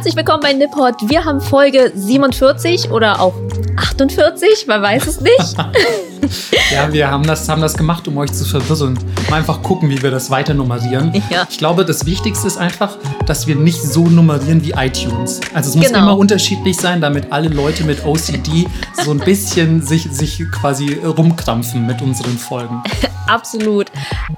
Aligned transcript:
Herzlich 0.00 0.16
willkommen 0.16 0.40
bei 0.40 0.54
Nippot. 0.54 1.10
Wir 1.10 1.26
haben 1.26 1.42
Folge 1.42 1.92
47 1.94 2.90
oder 2.90 3.20
auch 3.20 3.34
48, 3.76 4.66
man 4.66 4.80
weiß 4.80 5.06
es 5.06 5.20
nicht. 5.20 5.58
ja, 6.72 6.90
wir 6.90 7.10
haben 7.10 7.24
das, 7.24 7.46
haben 7.50 7.60
das 7.60 7.76
gemacht, 7.76 8.08
um 8.08 8.16
euch 8.16 8.32
zu 8.32 8.46
verwirren. 8.46 8.98
Mal 9.28 9.36
einfach 9.36 9.62
gucken, 9.62 9.90
wie 9.90 10.00
wir 10.00 10.10
das 10.10 10.30
weiter 10.30 10.54
nummerieren. 10.54 11.22
Ja. 11.28 11.46
Ich 11.50 11.58
glaube, 11.58 11.84
das 11.84 12.06
Wichtigste 12.06 12.46
ist 12.46 12.56
einfach, 12.56 12.96
dass 13.26 13.46
wir 13.46 13.56
nicht 13.56 13.82
so 13.82 14.06
nummerieren 14.06 14.64
wie 14.64 14.70
iTunes. 14.70 15.38
Also 15.52 15.68
es 15.68 15.76
muss 15.76 15.88
Genau. 15.88 15.98
immer 15.98 16.16
unterschiedlich 16.16 16.78
sein, 16.78 17.02
damit 17.02 17.30
alle 17.30 17.50
Leute 17.50 17.84
mit 17.84 18.06
OCD 18.06 18.68
so 19.04 19.10
ein 19.10 19.18
bisschen 19.18 19.82
sich, 19.82 20.04
sich 20.04 20.42
quasi 20.50 20.94
rumkrampfen 20.94 21.86
mit 21.86 22.00
unseren 22.00 22.38
Folgen. 22.38 22.82
Absolut. 23.26 23.88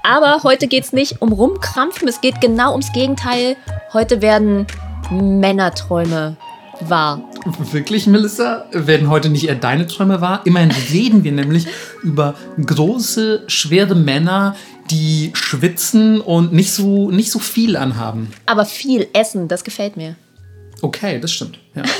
Aber 0.03 0.43
heute 0.43 0.67
geht 0.67 0.83
es 0.83 0.91
nicht 0.91 1.21
um 1.21 1.31
Rumkrampfen, 1.31 2.09
es 2.09 2.19
geht 2.19 2.41
genau 2.41 2.71
ums 2.73 2.91
Gegenteil. 2.91 3.55
Heute 3.93 4.21
werden 4.21 4.67
Männerträume 5.11 6.37
wahr. 6.81 7.21
Wirklich, 7.71 8.07
Melissa? 8.07 8.65
Werden 8.71 9.09
heute 9.09 9.29
nicht 9.29 9.47
eher 9.47 9.55
deine 9.55 9.87
Träume 9.87 10.21
wahr? 10.21 10.41
Immerhin 10.45 10.71
reden 10.91 11.23
wir 11.23 11.31
nämlich 11.31 11.67
über 12.01 12.35
große, 12.65 13.43
schwere 13.47 13.95
Männer, 13.95 14.55
die 14.89 15.31
schwitzen 15.33 16.21
und 16.21 16.53
nicht 16.53 16.71
so, 16.71 17.11
nicht 17.11 17.31
so 17.31 17.39
viel 17.39 17.77
anhaben. 17.77 18.31
Aber 18.45 18.65
viel 18.65 19.07
Essen, 19.13 19.47
das 19.47 19.63
gefällt 19.63 19.97
mir. 19.97 20.15
Okay, 20.81 21.19
das 21.19 21.31
stimmt. 21.31 21.59
Ja. 21.75 21.83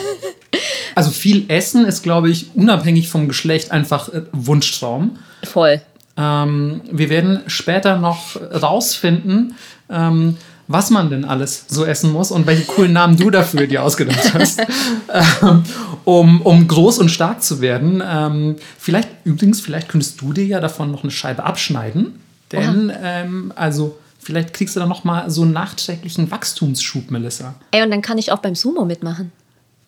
Also 0.95 1.09
viel 1.09 1.45
Essen 1.47 1.85
ist, 1.85 2.03
glaube 2.03 2.29
ich, 2.29 2.51
unabhängig 2.53 3.09
vom 3.09 3.27
Geschlecht 3.27 3.71
einfach 3.71 4.09
äh, 4.09 4.21
Wunschtraum. 4.31 5.17
Voll. 5.43 5.81
Ähm, 6.15 6.81
wir 6.91 7.09
werden 7.09 7.41
später 7.47 7.97
noch 7.97 8.39
rausfinden, 8.39 9.55
ähm, 9.89 10.37
was 10.67 10.89
man 10.89 11.09
denn 11.09 11.25
alles 11.25 11.65
so 11.67 11.85
essen 11.85 12.11
muss 12.11 12.31
und 12.31 12.47
welche 12.47 12.65
coolen 12.65 12.93
Namen 12.93 13.17
du 13.17 13.29
dafür 13.29 13.67
dir 13.67 13.83
ausgedacht 13.83 14.33
hast, 14.33 14.59
ähm, 15.41 15.63
um, 16.05 16.41
um 16.41 16.67
groß 16.67 16.99
und 16.99 17.09
stark 17.09 17.43
zu 17.43 17.61
werden. 17.61 18.01
Ähm, 18.05 18.55
vielleicht, 18.77 19.09
übrigens, 19.23 19.61
vielleicht 19.61 19.89
könntest 19.89 20.21
du 20.21 20.33
dir 20.33 20.45
ja 20.45 20.59
davon 20.59 20.91
noch 20.91 21.03
eine 21.03 21.11
Scheibe 21.11 21.43
abschneiden, 21.43 22.19
denn 22.51 22.91
ähm, 23.01 23.53
also 23.55 23.97
vielleicht 24.19 24.53
kriegst 24.53 24.75
du 24.75 24.79
dann 24.79 24.89
noch 24.89 25.03
mal 25.03 25.29
so 25.29 25.41
einen 25.41 25.51
nachträglichen 25.51 26.31
Wachstumsschub, 26.31 27.11
Melissa. 27.11 27.55
Ey, 27.71 27.83
und 27.83 27.91
dann 27.91 28.01
kann 28.01 28.17
ich 28.17 28.31
auch 28.31 28.39
beim 28.39 28.55
Sumo 28.55 28.85
mitmachen. 28.85 29.31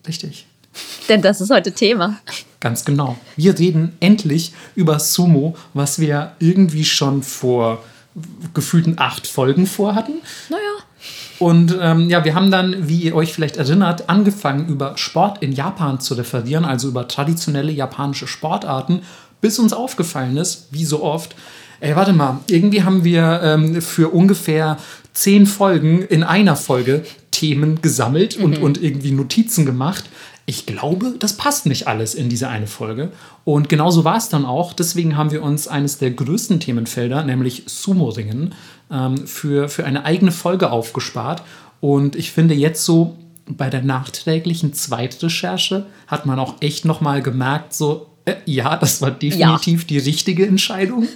Richtig. 0.06 0.46
Denn 1.08 1.22
das 1.22 1.40
ist 1.40 1.50
heute 1.50 1.72
Thema. 1.72 2.18
Ganz 2.60 2.84
genau. 2.84 3.16
Wir 3.36 3.58
reden 3.58 3.92
endlich 4.00 4.52
über 4.74 4.98
Sumo, 4.98 5.56
was 5.72 5.98
wir 5.98 6.32
irgendwie 6.38 6.84
schon 6.84 7.22
vor 7.22 7.82
gefühlten 8.54 8.94
acht 8.98 9.26
Folgen 9.26 9.66
vorhatten. 9.66 10.14
Naja. 10.48 10.62
Und 11.38 11.76
ähm, 11.80 12.08
ja, 12.08 12.24
wir 12.24 12.34
haben 12.34 12.50
dann, 12.50 12.88
wie 12.88 13.00
ihr 13.02 13.14
euch 13.14 13.32
vielleicht 13.32 13.58
erinnert, 13.58 14.08
angefangen 14.08 14.68
über 14.68 14.96
Sport 14.96 15.42
in 15.42 15.52
Japan 15.52 16.00
zu 16.00 16.14
referieren, 16.14 16.64
also 16.64 16.88
über 16.88 17.08
traditionelle 17.08 17.72
japanische 17.72 18.26
Sportarten, 18.26 19.02
bis 19.40 19.58
uns 19.58 19.72
aufgefallen 19.72 20.36
ist, 20.38 20.68
wie 20.70 20.84
so 20.84 21.02
oft, 21.02 21.36
ey, 21.80 21.94
warte 21.94 22.14
mal, 22.14 22.40
irgendwie 22.48 22.82
haben 22.82 23.04
wir 23.04 23.40
ähm, 23.42 23.82
für 23.82 24.08
ungefähr 24.08 24.78
zehn 25.12 25.46
Folgen 25.46 26.02
in 26.02 26.24
einer 26.24 26.56
Folge 26.56 27.04
Themen 27.30 27.82
gesammelt 27.82 28.36
und, 28.36 28.58
und 28.58 28.82
irgendwie 28.82 29.10
Notizen 29.10 29.66
gemacht. 29.66 30.04
Ich 30.48 30.64
glaube, 30.64 31.16
das 31.18 31.36
passt 31.36 31.66
nicht 31.66 31.88
alles 31.88 32.14
in 32.14 32.28
diese 32.28 32.48
eine 32.48 32.68
Folge. 32.68 33.10
Und 33.44 33.68
genauso 33.68 34.04
war 34.04 34.16
es 34.16 34.28
dann 34.28 34.44
auch. 34.44 34.72
Deswegen 34.72 35.16
haben 35.16 35.32
wir 35.32 35.42
uns 35.42 35.66
eines 35.66 35.98
der 35.98 36.12
größten 36.12 36.60
Themenfelder, 36.60 37.24
nämlich 37.24 37.64
Sumo-Ringen, 37.66 38.54
ähm, 38.90 39.26
für, 39.26 39.68
für 39.68 39.84
eine 39.84 40.04
eigene 40.04 40.30
Folge 40.30 40.70
aufgespart. 40.70 41.42
Und 41.80 42.14
ich 42.14 42.30
finde 42.30 42.54
jetzt 42.54 42.84
so 42.84 43.16
bei 43.48 43.70
der 43.70 43.82
nachträglichen 43.82 44.72
Zweitrecherche 44.72 45.86
hat 46.06 46.26
man 46.26 46.38
auch 46.38 46.54
echt 46.60 46.84
nochmal 46.84 47.22
gemerkt, 47.22 47.74
so, 47.74 48.06
äh, 48.24 48.34
ja, 48.44 48.76
das 48.76 49.02
war 49.02 49.10
definitiv 49.10 49.86
die 49.86 49.98
richtige 49.98 50.46
Entscheidung. 50.46 51.08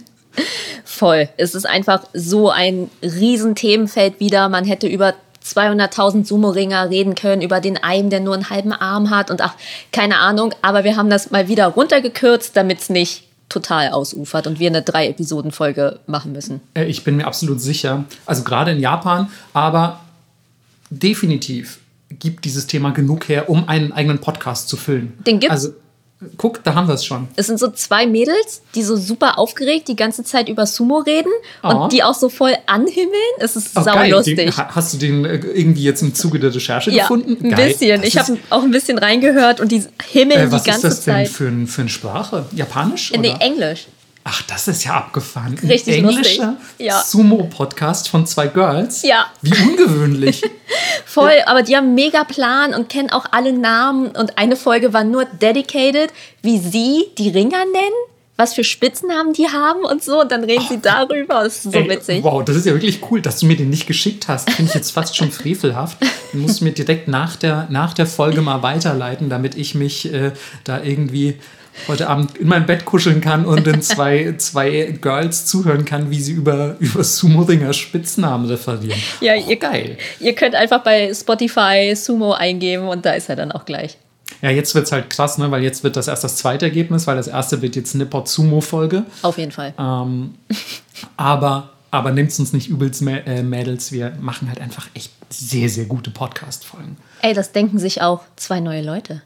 Voll. 0.85 1.29
Es 1.37 1.55
ist 1.55 1.67
einfach 1.67 2.05
so 2.13 2.51
ein 2.51 2.91
riesen 3.03 3.55
Themenfeld 3.55 4.21
wieder. 4.21 4.49
Man 4.49 4.65
hätte 4.65 4.87
über 4.87 5.15
200.000 5.45 6.25
Sumo-Ringer 6.27 6.91
reden 6.91 7.15
können, 7.15 7.43
über 7.43 7.61
den 7.61 7.77
einen, 7.77 8.11
der 8.11 8.21
nur 8.21 8.35
einen 8.35 8.51
halben 8.51 8.73
Arm 8.73 9.11
hat 9.11 9.31
und 9.31 9.41
ach, 9.41 9.55
keine 9.93 10.19
Ahnung. 10.19 10.55
Aber 10.63 10.85
wir 10.85 10.97
haben 10.97 11.11
das 11.11 11.31
mal 11.31 11.49
wieder 11.49 11.67
runtergekürzt, 11.67 12.57
damit 12.57 12.81
es 12.81 12.91
nicht 12.91 13.25
total 13.49 13.89
ausufert 13.91 14.47
und 14.47 14.61
wir 14.61 14.69
eine 14.69 14.83
Drei-Episoden-Folge 14.83 16.01
machen 16.07 16.33
müssen. 16.33 16.61
Äh, 16.75 16.85
Ich 16.85 17.05
bin 17.05 17.17
mir 17.17 17.27
absolut 17.27 17.61
sicher. 17.61 18.05
Also 18.27 18.45
gerade 18.45 18.71
in 18.73 18.79
Japan, 18.81 19.29
aber 19.53 20.01
definitiv 20.91 21.79
gibt 22.11 22.45
dieses 22.45 22.67
Thema 22.67 22.91
genug 22.91 23.29
her, 23.29 23.49
um 23.49 23.69
einen 23.69 23.93
eigenen 23.93 24.19
Podcast 24.21 24.69
zu 24.69 24.77
füllen. 24.77 25.13
Den 25.27 25.41
gibt's. 25.41 25.53
Also 25.53 25.71
guck, 26.37 26.63
da 26.65 26.75
haben 26.75 26.87
wir 26.89 26.95
es 26.95 27.05
schon. 27.05 27.29
Es 27.37 27.47
sind 27.47 27.59
so 27.59 27.69
zwei 27.71 28.07
Mädels, 28.07 28.63
die 28.75 28.83
so 28.83 28.97
super 28.97 29.39
aufgeregt 29.39 29.89
die 29.89 29.97
ganze 29.97 30.23
Zeit 30.25 30.49
über 30.49 30.67
Sumo 30.67 30.99
reden 30.99 31.33
und 31.63 31.75
Oh. 31.77 31.89
die 31.89 32.03
auch 32.03 32.15
so 32.15 32.29
voll 32.29 32.55
anhimmeln. 32.67 33.11
Es 33.39 33.57
ist 33.57 33.77
Oh, 33.77 33.83
sau 33.83 33.95
geil. 33.95 34.11
lustig. 34.11 34.37
Den, 34.37 34.57
ha- 34.57 34.69
hast 34.75 34.93
du 34.95 34.99
den 34.99 35.25
äh, 35.25 35.37
irgendwie 35.37 35.83
jetzt 35.83 36.03
im 36.03 36.15
Zuge 36.15 36.39
der 36.39 36.55
Recherche 36.55 36.91
ja, 36.91 37.05
gefunden? 37.05 37.39
ein 37.43 37.51
Geil. 37.51 37.69
bisschen. 37.69 38.01
Das 38.03 38.09
Ich 38.09 38.19
habe 38.19 38.37
auch 38.51 38.63
ein 38.63 38.71
bisschen 38.71 38.99
reingehört 38.99 39.61
und 39.61 39.73
die 39.73 39.83
himmeln 40.11 40.41
äh, 40.41 40.47
die 40.47 40.53
was 40.53 40.65
ganze 40.65 40.89
ist 40.89 40.97
das 40.99 41.05
denn 41.05 41.15
Zeit. 41.15 41.29
für, 41.29 41.47
ein, 41.49 41.67
für 41.67 41.81
eine 41.83 41.91
Sprache? 41.91 42.45
Japanisch? 42.55 43.13
Nee, 43.13 43.31
oder? 43.31 43.41
Englisch. 43.43 43.87
Ach, 44.33 44.43
das 44.43 44.69
ist 44.69 44.85
ja 44.85 44.95
abgefahren. 44.95 45.59
Ein 45.61 45.69
Richtig 45.69 45.97
englischer 45.97 46.53
lustig. 46.53 46.87
Ja. 46.87 47.03
Sumo-Podcast 47.03 48.09
von 48.09 48.27
zwei 48.27 48.47
Girls. 48.47 49.03
Ja. 49.03 49.27
Wie 49.43 49.51
ungewöhnlich. 49.51 50.43
Voll, 51.05 51.35
aber 51.47 51.63
die 51.63 51.77
haben 51.77 51.97
mega 51.97 52.23
Plan 52.23 52.73
und 52.73 52.89
kennen 52.89 53.11
auch 53.11 53.25
alle 53.33 53.53
Namen. 53.53 54.13
Und 54.13 54.39
eine 54.39 54.55
Folge 54.55 54.93
war 54.93 55.03
nur 55.03 55.25
dedicated, 55.25 56.13
wie 56.43 56.59
sie 56.59 57.07
die 57.19 57.31
Ringer 57.31 57.65
nennen, 57.65 57.97
was 58.37 58.55
für 58.55 58.63
Spitznamen 58.63 59.33
die 59.33 59.49
haben 59.49 59.85
und 59.85 60.05
so. 60.05 60.21
Und 60.21 60.31
dann 60.31 60.45
reden 60.45 60.65
sie 60.69 60.79
darüber. 60.81 61.43
Das 61.43 61.65
ist 61.65 61.73
so 61.73 61.73
Ey, 61.73 61.89
witzig. 61.89 62.23
Wow, 62.23 62.45
das 62.45 62.55
ist 62.55 62.67
ja 62.67 62.73
wirklich 62.73 63.01
cool, 63.11 63.21
dass 63.21 63.41
du 63.41 63.47
mir 63.47 63.57
den 63.57 63.71
nicht 63.71 63.89
geschickt 63.89 64.29
hast. 64.29 64.49
Finde 64.49 64.69
ich 64.69 64.77
jetzt 64.77 64.93
fast 64.93 65.17
schon 65.17 65.33
frevelhaft. 65.33 65.99
Den 66.33 66.43
musst 66.43 66.61
du 66.61 66.67
mir 66.67 66.73
direkt 66.73 67.09
nach 67.09 67.35
der, 67.35 67.67
nach 67.69 67.95
der 67.95 68.07
Folge 68.07 68.43
mal 68.43 68.63
weiterleiten, 68.63 69.29
damit 69.29 69.57
ich 69.57 69.75
mich 69.75 70.13
äh, 70.13 70.31
da 70.63 70.81
irgendwie 70.81 71.41
heute 71.89 72.09
Abend 72.09 72.37
in 72.39 72.49
mein 72.49 72.67
Bett 72.67 72.85
kuscheln 72.85 73.21
kann 73.21 73.45
und 73.47 73.67
den 73.67 73.83
zwei, 73.83 74.35
zwei 74.39 74.97
Girls 75.01 75.47
zuhören 75.47 75.85
kann, 75.85 76.11
wie 76.11 76.21
sie 76.21 76.33
über, 76.33 76.77
über 76.79 77.03
Sumo-Ringer 77.05 77.73
Spitznamen 77.73 78.47
referieren. 78.49 79.01
Ja, 79.21 79.35
Oh, 79.35 79.49
ihr, 79.51 79.57
geil. 79.57 79.97
ihr 80.19 80.35
könnt 80.35 80.55
einfach 80.55 80.83
bei 80.83 81.13
Spotify 81.15 81.93
Sumo 81.95 82.33
eingeben 82.33 82.89
und 82.89 83.05
da 83.07 83.13
ist 83.13 83.29
er 83.29 83.37
dann 83.37 83.53
auch 83.53 83.65
gleich. 83.65 83.97
Ja, 84.43 84.51
jetzt 84.51 84.75
wird 84.75 84.87
es 84.87 84.93
halt 84.93 85.11
krass, 85.11 85.39
ne? 85.39 85.51
weil 85.51 85.63
jetzt 85.63 85.83
wird 85.85 85.97
das 85.97 86.09
erst 86.09 86.25
das 86.25 86.37
zweite 86.37 86.65
Ergebnis, 86.67 87.07
weil 87.07 87.17
das 87.17 87.27
erste 87.29 87.61
wird 87.63 87.77
jetzt 87.77 87.95
Nippot 87.95 88.29
Sumo-Folge. 88.29 89.05
Auf 89.23 89.39
jeden 89.39 89.53
Fall. 89.53 89.75
Ähm, 89.79 90.35
aber 91.17 91.71
aber 91.93 92.13
nehmt 92.13 92.39
uns 92.39 92.53
nicht 92.53 92.69
übelst, 92.69 93.03
äh, 93.03 93.43
Mädels. 93.43 93.91
Wir 93.91 94.13
machen 94.21 94.49
halt 94.49 94.61
einfach 94.61 94.87
echt 94.95 95.11
sehr, 95.29 95.69
sehr 95.69 95.87
gute 95.87 96.11
Podcast-Folgen. 96.11 96.97
Ey, 97.21 97.35
das 97.35 97.53
denken 97.53 97.79
sich 97.79 98.01
auch 98.01 98.21
zwei 98.37 98.61
neue 98.61 98.83
Leute. 98.83 99.23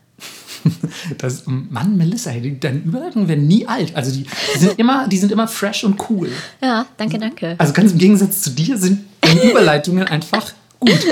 Das, 1.18 1.44
Mann, 1.46 1.96
Melissa, 1.96 2.32
deine 2.32 2.78
Überleitungen 2.78 3.28
werden 3.28 3.46
nie 3.46 3.66
alt. 3.66 3.94
Also 3.94 4.12
die, 4.12 4.24
die, 4.54 4.58
sind 4.58 4.78
immer, 4.78 5.08
die 5.08 5.18
sind 5.18 5.32
immer 5.32 5.48
fresh 5.48 5.84
und 5.84 5.98
cool. 6.08 6.30
Ja, 6.62 6.86
danke, 6.96 7.18
danke. 7.18 7.54
Also 7.58 7.72
ganz 7.72 7.92
im 7.92 7.98
Gegensatz 7.98 8.42
zu 8.42 8.50
dir 8.50 8.76
sind 8.78 9.04
deine 9.20 9.50
Überleitungen 9.50 10.06
einfach 10.06 10.52
gut. 10.80 10.98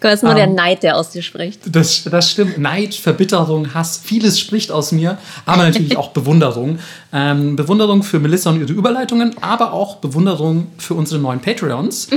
Das 0.00 0.14
ist 0.14 0.22
nur 0.22 0.34
der 0.34 0.44
Ähm. 0.44 0.54
Neid, 0.54 0.82
der 0.82 0.96
aus 0.96 1.10
dir 1.10 1.22
spricht. 1.22 1.74
Das, 1.74 2.04
das 2.04 2.30
stimmt. 2.30 2.58
Neid, 2.58 2.94
Verbitterung, 2.94 3.74
Hass, 3.74 4.00
vieles 4.02 4.38
spricht 4.38 4.70
aus 4.70 4.92
mir, 4.92 5.18
aber 5.44 5.64
natürlich 5.64 5.96
auch 5.96 6.10
Bewunderung. 6.10 6.78
Ähm, 7.12 7.56
Bewunderung 7.56 8.02
für 8.02 8.20
Melissa 8.20 8.50
und 8.50 8.60
ihre 8.60 8.72
Überleitungen, 8.72 9.34
aber 9.42 9.72
auch 9.72 9.96
Bewunderung 9.96 10.68
für 10.78 10.94
unsere 10.94 11.20
neuen 11.20 11.40
Patreons. 11.40 12.08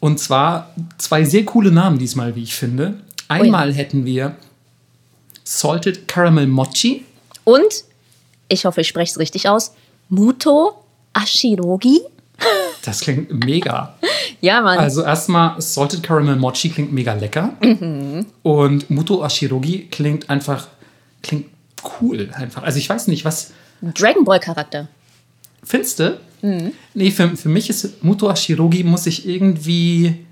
Und 0.00 0.18
zwar 0.18 0.74
zwei 0.98 1.24
sehr 1.24 1.44
coole 1.44 1.70
Namen 1.70 1.98
diesmal, 1.98 2.34
wie 2.34 2.42
ich 2.42 2.54
finde. 2.54 2.94
Einmal 3.30 3.72
hätten 3.72 4.04
wir 4.04 4.36
Salted 5.44 6.08
Caramel 6.08 6.46
Mochi. 6.46 7.04
Und, 7.44 7.84
ich 8.48 8.64
hoffe, 8.64 8.80
ich 8.80 8.88
spreche 8.88 9.12
es 9.12 9.18
richtig 9.18 9.48
aus, 9.48 9.72
Muto 10.08 10.84
Ashirogi. 11.12 12.00
Das 12.82 13.00
klingt 13.00 13.44
mega. 13.44 13.94
Ja, 14.40 14.62
Mann. 14.62 14.78
Also 14.78 15.02
erstmal 15.02 15.60
Salted 15.60 16.02
Caramel 16.02 16.36
Mochi 16.36 16.70
klingt 16.70 16.90
mega 16.90 17.12
lecker. 17.12 17.52
Und 18.42 18.88
Muto 18.88 19.22
Ashirogi 19.22 19.88
klingt 19.90 20.30
einfach, 20.30 20.68
klingt 21.22 21.44
cool 22.00 22.30
einfach. 22.32 22.62
Also 22.62 22.78
ich 22.78 22.88
weiß 22.88 23.08
nicht, 23.08 23.26
was, 23.26 23.52
Dragon 23.82 24.24
Ball 24.24 24.40
Charakter. 24.40 24.88
Findest 25.62 25.98
du? 26.00 26.18
Nee, 26.94 27.10
für, 27.10 27.36
für 27.36 27.50
mich 27.50 27.68
ist 27.68 28.02
Muto 28.02 28.30
Ashirogi, 28.30 28.82
muss 28.82 29.06
ich 29.06 29.28
irgendwie. 29.28 30.24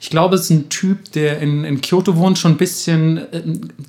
Ich 0.00 0.10
glaube, 0.10 0.36
es 0.36 0.42
ist 0.42 0.50
ein 0.50 0.68
Typ, 0.68 1.12
der 1.12 1.38
in, 1.40 1.64
in 1.64 1.80
Kyoto 1.80 2.16
wohnt, 2.16 2.38
schon 2.38 2.52
ein 2.52 2.56
bisschen 2.56 3.18
äh, 3.32 3.42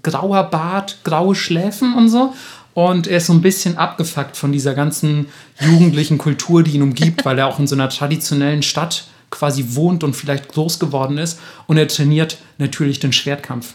grauer 0.03 0.43
Bart, 0.43 0.99
graue 1.03 1.35
Schläfen 1.35 1.93
und 1.95 2.09
so. 2.09 2.33
Und 2.73 3.07
er 3.07 3.17
ist 3.17 3.27
so 3.27 3.33
ein 3.33 3.41
bisschen 3.41 3.77
abgefuckt 3.77 4.35
von 4.35 4.51
dieser 4.51 4.73
ganzen 4.73 5.27
jugendlichen 5.59 6.17
Kultur, 6.17 6.63
die 6.63 6.71
ihn 6.71 6.81
umgibt, 6.81 7.23
weil 7.23 7.37
er 7.37 7.47
auch 7.47 7.59
in 7.59 7.67
so 7.67 7.75
einer 7.75 7.89
traditionellen 7.89 8.63
Stadt 8.63 9.05
quasi 9.29 9.75
wohnt 9.75 10.03
und 10.03 10.15
vielleicht 10.15 10.47
groß 10.49 10.79
geworden 10.79 11.17
ist. 11.17 11.39
Und 11.67 11.77
er 11.77 11.87
trainiert 11.87 12.37
natürlich 12.57 12.99
den 12.99 13.13
Schwertkampf. 13.13 13.73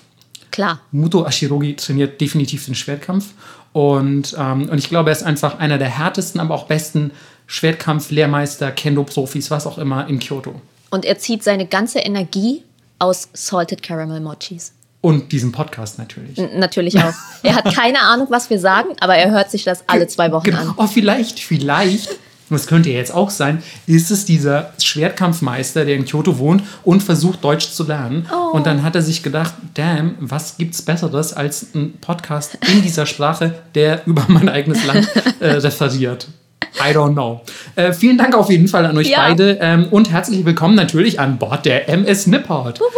Klar. 0.51 0.81
Muto 0.91 1.25
Ashirogi 1.25 1.77
trainiert 1.77 2.21
definitiv 2.21 2.65
den 2.65 2.75
Schwertkampf. 2.75 3.27
Und, 3.73 4.35
ähm, 4.39 4.69
und 4.69 4.79
ich 4.79 4.89
glaube, 4.89 5.11
er 5.11 5.17
ist 5.17 5.23
einfach 5.23 5.59
einer 5.59 5.79
der 5.79 5.89
härtesten, 5.89 6.41
aber 6.41 6.55
auch 6.55 6.67
besten 6.67 7.13
Schwertkampf-Lehrmeister, 7.47 8.73
Kendo-Profis, 8.73 9.51
was 9.51 9.67
auch 9.67 9.79
immer 9.79 10.09
in 10.09 10.19
Kyoto. 10.19 10.61
Und 10.91 11.05
er 11.05 11.19
zieht 11.19 11.43
seine 11.45 11.67
ganze 11.67 11.99
Energie 12.01 12.65
aus 12.99 13.29
Salted 13.33 13.83
Caramel 13.83 14.21
Mochis. 14.21 14.73
Und 15.01 15.31
diesem 15.31 15.53
Podcast 15.53 15.99
natürlich. 15.99 16.37
N 16.37 16.59
natürlich 16.59 16.99
auch. 16.99 17.15
Er 17.45 17.55
hat 17.55 17.73
keine 17.75 18.01
Ahnung, 18.01 18.27
was 18.31 18.51
wir 18.51 18.59
sagen, 18.59 18.91
aber 19.01 19.15
er 19.15 19.31
hört 19.31 19.51
sich 19.51 19.63
das 19.63 19.85
alle 19.87 20.09
zwei 20.09 20.33
Wochen 20.33 20.45
genau. 20.45 20.59
an. 20.59 20.75
Oh, 20.77 20.89
vielleicht, 20.89 21.39
vielleicht, 21.39 22.11
das 22.51 22.67
könnte 22.67 22.91
ja 22.91 22.97
jetzt 22.97 23.15
auch 23.15 23.31
sein, 23.31 23.63
ist 23.87 24.11
es 24.11 24.25
dieser 24.25 24.73
Schwertkampfmeister, 24.83 25.85
der 25.85 25.95
in 25.95 26.05
Kyoto 26.05 26.39
wohnt 26.39 26.65
und 26.83 27.03
versucht, 27.03 27.45
Deutsch 27.45 27.71
zu 27.71 27.85
lernen. 27.85 28.27
Oh. 28.33 28.57
Und 28.57 28.67
dann 28.67 28.83
hat 28.83 28.97
er 28.97 29.03
sich 29.03 29.23
gedacht, 29.23 29.55
damn, 29.75 30.17
was 30.19 30.57
gibt's 30.57 30.83
Besseres 30.83 31.33
als 31.33 31.75
ein 31.75 31.95
Podcast 32.01 32.59
in 32.73 32.83
dieser 32.83 33.07
Sprache, 33.07 33.55
der 33.77 34.05
über 34.07 34.25
mein 34.27 34.49
eigenes 34.49 34.85
Land 34.85 35.09
äh, 35.39 35.47
referiert. 35.59 36.27
I 36.77 36.93
don't 36.95 37.13
know. 37.13 37.41
Äh, 37.77 37.93
vielen 37.93 38.19
Dank 38.19 38.35
auf 38.35 38.51
jeden 38.51 38.69
Fall 38.69 38.87
an 38.87 38.97
euch 38.97 39.09
Ja. 39.09 39.29
beide 39.29 39.59
ähm, 39.61 39.89
und 39.91 40.11
herzlich 40.11 40.45
willkommen 40.45 40.75
natürlich 40.75 41.19
an 41.21 41.39
Bord 41.39 41.65
der 41.65 41.89
MS 41.89 42.27
Nipport. 42.27 42.81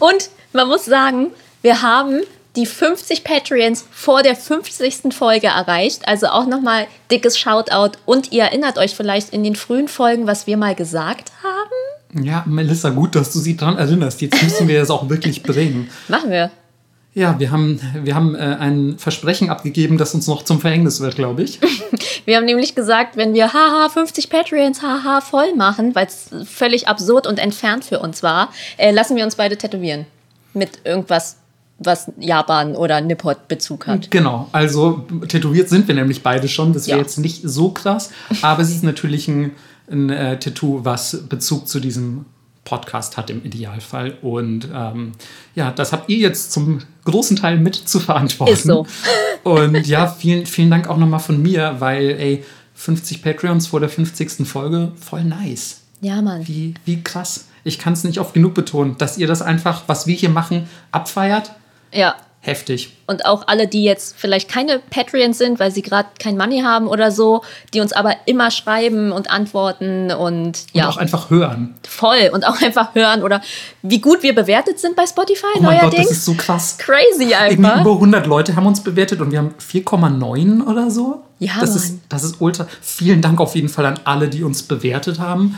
Und 0.00 0.30
man 0.52 0.68
muss 0.68 0.84
sagen, 0.84 1.28
wir 1.62 1.82
haben 1.82 2.20
die 2.56 2.66
50 2.66 3.24
Patreons 3.24 3.84
vor 3.90 4.22
der 4.22 4.34
50. 4.34 5.14
Folge 5.14 5.48
erreicht. 5.48 6.06
Also 6.08 6.26
auch 6.28 6.46
nochmal 6.46 6.86
dickes 7.10 7.38
Shoutout. 7.38 7.92
Und 8.04 8.32
ihr 8.32 8.44
erinnert 8.44 8.78
euch 8.78 8.94
vielleicht 8.94 9.30
in 9.30 9.44
den 9.44 9.54
frühen 9.54 9.88
Folgen, 9.88 10.26
was 10.26 10.46
wir 10.46 10.56
mal 10.56 10.74
gesagt 10.74 11.30
haben. 11.42 12.24
Ja, 12.24 12.42
Melissa, 12.46 12.90
gut, 12.90 13.14
dass 13.14 13.32
du 13.32 13.38
sie 13.38 13.56
dran 13.56 13.76
erinnerst. 13.76 14.20
Jetzt 14.22 14.42
müssen 14.42 14.66
wir 14.66 14.80
das 14.80 14.90
auch 14.90 15.08
wirklich 15.08 15.42
bringen. 15.42 15.90
Machen 16.08 16.30
wir. 16.30 16.50
Ja, 17.14 17.38
wir 17.40 17.50
haben, 17.50 17.80
wir 18.04 18.14
haben 18.14 18.34
äh, 18.34 18.38
ein 18.38 18.96
Versprechen 18.98 19.50
abgegeben, 19.50 19.98
das 19.98 20.14
uns 20.14 20.26
noch 20.28 20.44
zum 20.44 20.60
Verhängnis 20.60 21.00
wird, 21.00 21.16
glaube 21.16 21.42
ich. 21.42 21.58
Wir 22.26 22.36
haben 22.36 22.44
nämlich 22.44 22.74
gesagt, 22.74 23.16
wenn 23.16 23.32
wir 23.32 23.54
haha 23.54 23.88
50 23.88 24.28
Patreons 24.28 24.82
haha 24.82 25.22
voll 25.22 25.54
machen, 25.54 25.94
weil 25.94 26.06
es 26.06 26.28
völlig 26.44 26.86
absurd 26.86 27.26
und 27.26 27.38
entfernt 27.38 27.86
für 27.86 28.00
uns 28.00 28.22
war, 28.22 28.50
äh, 28.76 28.90
lassen 28.90 29.16
wir 29.16 29.24
uns 29.24 29.36
beide 29.36 29.56
tätowieren. 29.56 30.04
Mit 30.52 30.80
irgendwas, 30.84 31.38
was 31.78 32.12
Japan 32.18 32.76
oder 32.76 33.00
Nippot 33.00 33.48
Bezug 33.48 33.86
hat. 33.86 34.10
Genau, 34.10 34.46
also 34.52 35.06
tätowiert 35.26 35.70
sind 35.70 35.88
wir 35.88 35.94
nämlich 35.94 36.22
beide 36.22 36.48
schon. 36.48 36.74
Das 36.74 36.86
wäre 36.86 36.98
Ja. 36.98 37.02
jetzt 37.02 37.16
nicht 37.16 37.40
so 37.44 37.70
krass, 37.70 38.10
aber 38.42 38.60
es 38.62 38.68
ist 38.70 38.82
natürlich 38.84 39.26
ein, 39.28 39.52
ein 39.90 40.10
äh, 40.10 40.38
Tattoo, 40.38 40.80
was 40.84 41.24
Bezug 41.30 41.66
zu 41.66 41.80
diesem 41.80 42.26
Podcast 42.68 43.16
hat 43.16 43.30
im 43.30 43.42
Idealfall. 43.44 44.18
Und 44.20 44.68
ähm, 44.72 45.12
ja, 45.54 45.70
das 45.70 45.92
habt 45.92 46.10
ihr 46.10 46.18
jetzt 46.18 46.52
zum 46.52 46.80
großen 47.04 47.36
Teil 47.36 47.58
mit 47.58 47.74
zu 47.74 47.98
verantworten. 47.98 48.52
Ist 48.52 48.64
so. 48.64 48.86
Und 49.42 49.86
ja, 49.86 50.06
vielen, 50.06 50.44
vielen 50.44 50.70
Dank 50.70 50.88
auch 50.88 50.98
nochmal 50.98 51.20
von 51.20 51.40
mir, 51.40 51.76
weil, 51.78 52.10
ey, 52.10 52.44
50 52.74 53.22
Patreons 53.22 53.66
vor 53.66 53.80
der 53.80 53.88
50. 53.88 54.46
Folge, 54.46 54.92
voll 55.00 55.24
nice. 55.24 55.80
Ja, 56.00 56.20
Mann. 56.22 56.46
Wie, 56.46 56.74
wie 56.84 57.02
krass. 57.02 57.46
Ich 57.64 57.78
kann 57.78 57.94
es 57.94 58.04
nicht 58.04 58.20
oft 58.20 58.34
genug 58.34 58.54
betonen, 58.54 58.96
dass 58.98 59.18
ihr 59.18 59.26
das 59.26 59.42
einfach, 59.42 59.84
was 59.86 60.06
wir 60.06 60.14
hier 60.14 60.28
machen, 60.28 60.68
abfeiert. 60.92 61.52
Ja. 61.92 62.14
Heftig. 62.48 62.92
Und 63.06 63.24
auch 63.26 63.46
alle, 63.46 63.66
die 63.68 63.84
jetzt 63.84 64.14
vielleicht 64.18 64.48
keine 64.50 64.78
Patreons 64.78 65.38
sind, 65.38 65.58
weil 65.60 65.70
sie 65.70 65.82
gerade 65.82 66.08
kein 66.18 66.36
Money 66.36 66.60
haben 66.62 66.88
oder 66.88 67.10
so, 67.10 67.42
die 67.74 67.80
uns 67.80 67.92
aber 67.92 68.14
immer 68.26 68.50
schreiben 68.50 69.12
und 69.12 69.30
antworten 69.30 70.10
und 70.10 70.64
ja, 70.72 70.84
Und 70.86 70.90
auch 70.92 70.96
einfach 70.96 71.30
hören. 71.30 71.74
voll 71.86 72.30
und 72.32 72.46
auch 72.46 72.60
einfach 72.62 72.94
hören 72.94 73.22
oder 73.22 73.40
wie 73.82 74.00
gut 74.00 74.22
wir 74.22 74.34
bewertet 74.34 74.78
sind 74.78 74.96
bei 74.96 75.06
Spotify 75.06 75.44
Oh 75.56 75.60
mein 75.60 75.74
Gott, 75.80 75.84
das 75.88 75.92
neuerdings. 75.92 76.10
ist 76.10 76.24
so 76.24 76.34
krass. 76.34 76.76
Crazy 76.78 77.32
Irgendwie 77.32 77.34
einfach. 77.66 77.80
über 77.82 77.92
100 77.92 78.26
Leute 78.26 78.56
haben 78.56 78.66
uns 78.66 78.82
bewertet 78.82 79.20
und 79.20 79.30
wir 79.30 79.38
haben 79.38 79.54
4,9 79.60 80.66
oder 80.66 80.90
so. 80.90 81.22
Ja, 81.38 81.52
das 81.60 81.70
Mann. 81.70 81.78
ist, 81.78 81.98
das 82.08 82.24
ist 82.24 82.40
ultra. 82.40 82.66
Vielen 82.80 83.20
Dank 83.22 83.40
auf 83.40 83.54
jeden 83.54 83.68
Fall 83.68 83.86
an 83.86 84.00
alle, 84.04 84.28
die 84.28 84.42
uns 84.42 84.62
bewertet 84.62 85.18
haben. 85.18 85.56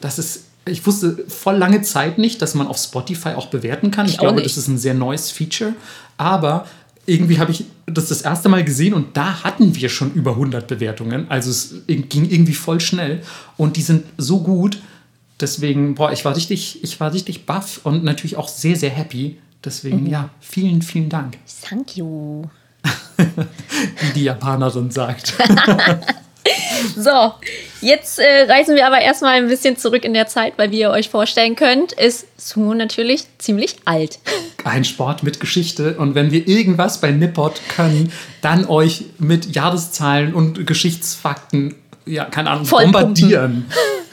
Das 0.00 0.18
ist, 0.18 0.44
ich 0.66 0.86
wusste 0.86 1.24
voll 1.28 1.56
lange 1.56 1.82
Zeit 1.82 2.18
nicht, 2.18 2.40
dass 2.42 2.54
man 2.54 2.66
auf 2.66 2.78
Spotify 2.78 3.30
auch 3.30 3.46
bewerten 3.46 3.90
kann. 3.90 4.06
Ich, 4.06 4.12
Ich 4.12 4.18
glaube, 4.18 4.42
das 4.42 4.56
ist 4.56 4.68
ein 4.68 4.78
sehr 4.78 4.94
neues 4.94 5.30
Feature. 5.30 5.74
Aber 6.16 6.66
irgendwie 7.06 7.38
habe 7.38 7.50
ich 7.50 7.64
das 7.86 8.08
das 8.08 8.22
erste 8.22 8.48
Mal 8.48 8.62
gesehen 8.64 8.94
und 8.94 9.16
da 9.16 9.42
hatten 9.42 9.74
wir 9.74 9.88
schon 9.88 10.12
über 10.12 10.32
100 10.32 10.66
Bewertungen. 10.68 11.26
Also 11.30 11.50
es 11.50 11.74
ging 11.86 12.28
irgendwie 12.30 12.54
voll 12.54 12.78
schnell 12.80 13.22
und 13.56 13.76
die 13.76 13.82
sind 13.82 14.04
so 14.18 14.40
gut. 14.42 14.78
Deswegen, 15.40 15.94
boah, 15.94 16.12
ich 16.12 16.24
war 16.24 16.36
richtig, 16.36 16.84
ich 16.84 17.00
war 17.00 17.12
richtig 17.12 17.46
baff 17.46 17.80
und 17.84 18.04
natürlich 18.04 18.36
auch 18.36 18.48
sehr, 18.48 18.76
sehr 18.76 18.90
happy. 18.90 19.38
Deswegen, 19.64 20.02
Mhm. 20.04 20.06
ja, 20.10 20.30
vielen, 20.40 20.82
vielen 20.82 21.08
Dank, 21.08 21.38
Thank 21.68 21.96
you. 21.96 22.44
wie 23.16 24.12
die 24.14 24.24
Japanerin 24.24 24.90
sagt. 24.90 25.34
So, 26.96 27.34
jetzt 27.80 28.18
äh, 28.18 28.46
reisen 28.48 28.74
wir 28.74 28.86
aber 28.86 29.00
erstmal 29.00 29.34
ein 29.34 29.48
bisschen 29.48 29.76
zurück 29.76 30.04
in 30.04 30.14
der 30.14 30.26
Zeit, 30.26 30.54
weil 30.56 30.70
wie 30.70 30.80
ihr 30.80 30.90
euch 30.90 31.08
vorstellen 31.08 31.56
könnt, 31.56 31.92
ist 31.92 32.26
Sumo 32.36 32.74
natürlich 32.74 33.24
ziemlich 33.38 33.76
alt. 33.84 34.18
Ein 34.64 34.84
Sport 34.84 35.22
mit 35.22 35.40
Geschichte 35.40 35.96
und 35.96 36.14
wenn 36.14 36.30
wir 36.30 36.46
irgendwas 36.48 37.00
bei 37.00 37.10
Nippot 37.10 37.60
können, 37.74 38.12
dann 38.42 38.66
euch 38.66 39.04
mit 39.18 39.54
Jahreszahlen 39.54 40.34
und 40.34 40.66
Geschichtsfakten, 40.66 41.74
ja, 42.06 42.24
keine 42.24 42.50
Ahnung, 42.50 42.66
bombardieren. 42.66 43.66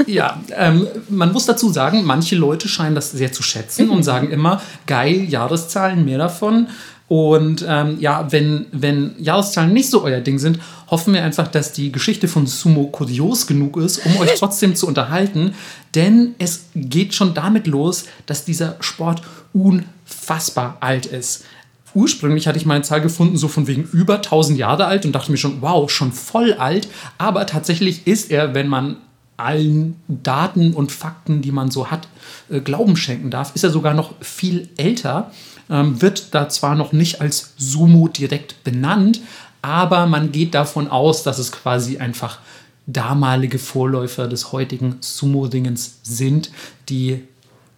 ja, 0.05 0.41
ähm, 0.55 0.87
man 1.09 1.33
muss 1.33 1.45
dazu 1.45 1.69
sagen, 1.69 2.03
manche 2.03 2.35
Leute 2.35 2.67
scheinen 2.67 2.95
das 2.95 3.11
sehr 3.11 3.31
zu 3.31 3.43
schätzen 3.43 3.89
und 3.89 4.03
sagen 4.03 4.31
immer, 4.31 4.61
geil, 4.85 5.25
Jahreszahlen, 5.25 6.05
mehr 6.05 6.17
davon. 6.17 6.67
Und 7.07 7.65
ähm, 7.67 7.97
ja, 8.01 8.31
wenn, 8.31 8.65
wenn 8.71 9.15
Jahreszahlen 9.17 9.71
nicht 9.71 9.89
so 9.89 10.03
euer 10.03 10.19
Ding 10.19 10.39
sind, 10.39 10.59
hoffen 10.87 11.13
wir 11.13 11.23
einfach, 11.23 11.47
dass 11.47 11.71
die 11.71 11.91
Geschichte 11.91 12.27
von 12.27 12.47
Sumo 12.47 12.87
kurios 12.87 13.47
genug 13.47 13.77
ist, 13.77 14.05
um 14.05 14.17
euch 14.17 14.35
trotzdem 14.37 14.75
zu 14.75 14.87
unterhalten. 14.87 15.53
Denn 15.95 16.35
es 16.37 16.65
geht 16.75 17.13
schon 17.13 17.33
damit 17.33 17.65
los, 17.65 18.05
dass 18.25 18.43
dieser 18.43 18.75
Sport 18.81 19.21
unfassbar 19.53 20.77
alt 20.81 21.05
ist. 21.05 21.45
Ursprünglich 21.93 22.45
hatte 22.45 22.57
ich 22.57 22.65
mal 22.65 22.75
eine 22.75 22.83
Zahl 22.83 23.01
gefunden, 23.01 23.37
so 23.37 23.47
von 23.47 23.67
wegen 23.67 23.83
über 23.83 24.15
1000 24.15 24.59
Jahre 24.59 24.85
alt 24.85 25.05
und 25.05 25.13
dachte 25.13 25.31
mir 25.31 25.37
schon, 25.37 25.61
wow, 25.61 25.89
schon 25.89 26.11
voll 26.11 26.53
alt. 26.53 26.89
Aber 27.17 27.45
tatsächlich 27.45 28.05
ist 28.05 28.29
er, 28.29 28.53
wenn 28.53 28.67
man 28.67 28.97
allen 29.37 29.95
Daten 30.07 30.73
und 30.73 30.91
Fakten, 30.91 31.41
die 31.41 31.51
man 31.51 31.71
so 31.71 31.89
hat, 31.89 32.07
äh, 32.49 32.59
Glauben 32.59 32.97
schenken 32.97 33.29
darf, 33.29 33.55
ist 33.55 33.63
er 33.63 33.69
sogar 33.69 33.93
noch 33.93 34.13
viel 34.21 34.67
älter. 34.77 35.31
Ähm, 35.69 36.01
wird 36.01 36.33
da 36.33 36.49
zwar 36.49 36.75
noch 36.75 36.93
nicht 36.93 37.21
als 37.21 37.53
Sumo 37.57 38.07
direkt 38.07 38.63
benannt, 38.63 39.21
aber 39.61 40.05
man 40.05 40.31
geht 40.31 40.53
davon 40.53 40.87
aus, 40.87 41.23
dass 41.23 41.39
es 41.39 41.51
quasi 41.51 41.97
einfach 41.97 42.39
damalige 42.85 43.59
Vorläufer 43.59 44.27
des 44.27 44.53
heutigen 44.53 44.97
Sumo-Dingens 45.01 45.99
sind, 46.03 46.51
die 46.87 47.23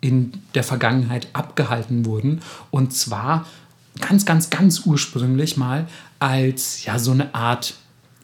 in 0.01 0.33
der 0.53 0.63
Vergangenheit 0.63 1.27
abgehalten 1.33 2.05
wurden. 2.05 2.41
Und 2.71 2.93
zwar 2.93 3.45
ganz, 3.99 4.25
ganz, 4.25 4.49
ganz 4.49 4.85
ursprünglich 4.85 5.57
mal 5.57 5.87
als 6.19 6.85
ja 6.85 6.99
so 6.99 7.11
eine 7.11 7.33
Art 7.33 7.73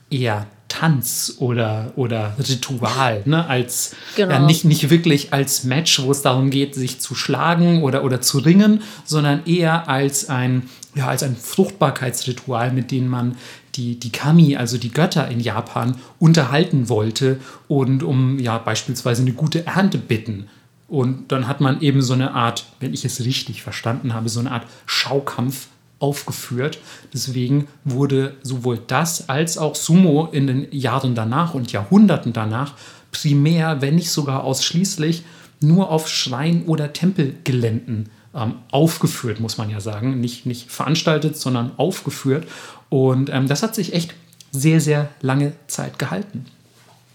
eher 0.09 0.47
Tanz 0.79 1.35
oder, 1.39 1.93
oder 1.95 2.33
Ritual, 2.37 3.21
ne? 3.25 3.47
als 3.47 3.95
Genau. 4.17 4.33
ja, 4.33 4.39
nicht, 4.39 4.65
nicht 4.65 4.89
wirklich 4.89 5.31
als 5.31 5.63
Match, 5.63 6.01
wo 6.01 6.11
es 6.11 6.21
darum 6.21 6.49
geht, 6.49 6.75
sich 6.75 6.99
zu 6.99 7.15
schlagen 7.15 7.81
oder, 7.81 8.03
oder 8.03 8.19
zu 8.19 8.39
ringen, 8.39 8.81
sondern 9.05 9.45
eher 9.45 9.87
als 9.87 10.27
ein, 10.27 10.69
ja, 10.93 11.07
als 11.07 11.23
ein 11.23 11.37
Fruchtbarkeitsritual, 11.37 12.73
mit 12.73 12.91
dem 12.91 13.07
man 13.07 13.37
die, 13.75 13.97
die 13.97 14.11
Kami, 14.11 14.57
also 14.57 14.77
die 14.77 14.91
Götter 14.91 15.29
in 15.29 15.39
Japan, 15.39 15.95
unterhalten 16.19 16.89
wollte 16.89 17.39
und 17.69 18.03
um 18.03 18.37
ja 18.39 18.57
beispielsweise 18.57 19.21
eine 19.21 19.33
gute 19.33 19.65
Ernte 19.65 19.97
bitten. 19.97 20.47
Und 20.89 21.31
dann 21.31 21.47
hat 21.47 21.61
man 21.61 21.81
eben 21.81 22.01
so 22.01 22.13
eine 22.13 22.33
Art, 22.33 22.65
wenn 22.81 22.93
ich 22.93 23.05
es 23.05 23.23
richtig 23.23 23.63
verstanden 23.63 24.13
habe, 24.13 24.27
so 24.27 24.41
eine 24.41 24.51
Art 24.51 24.67
Schaukampf 24.85 25.67
aufgeführt. 25.99 26.79
Deswegen 27.13 27.67
wurde 27.83 28.35
sowohl 28.43 28.79
das 28.87 29.29
als 29.29 29.57
auch 29.57 29.75
Sumo 29.75 30.29
in 30.31 30.47
den 30.47 30.67
Jahren 30.71 31.15
danach 31.15 31.53
und 31.53 31.71
Jahrhunderten 31.71 32.33
danach 32.33 32.73
primär, 33.11 33.81
wenn 33.81 33.95
nicht 33.95 34.11
sogar 34.11 34.43
ausschließlich, 34.43 35.23
nur 35.61 35.89
auf 35.89 36.09
Schrein- 36.09 36.65
oder 36.65 36.93
Tempelgeländen 36.93 38.09
ähm, 38.33 38.55
aufgeführt, 38.71 39.39
muss 39.39 39.57
man 39.57 39.69
ja 39.69 39.79
sagen. 39.79 40.19
Nicht, 40.19 40.45
nicht 40.45 40.69
veranstaltet, 40.69 41.37
sondern 41.37 41.71
aufgeführt. 41.77 42.45
Und 42.89 43.29
ähm, 43.29 43.47
das 43.47 43.63
hat 43.63 43.73
sich 43.73 43.93
echt 43.93 44.13
sehr, 44.51 44.81
sehr 44.81 45.09
lange 45.21 45.53
Zeit 45.67 45.97
gehalten. 45.97 46.45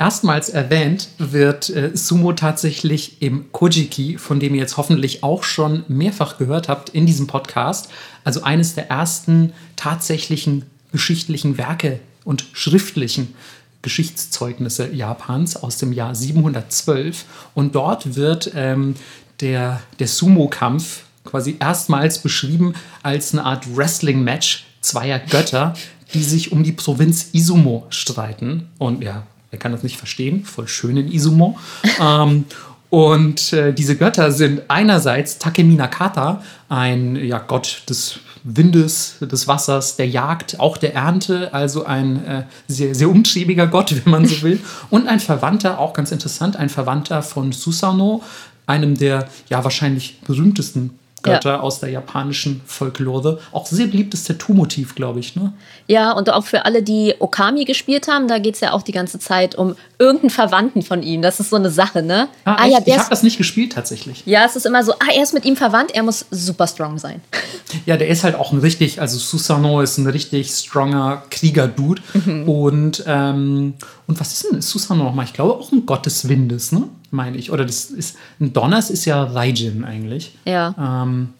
Erstmals 0.00 0.48
erwähnt 0.48 1.08
wird 1.18 1.68
äh, 1.68 1.90
Sumo 1.92 2.32
tatsächlich 2.32 3.20
im 3.20 3.52
Kojiki, 3.52 4.16
von 4.16 4.40
dem 4.40 4.54
ihr 4.54 4.62
jetzt 4.62 4.78
hoffentlich 4.78 5.22
auch 5.22 5.42
schon 5.42 5.84
mehrfach 5.88 6.38
gehört 6.38 6.70
habt 6.70 6.88
in 6.88 7.04
diesem 7.04 7.26
Podcast. 7.26 7.90
Also 8.24 8.42
eines 8.42 8.74
der 8.74 8.88
ersten 8.88 9.52
tatsächlichen 9.76 10.64
geschichtlichen 10.90 11.58
Werke 11.58 12.00
und 12.24 12.46
schriftlichen 12.54 13.34
Geschichtszeugnisse 13.82 14.90
Japans 14.90 15.56
aus 15.56 15.76
dem 15.76 15.92
Jahr 15.92 16.14
712 16.14 17.26
und 17.54 17.74
dort 17.74 18.16
wird 18.16 18.52
ähm, 18.54 18.94
der, 19.40 19.82
der 19.98 20.08
Sumo-Kampf 20.08 21.02
quasi 21.26 21.58
erstmals 21.60 22.20
beschrieben 22.20 22.72
als 23.02 23.34
eine 23.34 23.44
Art 23.44 23.76
Wrestling-Match 23.76 24.64
zweier 24.80 25.18
Götter, 25.18 25.74
die 26.14 26.22
sich 26.22 26.52
um 26.52 26.62
die 26.62 26.72
Provinz 26.72 27.28
Izumo 27.32 27.86
streiten. 27.90 28.70
Und 28.78 29.04
ja, 29.04 29.26
wer 29.50 29.58
kann 29.58 29.72
das 29.72 29.82
nicht 29.82 29.96
verstehen? 29.96 30.44
Voll 30.44 30.68
schön 30.68 30.96
in 30.96 31.12
Izumo. 31.12 31.58
ähm, 32.00 32.44
und 32.90 33.52
äh, 33.52 33.72
diese 33.72 33.96
Götter 33.96 34.32
sind 34.32 34.62
einerseits 34.68 35.38
Takeminakata, 35.38 36.42
ein 36.68 37.14
ja, 37.16 37.38
Gott 37.38 37.84
des 37.88 38.18
Windes, 38.42 39.16
des 39.20 39.46
Wassers, 39.46 39.96
der 39.96 40.08
Jagd, 40.08 40.58
auch 40.58 40.76
der 40.76 40.94
Ernte, 40.94 41.52
also 41.52 41.84
ein 41.84 42.24
äh, 42.24 42.42
sehr, 42.66 42.94
sehr 42.94 43.08
umtriebiger 43.08 43.66
Gott, 43.66 43.94
wenn 44.04 44.10
man 44.10 44.26
so 44.26 44.42
will. 44.42 44.60
Und 44.90 45.08
ein 45.08 45.20
Verwandter, 45.20 45.78
auch 45.78 45.92
ganz 45.92 46.10
interessant, 46.10 46.56
ein 46.56 46.68
Verwandter 46.68 47.22
von 47.22 47.52
Susanoo, 47.52 48.22
einem 48.66 48.96
der 48.96 49.28
ja 49.48 49.62
wahrscheinlich 49.62 50.20
berühmtesten 50.22 50.98
Götter 51.22 51.50
ja. 51.50 51.60
aus 51.60 51.80
der 51.80 51.90
japanischen 51.90 52.60
Folklore. 52.66 53.38
Auch 53.52 53.66
sehr 53.66 53.86
beliebtes 53.86 54.24
Tattoo-Motiv, 54.24 54.94
glaube 54.94 55.20
ich. 55.20 55.36
Ne? 55.36 55.52
Ja, 55.86 56.12
und 56.12 56.30
auch 56.30 56.44
für 56.44 56.64
alle, 56.64 56.82
die 56.82 57.14
Okami 57.18 57.64
gespielt 57.64 58.08
haben, 58.08 58.28
da 58.28 58.38
geht 58.38 58.54
es 58.54 58.60
ja 58.60 58.72
auch 58.72 58.82
die 58.82 58.92
ganze 58.92 59.18
Zeit 59.18 59.54
um 59.54 59.76
irgendeinen 59.98 60.30
Verwandten 60.30 60.82
von 60.82 61.02
ihm. 61.02 61.22
Das 61.22 61.40
ist 61.40 61.50
so 61.50 61.56
eine 61.56 61.70
Sache, 61.70 62.02
ne? 62.02 62.28
Ah, 62.44 62.56
ah 62.60 62.66
ja, 62.66 62.78
ich 62.84 62.98
habe 62.98 63.10
das 63.10 63.22
nicht 63.22 63.38
gespielt 63.38 63.72
tatsächlich. 63.72 64.22
Ja, 64.26 64.44
es 64.44 64.56
ist 64.56 64.66
immer 64.66 64.82
so, 64.82 64.92
ah, 64.92 65.12
er 65.14 65.22
ist 65.22 65.34
mit 65.34 65.44
ihm 65.44 65.56
verwandt, 65.56 65.92
er 65.94 66.02
muss 66.02 66.26
super 66.30 66.66
strong 66.66 66.98
sein. 66.98 67.20
Ja, 67.86 67.96
der 67.96 68.08
ist 68.08 68.24
halt 68.24 68.34
auch 68.34 68.50
ein 68.50 68.58
richtig, 68.58 69.00
also 69.00 69.16
Susanoo 69.16 69.80
ist 69.80 69.96
ein 69.96 70.06
richtig 70.08 70.50
stronger 70.50 71.22
Krieger-Dude. 71.30 72.02
Mhm. 72.14 72.48
Und, 72.48 73.04
ähm, 73.06 73.74
und 74.10 74.18
was 74.18 74.32
ist 74.32 74.52
denn 74.52 74.60
Susanoo 74.60 75.04
nochmal? 75.04 75.24
Ich 75.24 75.32
glaube 75.32 75.54
auch 75.54 75.70
ein 75.70 75.86
Gott 75.86 76.04
des 76.04 76.28
Windes, 76.28 76.72
ne? 76.72 76.88
meine 77.10 77.36
ich. 77.36 77.50
Oder 77.50 77.64
das 77.64 77.86
ist, 77.86 78.16
ein 78.40 78.52
Donners 78.52 78.90
ist 78.90 79.04
ja 79.04 79.22
Raijin 79.22 79.84
eigentlich. 79.84 80.36
Ja. 80.44 80.74
Ähm, 80.78 81.30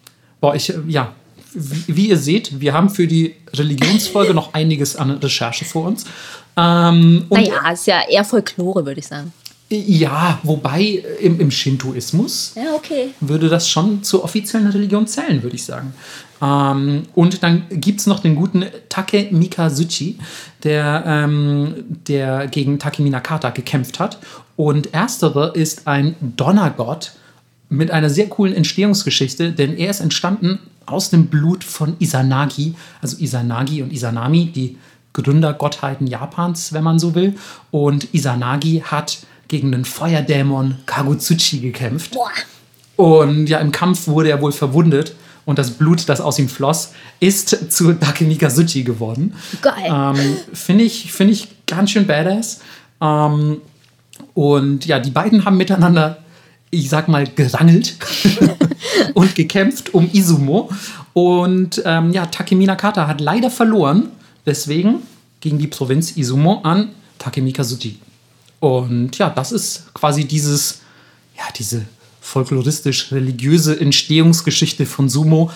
boah, 0.41 0.55
ich, 0.55 0.73
ja, 0.89 1.13
wie, 1.53 1.97
wie, 1.97 2.09
ihr 2.09 2.17
seht, 2.17 2.61
wir 2.61 2.73
haben 2.73 2.91
für 2.91 3.07
die 3.07 3.35
Religionsfolge 3.53 4.35
noch 4.35 4.55
einiges 4.55 4.97
an 4.97 5.11
Recherche 5.11 5.65
vor 5.65 5.87
uns. 5.87 6.05
Ähm, 6.57 7.27
naja, 7.31 7.71
ist 7.73 7.87
ja 7.87 8.03
eher 8.09 8.25
Folklore, 8.25 8.85
würde 8.85 9.01
ich 9.01 9.07
sagen. 9.07 9.33
Ja, 9.73 10.41
wobei 10.43 11.05
im, 11.21 11.39
im 11.39 11.51
Shintoismus 11.51 12.55
ja, 12.57 12.75
okay. 12.75 13.11
würde 13.21 13.49
das 13.49 13.69
schon 13.69 14.03
zur 14.03 14.25
offiziellen 14.25 14.67
Religion 14.67 15.07
zählen, 15.07 15.45
würde 15.45 15.55
ich 15.55 15.65
sagen. 15.65 15.95
Ähm, 16.43 17.05
und 17.15 17.43
dann 17.45 17.63
gibt 17.71 18.01
es 18.01 18.07
noch 18.07 18.19
den 18.19 18.35
guten 18.35 18.65
Take 18.89 19.29
Mikazuchi, 19.31 20.19
der, 20.65 21.05
ähm, 21.07 21.85
der 22.09 22.49
gegen 22.49 22.81
Take 22.81 23.01
Minakata 23.01 23.51
gekämpft 23.51 24.01
hat. 24.01 24.19
Und 24.57 24.93
erstere 24.93 25.53
ist 25.55 25.87
ein 25.87 26.17
Donnergott 26.21 27.13
mit 27.69 27.93
einer 27.93 28.11
sehr 28.11 28.29
coolen 28.29 28.55
Entstehungsgeschichte, 28.55 29.53
denn 29.53 29.77
er 29.77 29.91
ist 29.91 30.01
entstanden 30.01 30.59
aus 30.85 31.11
dem 31.11 31.27
Blut 31.27 31.63
von 31.63 31.95
Izanagi, 32.01 32.75
also 33.01 33.17
Izanagi 33.19 33.83
und 33.83 33.93
Izanami, 33.93 34.47
die 34.47 34.77
Gründergottheiten 35.13 36.09
Japans, 36.09 36.73
wenn 36.73 36.83
man 36.83 36.99
so 36.99 37.15
will. 37.15 37.37
Und 37.71 38.13
Izanagi 38.13 38.83
hat 38.85 39.19
gegen 39.51 39.73
den 39.73 39.85
Feuerdämon 39.85 40.77
Kagutsuchi 40.87 41.59
gekämpft. 41.59 42.17
Und 42.97 43.49
ja, 43.49 43.59
im 43.59 43.73
Kampf 43.73 44.07
wurde 44.07 44.31
er 44.31 44.41
wohl 44.41 44.53
verwundet 44.53 45.15
und 45.45 45.59
das 45.59 45.73
Blut, 45.73 46.09
das 46.09 46.21
aus 46.21 46.39
ihm 46.39 46.49
floss, 46.49 46.93
ist 47.19 47.73
zu 47.73 47.93
Dakenikazuchi 47.93 48.85
geworden. 48.85 49.35
Geil. 49.61 49.75
Ähm, 49.87 50.37
Finde 50.53 50.85
ich, 50.85 51.13
find 51.13 51.33
ich 51.33 51.49
ganz 51.67 51.91
schön 51.91 52.07
badass. 52.07 52.61
Ähm, 53.01 53.61
und 54.35 54.87
ja, 54.87 55.01
die 55.01 55.11
beiden 55.11 55.45
haben 55.45 55.57
miteinander, 55.57 56.19
ich 56.71 56.89
sag 56.89 57.09
mal, 57.09 57.27
gerangelt 57.27 57.97
und 59.15 59.35
gekämpft 59.35 59.93
um 59.95 60.09
Izumo. 60.13 60.71
Und 61.13 61.83
ähm, 61.85 62.13
ja, 62.13 62.27
Takemi 62.27 62.67
Kata 62.67 63.09
hat 63.09 63.21
leider 63.21 63.51
verloren. 63.51 64.11
Deswegen 64.47 65.03
ging 65.41 65.59
die 65.59 65.67
Provinz 65.67 66.17
Izumo 66.17 66.61
an 66.63 66.91
Takemi 67.19 67.53
Kazuchi. 67.53 67.99
Und 68.61 69.17
ja, 69.19 69.31
das 69.31 69.53
ist 69.53 69.93
quasi 69.95 70.27
dieses, 70.27 70.81
ja, 71.37 71.45
diese 71.59 71.87
folkloristisch-religiöse 72.21 73.81
Entstehungsgeschichte 73.81 74.87
von 74.87 75.09
Sumo. 75.09 75.51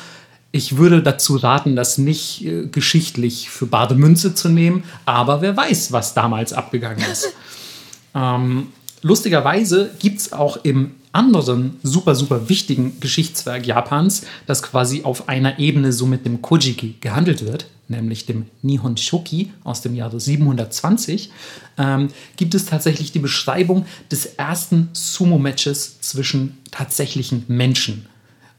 Ich 0.50 0.76
würde 0.76 1.02
dazu 1.02 1.36
raten, 1.36 1.76
das 1.76 1.98
nicht 1.98 2.44
äh, 2.44 2.66
geschichtlich 2.66 3.50
für 3.50 3.66
Bademünze 3.66 4.34
zu 4.34 4.48
nehmen, 4.48 4.84
aber 5.04 5.42
wer 5.42 5.56
weiß, 5.56 5.92
was 5.92 6.14
damals 6.14 6.52
abgegangen 6.52 7.04
ist. 7.10 7.28
ähm, 8.14 8.68
lustigerweise 9.02 9.90
gibt 9.98 10.20
es 10.20 10.32
auch 10.32 10.58
im 10.64 10.94
anderen 11.14 11.76
super, 11.82 12.14
super 12.14 12.48
wichtigen 12.48 12.98
Geschichtswerk 13.00 13.66
Japans, 13.66 14.22
das 14.46 14.62
quasi 14.62 15.02
auf 15.04 15.28
einer 15.28 15.58
Ebene 15.58 15.92
so 15.92 16.06
mit 16.06 16.26
dem 16.26 16.42
Kojiki 16.42 16.96
gehandelt 17.00 17.44
wird, 17.44 17.66
nämlich 17.88 18.26
dem 18.26 18.46
Nihon 18.62 18.96
Shoki 18.96 19.52
aus 19.62 19.80
dem 19.82 19.94
Jahre 19.94 20.18
720, 20.18 21.30
ähm, 21.78 22.08
gibt 22.36 22.54
es 22.54 22.66
tatsächlich 22.66 23.12
die 23.12 23.18
Beschreibung 23.18 23.86
des 24.10 24.26
ersten 24.26 24.88
Sumo-Matches 24.92 26.00
zwischen 26.00 26.58
tatsächlichen 26.70 27.44
Menschen. 27.48 28.06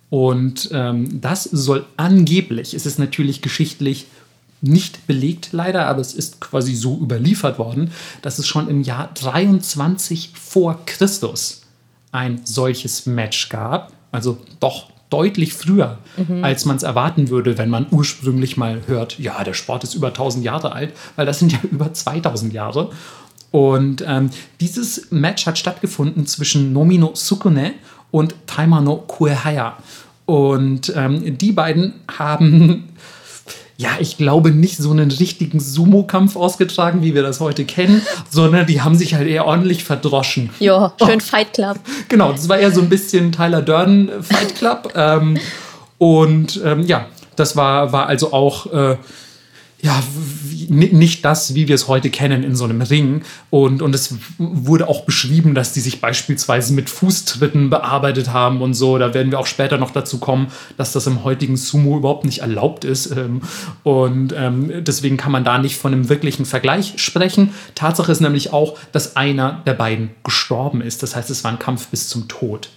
Und 0.09 0.69
ähm, 0.71 1.19
das 1.19 1.43
soll 1.43 1.85
angeblich, 1.97 2.73
es 2.73 2.85
ist 2.85 2.99
natürlich 2.99 3.41
geschichtlich 3.41 4.05
nicht 4.61 5.05
belegt 5.07 5.49
leider, 5.51 5.87
aber 5.87 5.99
es 5.99 6.13
ist 6.13 6.39
quasi 6.39 6.73
so 6.73 6.97
überliefert 6.97 7.59
worden, 7.59 7.91
dass 8.21 8.39
es 8.39 8.47
schon 8.47 8.69
im 8.69 8.81
Jahr 8.81 9.11
23 9.13 10.31
vor 10.33 10.79
Christus 10.85 11.64
ein 12.15 12.41
solches 12.43 13.05
Match 13.05 13.49
gab. 13.49 13.91
Also 14.11 14.37
doch 14.59 14.89
deutlich 15.09 15.53
früher, 15.53 15.99
mhm. 16.17 16.43
als 16.43 16.65
man 16.65 16.77
es 16.77 16.83
erwarten 16.83 17.29
würde, 17.29 17.57
wenn 17.57 17.69
man 17.69 17.87
ursprünglich 17.91 18.57
mal 18.57 18.81
hört, 18.87 19.19
ja, 19.19 19.43
der 19.43 19.53
Sport 19.53 19.83
ist 19.83 19.93
über 19.93 20.07
1000 20.07 20.43
Jahre 20.43 20.71
alt, 20.71 20.93
weil 21.15 21.25
das 21.25 21.39
sind 21.39 21.51
ja 21.51 21.59
über 21.71 21.93
2000 21.93 22.53
Jahre. 22.53 22.89
Und 23.51 24.03
ähm, 24.05 24.31
dieses 24.59 25.11
Match 25.11 25.45
hat 25.45 25.57
stattgefunden 25.57 26.25
zwischen 26.25 26.73
Nomino 26.73 27.11
Sukune 27.13 27.73
und 28.11 28.35
Taimano 28.47 28.97
Kuehaya. 29.07 29.77
Und 30.25 30.91
ähm, 30.95 31.37
die 31.37 31.51
beiden 31.51 31.93
haben 32.17 32.89
ja, 33.77 33.89
ich 33.99 34.17
glaube, 34.17 34.51
nicht 34.51 34.77
so 34.77 34.91
einen 34.91 35.11
richtigen 35.11 35.59
Sumo-Kampf 35.59 36.35
ausgetragen, 36.35 37.01
wie 37.01 37.13
wir 37.13 37.23
das 37.23 37.41
heute 37.41 37.65
kennen, 37.65 38.01
sondern 38.29 38.65
die 38.67 38.81
haben 38.81 38.95
sich 38.95 39.15
halt 39.15 39.27
eher 39.27 39.45
ordentlich 39.45 39.83
verdroschen. 39.83 40.49
Ja, 40.59 40.93
schön 41.03 41.17
oh. 41.17 41.23
Fight 41.23 41.53
Club. 41.53 41.79
Genau, 42.07 42.31
das 42.31 42.47
war 42.47 42.57
eher 42.57 42.71
so 42.71 42.81
ein 42.81 42.89
bisschen 42.89 43.31
Tyler 43.33 43.61
Durden 43.61 44.09
Fight 44.21 44.55
Club. 44.55 44.93
ähm, 44.95 45.37
und 45.97 46.61
ähm, 46.63 46.83
ja, 46.83 47.07
das 47.35 47.55
war, 47.55 47.91
war 47.91 48.07
also 48.07 48.31
auch 48.31 48.71
äh, 48.71 48.97
ja, 49.85 50.01
nicht 50.67 51.23
das, 51.23 51.53
wie 51.53 51.67
wir 51.67 51.75
es 51.75 51.87
heute 51.87 52.09
kennen 52.09 52.43
in 52.43 52.55
so 52.55 52.63
einem 52.63 52.81
Ring. 52.81 53.21
Und, 53.51 53.83
und 53.83 53.93
es 53.93 54.15
wurde 54.39 54.87
auch 54.87 55.05
beschrieben, 55.05 55.53
dass 55.53 55.73
die 55.73 55.79
sich 55.79 56.01
beispielsweise 56.01 56.73
mit 56.73 56.89
Fußtritten 56.89 57.69
bearbeitet 57.69 58.33
haben 58.33 58.63
und 58.63 58.73
so. 58.73 58.97
Da 58.97 59.13
werden 59.13 59.31
wir 59.31 59.39
auch 59.39 59.45
später 59.45 59.77
noch 59.77 59.91
dazu 59.91 60.17
kommen, 60.17 60.47
dass 60.75 60.91
das 60.91 61.05
im 61.05 61.23
heutigen 61.23 61.55
Sumo 61.55 61.97
überhaupt 61.97 62.25
nicht 62.25 62.39
erlaubt 62.39 62.83
ist. 62.83 63.11
Ähm, 63.11 63.41
und 63.83 64.33
ähm, 64.35 64.83
deswegen 64.83 65.17
kann 65.17 65.31
man 65.31 65.43
da 65.43 65.59
nicht 65.59 65.77
von 65.77 65.93
einem 65.93 66.09
wirklichen 66.09 66.45
Vergleich 66.45 66.93
sprechen. 66.97 67.53
Tatsache 67.75 68.11
ist 68.11 68.21
nämlich 68.21 68.51
auch, 68.51 68.79
dass 68.91 69.15
einer 69.15 69.61
der 69.67 69.73
beiden 69.73 70.15
gestorben 70.23 70.81
ist. 70.81 71.03
Das 71.03 71.15
heißt, 71.15 71.29
es 71.29 71.43
war 71.43 71.51
ein 71.51 71.59
Kampf 71.59 71.89
bis 71.89 72.09
zum 72.09 72.27
Tod. 72.27 72.69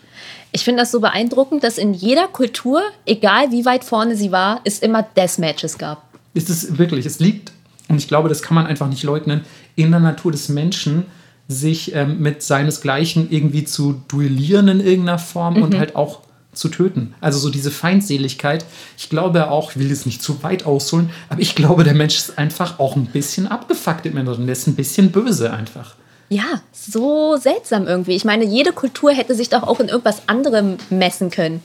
Ich 0.53 0.65
finde 0.65 0.83
das 0.83 0.91
so 0.91 1.01
beeindruckend, 1.01 1.65
dass 1.65 1.79
in 1.79 1.95
jeder 1.95 2.29
Kultur, 2.29 2.83
egal 3.07 3.51
wie 3.51 3.65
weit 3.65 3.85
vorne 3.85 4.15
sie 4.15 4.31
war, 4.31 4.61
es 4.65 4.79
immer 4.81 5.03
Deathmatches 5.03 5.79
gab 5.79 6.08
ist 6.35 6.51
es 6.51 6.79
wirklich, 6.79 7.07
es 7.07 7.21
liegt, 7.21 7.53
und 7.89 7.97
ich 7.97 8.09
glaube, 8.09 8.29
das 8.29 8.43
kann 8.43 8.55
man 8.55 8.67
einfach 8.67 8.89
nicht 8.89 9.03
leugnen, 9.03 9.43
in 9.77 9.91
der 9.91 10.01
Natur 10.01 10.33
des 10.33 10.49
Menschen, 10.49 11.07
sich 11.49 11.95
ähm, 11.95 12.21
mit 12.21 12.43
seinesgleichen 12.43 13.31
irgendwie 13.31 13.65
zu 13.65 14.03
duellieren 14.09 14.69
in 14.69 14.81
irgendeiner 14.81 15.19
Form 15.19 15.55
mhm. 15.55 15.63
und 15.63 15.79
halt 15.79 15.97
auch 15.97 16.21
zu 16.53 16.69
töten. 16.69 17.15
Also 17.21 17.39
so 17.39 17.51
diese 17.51 17.71
Feindseligkeit. 17.71 18.65
Ich 18.99 19.09
glaube 19.09 19.51
auch, 19.51 19.71
ich 19.71 19.79
will 19.79 19.91
es 19.91 20.07
nicht 20.07 20.23
zu 20.23 20.43
weit 20.43 20.67
ausholen, 20.67 21.11
aber 21.29 21.41
ich 21.41 21.55
glaube, 21.55 21.85
der 21.85 21.95
Mensch 21.95 22.17
ist 22.17 22.39
einfach 22.39 22.79
auch 22.79 22.97
ein 22.97 23.07
bisschen 23.07 23.47
abgefuckt 23.47 24.07
im 24.07 24.17
Inneren. 24.17 24.47
Der 24.47 24.53
ist 24.53 24.67
ein 24.67 24.75
bisschen 24.75 25.11
böse 25.11 25.53
einfach. 25.53 25.95
Ja, 26.29 26.61
so 26.73 27.37
seltsam 27.37 27.87
irgendwie. 27.87 28.15
Ich 28.15 28.25
meine, 28.25 28.45
jede 28.45 28.73
Kultur 28.73 29.13
hätte 29.13 29.35
sich 29.35 29.49
doch 29.49 29.63
auch 29.63 29.81
in 29.81 29.89
irgendwas 29.89 30.23
anderem 30.27 30.77
messen 30.91 31.31
können. 31.31 31.63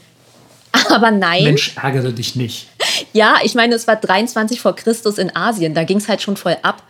Aber 0.90 1.12
nein. 1.12 1.44
Mensch, 1.44 1.76
ärgere 1.76 2.12
dich 2.12 2.36
nicht. 2.36 2.68
Ja, 3.14 3.38
ich 3.44 3.56
meine, 3.56 3.76
es 3.76 3.88
war 3.88 3.96
23 3.96 4.60
vor 4.60 4.76
Christus 4.76 5.18
in 5.18 5.36
Asien. 5.36 5.74
Da 5.74 5.84
ging 5.84 5.98
es 5.98 6.08
halt 6.08 6.22
schon 6.22 6.36
voll 6.36 6.58
ab. 6.64 6.84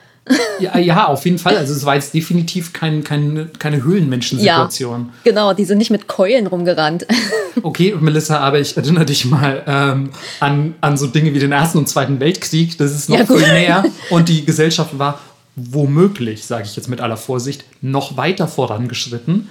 Ja, 0.59 0.77
ja, 0.79 1.07
auf 1.07 1.25
jeden 1.25 1.37
Fall. 1.37 1.57
Also 1.57 1.73
es 1.73 1.85
war 1.85 1.95
jetzt 1.95 2.13
definitiv 2.13 2.73
kein, 2.73 3.03
kein, 3.03 3.49
keine 3.59 3.83
Höhlenmenschensituation. 3.83 5.11
Ja, 5.23 5.31
genau, 5.31 5.53
die 5.53 5.65
sind 5.65 5.77
nicht 5.77 5.91
mit 5.91 6.07
Keulen 6.07 6.47
rumgerannt. 6.47 7.05
Okay, 7.61 7.95
Melissa, 7.99 8.39
aber 8.39 8.59
ich 8.59 8.75
erinnere 8.75 9.05
dich 9.05 9.25
mal 9.25 9.61
ähm, 9.67 10.09
an, 10.39 10.73
an 10.81 10.97
so 10.97 11.05
Dinge 11.05 11.35
wie 11.35 11.39
den 11.39 11.51
Ersten 11.51 11.77
und 11.77 11.87
Zweiten 11.87 12.19
Weltkrieg. 12.19 12.79
Das 12.79 12.91
ist 12.91 13.09
noch 13.09 13.19
ja, 13.19 13.25
viel 13.27 13.53
näher. 13.53 13.85
Und 14.09 14.27
die 14.27 14.43
Gesellschaft 14.43 14.97
war 14.97 15.19
womöglich, 15.55 16.45
sage 16.45 16.63
ich 16.63 16.75
jetzt 16.75 16.89
mit 16.89 16.99
aller 16.99 17.15
Vorsicht, 17.15 17.63
noch 17.81 18.17
weiter 18.17 18.47
vorangeschritten. 18.47 19.49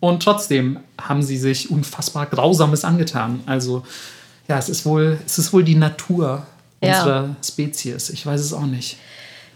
Und 0.00 0.22
trotzdem 0.22 0.80
haben 1.00 1.22
sie 1.22 1.38
sich 1.38 1.70
unfassbar 1.70 2.26
Grausames 2.26 2.84
angetan. 2.84 3.40
Also 3.46 3.84
ja, 4.50 4.58
es 4.58 4.68
ist 4.68 4.84
wohl, 4.84 5.18
es 5.24 5.38
ist 5.38 5.52
wohl 5.52 5.62
die 5.62 5.76
Natur 5.76 6.42
Ja. 6.82 6.98
unserer 6.98 7.36
Spezies. 7.46 8.10
Ich 8.10 8.26
weiß 8.26 8.40
es 8.40 8.52
auch 8.52 8.66
nicht. 8.66 8.96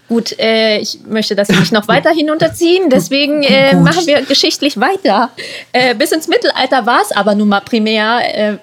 Gut, 0.08 0.38
äh, 0.38 0.78
ich 0.78 1.00
möchte 1.08 1.34
das 1.34 1.48
nicht 1.48 1.72
noch 1.72 1.88
weiter 1.94 2.10
hinunterziehen, 2.10 2.90
deswegen 2.90 3.42
äh, 3.42 3.74
machen 3.74 4.06
wir 4.06 4.22
geschichtlich 4.22 4.78
weiter. 4.78 5.30
Äh, 5.72 5.94
bis 5.96 6.12
ins 6.12 6.28
Mittelalter 6.28 6.86
war 6.86 7.00
es 7.02 7.10
aber 7.10 7.34
nun 7.34 7.48
mal 7.48 7.60
primär. 7.60 8.20
Äh, 8.22 8.58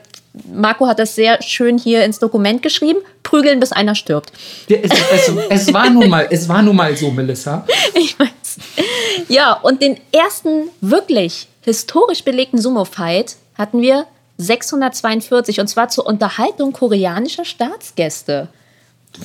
Marco 0.53 0.87
hat 0.87 0.99
das 0.99 1.15
sehr 1.15 1.41
schön 1.41 1.77
hier 1.77 2.05
ins 2.05 2.19
Dokument 2.19 2.61
geschrieben: 2.63 2.99
prügeln, 3.23 3.59
bis 3.59 3.73
einer 3.73 3.95
stirbt. 3.95 4.31
Ja, 4.69 4.77
Es, 4.81 4.91
es, 4.91 5.31
es, 5.49 5.73
war 5.73 5.89
nun 5.89 6.07
mal, 6.09 6.27
es 6.29 6.47
war 6.47 6.61
nun 6.61 6.77
mal 6.77 6.95
so, 6.95 7.11
Melissa. 7.11 7.65
Ich 7.95 8.17
weiß. 8.17 8.29
Ja, 9.27 9.53
und 9.53 9.81
den 9.81 9.97
ersten 10.13 10.69
wirklich 10.79 11.47
historisch 11.63 12.23
belegten 12.23 12.61
Sumo-Fight 12.61 13.35
hatten 13.57 13.81
wir 13.81 14.05
642 14.41 15.59
und 15.59 15.67
zwar 15.67 15.89
zur 15.89 16.05
Unterhaltung 16.05 16.73
koreanischer 16.73 17.45
Staatsgäste. 17.45 18.47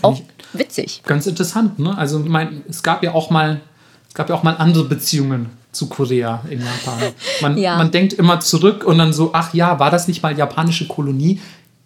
Auch 0.03 0.21
witzig. 0.53 1.03
Ganz 1.07 1.27
interessant, 1.27 1.79
ne? 1.79 1.97
Also, 1.97 2.21
ich 2.21 2.29
mein, 2.29 2.63
es 2.69 2.83
gab 2.83 3.03
ja 3.03 3.15
auch 3.15 3.31
mal, 3.31 3.61
es 4.09 4.15
gab 4.15 4.29
ja 4.29 4.35
auch 4.35 4.43
mal 4.43 4.57
andere 4.57 4.85
Beziehungen 4.85 5.51
zu 5.73 5.89
Korea 5.89 6.43
in 6.51 6.61
Japan. 6.61 7.13
Man, 7.41 7.57
Ja. 7.67 7.77
man 7.77 7.91
denkt 7.91 8.15
immer 8.15 8.41
zurück 8.41 8.85
und 8.85 8.99
dann 8.99 9.13
so, 9.13 9.31
ach 9.33 9.55
ja, 9.55 9.79
war 9.79 9.91
das 9.91 10.09
nicht 10.09 10.23
mal 10.23 10.37
japanische 10.37 10.89
Kolonie? 10.89 11.41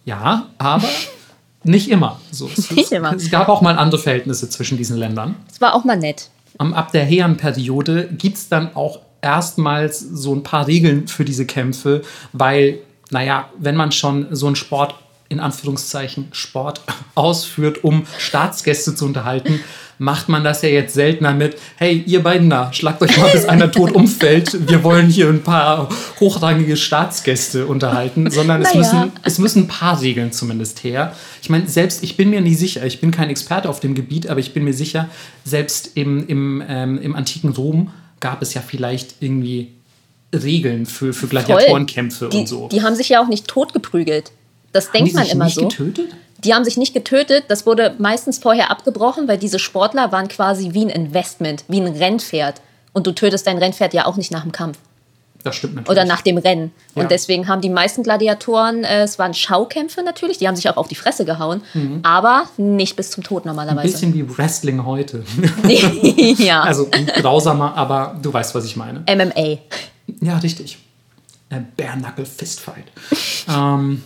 Ja, 0.04 0.46
aber 0.58 0.88
nicht 1.64 1.90
immer. 1.90 2.20
So, 2.30 2.48
es, 2.56 2.70
Nicht 2.70 2.92
immer. 2.92 3.12
es 3.14 3.30
gab 3.30 3.48
auch 3.48 3.60
mal 3.60 3.76
andere 3.76 4.00
Verhältnisse 4.00 4.48
zwischen 4.48 4.78
diesen 4.78 4.96
Ländern. 4.96 5.34
Es 5.50 5.60
war 5.60 5.74
auch 5.74 5.84
mal 5.84 5.96
nett. 5.96 6.30
Ab 6.58 6.92
der 6.92 7.06
Heian-Periode 7.06 8.08
gibt 8.18 8.36
es 8.36 8.48
dann 8.48 8.74
auch 8.74 9.00
erstmals 9.22 10.00
so 10.00 10.34
ein 10.34 10.42
paar 10.42 10.66
Regeln 10.66 11.06
für 11.08 11.24
diese 11.24 11.46
Kämpfe, 11.46 12.02
weil, 12.32 12.78
naja, 13.10 13.50
wenn 13.58 13.76
man 13.76 13.92
schon 13.92 14.26
so 14.30 14.46
einen 14.46 14.56
Sport, 14.56 14.94
in 15.28 15.40
Anführungszeichen 15.40 16.28
Sport, 16.32 16.80
ausführt, 17.14 17.84
um 17.84 18.06
Staatsgäste 18.18 18.94
zu 18.94 19.04
unterhalten, 19.04 19.60
macht 19.98 20.30
man 20.30 20.42
das 20.42 20.62
ja 20.62 20.70
jetzt 20.70 20.94
seltener 20.94 21.34
mit, 21.34 21.58
hey, 21.76 22.02
ihr 22.06 22.22
beiden 22.22 22.48
da, 22.48 22.72
schlagt 22.72 23.02
euch 23.02 23.16
mal, 23.18 23.30
bis 23.30 23.44
einer 23.44 23.70
tot 23.72 23.92
umfällt, 23.92 24.68
wir 24.68 24.82
wollen 24.82 25.08
hier 25.08 25.28
ein 25.28 25.42
paar 25.42 25.90
hochrangige 26.18 26.78
Staatsgäste 26.78 27.66
unterhalten, 27.66 28.30
sondern 28.30 28.62
es, 28.62 28.72
Naja. 28.72 28.78
müssen, 28.78 29.12
es 29.22 29.38
müssen 29.38 29.64
ein 29.64 29.68
paar 29.68 30.00
Regeln 30.00 30.32
zumindest 30.32 30.82
her. 30.84 31.14
Ich 31.42 31.50
meine, 31.50 31.68
selbst, 31.68 32.02
ich 32.02 32.16
bin 32.16 32.30
mir 32.30 32.40
nicht 32.40 32.58
sicher, 32.58 32.84
ich 32.86 33.00
bin 33.00 33.10
kein 33.10 33.28
Experte 33.28 33.68
auf 33.68 33.80
dem 33.80 33.94
Gebiet, 33.94 34.30
aber 34.30 34.40
ich 34.40 34.54
bin 34.54 34.64
mir 34.64 34.72
sicher, 34.72 35.10
selbst 35.44 35.90
im, 35.96 36.26
im, 36.26 36.64
ähm, 36.66 36.98
im 37.02 37.14
antiken 37.14 37.50
Rom 37.50 37.90
gab 38.20 38.40
es 38.40 38.54
ja 38.54 38.62
vielleicht 38.62 39.16
irgendwie 39.20 39.68
Regeln 40.34 40.86
für, 40.86 41.12
für 41.12 41.26
Gladiatorenkämpfe 41.26 42.28
die, 42.28 42.38
und 42.38 42.48
so. 42.48 42.68
Die 42.68 42.82
haben 42.82 42.94
sich 42.94 43.08
ja 43.08 43.22
auch 43.22 43.28
nicht 43.28 43.48
totgeprügelt. 43.48 44.30
Das 44.72 44.86
Haben 44.88 44.92
denkt 44.94 45.10
die 45.10 45.14
man 45.14 45.24
sich 45.24 45.32
immer 45.34 45.44
nicht 45.46 45.54
so. 45.54 45.68
getötet? 45.68 46.10
Die 46.44 46.54
haben 46.54 46.64
sich 46.64 46.76
nicht 46.76 46.94
getötet. 46.94 47.44
Das 47.48 47.66
wurde 47.66 47.94
meistens 47.98 48.38
vorher 48.38 48.70
abgebrochen, 48.70 49.28
weil 49.28 49.38
diese 49.38 49.58
Sportler 49.58 50.10
waren 50.12 50.28
quasi 50.28 50.70
wie 50.72 50.82
ein 50.84 50.88
Investment, 50.90 51.64
wie 51.68 51.80
ein 51.80 51.88
Rennpferd. 51.88 52.60
Und 52.92 53.06
du 53.06 53.12
tötest 53.12 53.46
dein 53.46 53.58
Rennpferd 53.58 53.92
ja 53.94 54.06
auch 54.06 54.16
nicht 54.16 54.30
nach 54.32 54.42
dem 54.42 54.52
Kampf 54.52 54.78
Das 55.44 55.54
stimmt 55.56 55.74
natürlich. 55.74 55.90
oder 55.98 56.06
nach 56.06 56.22
dem 56.22 56.38
Rennen. 56.38 56.72
Ja. 56.94 57.02
Und 57.02 57.10
deswegen 57.10 57.46
haben 57.46 57.60
die 57.60 57.68
meisten 57.68 58.02
Gladiatoren, 58.04 58.84
äh, 58.84 59.02
es 59.02 59.18
waren 59.18 59.34
Schaukämpfe 59.34 60.02
natürlich, 60.02 60.38
die 60.38 60.48
haben 60.48 60.56
sich 60.56 60.68
auch 60.70 60.76
auf 60.76 60.88
die 60.88 60.94
Fresse 60.94 61.24
gehauen, 61.24 61.60
aber 62.02 62.44
nicht 62.56 62.96
bis 62.96 63.10
zum 63.10 63.22
Tod 63.22 63.44
Mhm. 63.44 63.50
Ein 63.50 63.56
normalerweise. 63.56 63.92
bisschen 63.92 64.14
wie 64.14 64.38
Wrestling 64.38 64.84
heute. 64.86 65.24
ja, 66.38 66.62
also 66.62 66.88
grausamer, 67.20 67.74
aber 67.76 68.16
du 68.22 68.32
weißt, 68.32 68.54
was 68.54 68.64
ich 68.64 68.76
meine. 68.76 69.00
MMA. 69.08 69.58
Ja, 70.20 70.38
richtig. 70.38 70.78
Äh, 71.48 71.60
Bare 71.76 71.98
Knuckle 71.98 72.26
Fistfight. 72.26 72.84
ähm, 73.48 74.02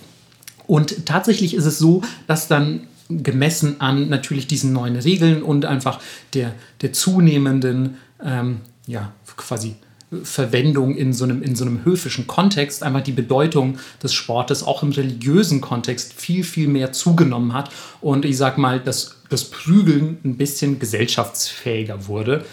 und 0.67 1.07
tatsächlich 1.07 1.55
ist 1.55 1.67
es 1.67 1.79
so, 1.79 2.03
dass 2.27 2.49
dann 2.49 2.87
gemessen 3.11 3.81
an 3.81 4.09
natürlich 4.09 4.47
diesen 4.47 4.73
neuen 4.73 4.97
Regeln 4.97 5.43
und 5.43 5.67
einfach 5.67 6.01
der, 6.33 6.55
der 6.81 6.93
zunehmenden, 6.93 7.99
ähm, 8.23 8.61
ja, 8.87 9.12
quasi 9.37 9.77
Verwendung 10.23 10.97
in 10.97 11.12
so, 11.12 11.25
einem, 11.25 11.43
in 11.43 11.57
so 11.57 11.64
einem 11.64 11.85
höfischen 11.85 12.27
Kontext, 12.27 12.83
einfach 12.83 13.03
die 13.03 13.12
Bedeutung 13.12 13.79
des 14.03 14.14
Sportes 14.14 14.62
auch 14.62 14.83
im 14.83 14.93
religiösen 14.93 15.61
Kontext 15.61 16.12
viel, 16.14 16.45
viel 16.45 16.69
mehr 16.69 16.93
zugenommen 16.93 17.53
hat. 17.53 17.71
Und 18.01 18.25
ich 18.25 18.37
sag 18.37 18.57
mal, 18.57 18.81
dass 18.81 19.17
das 19.29 19.45
Prügeln 19.45 20.19
ein 20.25 20.37
bisschen 20.37 20.79
gesellschaftsfähiger 20.79 22.07
wurde 22.07 22.45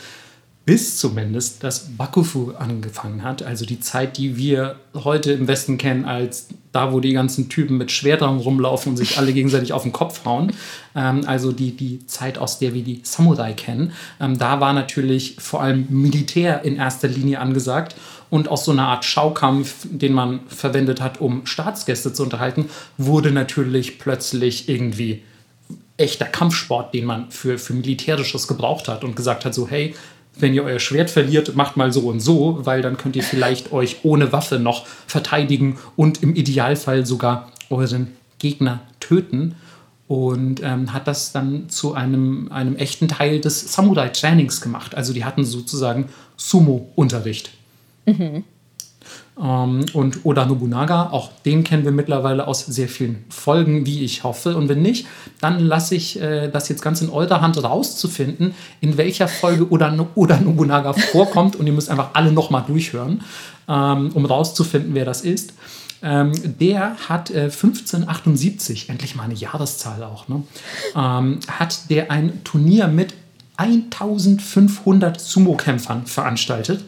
bis 0.72 0.96
zumindest 0.96 1.66
das 1.66 1.98
Bakufu 1.98 2.54
angefangen 2.58 3.24
hat, 3.24 3.44
also 3.44 3.66
die 3.66 3.82
Zeit, 3.82 4.18
die 4.18 4.38
wir 4.38 4.78
heute 4.94 5.34
im 5.34 5.50
Westen 5.50 5.78
kennen, 5.78 6.06
als 6.06 6.48
da, 6.72 6.94
wo 6.94 7.02
die 7.02 7.12
ganzen 7.12 7.50
Typen 7.50 7.78
mit 7.78 7.92
Schwertern 7.92 8.38
rumlaufen 8.38 8.92
und 8.92 8.96
sich 8.96 9.18
alle 9.18 9.34
gegenseitig 9.34 9.74
auf 9.74 9.84
den 9.84 9.92
Kopf 9.92 10.24
hauen, 10.24 10.54
ähm, 10.96 11.24
also 11.28 11.52
die, 11.52 11.76
die 11.76 12.08
Zeit, 12.08 12.38
aus 12.38 12.58
der 12.58 12.74
wir 12.74 12.84
die 12.84 13.02
Samurai 13.04 13.52
kennen. 13.52 13.92
Ähm, 14.22 14.38
da 14.38 14.62
war 14.62 14.72
natürlich 14.72 15.36
vor 15.40 15.62
allem 15.62 15.88
Militär 15.90 16.64
in 16.64 16.78
erster 16.78 17.10
Linie 17.10 17.42
angesagt 17.42 17.98
und 18.30 18.48
aus 18.48 18.64
so 18.64 18.72
einer 18.72 18.88
Art 18.88 19.04
Schaukampf, 19.04 19.86
den 19.92 20.14
man 20.14 20.40
verwendet 20.48 21.02
hat, 21.02 21.20
um 21.20 21.46
Staatsgäste 21.46 22.14
zu 22.14 22.24
unterhalten, 22.24 22.70
wurde 22.98 23.32
natürlich 23.34 24.00
plötzlich 24.00 24.70
irgendwie 24.70 25.22
echter 25.98 26.28
Kampfsport, 26.28 26.94
den 26.94 27.04
man 27.04 27.30
für, 27.30 27.58
für 27.58 27.74
Militärisches 27.74 28.48
gebraucht 28.48 28.88
hat 28.88 29.04
und 29.04 29.18
gesagt 29.18 29.44
hat, 29.44 29.54
so 29.54 29.68
hey, 29.68 29.94
wenn 30.38 30.54
ihr 30.54 30.64
euer 30.64 30.80
Schwert 30.80 31.10
verliert, 31.10 31.56
macht 31.56 31.78
mal 31.78 31.92
so 31.92 32.02
und 32.02 32.20
so, 32.20 32.60
weil 32.64 32.82
dann 32.82 32.98
könnt 32.98 33.16
ihr 33.16 33.24
vielleicht 33.24 33.72
euch 33.72 33.98
ohne 34.04 34.32
Waffe 34.32 34.60
noch 34.60 34.86
verteidigen 35.08 35.78
und 35.96 36.24
im 36.24 36.36
Idealfall 36.36 37.06
sogar 37.06 37.52
euren 37.70 38.08
Gegner 38.40 38.82
töten. 39.00 39.56
Und 40.08 40.62
ähm, 40.62 40.92
hat 40.92 41.08
das 41.08 41.32
dann 41.32 41.70
zu 41.70 41.94
einem, 41.94 42.52
einem 42.52 42.76
echten 42.76 43.08
Teil 43.08 43.40
des 43.40 43.74
Samurai-Trainings 43.74 44.60
gemacht. 44.60 44.94
Also 44.94 45.14
die 45.14 45.24
hatten 45.24 45.46
sozusagen 45.46 46.10
Sumo-Unterricht. 46.36 47.52
Ähm, 48.06 48.44
und 49.42 50.24
Oda 50.24 50.46
Nobunaga, 50.46 51.10
auch 51.10 51.32
den 51.46 51.64
kennen 51.64 51.84
wir 51.84 51.92
mittlerweile 51.92 52.48
aus 52.48 52.64
sehr 52.64 52.88
vielen 52.88 53.26
Folgen, 53.30 53.88
wie 53.88 54.04
ich 54.04 54.24
hoffe. 54.24 54.56
Und 54.56 54.70
wenn 54.70 54.84
nicht, 54.84 55.08
dann 55.40 55.60
lasse 55.60 55.96
ich 55.96 56.22
äh, 56.22 56.48
das 56.50 56.70
jetzt 56.70 56.84
ganz 56.84 57.02
in 57.02 57.10
eurer 57.10 57.42
Hand 57.42 57.62
rauszufinden, 57.64 58.54
in 58.82 58.98
welcher 58.98 59.28
Folge 59.28 59.72
Oda, 59.72 60.08
Oda 60.14 60.40
Nobunaga 60.40 60.94
vorkommt. 61.12 61.56
Und 61.56 61.66
ihr 61.66 61.74
müsst 61.74 61.90
einfach 61.90 62.12
alle 62.14 62.32
nochmal 62.32 62.64
durchhören, 62.68 63.24
ähm, 63.68 64.12
um 64.14 64.26
rauszufinden, 64.26 64.94
wer 64.94 65.06
das 65.06 65.22
ist. 65.22 65.54
Ähm, 66.04 66.34
der 66.60 66.98
hat 67.10 67.32
äh, 67.32 67.46
1578, 67.46 68.90
endlich 68.90 69.16
mal 69.16 69.24
eine 69.24 69.34
Jahreszahl 69.34 70.04
auch, 70.04 70.28
ne? 70.28 70.44
ähm, 70.96 71.40
hat 71.48 71.90
der 71.90 72.12
ein 72.12 72.44
Turnier 72.44 72.88
mit 72.88 73.16
1500 73.58 75.20
Sumo-Kämpfern 75.20 76.06
veranstaltet. 76.06 76.84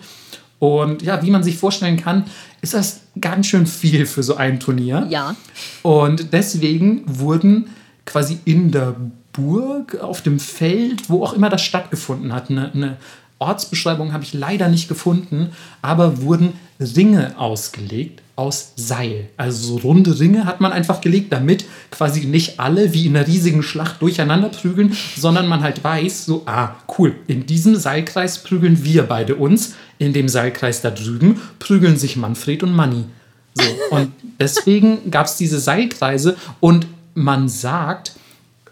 Und 0.64 1.02
ja, 1.02 1.22
wie 1.22 1.30
man 1.30 1.44
sich 1.44 1.58
vorstellen 1.58 1.98
kann, 1.98 2.24
ist 2.62 2.74
das 2.74 3.02
ganz 3.20 3.48
schön 3.48 3.68
viel 3.68 4.06
für 4.06 4.24
so 4.24 4.38
ein 4.38 4.62
Turnier. 4.62 5.06
Ja. 5.10 5.36
Und 5.82 6.32
deswegen 6.32 7.04
wurden 7.06 7.68
quasi 8.06 8.40
in 8.46 8.72
der 8.72 8.96
Burg, 9.34 10.00
auf 10.00 10.22
dem 10.22 10.40
Feld, 10.40 11.10
wo 11.10 11.22
auch 11.22 11.34
immer 11.34 11.50
das 11.50 11.64
stattgefunden 11.64 12.32
hat, 12.32 12.50
eine, 12.50 12.72
eine 12.72 12.98
Ortsbeschreibung 13.40 14.14
habe 14.14 14.24
ich 14.24 14.34
leider 14.34 14.70
nicht 14.70 14.88
gefunden, 14.88 15.50
aber 15.82 16.22
wurden 16.22 16.54
Ringe 16.80 17.38
ausgelegt 17.38 18.23
aus 18.36 18.74
Seil. 18.76 19.30
Also 19.38 19.78
so 19.78 19.88
runde 19.88 20.20
Ringe 20.20 20.46
hat 20.46 20.60
man 20.60 20.72
einfach 20.72 21.02
gelegt, 21.02 21.32
damit 21.32 21.66
quasi 21.92 22.26
nicht 22.26 22.60
alle 22.60 22.94
wie 22.94 23.06
in 23.06 23.16
einer 23.16 23.28
riesigen 23.28 23.62
Schlacht 23.62 24.02
durcheinander 24.02 24.50
prügeln, 24.50 24.98
sondern 25.16 25.48
man 25.48 25.62
halt 25.62 25.84
weiß, 25.84 26.26
so, 26.26 26.42
ah, 26.48 26.76
cool, 26.98 27.16
in 27.28 27.46
diesem 27.46 27.76
Seilkreis 27.76 28.42
prügeln 28.42 28.84
wir 28.84 29.04
beide 29.04 29.36
uns, 29.36 29.76
in 30.00 30.14
dem 30.14 30.28
Seilkreis 30.28 30.82
da 30.82 30.90
drüben 30.90 31.42
prügeln 31.60 31.98
sich 31.98 32.16
Manfred 32.16 32.64
und 32.64 32.74
Manni. 32.74 33.06
So, 33.54 33.64
und 33.92 34.12
deswegen 34.40 35.12
gab 35.12 35.28
es 35.28 35.38
diese 35.38 35.60
Seilkreise 35.60 36.36
und 36.60 36.88
man 37.14 37.48
sagt, 37.48 38.14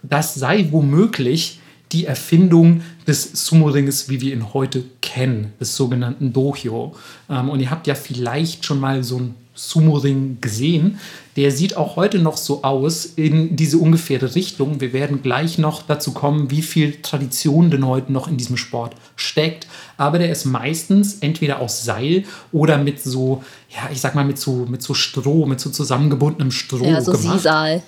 das 0.01 0.33
sei 0.33 0.67
womöglich 0.71 1.60
die 1.91 2.05
Erfindung 2.05 2.81
des 3.07 3.45
Sumo-Ringes, 3.45 4.09
wie 4.09 4.21
wir 4.21 4.33
ihn 4.33 4.53
heute 4.53 4.83
kennen, 5.01 5.53
des 5.59 5.75
sogenannten 5.75 6.33
Dohyo. 6.33 6.95
Ähm, 7.29 7.49
und 7.49 7.59
ihr 7.59 7.69
habt 7.69 7.87
ja 7.87 7.95
vielleicht 7.95 8.65
schon 8.65 8.79
mal 8.79 9.03
so 9.03 9.17
einen 9.17 9.35
Sumo-Ring 9.53 10.37
gesehen. 10.39 10.99
Der 11.35 11.51
sieht 11.51 11.77
auch 11.77 11.95
heute 11.95 12.19
noch 12.19 12.37
so 12.37 12.63
aus 12.63 13.05
in 13.05 13.55
diese 13.55 13.77
ungefähre 13.77 14.33
Richtung. 14.35 14.81
Wir 14.81 14.93
werden 14.93 15.21
gleich 15.21 15.57
noch 15.57 15.83
dazu 15.83 16.13
kommen, 16.13 16.49
wie 16.51 16.61
viel 16.61 17.01
Tradition 17.01 17.69
denn 17.69 17.85
heute 17.85 18.11
noch 18.11 18.27
in 18.27 18.37
diesem 18.37 18.57
Sport 18.57 18.95
steckt. 19.15 19.67
Aber 19.97 20.19
der 20.19 20.31
ist 20.31 20.45
meistens 20.45 21.19
entweder 21.19 21.59
aus 21.59 21.83
Seil 21.83 22.23
oder 22.51 22.77
mit 22.77 23.01
so, 23.01 23.43
ja, 23.69 23.89
ich 23.91 24.01
sag 24.01 24.15
mal, 24.15 24.25
mit 24.25 24.39
so, 24.39 24.65
mit 24.69 24.81
so 24.81 24.93
Stroh, 24.93 25.45
mit 25.45 25.59
so 25.59 25.69
zusammengebundenem 25.69 26.51
Stroh 26.51 26.85
Ja, 26.85 27.01
so 27.01 27.11
gemacht. 27.11 27.37
Sisal. 27.37 27.83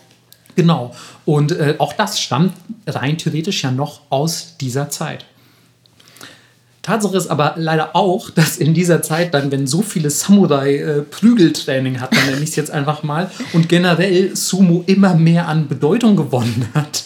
Genau. 0.55 0.93
Und 1.25 1.51
äh, 1.51 1.75
auch 1.79 1.93
das 1.93 2.19
stammt 2.19 2.53
rein 2.87 3.17
theoretisch 3.17 3.63
ja 3.63 3.71
noch 3.71 4.01
aus 4.09 4.57
dieser 4.59 4.89
Zeit. 4.89 5.25
Tatsache 6.83 7.15
ist 7.15 7.27
aber 7.27 7.53
leider 7.55 7.95
auch, 7.95 8.29
dass 8.35 8.57
in 8.57 8.73
dieser 8.73 9.01
Zeit 9.01 9.33
dann, 9.33 9.51
wenn 9.51 9.65
so 9.65 9.81
viele 9.81 10.09
Samurai 10.09 10.77
äh, 10.77 11.01
Prügeltraining 11.01 11.99
hatten, 11.99 12.17
nenne 12.25 12.43
ich 12.43 12.49
es 12.49 12.55
jetzt 12.55 12.71
einfach 12.71 13.03
mal, 13.03 13.31
und 13.53 13.69
generell 13.69 14.35
Sumo 14.35 14.83
immer 14.85 15.15
mehr 15.15 15.47
an 15.47 15.67
Bedeutung 15.67 16.15
gewonnen 16.15 16.67
hat, 16.73 17.05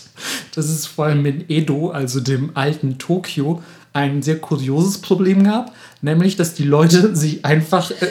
dass 0.56 0.66
es 0.66 0.88
vor 0.88 1.06
allem 1.06 1.26
in 1.26 1.46
Edo, 1.48 1.92
also 1.92 2.20
dem 2.20 2.52
alten 2.56 2.98
Tokio, 2.98 3.62
ein 3.94 4.22
sehr 4.22 4.38
kurioses 4.38 5.00
Problem 5.00 5.44
gab, 5.44 5.72
nämlich 6.02 6.36
dass 6.36 6.54
die 6.54 6.64
Leute 6.64 7.16
sich 7.16 7.46
einfach 7.46 7.92
äh, 7.92 8.08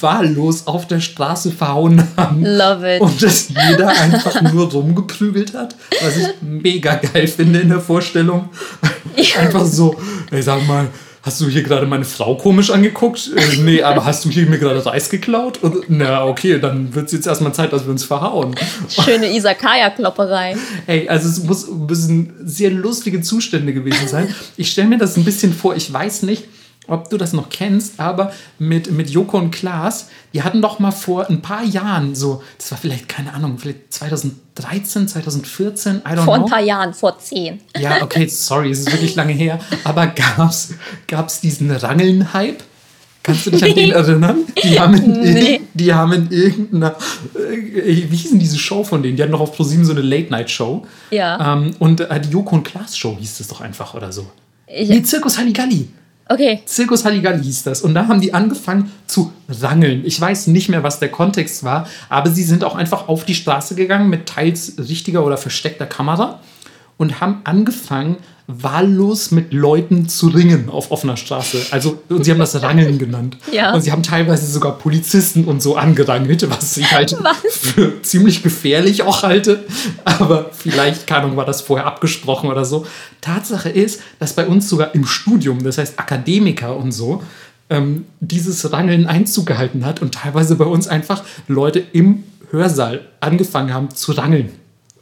wahllos 0.00 0.66
auf 0.66 0.86
der 0.86 1.00
Straße 1.00 1.50
verhauen 1.50 2.06
haben. 2.16 2.44
Love 2.44 2.96
it. 2.96 3.00
Und 3.00 3.22
dass 3.22 3.48
jeder 3.48 3.88
einfach 3.88 4.40
nur 4.52 4.70
rumgeprügelt 4.70 5.54
hat, 5.54 5.76
was 6.02 6.16
ich 6.16 6.28
mega 6.42 6.96
geil 6.96 7.26
finde 7.26 7.60
in 7.60 7.68
der 7.68 7.80
Vorstellung. 7.80 8.48
Einfach 9.38 9.64
so, 9.64 9.96
ey, 10.30 10.42
sag 10.42 10.66
mal, 10.66 10.88
hast 11.22 11.40
du 11.40 11.48
hier 11.48 11.62
gerade 11.62 11.86
meine 11.86 12.04
Frau 12.04 12.36
komisch 12.36 12.70
angeguckt? 12.70 13.30
Äh, 13.34 13.56
nee, 13.62 13.82
aber 13.82 14.04
hast 14.04 14.24
du 14.24 14.30
hier 14.30 14.46
mir 14.46 14.58
gerade 14.58 14.84
Reis 14.84 15.08
geklaut? 15.08 15.62
Und, 15.62 15.84
na, 15.88 16.26
okay, 16.26 16.58
dann 16.58 16.94
wird 16.94 17.06
es 17.06 17.12
jetzt 17.12 17.26
erstmal 17.26 17.54
Zeit, 17.54 17.72
dass 17.72 17.84
wir 17.84 17.92
uns 17.92 18.04
verhauen. 18.04 18.54
Schöne 18.88 19.34
Isakaya-Klopperei. 19.34 20.56
Ey, 20.86 21.08
also 21.08 21.28
es 21.28 21.42
muss 21.42 21.68
müssen 21.70 22.34
sehr 22.44 22.70
lustige 22.70 23.22
Zustände 23.22 23.72
gewesen 23.72 24.08
sein. 24.08 24.34
Ich 24.56 24.70
stelle 24.70 24.88
mir 24.88 24.98
das 24.98 25.16
ein 25.16 25.24
bisschen 25.24 25.54
vor, 25.54 25.74
ich 25.76 25.90
weiß 25.90 26.24
nicht, 26.24 26.44
ob 26.86 27.08
du 27.10 27.16
das 27.16 27.32
noch 27.32 27.48
kennst, 27.48 27.98
aber 28.00 28.32
mit, 28.58 28.90
mit 28.90 29.08
Joko 29.10 29.38
und 29.38 29.50
Klaas, 29.50 30.08
die 30.34 30.42
hatten 30.42 30.60
doch 30.60 30.78
mal 30.78 30.90
vor 30.90 31.28
ein 31.30 31.40
paar 31.42 31.64
Jahren 31.64 32.14
so, 32.14 32.42
das 32.58 32.70
war 32.70 32.78
vielleicht, 32.78 33.08
keine 33.08 33.32
Ahnung, 33.32 33.56
vielleicht 33.58 33.92
2013, 33.92 35.08
2014, 35.08 35.96
I 35.96 36.08
don't 36.10 36.24
Vor 36.24 36.36
know. 36.36 36.44
ein 36.44 36.50
paar 36.50 36.60
Jahren, 36.60 36.92
vor 36.94 37.18
zehn. 37.18 37.60
Ja, 37.78 38.02
okay, 38.02 38.26
sorry, 38.28 38.70
es 38.70 38.80
ist 38.80 38.92
wirklich 38.92 39.14
lange 39.16 39.32
her. 39.32 39.58
Aber 39.84 40.06
gab's, 40.08 40.74
gab's 41.06 41.40
diesen 41.40 41.70
Rangeln-Hype? 41.70 42.62
Kannst 43.22 43.46
du 43.46 43.50
dich 43.52 43.64
an 43.64 43.74
den 43.74 43.90
erinnern? 43.90 44.36
Die 44.62 44.78
haben 44.78 44.94
in, 44.94 45.20
Nee. 45.32 45.60
die 45.72 45.94
haben 45.94 46.12
in 46.12 46.30
irgendeiner, 46.30 46.94
äh, 47.34 48.10
wie 48.10 48.16
hieß 48.16 48.32
denn 48.32 48.38
diese 48.38 48.58
Show 48.58 48.84
von 48.84 49.02
denen? 49.02 49.16
Die 49.16 49.22
hatten 49.22 49.32
noch 49.32 49.40
auf 49.40 49.56
ProSieben 49.56 49.86
so 49.86 49.92
eine 49.92 50.02
Late-Night-Show. 50.02 50.84
Ja. 51.10 51.54
Ähm, 51.54 51.70
und 51.78 52.00
äh, 52.02 52.20
die 52.20 52.28
Joko 52.28 52.56
und 52.56 52.64
Klaas 52.64 52.98
Show 52.98 53.16
hieß 53.18 53.38
das 53.38 53.48
doch 53.48 53.62
einfach 53.62 53.94
oder 53.94 54.12
so. 54.12 54.26
Ich- 54.66 54.90
Nee, 54.90 55.02
Zirkus 55.02 55.38
Halligalli. 55.38 55.88
Okay. 56.28 56.62
Zirkus 56.64 57.04
Halligalli 57.04 57.42
hieß 57.42 57.64
das. 57.64 57.82
Und 57.82 57.94
da 57.94 58.08
haben 58.08 58.20
die 58.20 58.32
angefangen 58.32 58.90
zu 59.06 59.32
rangeln. 59.48 60.02
Ich 60.04 60.18
weiß 60.20 60.46
nicht 60.46 60.68
mehr, 60.68 60.82
was 60.82 60.98
der 60.98 61.10
Kontext 61.10 61.64
war, 61.64 61.86
aber 62.08 62.30
sie 62.30 62.44
sind 62.44 62.64
auch 62.64 62.74
einfach 62.74 63.08
auf 63.08 63.24
die 63.24 63.34
Straße 63.34 63.74
gegangen 63.74 64.08
mit 64.08 64.26
teils 64.26 64.74
richtiger 64.78 65.24
oder 65.24 65.36
versteckter 65.36 65.86
Kamera 65.86 66.40
und 66.96 67.20
haben 67.20 67.42
angefangen, 67.44 68.16
wahllos 68.46 69.30
mit 69.30 69.54
Leuten 69.54 70.06
zu 70.08 70.28
ringen 70.28 70.68
auf 70.68 70.90
offener 70.90 71.16
Straße. 71.16 71.66
Also, 71.70 71.98
und 72.10 72.24
sie 72.24 72.30
haben 72.30 72.38
das 72.38 72.60
Rangeln 72.60 72.98
genannt. 72.98 73.38
Ja. 73.52 73.72
Und 73.72 73.80
sie 73.80 73.90
haben 73.90 74.02
teilweise 74.02 74.46
sogar 74.46 74.78
Polizisten 74.78 75.44
und 75.44 75.62
so 75.62 75.76
angerangelt, 75.76 76.48
was 76.50 76.76
ich 76.76 76.92
halt 76.92 77.16
Was? 77.22 77.36
für 77.56 78.02
ziemlich 78.02 78.42
gefährlich 78.42 79.02
auch 79.02 79.22
halte. 79.22 79.64
Aber 80.04 80.50
vielleicht, 80.52 81.06
keine 81.06 81.22
Ahnung, 81.22 81.36
war 81.38 81.46
das 81.46 81.62
vorher 81.62 81.86
abgesprochen 81.86 82.50
oder 82.50 82.66
so. 82.66 82.86
Tatsache 83.22 83.70
ist, 83.70 84.02
dass 84.18 84.34
bei 84.34 84.46
uns 84.46 84.68
sogar 84.68 84.94
im 84.94 85.06
Studium, 85.06 85.64
das 85.64 85.78
heißt 85.78 85.98
Akademiker 85.98 86.76
und 86.76 86.92
so, 86.92 87.22
ähm, 87.70 88.04
dieses 88.20 88.70
Rangeln 88.72 89.06
Einzug 89.06 89.46
gehalten 89.46 89.86
hat 89.86 90.02
und 90.02 90.14
teilweise 90.14 90.56
bei 90.56 90.66
uns 90.66 90.86
einfach 90.86 91.24
Leute 91.48 91.82
im 91.92 92.24
Hörsaal 92.50 93.06
angefangen 93.20 93.72
haben 93.72 93.90
zu 93.90 94.12
rangeln. 94.12 94.50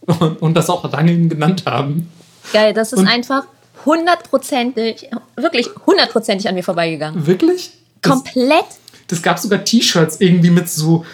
Und, 0.19 0.43
und 0.43 0.55
das 0.55 0.69
auch 0.69 0.93
Rangeln 0.93 1.29
genannt 1.29 1.63
haben. 1.65 2.09
Geil, 2.53 2.73
das 2.75 2.93
ist 2.93 2.99
Und- 3.01 3.09
einfach 3.09 3.45
hundertprozentig, 3.85 5.09
wirklich 5.37 5.69
hundertprozentig 5.87 6.49
an 6.49 6.55
mir 6.55 6.63
vorbeigegangen. 6.65 7.27
Wirklich? 7.27 7.73
Das, 8.01 8.13
Komplett. 8.13 8.65
das 9.09 9.23
gab 9.23 9.39
sogar 9.39 9.65
T-Shirts 9.65 10.17
irgendwie 10.21 10.51
mit 10.51 10.69
so, 10.69 11.05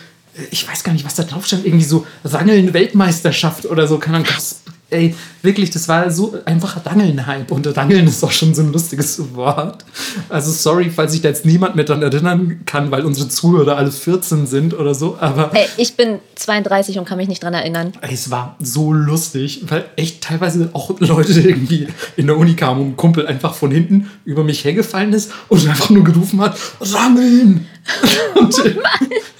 ich 0.50 0.66
weiß 0.68 0.84
gar 0.84 0.92
nicht, 0.92 1.04
was 1.04 1.14
da 1.14 1.22
drauf 1.24 1.46
stand, 1.46 1.66
irgendwie 1.66 1.84
so 1.84 2.06
Rangeln 2.24 2.72
Weltmeisterschaft 2.74 3.66
oder 3.66 3.86
so. 3.86 3.98
Keine 3.98 4.18
Ahnung, 4.18 4.28
das, 4.34 4.60
ey, 4.90 5.14
wirklich, 5.42 5.70
das 5.70 5.88
war 5.88 6.10
so 6.10 6.34
einfach 6.44 6.84
Rangeln-Hype. 6.84 7.50
Und 7.50 7.76
Rangeln 7.76 8.06
ist 8.06 8.24
auch 8.24 8.30
schon 8.30 8.54
so 8.54 8.62
ein 8.62 8.72
lustiges 8.72 9.34
Wort. 9.34 9.84
Also 10.28 10.50
sorry, 10.50 10.90
falls 10.90 11.12
sich 11.12 11.20
da 11.20 11.28
jetzt 11.28 11.44
niemand 11.44 11.76
mehr 11.76 11.84
dran 11.84 12.02
erinnern 12.02 12.60
kann, 12.64 12.90
weil 12.90 13.04
unsere 13.04 13.28
Zuhörer 13.28 13.76
alle 13.76 13.90
14 13.90 14.46
sind 14.46 14.74
oder 14.74 14.94
so. 14.94 15.18
Aber 15.20 15.50
Ey, 15.54 15.66
ich 15.76 15.96
bin 15.96 16.20
32 16.36 16.98
und 16.98 17.04
kann 17.04 17.18
mich 17.18 17.28
nicht 17.28 17.42
dran 17.42 17.54
erinnern. 17.54 17.92
Ey, 18.00 18.14
es 18.14 18.30
war 18.30 18.56
so 18.60 18.92
lustig, 18.92 19.64
weil 19.68 19.84
echt 19.96 20.22
teilweise 20.22 20.70
auch 20.72 20.98
Leute 21.00 21.40
irgendwie 21.40 21.88
in 22.16 22.26
der 22.26 22.36
Uni 22.36 22.54
kamen 22.54 22.80
und 22.80 22.86
ein 22.88 22.96
Kumpel 22.96 23.26
einfach 23.26 23.54
von 23.54 23.70
hinten 23.70 24.10
über 24.24 24.44
mich 24.44 24.64
hergefallen 24.64 25.12
ist 25.12 25.32
und 25.48 25.68
einfach 25.68 25.90
nur 25.90 26.04
gerufen 26.04 26.40
hat, 26.40 26.56
Rangeln! 26.80 27.66
und, 28.34 28.66
äh, 28.66 28.74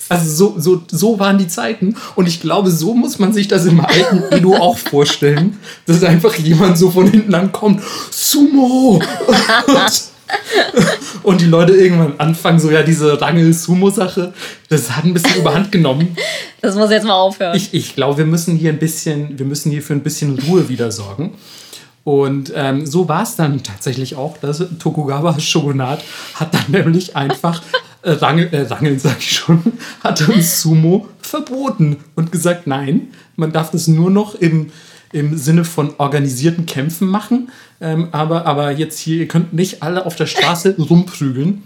also 0.08 0.54
so, 0.54 0.60
so, 0.60 0.82
so 0.90 1.18
waren 1.18 1.38
die 1.38 1.48
Zeiten 1.48 1.96
und 2.14 2.26
ich 2.26 2.40
glaube, 2.40 2.70
so 2.70 2.94
muss 2.94 3.18
man 3.18 3.32
sich 3.32 3.48
das 3.48 3.66
im 3.66 3.80
alten 3.80 4.22
Edo 4.30 4.54
auch 4.54 4.78
vorstellen, 4.78 5.58
dass 5.86 6.02
einfach 6.02 6.34
jemand 6.36 6.78
so 6.78 6.90
von 6.90 7.10
hinten 7.10 7.34
ankommt, 7.34 7.82
Sumo! 8.10 9.02
und 11.22 11.40
die 11.40 11.46
Leute 11.46 11.72
irgendwann 11.72 12.18
anfangen, 12.18 12.58
so 12.58 12.70
ja, 12.70 12.82
diese 12.82 13.20
Rangel-Sumo-Sache, 13.20 14.32
das 14.68 14.90
hat 14.90 15.04
ein 15.04 15.14
bisschen 15.14 15.36
überhand 15.40 15.72
genommen. 15.72 16.16
Das 16.60 16.74
muss 16.74 16.90
jetzt 16.90 17.04
mal 17.04 17.14
aufhören. 17.14 17.56
Ich, 17.56 17.72
ich 17.72 17.94
glaube, 17.94 18.18
wir 18.18 18.26
müssen 18.26 18.56
hier 18.56 18.70
ein 18.70 18.78
bisschen, 18.78 19.38
wir 19.38 19.46
müssen 19.46 19.70
hier 19.70 19.82
für 19.82 19.94
ein 19.94 20.02
bisschen 20.02 20.38
Ruhe 20.38 20.68
wieder 20.68 20.90
sorgen. 20.90 21.34
Und 22.04 22.52
ähm, 22.54 22.86
so 22.86 23.06
war 23.08 23.22
es 23.22 23.36
dann 23.36 23.62
tatsächlich 23.62 24.16
auch. 24.16 24.38
Das 24.38 24.64
Tokugawa 24.78 25.38
Shogunat 25.38 26.02
hat 26.34 26.54
dann 26.54 26.64
nämlich 26.68 27.16
einfach 27.16 27.62
äh, 28.02 28.12
Rangel, 28.12 28.48
äh, 28.52 28.62
Rangeln, 28.62 28.98
sag 28.98 29.18
ich 29.18 29.32
schon, 29.32 29.62
hat 30.02 30.20
dann 30.20 30.42
Sumo 30.42 31.08
verboten 31.20 31.96
und 32.14 32.32
gesagt, 32.32 32.66
nein, 32.66 33.08
man 33.36 33.52
darf 33.52 33.70
das 33.70 33.88
nur 33.88 34.10
noch 34.10 34.34
im, 34.34 34.70
im 35.12 35.36
Sinne 35.36 35.64
von 35.64 35.94
organisierten 35.98 36.66
Kämpfen 36.66 37.08
machen. 37.08 37.50
Ähm, 37.80 38.08
aber, 38.12 38.46
aber 38.46 38.72
jetzt 38.72 38.98
hier, 38.98 39.18
ihr 39.18 39.28
könnt 39.28 39.52
nicht 39.52 39.82
alle 39.82 40.06
auf 40.06 40.16
der 40.16 40.26
Straße 40.26 40.76
rumprügeln 40.78 41.62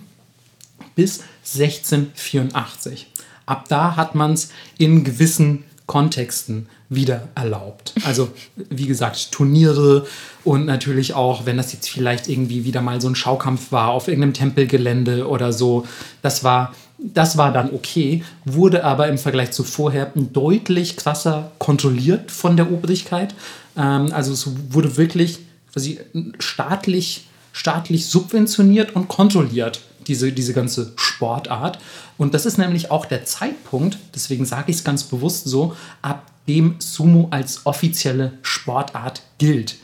bis 0.94 1.22
1684. 1.54 3.10
Ab 3.46 3.66
da 3.68 3.96
hat 3.96 4.14
man 4.14 4.32
es 4.32 4.50
in 4.78 5.04
gewissen 5.04 5.64
Kontexten 5.86 6.68
wieder 6.94 7.28
erlaubt. 7.34 7.94
Also 8.04 8.30
wie 8.70 8.86
gesagt, 8.86 9.32
Turniere 9.32 10.06
und 10.44 10.66
natürlich 10.66 11.14
auch, 11.14 11.46
wenn 11.46 11.56
das 11.56 11.72
jetzt 11.72 11.88
vielleicht 11.88 12.28
irgendwie 12.28 12.64
wieder 12.64 12.80
mal 12.80 13.00
so 13.00 13.08
ein 13.08 13.14
Schaukampf 13.14 13.72
war 13.72 13.88
auf 13.88 14.08
irgendeinem 14.08 14.34
Tempelgelände 14.34 15.28
oder 15.28 15.52
so, 15.52 15.86
das 16.22 16.44
war, 16.44 16.74
das 16.98 17.36
war 17.36 17.52
dann 17.52 17.72
okay, 17.72 18.22
wurde 18.44 18.84
aber 18.84 19.08
im 19.08 19.18
Vergleich 19.18 19.52
zu 19.52 19.64
vorher 19.64 20.12
deutlich 20.14 20.96
krasser 20.96 21.52
kontrolliert 21.58 22.30
von 22.30 22.56
der 22.56 22.70
Obrigkeit. 22.70 23.34
Ähm, 23.76 24.12
also 24.12 24.32
es 24.32 24.48
wurde 24.70 24.96
wirklich 24.96 25.40
quasi 25.72 26.00
staatlich, 26.38 27.26
staatlich 27.52 28.06
subventioniert 28.06 28.94
und 28.94 29.08
kontrolliert 29.08 29.80
diese, 30.08 30.32
diese 30.32 30.52
ganze 30.52 30.92
Sportart. 30.96 31.78
Und 32.18 32.34
das 32.34 32.46
ist 32.46 32.58
nämlich 32.58 32.90
auch 32.90 33.06
der 33.06 33.24
Zeitpunkt, 33.24 33.98
deswegen 34.14 34.44
sage 34.44 34.70
ich 34.70 34.76
es 34.76 34.84
ganz 34.84 35.04
bewusst 35.04 35.44
so, 35.44 35.76
ab 36.02 36.26
dem 36.48 36.76
Sumo 36.78 37.28
als 37.30 37.66
offizielle 37.66 38.32
Sportart 38.42 39.22
gilt. 39.38 39.76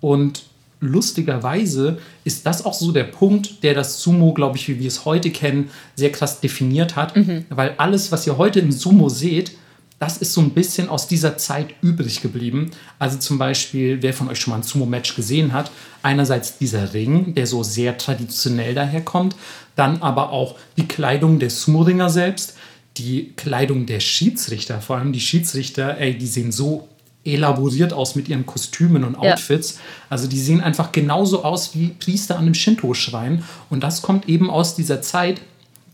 Und 0.00 0.44
lustigerweise 0.80 1.98
ist 2.24 2.46
das 2.46 2.64
auch 2.64 2.74
so 2.74 2.92
der 2.92 3.04
Punkt, 3.04 3.62
der 3.62 3.74
das 3.74 4.00
Sumo, 4.00 4.32
glaube 4.34 4.56
ich, 4.56 4.68
wie 4.68 4.78
wir 4.78 4.88
es 4.88 5.04
heute 5.04 5.30
kennen, 5.30 5.70
sehr 5.94 6.12
krass 6.12 6.40
definiert 6.40 6.96
hat. 6.96 7.14
Weil 7.50 7.74
alles, 7.78 8.12
was 8.12 8.26
ihr 8.26 8.38
heute 8.38 8.60
im 8.60 8.72
Sumo 8.72 9.08
seht, 9.08 9.52
das 9.98 10.18
ist 10.18 10.34
so 10.34 10.42
ein 10.42 10.50
bisschen 10.50 10.88
aus 10.88 11.08
dieser 11.08 11.38
Zeit 11.38 11.68
übrig 11.80 12.20
geblieben. 12.20 12.70
Also 12.98 13.18
zum 13.18 13.38
Beispiel, 13.38 14.02
wer 14.02 14.12
von 14.12 14.28
euch 14.28 14.38
schon 14.38 14.50
mal 14.50 14.58
ein 14.58 14.62
Sumo-Match 14.62 15.16
gesehen 15.16 15.52
hat, 15.52 15.70
einerseits 16.02 16.58
dieser 16.58 16.92
Ring, 16.92 17.34
der 17.34 17.46
so 17.46 17.62
sehr 17.62 17.96
traditionell 17.96 18.74
daherkommt, 18.74 19.36
dann 19.74 20.02
aber 20.02 20.30
auch 20.30 20.56
die 20.76 20.86
Kleidung 20.86 21.38
der 21.38 21.50
Sumo-Ringer 21.50 22.10
selbst, 22.10 22.56
die 22.98 23.32
Kleidung 23.36 23.86
der 23.86 24.00
Schiedsrichter, 24.00 24.80
vor 24.80 24.96
allem 24.96 25.12
die 25.12 25.20
Schiedsrichter, 25.20 25.98
ey, 25.98 26.16
die 26.16 26.26
sehen 26.26 26.52
so 26.52 26.88
elaboriert 27.24 27.92
aus 27.92 28.14
mit 28.14 28.28
ihren 28.28 28.46
Kostümen 28.46 29.02
und 29.02 29.14
Ja. 29.14 29.32
Outfits. 29.32 29.78
Also 30.08 30.28
die 30.28 30.38
sehen 30.38 30.60
einfach 30.60 30.92
genauso 30.92 31.42
aus 31.42 31.74
wie 31.74 31.88
Priester 31.88 32.36
an 32.36 32.42
einem 32.42 32.54
Shinto-Schrein. 32.54 33.42
Und 33.68 33.82
das 33.82 34.02
kommt 34.02 34.28
eben 34.28 34.48
aus 34.48 34.76
dieser 34.76 35.02
Zeit, 35.02 35.40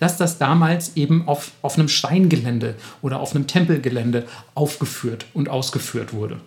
dass 0.03 0.17
das 0.17 0.37
damals 0.37 0.97
eben 0.97 1.29
auf, 1.29 1.53
auf 1.63 1.79
einem 1.79 1.87
Steingelände 1.87 2.75
oder 3.03 3.21
auf 3.21 3.37
einem 3.37 3.47
Tempelgelände 3.47 4.27
aufgeführt 4.57 5.27
und 5.33 5.49
ausgeführt 5.49 6.13
wurde. 6.13 6.41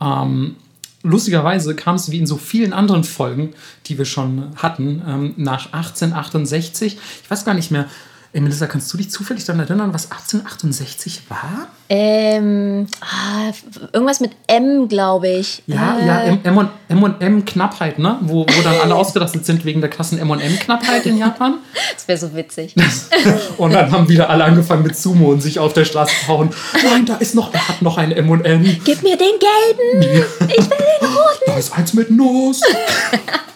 Ähm, 0.00 0.54
lustigerweise 1.02 1.74
kam 1.74 1.96
es 1.96 2.12
wie 2.12 2.18
in 2.18 2.28
so 2.28 2.36
vielen 2.36 2.72
anderen 2.72 3.02
Folgen, 3.02 3.54
die 3.86 3.98
wir 3.98 4.04
schon 4.04 4.52
hatten, 4.54 5.02
ähm, 5.04 5.34
nach 5.36 5.72
1868, 5.72 6.96
ich 7.24 7.28
weiß 7.28 7.44
gar 7.44 7.54
nicht 7.54 7.72
mehr, 7.72 7.88
Ey, 8.32 8.40
Melissa, 8.40 8.68
kannst 8.68 8.92
du 8.92 8.96
dich 8.96 9.10
zufällig 9.10 9.44
daran 9.44 9.58
erinnern, 9.60 9.92
was 9.92 10.12
1868 10.12 11.22
war? 11.28 11.66
Ähm, 11.88 12.86
ah, 13.00 13.50
irgendwas 13.92 14.20
mit 14.20 14.30
M, 14.46 14.86
glaube 14.86 15.26
ich. 15.28 15.64
Ja, 15.66 15.98
äh, 15.98 16.06
ja, 16.06 16.20
M- 16.20 16.68
M- 16.88 17.02
und 17.02 17.20
M-Knappheit, 17.20 17.98
ne? 17.98 18.18
Wo, 18.20 18.46
wo 18.46 18.62
dann 18.62 18.76
alle 18.80 18.94
ausgerastet 18.94 19.44
sind 19.44 19.64
wegen 19.64 19.80
der 19.80 19.90
krassen 19.90 20.16
M&M-Knappheit 20.20 21.06
in 21.06 21.18
Japan. 21.18 21.54
Das 21.94 22.06
wäre 22.08 22.18
so 22.18 22.34
witzig. 22.34 22.74
Und 23.58 23.74
dann 23.74 23.90
haben 23.92 24.08
wieder 24.08 24.30
alle 24.30 24.44
angefangen 24.44 24.84
mit 24.84 24.96
Sumo 24.96 25.30
und 25.30 25.42
sich 25.42 25.58
auf 25.58 25.72
der 25.74 25.84
Straße 25.84 26.12
zu 26.22 26.28
hauen. 26.28 26.50
Nein, 26.82 27.04
da 27.04 27.16
ist 27.16 27.34
noch, 27.34 27.52
er 27.52 27.68
hat 27.68 27.82
noch 27.82 27.98
ein 27.98 28.10
M&M. 28.12 28.80
Gib 28.84 29.02
mir 29.02 29.16
den 29.18 29.34
gelben! 29.38 30.02
Ich 30.48 30.56
will 30.58 30.68
den 30.70 31.08
roten! 31.08 31.44
Da 31.46 31.58
ist 31.58 31.76
eins 31.76 31.92
mit 31.92 32.10
Nuss. 32.10 32.60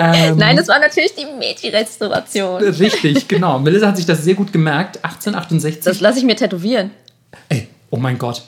ähm, 0.00 0.36
Nein, 0.36 0.56
das 0.56 0.68
war 0.68 0.78
natürlich 0.78 1.14
die 1.14 1.26
Meiji-Restauration. 1.38 2.62
Richtig, 2.62 3.28
genau. 3.28 3.58
Melissa 3.58 3.88
hat 3.88 3.96
sich 3.96 4.06
das 4.06 4.24
sehr 4.24 4.34
gut 4.34 4.52
gemerkt. 4.52 4.96
1868. 5.04 5.84
Das 5.84 6.00
lasse 6.00 6.18
ich 6.18 6.24
mir 6.24 6.36
tätowieren. 6.36 6.90
Ey, 7.48 7.68
oh 7.90 7.96
mein 7.96 8.18
Gott. 8.18 8.42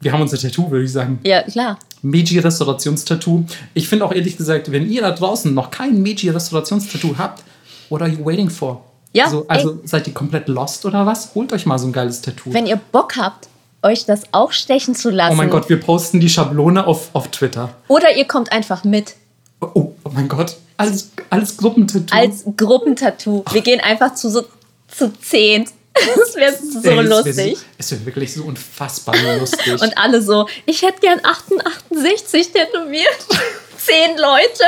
Wir 0.00 0.12
haben 0.12 0.22
unser 0.22 0.38
Tattoo, 0.38 0.70
würde 0.70 0.84
ich 0.84 0.92
sagen. 0.92 1.20
Ja, 1.24 1.42
klar. 1.42 1.78
Meiji-Restaurationstattoo. 2.02 3.44
Ich 3.74 3.88
finde 3.88 4.04
auch 4.04 4.12
ehrlich 4.12 4.36
gesagt, 4.36 4.72
wenn 4.72 4.90
ihr 4.90 5.02
da 5.02 5.12
draußen 5.12 5.52
noch 5.54 5.70
kein 5.70 6.02
Meiji-Restaurationstattoo 6.02 7.16
habt, 7.18 7.42
what 7.88 8.02
are 8.02 8.10
you 8.10 8.24
waiting 8.24 8.50
for? 8.50 8.84
Ja, 9.12 9.26
Also, 9.26 9.44
also 9.46 9.80
seid 9.84 10.06
ihr 10.08 10.14
komplett 10.14 10.48
lost 10.48 10.84
oder 10.86 11.06
was? 11.06 11.34
Holt 11.34 11.52
euch 11.52 11.66
mal 11.66 11.78
so 11.78 11.86
ein 11.86 11.92
geiles 11.92 12.22
Tattoo. 12.22 12.52
Wenn 12.52 12.66
ihr 12.66 12.80
Bock 12.90 13.16
habt, 13.16 13.48
euch 13.82 14.06
das 14.06 14.22
auch 14.32 14.52
stechen 14.52 14.94
zu 14.94 15.10
lassen. 15.10 15.32
oh 15.34 15.36
mein 15.36 15.50
Gott, 15.50 15.68
wir 15.68 15.78
posten 15.78 16.20
die 16.20 16.28
Schablone 16.28 16.86
auf, 16.86 17.10
auf 17.12 17.28
Twitter. 17.28 17.70
Oder 17.88 18.16
ihr 18.16 18.26
kommt 18.26 18.52
einfach 18.52 18.84
mit. 18.84 19.14
Oh, 19.62 19.94
oh, 20.04 20.10
mein 20.12 20.28
Gott. 20.28 20.56
Alles, 20.76 21.10
alles 21.30 21.56
Gruppentattoo. 21.56 22.14
Als 22.14 22.44
Gruppentattoo. 22.56 23.44
Wir 23.52 23.60
gehen 23.60 23.80
einfach 23.80 24.14
zu 24.14 24.28
so 24.28 24.44
zu 24.88 25.12
zehn. 25.20 25.64
Das 25.94 26.34
wäre 26.36 26.52
so 26.52 26.78
Ey, 26.78 26.78
es 26.78 26.84
wär 26.84 27.02
lustig. 27.02 27.58
So, 27.58 27.64
es 27.76 27.92
wäre 27.92 28.06
wirklich 28.06 28.32
so 28.32 28.44
unfassbar 28.44 29.14
lustig. 29.38 29.72
Und 29.82 29.98
alle 29.98 30.22
so, 30.22 30.48
ich 30.64 30.80
hätte 30.80 31.00
gern 31.00 31.20
68 31.22 32.50
tätowiert. 32.50 33.26
Zehn 33.76 34.16
Leute. 34.16 34.64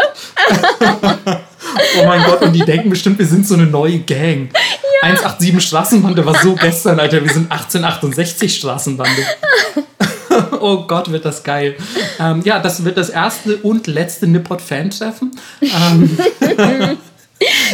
Oh 1.99 2.05
mein 2.05 2.25
Gott, 2.25 2.43
und 2.43 2.53
die 2.53 2.65
denken 2.65 2.91
bestimmt, 2.91 3.17
wir 3.21 3.27
sind 3.27 3.47
so 3.47 3.55
eine 3.55 3.65
neue 3.65 4.01
Gang. 4.01 4.51
187 5.03 5.69
Straßenbande 5.69 6.27
war 6.27 6.43
so 6.43 6.57
gestern, 6.57 6.99
Alter. 6.99 7.23
Wir 7.23 7.33
sind 7.33 7.51
1868 7.51 8.57
Straßenbande. 8.57 9.25
Oh 10.61 10.85
Gott, 10.87 11.11
wird 11.11 11.25
das 11.25 11.43
geil. 11.43 11.77
Ähm, 12.19 12.43
ja, 12.45 12.59
das 12.59 12.85
wird 12.85 12.97
das 12.97 13.11
erste 13.11 13.57
und 13.59 13.87
letzte 13.87 14.27
Nippot-Fan-Treffen. 14.27 15.33
Ähm, 15.61 16.19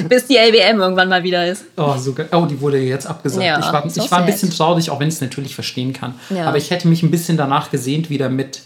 Bis 0.09 0.27
die 0.27 0.37
LBM 0.37 0.81
irgendwann 0.81 1.09
mal 1.09 1.23
wieder 1.23 1.47
ist. 1.47 1.65
oh, 1.77 1.95
so 1.97 2.13
geil. 2.13 2.29
oh, 2.33 2.47
die 2.47 2.61
wurde 2.61 2.79
jetzt 2.79 3.07
abgesagt. 3.07 3.45
Ja, 3.45 3.59
ich 3.59 3.73
war, 3.73 3.89
so 3.89 4.03
ich 4.03 4.11
war 4.11 4.21
ein 4.21 4.27
bisschen 4.27 4.51
traurig, 4.51 4.91
auch 4.91 4.99
wenn 4.99 5.09
ich 5.09 5.15
es 5.15 5.21
natürlich 5.21 5.55
verstehen 5.55 5.93
kann. 5.93 6.15
Ja. 6.31 6.47
Aber 6.47 6.57
ich 6.57 6.71
hätte 6.71 6.89
mich 6.89 7.03
ein 7.03 7.11
bisschen 7.11 7.37
danach 7.37 7.71
gesehnt, 7.71 8.11
wieder 8.11 8.29
mit, 8.29 8.63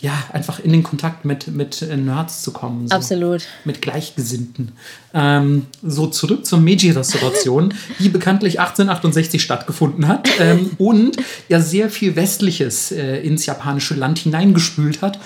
ja, 0.00 0.12
einfach 0.32 0.58
in 0.58 0.72
den 0.72 0.82
Kontakt 0.82 1.24
mit, 1.24 1.48
mit 1.48 1.82
äh, 1.82 1.96
Nerds 1.96 2.42
zu 2.42 2.52
kommen. 2.52 2.88
So. 2.88 2.94
Absolut. 2.94 3.42
mit 3.64 3.80
Gleichgesinnten. 3.80 4.72
Ähm, 5.14 5.66
so 5.82 6.06
zurück 6.08 6.44
zur 6.44 6.60
Meiji-Restauration, 6.60 7.72
die 7.98 8.08
bekanntlich 8.08 8.60
1868 8.60 9.42
stattgefunden 9.42 10.06
hat 10.08 10.28
ähm, 10.40 10.72
und 10.78 11.16
ja 11.48 11.60
sehr 11.60 11.90
viel 11.90 12.16
Westliches 12.16 12.92
äh, 12.92 13.20
ins 13.20 13.46
japanische 13.46 13.94
Land 13.94 14.18
hineingespült 14.18 15.02
hat. 15.02 15.18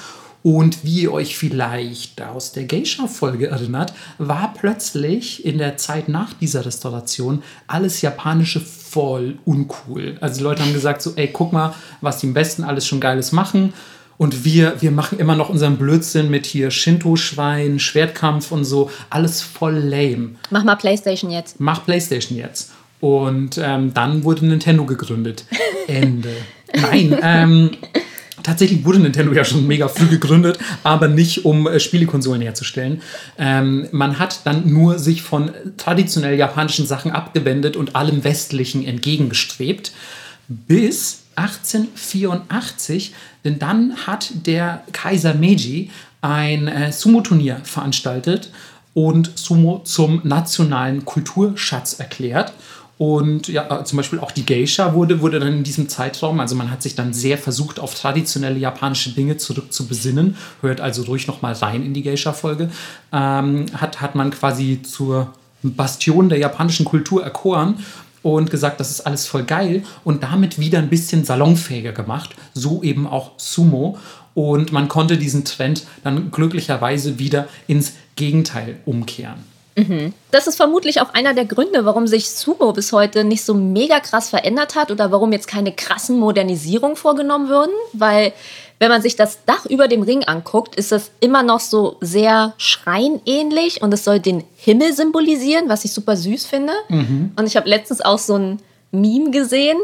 Und 0.44 0.85
wie 0.85 1.02
ihr 1.02 1.12
euch 1.12 1.37
vielleicht 1.37 2.22
aus 2.22 2.52
der 2.52 2.64
Geisha-Folge 2.64 3.48
erinnert, 3.48 3.92
war 4.18 4.54
plötzlich 4.54 5.44
in 5.44 5.59
der 5.59 5.76
Zeit 5.76 6.09
nach 6.09 6.33
dieser 6.33 6.64
Restauration 6.64 7.42
alles 7.66 8.00
Japanische 8.02 8.61
voll 8.61 9.38
uncool. 9.44 10.16
Also 10.20 10.38
die 10.38 10.44
Leute 10.44 10.62
haben 10.62 10.72
gesagt 10.72 11.02
so, 11.02 11.12
ey, 11.16 11.28
guck 11.33 11.52
mal, 11.52 11.74
was 12.00 12.18
die 12.18 12.28
im 12.28 12.35
Westen 12.35 12.62
alles 12.62 12.87
schon 12.87 13.00
Geiles 13.00 13.33
machen. 13.33 13.72
Und 14.18 14.44
wir, 14.44 14.74
wir 14.81 14.90
machen 14.90 15.18
immer 15.20 15.37
noch 15.37 15.48
unseren 15.48 15.76
Blödsinn 15.76 16.28
mit 16.28 16.44
hier 16.44 16.72
Shinto-Schwein, 16.72 17.78
Schwertkampf 17.78 18.50
und 18.50 18.64
so. 18.64 18.90
Alles 19.11 19.40
voll 19.40 19.76
lame. 19.76 20.31
Mach 20.50 20.64
mal 20.64 20.74
Playstation 20.74 21.31
jetzt. 21.31 21.61
Mach 21.61 21.85
PlayStation 21.85 22.37
jetzt. 22.37 22.72
Und 23.00 23.59
ähm, 23.62 23.94
dann 23.94 24.24
wurde 24.24 24.44
Nintendo 24.44 24.85
gegründet. 24.85 25.44
Ende. 25.87 26.31
Nein, 26.74 27.16
ähm, 27.22 27.70
tatsächlich 28.42 28.85
wurde 28.85 28.98
Nintendo 28.98 29.33
ja 29.33 29.44
schon 29.44 29.66
mega 29.68 29.87
früh 29.87 30.07
gegründet, 30.07 30.59
aber 30.83 31.07
nicht 31.07 31.44
um 31.44 31.68
äh, 31.68 31.78
Spielekonsolen 31.78 32.42
herzustellen. 32.42 33.02
Ähm, 33.38 33.87
man 33.92 34.18
hat 34.18 34.40
dann 34.44 34.68
nur 34.68 34.98
sich 34.98 35.22
von 35.22 35.52
traditionell 35.76 36.37
japanischen 36.37 36.87
Sachen 36.87 37.12
abgewendet 37.12 37.76
und 37.76 37.94
allem 37.94 38.24
Westlichen 38.24 38.85
entgegengestrebt. 38.85 39.92
Bis 40.48 41.22
1884, 41.37 43.14
denn 43.48 43.58
dann 43.58 43.94
hat 44.06 44.30
der 44.46 44.82
Kaiser 44.92 45.34
Meiji 45.34 45.90
ein 46.20 46.68
äh, 46.68 46.92
Sumo-Turnier 46.92 47.61
veranstaltet 47.64 48.50
und 48.92 49.38
Sumo 49.38 49.80
zum 49.84 50.20
nationalen 50.24 51.04
Kulturschatz 51.04 51.98
erklärt. 51.98 52.52
Und 52.98 53.46
ja, 53.46 53.80
äh, 53.80 53.84
zum 53.84 53.96
Beispiel 53.96 54.18
auch 54.18 54.32
die 54.32 54.44
Geisha 54.44 54.92
wurde, 54.92 55.20
wurde 55.20 55.38
dann 55.38 55.58
in 55.58 55.62
diesem 55.62 55.88
Zeitraum, 55.88 56.40
also 56.40 56.56
man 56.56 56.70
hat 56.70 56.82
sich 56.82 56.96
dann 56.96 57.14
sehr 57.14 57.38
versucht, 57.38 57.78
auf 57.78 57.94
traditionelle 57.94 58.58
japanische 58.58 59.11
Dinge 59.11 59.37
zurückzubesinnen. 59.37 60.37
Hört 60.61 60.80
also 60.80 61.02
ruhig 61.04 61.26
nochmal 61.26 61.54
rein 61.54 61.84
in 61.84 61.94
die 61.94 62.02
Geisha-Folge. 62.02 62.70
Ähm, 63.12 63.66
hat, 63.72 64.00
hat 64.00 64.14
man 64.14 64.30
quasi 64.30 64.82
zur 64.82 65.32
Bastion 65.62 66.28
der 66.28 66.38
japanischen 66.38 66.84
Kultur 66.84 67.22
erkoren 67.24 67.84
und 68.34 68.50
gesagt, 68.50 68.80
das 68.80 68.90
ist 68.90 69.00
alles 69.02 69.26
voll 69.26 69.44
geil 69.44 69.84
und 70.04 70.22
damit 70.22 70.58
wieder 70.58 70.78
ein 70.78 70.88
bisschen 70.88 71.24
salonfähiger 71.24 71.92
gemacht. 71.92 72.30
So 72.54 72.82
eben 72.82 73.06
auch 73.06 73.32
Sumo. 73.36 73.98
Und 74.34 74.72
man 74.72 74.88
konnte 74.88 75.16
diesen 75.18 75.44
Trend 75.44 75.84
dann 76.04 76.30
glücklicherweise 76.30 77.18
wieder 77.18 77.48
ins 77.66 77.94
Gegenteil 78.14 78.76
umkehren. 78.86 79.44
Das 80.32 80.46
ist 80.48 80.56
vermutlich 80.56 81.00
auch 81.00 81.14
einer 81.14 81.34
der 81.34 81.44
Gründe, 81.44 81.84
warum 81.84 82.08
sich 82.08 82.30
Sumo 82.30 82.72
bis 82.72 82.92
heute 82.92 83.22
nicht 83.22 83.44
so 83.44 83.54
mega 83.54 84.00
krass 84.00 84.28
verändert 84.28 84.74
hat 84.74 84.90
oder 84.90 85.12
warum 85.12 85.32
jetzt 85.32 85.46
keine 85.46 85.72
krassen 85.72 86.18
Modernisierungen 86.18 86.96
vorgenommen 86.96 87.48
würden. 87.48 87.72
Weil, 87.92 88.32
wenn 88.80 88.88
man 88.90 89.02
sich 89.02 89.16
das 89.16 89.44
Dach 89.44 89.66
über 89.66 89.88
dem 89.88 90.02
Ring 90.02 90.24
anguckt, 90.24 90.76
ist 90.76 90.92
das 90.92 91.10
immer 91.20 91.42
noch 91.42 91.60
so 91.60 91.96
sehr 92.00 92.54
schreinähnlich 92.58 93.82
und 93.82 93.92
es 93.92 94.04
soll 94.04 94.20
den 94.20 94.44
Himmel 94.56 94.92
symbolisieren, 94.92 95.68
was 95.68 95.84
ich 95.84 95.92
super 95.92 96.16
süß 96.16 96.46
finde. 96.46 96.72
Und 96.88 97.46
ich 97.46 97.56
habe 97.56 97.68
letztens 97.68 98.00
auch 98.00 98.18
so 98.18 98.36
ein 98.36 98.60
Meme 98.92 99.30
gesehen, 99.30 99.78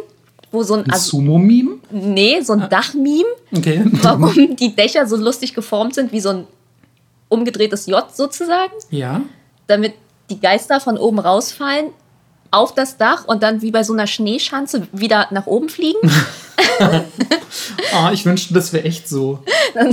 wo 0.52 0.62
so 0.62 0.74
ein, 0.74 0.84
Ein 0.84 0.90
also, 0.92 1.16
Sumo-Meme? 1.18 1.78
nee, 1.90 2.40
so 2.40 2.52
ein 2.52 2.68
Dachmeme, 2.70 3.24
Okay. 3.56 3.82
warum 4.02 4.54
die 4.56 4.74
Dächer 4.74 5.06
so 5.06 5.16
lustig 5.16 5.54
geformt 5.54 5.94
sind, 5.96 6.12
wie 6.12 6.20
so 6.20 6.28
ein 6.30 6.46
umgedrehtes 7.28 7.86
J 7.86 8.04
sozusagen 8.14 8.72
Ja. 8.90 9.22
damit 9.66 9.94
die 10.30 10.38
Geister 10.40 10.78
von 10.80 10.96
oben 10.98 11.18
rausfallen 11.18 11.86
auf 12.54 12.74
das 12.74 12.96
Dach 12.96 13.24
und 13.26 13.42
dann 13.42 13.62
wie 13.62 13.70
bei 13.70 13.82
so 13.82 13.92
einer 13.92 14.06
Schneeschanze 14.06 14.86
wieder 14.92 15.28
nach 15.30 15.46
oben 15.46 15.68
fliegen. 15.68 15.98
Ah, 17.92 18.10
ich 18.12 18.24
wünschte, 18.24 18.54
das 18.54 18.72
wäre 18.72 18.84
echt 18.84 19.08
so. 19.08 19.38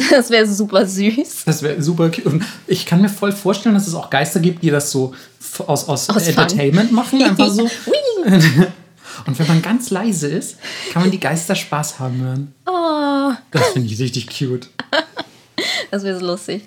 Das 0.10 0.30
wäre 0.30 0.48
super 0.48 0.86
süß. 0.86 1.44
Das 1.46 1.62
wäre 1.62 1.82
super 1.82 2.10
cute. 2.10 2.26
Und 2.26 2.44
ich 2.68 2.86
kann 2.86 3.02
mir 3.02 3.10
voll 3.10 3.32
vorstellen, 3.32 3.76
dass 3.76 3.88
es 3.88 3.94
auch 3.94 4.10
Geister 4.10 4.40
gibt, 4.40 4.64
die 4.64 4.70
das 4.70 4.92
so 4.92 5.14
aus, 5.60 5.88
aus, 5.88 6.10
Aus 6.10 6.24
Fun. 6.24 6.28
Entertainment 6.28 6.92
machen. 6.92 7.22
Einfach 7.22 7.50
so. 7.50 7.64
Und 9.28 9.38
wenn 9.38 9.48
man 9.48 9.62
ganz 9.62 9.90
leise 9.92 10.28
ist, 10.28 10.58
kann 10.92 11.04
man 11.04 11.12
die 11.12 11.20
Geister 11.20 11.56
Spaß 11.56 12.00
haben 12.00 12.22
hören. 12.22 12.54
Oh, 12.66 13.32
Das 13.52 13.70
finde 13.70 13.92
ich 13.92 14.00
richtig 14.00 14.28
cute. 14.28 14.70
das 15.92 16.04
wäre 16.04 16.20
so 16.20 16.26
lustig. 16.26 16.64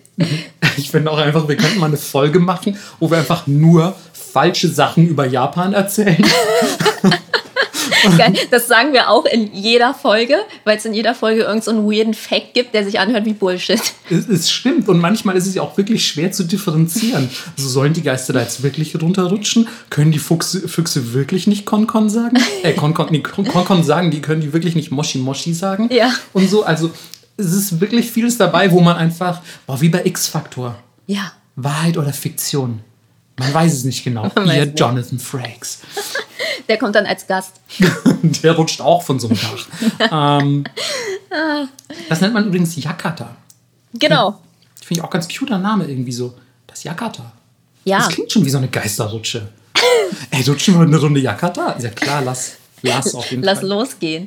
Ich 0.77 0.91
finde 0.91 1.11
auch 1.11 1.19
einfach, 1.19 1.49
wir 1.49 1.57
könnten 1.57 1.79
mal 1.81 1.87
eine 1.87 1.97
Folge 1.97 2.39
machen, 2.39 2.77
wo 3.01 3.11
wir 3.11 3.19
einfach 3.19 3.47
nur 3.47 3.97
falsche 4.35 4.69
Sachen 4.69 5.07
über 5.07 5.27
Japan 5.27 5.73
erzählen. 5.73 6.25
Das 8.51 8.69
sagen 8.69 8.93
wir 8.93 9.09
auch 9.09 9.25
in 9.25 9.55
jeder 9.55 9.95
Folge, 9.95 10.37
weil 10.65 10.77
es 10.77 10.85
in 10.85 10.93
jeder 10.93 11.15
Folge 11.15 11.41
irgendeinen 11.41 11.63
so 11.63 11.71
einen 11.71 11.91
weirden 11.91 12.13
Fact 12.13 12.53
gibt, 12.53 12.75
der 12.75 12.85
sich 12.85 12.99
anhört 13.01 13.25
wie 13.25 13.33
Bullshit. 13.33 13.81
Es, 14.11 14.29
es 14.29 14.51
stimmt 14.51 14.91
und 14.91 14.99
manchmal 14.99 15.37
ist 15.37 15.47
es 15.47 15.55
ja 15.55 15.63
auch 15.63 15.79
wirklich 15.79 16.07
schwer 16.07 16.31
zu 16.31 16.45
differenzieren. 16.45 17.31
Also 17.57 17.69
sollen 17.69 17.95
die 17.95 18.03
Geister 18.03 18.35
da 18.35 18.41
jetzt 18.41 18.63
wirklich 18.63 19.01
runterrutschen? 19.01 19.69
Können 19.89 20.13
die 20.13 20.19
Fuchse, 20.19 20.69
Füchse 20.69 21.15
wirklich 21.15 21.47
nicht 21.47 21.65
Konkon 21.65 22.11
sagen? 22.11 22.37
Äh, 22.63 22.75
Konkon, 22.75 23.07
nee, 23.11 23.21
Konkon 23.21 23.83
sagen, 23.83 24.11
die 24.11 24.21
können 24.21 24.43
die 24.43 24.53
wirklich 24.53 24.75
nicht 24.75 24.91
Moshi 24.91 25.17
Moshi 25.17 25.55
sagen? 25.55 25.89
Ja. 25.91 26.13
Und 26.35 26.51
so, 26.51 26.65
also 26.65 26.91
es 27.39 27.53
ist 27.53 27.81
wirklich 27.81 28.11
vieles 28.11 28.37
dabei, 28.37 28.71
wo 28.71 28.81
man 28.81 28.97
einfach, 28.97 29.41
boah, 29.67 29.81
wie 29.81 29.89
bei 29.89 30.05
X-Faktor. 30.05 30.77
Ja. 31.07 31.33
Wahrheit 31.57 31.97
oder 31.97 32.13
Fiktion? 32.13 32.81
Man 33.37 33.53
weiß 33.53 33.73
es 33.73 33.85
nicht 33.85 34.05
genau. 34.05 34.25
Ihr 34.37 34.67
nicht. 34.67 34.79
Jonathan 34.79 35.19
Frakes. 35.19 35.81
Der 36.69 36.79
kommt 36.79 36.95
dann 36.95 37.07
als 37.07 37.27
Gast. 37.27 37.61
Der 38.43 38.53
rutscht 38.53 38.81
auch 38.81 39.03
von 39.03 39.19
so 39.19 39.29
einem 39.29 39.39
Dach. 39.39 40.39
ähm, 40.41 40.65
das 42.09 42.21
nennt 42.21 42.33
man 42.35 42.47
übrigens 42.47 42.77
Yakata. 42.77 43.35
Genau. 43.95 44.41
Finde 44.83 45.01
ich 45.01 45.03
auch 45.03 45.11
ganz 45.11 45.29
cuter 45.29 45.59
Name 45.59 45.87
irgendwie 45.87 46.13
so. 46.13 46.35
Das 46.67 46.85
Yakata. 46.85 47.33
Ja. 47.85 47.99
Das 47.99 48.09
klingt 48.11 48.33
schon 48.33 48.45
wie 48.45 48.51
so 48.51 48.59
eine 48.59 48.69
Geisterrutsche. 48.69 49.49
Ey, 50.31 50.43
rutschen 50.49 50.75
wir 50.75 50.83
eine 50.87 50.97
Runde 50.99 51.21
Yakata? 51.21 51.73
Ist 51.73 51.85
ja 51.85 51.91
klar, 51.91 52.23
lass, 52.23 52.57
lass 52.83 53.15
auf 53.15 53.31
jeden 53.31 53.43
Lass 53.43 53.61
Fall. 53.61 53.69
losgehen. 53.69 54.27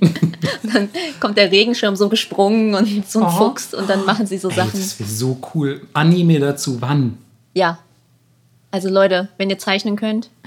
dann 0.64 0.90
kommt 1.20 1.38
der 1.38 1.52
Regenschirm 1.52 1.96
so 1.96 2.08
gesprungen 2.10 2.76
und 2.76 3.10
so 3.10 3.20
ein 3.20 3.26
Oh. 3.26 3.30
Fuchs 3.38 3.74
und 3.74 3.90
dann 3.90 4.06
machen 4.06 4.28
sie 4.28 4.38
so 4.38 4.50
Ey, 4.50 4.56
Sachen. 4.56 4.80
das 4.80 5.00
wäre 5.00 5.10
so 5.10 5.40
cool. 5.56 5.82
Anime 5.94 6.40
dazu, 6.40 6.80
wann? 6.82 7.18
Ja. 7.54 7.80
Also 8.78 8.90
Leute, 8.90 9.30
wenn 9.38 9.50
ihr 9.50 9.58
zeichnen 9.58 9.96
könnt. 9.96 10.30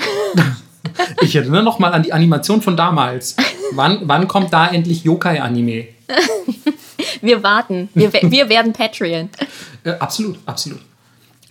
Ich 1.23 1.35
erinnere 1.35 1.63
noch 1.63 1.79
mal 1.79 1.93
an 1.93 2.03
die 2.03 2.13
Animation 2.13 2.63
von 2.63 2.77
damals. 2.77 3.37
Wann, 3.73 4.01
wann 4.05 4.29
kommt 4.29 4.53
da 4.53 4.69
endlich 4.69 5.05
Yokai-Anime? 5.05 5.89
Wir 7.21 7.43
warten. 7.43 7.89
Wir, 7.95 8.13
wir 8.13 8.49
werden 8.49 8.73
Patreon. 8.73 9.31
Äh, 9.85 9.93
absolut, 9.93 10.39
absolut. 10.47 10.81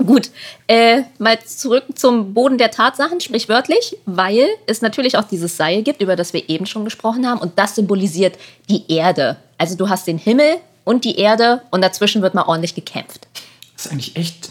Gut, 0.05 0.29
äh, 0.67 1.03
mal 1.17 1.39
zurück 1.43 1.83
zum 1.95 2.33
Boden 2.33 2.57
der 2.57 2.71
Tatsachen, 2.71 3.19
sprichwörtlich, 3.21 3.97
weil 4.05 4.47
es 4.65 4.81
natürlich 4.81 5.17
auch 5.17 5.25
dieses 5.25 5.57
Seil 5.57 5.83
gibt, 5.83 6.01
über 6.01 6.15
das 6.15 6.33
wir 6.33 6.47
eben 6.49 6.65
schon 6.65 6.85
gesprochen 6.85 7.27
haben, 7.27 7.39
und 7.39 7.57
das 7.57 7.75
symbolisiert 7.75 8.37
die 8.69 8.91
Erde. 8.91 9.37
Also 9.57 9.75
du 9.75 9.89
hast 9.89 10.07
den 10.07 10.17
Himmel 10.17 10.57
und 10.85 11.05
die 11.05 11.17
Erde 11.17 11.61
und 11.71 11.81
dazwischen 11.81 12.21
wird 12.21 12.33
mal 12.33 12.45
ordentlich 12.45 12.75
gekämpft. 12.75 13.27
Das 13.75 13.85
ist 13.85 13.91
eigentlich 13.91 14.15
echt, 14.15 14.49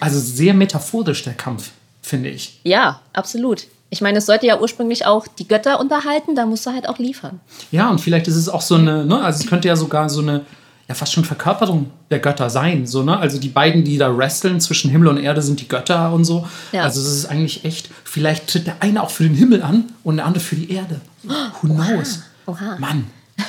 also 0.00 0.18
sehr 0.18 0.54
metaphorisch, 0.54 1.24
der 1.24 1.34
Kampf, 1.34 1.70
finde 2.02 2.30
ich. 2.30 2.60
Ja, 2.64 3.00
absolut. 3.12 3.66
Ich 3.90 4.00
meine, 4.00 4.18
es 4.18 4.26
sollte 4.26 4.46
ja 4.46 4.58
ursprünglich 4.58 5.04
auch 5.04 5.26
die 5.26 5.46
Götter 5.46 5.78
unterhalten, 5.78 6.34
da 6.34 6.46
musst 6.46 6.64
du 6.64 6.70
halt 6.70 6.88
auch 6.88 6.98
liefern. 6.98 7.40
Ja, 7.70 7.90
und 7.90 8.00
vielleicht 8.00 8.26
ist 8.26 8.36
es 8.36 8.48
auch 8.48 8.62
so 8.62 8.76
eine, 8.76 9.04
ne, 9.04 9.22
also 9.22 9.44
es 9.44 9.50
könnte 9.50 9.68
ja 9.68 9.76
sogar 9.76 10.08
so 10.08 10.22
eine, 10.22 10.46
ja, 10.88 10.94
fast 10.94 11.12
schon 11.12 11.24
Verkörperung 11.24 11.90
der 12.10 12.18
Götter 12.18 12.48
sein, 12.48 12.86
so, 12.86 13.02
ne? 13.02 13.16
Also 13.16 13.38
die 13.38 13.48
beiden, 13.48 13.84
die 13.84 13.98
da 13.98 14.16
wresteln 14.16 14.60
zwischen 14.60 14.90
Himmel 14.90 15.08
und 15.08 15.18
Erde, 15.18 15.42
sind 15.42 15.60
die 15.60 15.68
Götter 15.68 16.12
und 16.12 16.24
so. 16.24 16.48
Ja. 16.72 16.84
Also 16.84 17.00
es 17.00 17.08
ist 17.08 17.26
eigentlich 17.26 17.64
echt, 17.64 17.90
vielleicht 18.04 18.48
tritt 18.48 18.66
der 18.66 18.76
eine 18.80 19.02
auch 19.02 19.10
für 19.10 19.24
den 19.24 19.34
Himmel 19.34 19.62
an 19.62 19.92
und 20.04 20.16
der 20.16 20.26
andere 20.26 20.42
für 20.42 20.56
die 20.56 20.72
Erde. 20.72 21.00
Who 21.60 21.68
knows? 21.68 22.22
Oha. 22.46 22.76
Mann. 22.78 23.06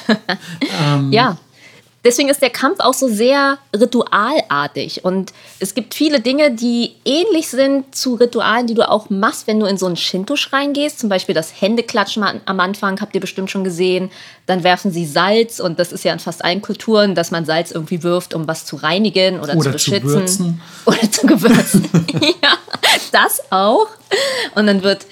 Ja. 1.11 1.37
Deswegen 2.05 2.27
ist 2.29 2.41
der 2.41 2.49
Kampf 2.49 2.79
auch 2.79 2.93
so 2.93 3.07
sehr 3.07 3.57
ritualartig. 3.73 5.05
Und 5.05 5.31
es 5.59 5.73
gibt 5.73 5.93
viele 5.93 6.19
Dinge, 6.19 6.51
die 6.51 6.91
ähnlich 7.05 7.47
sind 7.47 7.95
zu 7.95 8.15
Ritualen, 8.15 8.67
die 8.67 8.73
du 8.73 8.87
auch 8.89 9.09
machst, 9.09 9.47
wenn 9.47 9.59
du 9.59 9.65
in 9.65 9.77
so 9.77 9.85
einen 9.85 9.95
Shinto-Schrein 9.95 10.73
gehst. 10.73 10.99
Zum 10.99 11.09
Beispiel 11.09 11.33
das 11.33 11.61
Händeklatschen 11.61 12.23
am- 12.23 12.41
am 12.45 12.59
Anfang, 12.59 12.99
habt 12.99 13.15
ihr 13.15 13.21
bestimmt 13.21 13.49
schon 13.51 13.63
gesehen. 13.63 14.11
Dann 14.45 14.63
werfen 14.63 14.91
sie 14.91 15.05
Salz. 15.05 15.59
Und 15.59 15.79
das 15.79 15.91
ist 15.91 16.03
ja 16.03 16.11
in 16.13 16.19
fast 16.19 16.43
allen 16.43 16.61
Kulturen, 16.61 17.15
dass 17.15 17.31
man 17.31 17.45
Salz 17.45 17.71
irgendwie 17.71 18.03
wirft, 18.03 18.33
um 18.33 18.47
was 18.47 18.65
zu 18.65 18.75
reinigen 18.75 19.39
oder, 19.39 19.53
Oder 19.55 19.71
zu 19.71 19.77
zu 19.77 19.91
beschützen. 19.91 20.09
würzen. 20.13 20.61
Oder 20.85 21.11
zu 21.11 21.25
gewürzen. 21.27 21.89
ja, 22.43 22.57
das 23.11 23.41
auch. 23.49 23.87
Und 24.55 24.67
dann 24.67 24.83
wird 24.83 25.05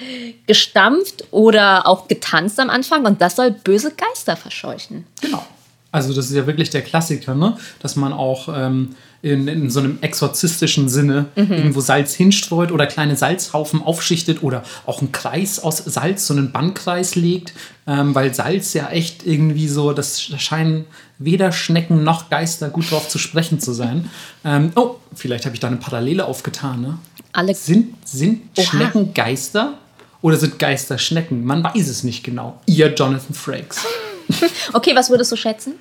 gestampft 0.48 1.24
oder 1.32 1.88
auch 1.88 2.08
getanzt 2.08 2.60
am 2.60 2.70
Anfang. 2.70 3.06
Und 3.06 3.22
das 3.22 3.36
soll 3.38 3.52
böse 3.52 3.92
Geister 3.92 4.36
verscheuchen. 4.36 5.06
Genau. 5.22 5.44
Also 5.92 6.14
das 6.14 6.28
ist 6.28 6.36
ja 6.36 6.48
wirklich 6.48 6.70
der 6.70 6.82
Klassiker, 6.82 7.36
ne? 7.36 7.58
dass 7.80 7.98
man 7.98 8.14
auch 8.14 8.48
ähm, 8.54 8.96
in, 9.22 9.48
in 9.48 9.70
so 9.70 9.82
einem 9.82 9.98
exorzistischen 10.02 10.88
Sinne 10.88 11.26
irgendwo 11.36 11.82
Salz 11.82 12.14
hinstreut 12.14 12.72
oder 12.72 12.88
kleine 12.88 13.16
Salzhaufen 13.18 13.84
aufschichtet 13.84 14.42
oder 14.42 14.64
auch 14.86 15.02
einen 15.02 15.12
Kreis 15.12 15.60
aus 15.60 15.78
Salz, 15.78 16.28
so 16.28 16.34
einen 16.34 16.52
Bannkreis 16.52 17.16
legt, 17.16 17.54
ähm, 17.88 18.16
weil 18.16 18.34
Salz 18.34 18.74
ja 18.74 18.90
echt 18.90 19.26
irgendwie 19.26 19.68
so, 19.68 19.92
das 19.92 20.22
scheinen 20.22 20.86
weder 21.20 21.52
Schnecken 21.52 22.04
noch 22.04 22.30
Geister 22.30 22.70
gut 22.70 22.90
drauf 22.90 23.10
zu 23.10 23.20
sprechen 23.20 23.60
zu 23.60 23.74
sein. 23.74 24.10
Ähm, 24.44 24.72
oh, 24.76 24.96
vielleicht 25.14 25.46
habe 25.46 25.56
ich 25.56 25.60
da 25.60 25.68
eine 25.68 25.78
Parallele 25.78 26.26
aufgetan. 26.26 26.82
Ne? 26.82 26.98
Alle 27.34 27.54
Sind, 27.54 27.96
sind 28.06 28.44
Oha. 28.58 28.66
Schnecken 28.66 29.14
Geister 29.14 29.78
oder 30.22 30.38
sind 30.38 30.58
Geister 30.58 30.98
Schnecken? 30.98 31.46
Man 31.46 31.64
weiß 31.64 31.88
es 31.88 32.04
nicht 32.04 32.24
genau. 32.24 32.60
Ihr 32.66 32.94
Jonathan 32.94 33.36
Frakes. 33.36 33.86
Okay, 34.74 34.96
was 34.96 35.10
würdest 35.10 35.32
du 35.32 35.36
schätzen? 35.36 35.74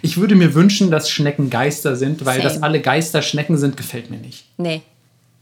Ich 0.00 0.16
würde 0.16 0.34
mir 0.34 0.54
wünschen, 0.54 0.90
dass 0.90 1.10
Schnecken 1.10 1.50
Geister 1.50 1.96
sind, 1.96 2.24
weil 2.24 2.40
Same. 2.40 2.48
dass 2.48 2.62
alle 2.62 2.80
Geister 2.80 3.22
Schnecken 3.22 3.58
sind, 3.58 3.76
gefällt 3.76 4.10
mir 4.10 4.18
nicht. 4.18 4.46
Nee. 4.56 4.82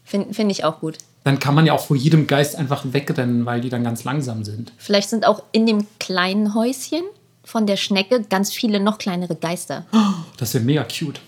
Finde 0.04 0.32
find 0.34 0.50
ich 0.50 0.64
auch 0.64 0.80
gut. 0.80 0.98
Dann 1.24 1.38
kann 1.38 1.54
man 1.54 1.66
ja 1.66 1.74
auch 1.74 1.84
vor 1.84 1.96
jedem 1.96 2.26
Geist 2.26 2.56
einfach 2.56 2.84
wegrennen, 2.84 3.44
weil 3.44 3.60
die 3.60 3.68
dann 3.68 3.84
ganz 3.84 4.04
langsam 4.04 4.44
sind. 4.44 4.72
Vielleicht 4.78 5.10
sind 5.10 5.26
auch 5.26 5.42
in 5.52 5.66
dem 5.66 5.86
kleinen 5.98 6.54
Häuschen 6.54 7.02
von 7.44 7.66
der 7.66 7.76
Schnecke 7.76 8.22
ganz 8.22 8.52
viele 8.52 8.80
noch 8.80 8.98
kleinere 8.98 9.36
Geister. 9.36 9.86
Das 10.38 10.54
wäre 10.54 10.64
mega 10.64 10.84
cute. 10.84 11.20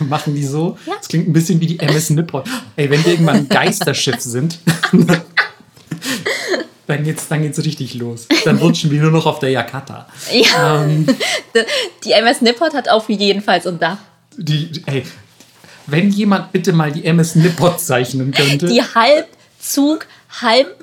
Machen 0.00 0.34
die 0.34 0.44
so? 0.44 0.78
Ja. 0.86 0.94
Das 0.96 1.08
klingt 1.08 1.28
ein 1.28 1.32
bisschen 1.32 1.60
wie 1.60 1.66
die 1.66 1.78
MS 1.78 2.10
Nippon. 2.10 2.42
Ey, 2.76 2.88
wenn 2.88 3.04
wir 3.04 3.12
irgendwann 3.12 3.36
ein 3.36 3.48
Geisterschiff 3.48 4.20
sind, 4.20 4.58
dann 6.88 7.04
geht's, 7.04 7.28
dann 7.28 7.42
geht's 7.42 7.62
richtig 7.62 7.94
los. 7.94 8.26
Dann 8.44 8.56
rutschen 8.56 8.90
wir 8.90 9.02
nur 9.02 9.10
noch 9.10 9.26
auf 9.26 9.38
der 9.40 9.50
Yakata. 9.50 10.08
Ja. 10.32 10.84
Ähm. 10.84 11.06
Die 12.04 12.12
MS 12.12 12.40
Nippon 12.40 12.72
hat 12.72 12.88
auf 12.88 13.10
jeden 13.10 13.42
Fall 13.42 13.60
so 13.60 13.68
ein 13.68 13.78
Dach. 13.78 13.98
Die, 14.38 14.70
ey, 14.86 15.04
wenn 15.86 16.10
jemand 16.10 16.50
bitte 16.52 16.72
mal 16.72 16.90
die 16.90 17.04
MS 17.04 17.34
Nippon 17.34 17.78
zeichnen 17.78 18.30
könnte. 18.30 18.66
Die 18.66 18.80
halb 18.80 19.26
Zug, 19.60 20.06
halb 20.40 20.76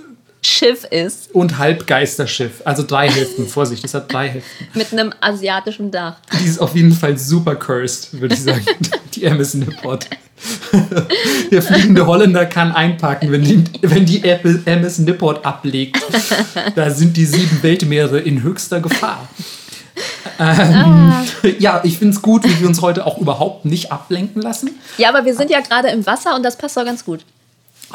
Schiff 0.44 0.84
ist. 0.84 1.34
und 1.34 1.58
Halbgeisterschiff. 1.58 2.62
Also 2.66 2.84
drei 2.84 3.10
Hälften. 3.10 3.48
Vorsicht, 3.48 3.84
das 3.84 3.96
hat 3.96 4.14
drei 4.14 4.30
Hälften. 4.30 4.68
Mit 4.78 4.92
einem 4.92 5.12
asiatischen 5.22 5.90
Dach. 5.90 6.18
Die 6.40 6.46
ist 6.46 6.60
auf 6.60 6.76
jeden 6.76 6.92
Fall 6.92 7.18
super 7.18 7.56
cursed, 7.56 8.20
würde 8.22 8.36
ich 8.36 8.44
sagen. 8.44 8.64
Die 9.16 9.24
MS 9.24 9.56
Nippot. 9.56 10.06
Der 11.52 11.62
fliegende 11.62 12.06
Holländer 12.06 12.46
kann 12.46 12.72
einpacken, 12.72 13.32
wenn 13.32 13.44
die, 13.44 13.64
wenn 13.82 14.06
die 14.06 14.24
Apple- 14.24 14.62
MS 14.66 15.00
Nippot 15.00 15.46
ablegt. 15.46 15.98
Da 16.76 16.90
sind 16.90 17.16
die 17.18 17.26
sieben 17.26 17.64
Weltmeere 17.64 18.20
in 18.20 18.44
höchster 18.44 18.82
Gefahr. 18.82 19.28
Ähm, 20.40 21.14
Ja, 21.60 21.82
ich 21.84 21.98
finde 21.98 22.16
es 22.16 22.22
gut, 22.22 22.44
wie 22.44 22.60
wir 22.60 22.68
uns 22.68 22.82
heute 22.82 23.06
auch 23.06 23.18
überhaupt 23.18 23.66
nicht 23.66 23.92
ablenken 23.92 24.42
lassen. 24.42 24.72
Ja, 24.98 25.10
aber 25.10 25.26
wir 25.26 25.36
sind 25.36 25.50
ja 25.50 25.62
gerade 25.62 25.88
im 25.90 26.06
Wasser 26.06 26.36
und 26.36 26.44
das 26.44 26.58
passt 26.58 26.76
doch 26.76 26.86
ganz 26.86 27.06
gut. 27.06 27.22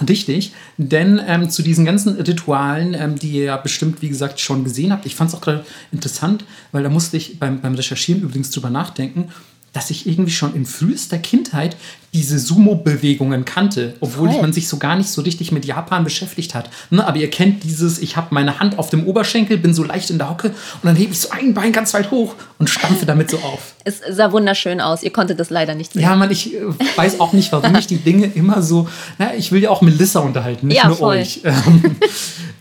Richtig, 0.08 0.52
denn 0.78 1.20
ähm, 1.26 1.50
zu 1.50 1.62
diesen 1.62 1.84
ganzen 1.84 2.14
Ritualen, 2.14 2.94
ähm, 2.94 3.18
die 3.18 3.32
ihr 3.32 3.44
ja 3.44 3.56
bestimmt, 3.56 4.00
wie 4.00 4.08
gesagt, 4.08 4.40
schon 4.40 4.64
gesehen 4.64 4.92
habt, 4.92 5.04
ich 5.04 5.16
fand 5.16 5.30
es 5.30 5.36
auch 5.36 5.40
gerade 5.40 5.66
interessant, 5.92 6.44
weil 6.72 6.82
da 6.84 6.88
musste 6.88 7.16
ich 7.16 7.38
beim, 7.38 7.60
beim 7.60 7.74
Recherchieren 7.74 8.22
übrigens 8.22 8.50
drüber 8.50 8.70
nachdenken, 8.70 9.28
dass 9.72 9.90
ich 9.90 10.06
irgendwie 10.06 10.32
schon 10.32 10.54
in 10.54 10.66
frühester 10.66 11.18
Kindheit 11.18 11.76
diese 12.12 12.40
Sumo-Bewegungen 12.40 13.44
kannte, 13.44 13.94
obwohl 14.00 14.30
Voll. 14.30 14.40
man 14.40 14.52
sich 14.52 14.66
so 14.66 14.78
gar 14.78 14.96
nicht 14.96 15.08
so 15.10 15.22
richtig 15.22 15.52
mit 15.52 15.64
Japan 15.64 16.02
beschäftigt 16.02 16.56
hat. 16.56 16.68
Ne? 16.90 17.06
Aber 17.06 17.16
ihr 17.18 17.30
kennt 17.30 17.62
dieses, 17.62 18.00
ich 18.00 18.16
habe 18.16 18.28
meine 18.34 18.58
Hand 18.58 18.80
auf 18.80 18.90
dem 18.90 19.06
Oberschenkel, 19.06 19.58
bin 19.58 19.74
so 19.74 19.84
leicht 19.84 20.10
in 20.10 20.18
der 20.18 20.28
Hocke 20.28 20.48
und 20.48 20.84
dann 20.84 20.96
hebe 20.96 21.12
ich 21.12 21.20
so 21.20 21.30
ein 21.30 21.54
Bein 21.54 21.72
ganz 21.72 21.94
weit 21.94 22.10
hoch 22.10 22.34
und 22.58 22.68
stampfe 22.68 23.06
damit 23.06 23.30
so 23.30 23.38
auf. 23.38 23.74
Es 23.84 24.02
sah 24.10 24.30
wunderschön 24.30 24.80
aus. 24.80 25.02
Ihr 25.02 25.10
konntet 25.10 25.40
das 25.40 25.48
leider 25.48 25.74
nicht 25.74 25.94
sehen. 25.94 26.02
Ja, 26.02 26.14
man, 26.14 26.30
ich 26.30 26.54
äh, 26.54 26.60
weiß 26.96 27.18
auch 27.18 27.32
nicht, 27.32 27.50
warum 27.50 27.74
ich 27.76 27.86
die 27.86 27.96
Dinge 28.04 28.26
immer 28.26 28.60
so. 28.60 28.88
Na, 29.18 29.34
ich 29.34 29.52
will 29.52 29.62
ja 29.62 29.70
auch 29.70 29.80
Melissa 29.80 30.20
unterhalten, 30.20 30.66
nicht 30.66 30.76
Ja, 30.78 30.88
nur 30.88 30.96
voll. 30.96 31.16
euch. 31.16 31.40
Ähm, 31.44 31.96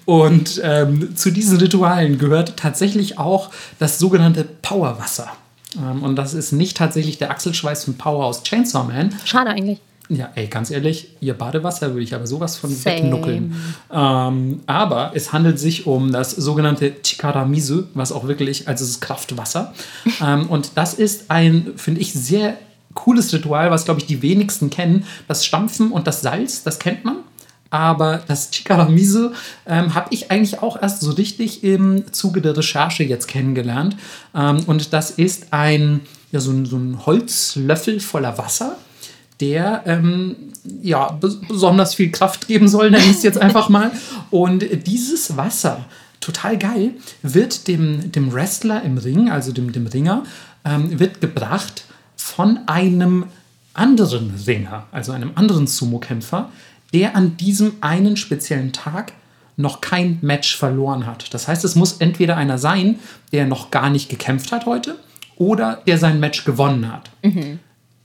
und 0.05 0.61
ähm, 0.63 1.15
zu 1.15 1.31
diesen 1.31 1.57
Ritualen 1.57 2.17
gehört 2.17 2.55
tatsächlich 2.55 3.17
auch 3.17 3.49
das 3.79 3.99
sogenannte 3.99 4.43
Powerwasser. 4.43 5.29
Ähm, 5.77 6.03
und 6.03 6.15
das 6.15 6.33
ist 6.33 6.51
nicht 6.51 6.77
tatsächlich 6.77 7.17
der 7.17 7.31
Achselschweiß 7.31 7.85
von 7.85 7.95
Power 7.95 8.25
aus 8.25 8.43
Chainsaw 8.43 8.87
Man. 8.87 9.13
Schade 9.25 9.51
eigentlich. 9.51 9.79
Ja, 10.11 10.29
ey, 10.33 10.47
ganz 10.47 10.71
ehrlich, 10.71 11.09
ihr 11.21 11.35
Badewasser 11.35 11.89
würde 11.89 12.01
ich 12.01 12.15
aber 12.15 12.25
sowas 12.25 12.57
von 12.57 12.71
Same. 12.71 12.95
wegnuckeln. 12.95 13.55
Ähm, 13.93 14.61
aber 14.65 15.11
es 15.13 15.31
handelt 15.33 15.59
sich 15.59 15.85
um 15.85 16.11
das 16.11 16.31
sogenannte 16.31 16.95
Chikaramisu, 17.03 17.83
was 17.93 18.11
auch 18.11 18.27
wirklich, 18.27 18.67
also 18.67 18.83
es 18.83 18.89
ist 18.89 19.01
Kraftwasser. 19.01 19.73
ähm, 20.25 20.47
und 20.47 20.71
das 20.73 20.95
ist 20.95 21.29
ein, 21.29 21.73
finde 21.75 22.01
ich, 22.01 22.13
sehr 22.13 22.57
cooles 22.95 23.31
Ritual, 23.33 23.69
was, 23.69 23.85
glaube 23.85 23.99
ich, 23.99 24.07
die 24.07 24.23
wenigsten 24.23 24.71
kennen. 24.71 25.05
Das 25.27 25.45
Stampfen 25.45 25.91
und 25.91 26.07
das 26.07 26.21
Salz, 26.21 26.63
das 26.63 26.79
kennt 26.79 27.05
man. 27.05 27.17
Aber 27.71 28.21
das 28.27 28.49
Chikaramisu 28.51 29.31
ähm, 29.67 29.93
habe 29.93 30.07
ich 30.11 30.31
eigentlich 30.31 30.61
auch 30.61 30.81
erst 30.81 31.01
so 31.01 31.11
richtig 31.11 31.63
im 31.63 32.11
Zuge 32.11 32.41
der 32.41 32.57
Recherche 32.57 33.03
jetzt 33.03 33.27
kennengelernt. 33.27 33.95
Ähm, 34.35 34.63
und 34.65 34.93
das 34.93 35.11
ist 35.11 35.53
ein, 35.53 36.01
ja, 36.31 36.39
so 36.39 36.51
ein, 36.51 36.65
so 36.65 36.77
ein 36.77 37.05
Holzlöffel 37.05 37.99
voller 37.99 38.37
Wasser 38.37 38.77
der 39.39 39.83
ähm, 39.85 40.35
ja, 40.81 41.17
bes- 41.21 41.37
besonders 41.47 41.95
viel 41.95 42.11
Kraft 42.11 42.47
geben 42.47 42.67
soll, 42.67 42.91
nenne 42.91 43.05
ich 43.05 43.11
es 43.11 43.23
jetzt 43.23 43.37
einfach 43.37 43.69
mal. 43.69 43.91
Und 44.31 44.65
dieses 44.85 45.37
Wasser, 45.37 45.85
total 46.19 46.57
geil, 46.57 46.91
wird 47.21 47.69
dem, 47.69 48.11
dem 48.11 48.33
Wrestler 48.33 48.83
im 48.83 48.97
Ring, 48.97 49.29
also 49.29 49.53
dem, 49.53 49.71
dem 49.71 49.87
Ringer, 49.87 50.23
ähm, 50.65 50.99
wird 50.99 51.21
gebracht 51.21 51.85
von 52.17 52.59
einem 52.67 53.27
anderen 53.73 54.33
Ringer, 54.45 54.87
also 54.91 55.13
einem 55.13 55.31
anderen 55.35 55.67
Sumo-Kämpfer, 55.67 56.49
der 56.93 57.15
an 57.15 57.37
diesem 57.37 57.73
einen 57.81 58.17
speziellen 58.17 58.73
Tag 58.73 59.13
noch 59.57 59.81
kein 59.81 60.19
Match 60.21 60.55
verloren 60.55 61.05
hat. 61.05 61.33
Das 61.33 61.47
heißt, 61.47 61.65
es 61.65 61.75
muss 61.75 61.97
entweder 61.97 62.37
einer 62.37 62.57
sein, 62.57 62.99
der 63.31 63.45
noch 63.45 63.71
gar 63.71 63.89
nicht 63.89 64.09
gekämpft 64.09 64.51
hat 64.51 64.65
heute, 64.65 64.97
oder 65.35 65.81
der 65.85 65.97
sein 65.97 66.19
Match 66.19 66.45
gewonnen 66.45 66.91
hat 66.91 67.09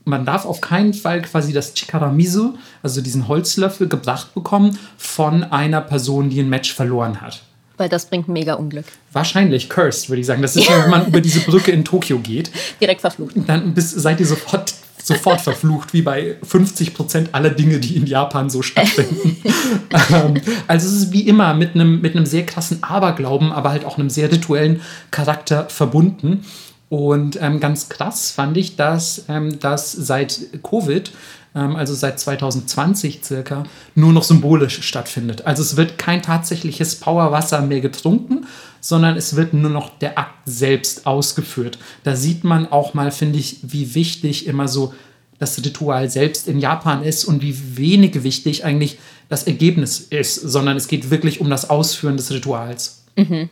man 0.05 0.25
darf 0.25 0.45
auf 0.45 0.61
keinen 0.61 0.93
Fall 0.93 1.21
quasi 1.23 1.51
das 1.51 1.73
Chikaramisu, 1.73 2.53
also 2.81 3.01
diesen 3.01 3.27
Holzlöffel, 3.27 3.87
gebracht 3.87 4.33
bekommen 4.33 4.77
von 4.97 5.43
einer 5.43 5.81
Person, 5.81 6.29
die 6.29 6.39
ein 6.39 6.49
Match 6.49 6.73
verloren 6.73 7.21
hat. 7.21 7.43
Weil 7.77 7.89
das 7.89 8.05
bringt 8.05 8.29
mega 8.29 8.53
Unglück. 8.53 8.85
Wahrscheinlich 9.11 9.69
cursed, 9.69 10.09
würde 10.09 10.21
ich 10.21 10.27
sagen. 10.27 10.41
Das 10.41 10.55
ist, 10.55 10.69
wenn 10.83 10.89
man 10.89 11.07
über 11.07 11.19
diese 11.19 11.41
Brücke 11.41 11.71
in 11.71 11.83
Tokio 11.83 12.19
geht. 12.19 12.51
Direkt 12.79 13.01
verflucht. 13.01 13.35
Dann 13.47 13.73
bist, 13.73 13.99
seid 13.99 14.19
ihr 14.19 14.27
sofort, 14.27 14.73
sofort 15.05 15.39
verflucht, 15.39 15.93
wie 15.93 16.01
bei 16.01 16.35
50 16.41 16.95
Prozent 16.95 17.35
aller 17.35 17.51
Dinge, 17.51 17.79
die 17.79 17.95
in 17.95 18.07
Japan 18.07 18.49
so 18.49 18.63
stattfinden. 18.63 19.37
ähm, 20.11 20.41
also 20.65 20.87
es 20.87 20.93
ist 20.93 21.11
wie 21.11 21.27
immer 21.27 21.53
mit 21.53 21.75
einem, 21.75 22.01
mit 22.01 22.15
einem 22.15 22.25
sehr 22.25 22.43
krassen 22.43 22.81
Aberglauben, 22.81 23.51
aber 23.51 23.69
halt 23.69 23.85
auch 23.85 23.99
einem 23.99 24.09
sehr 24.09 24.31
rituellen 24.31 24.81
Charakter 25.11 25.69
verbunden. 25.69 26.43
Und 26.89 27.39
ähm, 27.39 27.59
ganz 27.59 27.87
krass 27.89 28.31
fand 28.31 28.57
ich, 28.57 28.77
dass 28.77 29.25
ähm, 29.29 29.59
das 29.59 29.91
seit 29.91 30.63
Covid, 30.63 31.11
also 31.55 31.93
seit 31.93 32.19
2020 32.19 33.21
circa, 33.23 33.63
nur 33.95 34.11
noch 34.11 34.23
symbolisch 34.23 34.81
stattfindet. 34.81 35.45
Also 35.45 35.63
es 35.63 35.77
wird 35.77 35.97
kein 35.97 36.21
tatsächliches 36.21 36.95
Powerwasser 36.95 37.61
mehr 37.61 37.79
getrunken, 37.79 38.45
sondern 38.81 39.15
es 39.15 39.37
wird 39.37 39.53
nur 39.53 39.71
noch 39.71 39.97
der 39.97 40.19
Akt 40.19 40.37
selbst 40.45 41.07
ausgeführt. 41.07 41.77
Da 42.03 42.15
sieht 42.15 42.43
man 42.43 42.71
auch 42.71 42.93
mal, 42.93 43.09
finde 43.11 43.39
ich, 43.39 43.59
wie 43.63 43.95
wichtig 43.95 44.47
immer 44.47 44.67
so 44.67 44.93
das 45.39 45.57
Ritual 45.63 46.09
selbst 46.09 46.47
in 46.47 46.59
Japan 46.59 47.03
ist 47.03 47.23
und 47.25 47.41
wie 47.41 47.77
wenig 47.77 48.23
wichtig 48.23 48.65
eigentlich 48.65 48.99
das 49.29 49.43
Ergebnis 49.47 49.99
ist, 49.99 50.35
sondern 50.35 50.77
es 50.77 50.87
geht 50.87 51.09
wirklich 51.09 51.41
um 51.41 51.49
das 51.49 51.69
Ausführen 51.69 52.17
des 52.17 52.31
Rituals. 52.31 53.03
Mhm. 53.15 53.49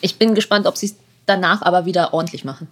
Ich 0.00 0.16
bin 0.16 0.34
gespannt, 0.34 0.66
ob 0.66 0.76
sie 0.76 0.86
es 0.86 0.94
danach 1.26 1.62
aber 1.62 1.84
wieder 1.84 2.14
ordentlich 2.14 2.44
machen. 2.44 2.68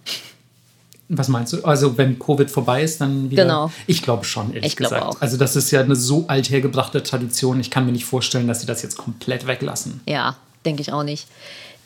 Was 1.09 1.29
meinst 1.29 1.53
du? 1.53 1.63
Also, 1.63 1.97
wenn 1.97 2.19
Covid 2.19 2.51
vorbei 2.51 2.83
ist, 2.83 2.99
dann 2.99 3.29
wieder? 3.31 3.43
Genau. 3.43 3.71
Ich 3.85 4.01
glaube 4.01 4.25
schon, 4.25 4.53
ehrlich 4.53 4.65
Ich 4.65 4.75
glaube 4.75 4.95
gesagt. 4.95 5.15
auch. 5.15 5.21
Also, 5.21 5.37
das 5.37 5.55
ist 5.55 5.71
ja 5.71 5.79
eine 5.81 5.95
so 5.95 6.25
althergebrachte 6.27 7.01
Tradition. 7.01 7.59
Ich 7.59 7.71
kann 7.71 7.85
mir 7.85 7.93
nicht 7.93 8.05
vorstellen, 8.05 8.47
dass 8.47 8.59
sie 8.59 8.67
das 8.67 8.81
jetzt 8.81 8.97
komplett 8.97 9.47
weglassen. 9.47 10.01
Ja, 10.05 10.35
denke 10.65 10.81
ich 10.81 10.91
auch 10.91 11.03
nicht. 11.03 11.27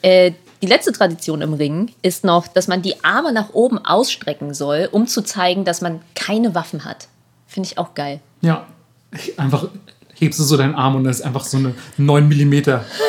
Äh, 0.02 0.32
die 0.64 0.68
letzte 0.68 0.92
Tradition 0.92 1.42
im 1.42 1.54
Ring 1.54 1.92
ist 2.02 2.24
noch, 2.24 2.48
dass 2.48 2.68
man 2.68 2.82
die 2.82 3.04
Arme 3.04 3.32
nach 3.32 3.50
oben 3.54 3.78
ausstrecken 3.84 4.54
soll, 4.54 4.90
um 4.92 5.08
zu 5.08 5.22
zeigen, 5.24 5.66
dass 5.66 5.82
man 5.82 6.02
keine 6.16 6.56
Waffen 6.56 6.86
hat. 6.86 7.08
Finde 7.48 7.68
ich 7.70 7.78
auch 7.78 7.94
geil. 7.94 8.20
Ja, 8.42 8.66
einfach 9.38 9.68
hebst 10.22 10.40
du 10.40 10.44
so 10.44 10.56
deinen 10.56 10.76
Arm 10.76 10.96
und 10.96 11.04
das 11.04 11.20
ist 11.20 11.26
einfach 11.26 11.44
so 11.44 11.58
eine 11.58 11.74
9 11.98 12.28
mm 12.28 12.62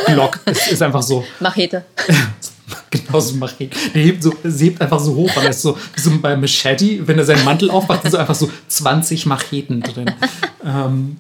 Glock. 0.07 0.41
es 0.47 0.73
ist 0.73 0.83
einfach 0.83 1.03
so, 1.03 1.25
Machete. 1.41 1.85
genauso 2.93 3.37
Machete. 3.37 3.77
Der 3.95 4.03
hebt, 4.03 4.23
so, 4.23 4.33
hebt 4.45 4.81
einfach 4.81 5.01
so 5.01 5.15
hoch, 5.17 5.31
weil 5.35 5.45
er 5.45 5.51
ist 5.51 5.63
so, 5.63 5.77
so 5.97 6.11
bei 6.21 6.37
Machete, 6.37 7.07
wenn 7.07 7.19
er 7.19 7.25
seinen 7.25 7.45
Mantel 7.45 7.71
aufmacht, 7.71 8.03
sind 8.03 8.13
so 8.13 8.19
einfach 8.19 8.35
so 8.35 8.51
20 8.69 9.27
Macheten 9.27 9.81
drin. 9.81 10.11
ähm, 10.65 11.17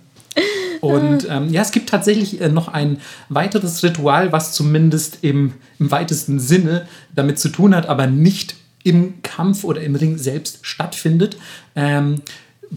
und 0.80 1.28
ähm, 1.28 1.50
ja, 1.50 1.62
es 1.62 1.70
gibt 1.70 1.88
tatsächlich 1.90 2.40
äh, 2.40 2.48
noch 2.48 2.68
ein 2.68 2.98
weiteres 3.28 3.82
Ritual, 3.82 4.32
was 4.32 4.52
zumindest 4.52 5.18
im, 5.22 5.54
im 5.78 5.90
weitesten 5.90 6.40
Sinne 6.40 6.86
damit 7.14 7.38
zu 7.38 7.48
tun 7.50 7.74
hat, 7.74 7.86
aber 7.86 8.06
nicht 8.06 8.56
im 8.82 9.22
Kampf 9.22 9.64
oder 9.64 9.80
im 9.80 9.94
Ring 9.94 10.18
selbst 10.18 10.58
stattfindet. 10.62 11.36
Ähm, 11.76 12.16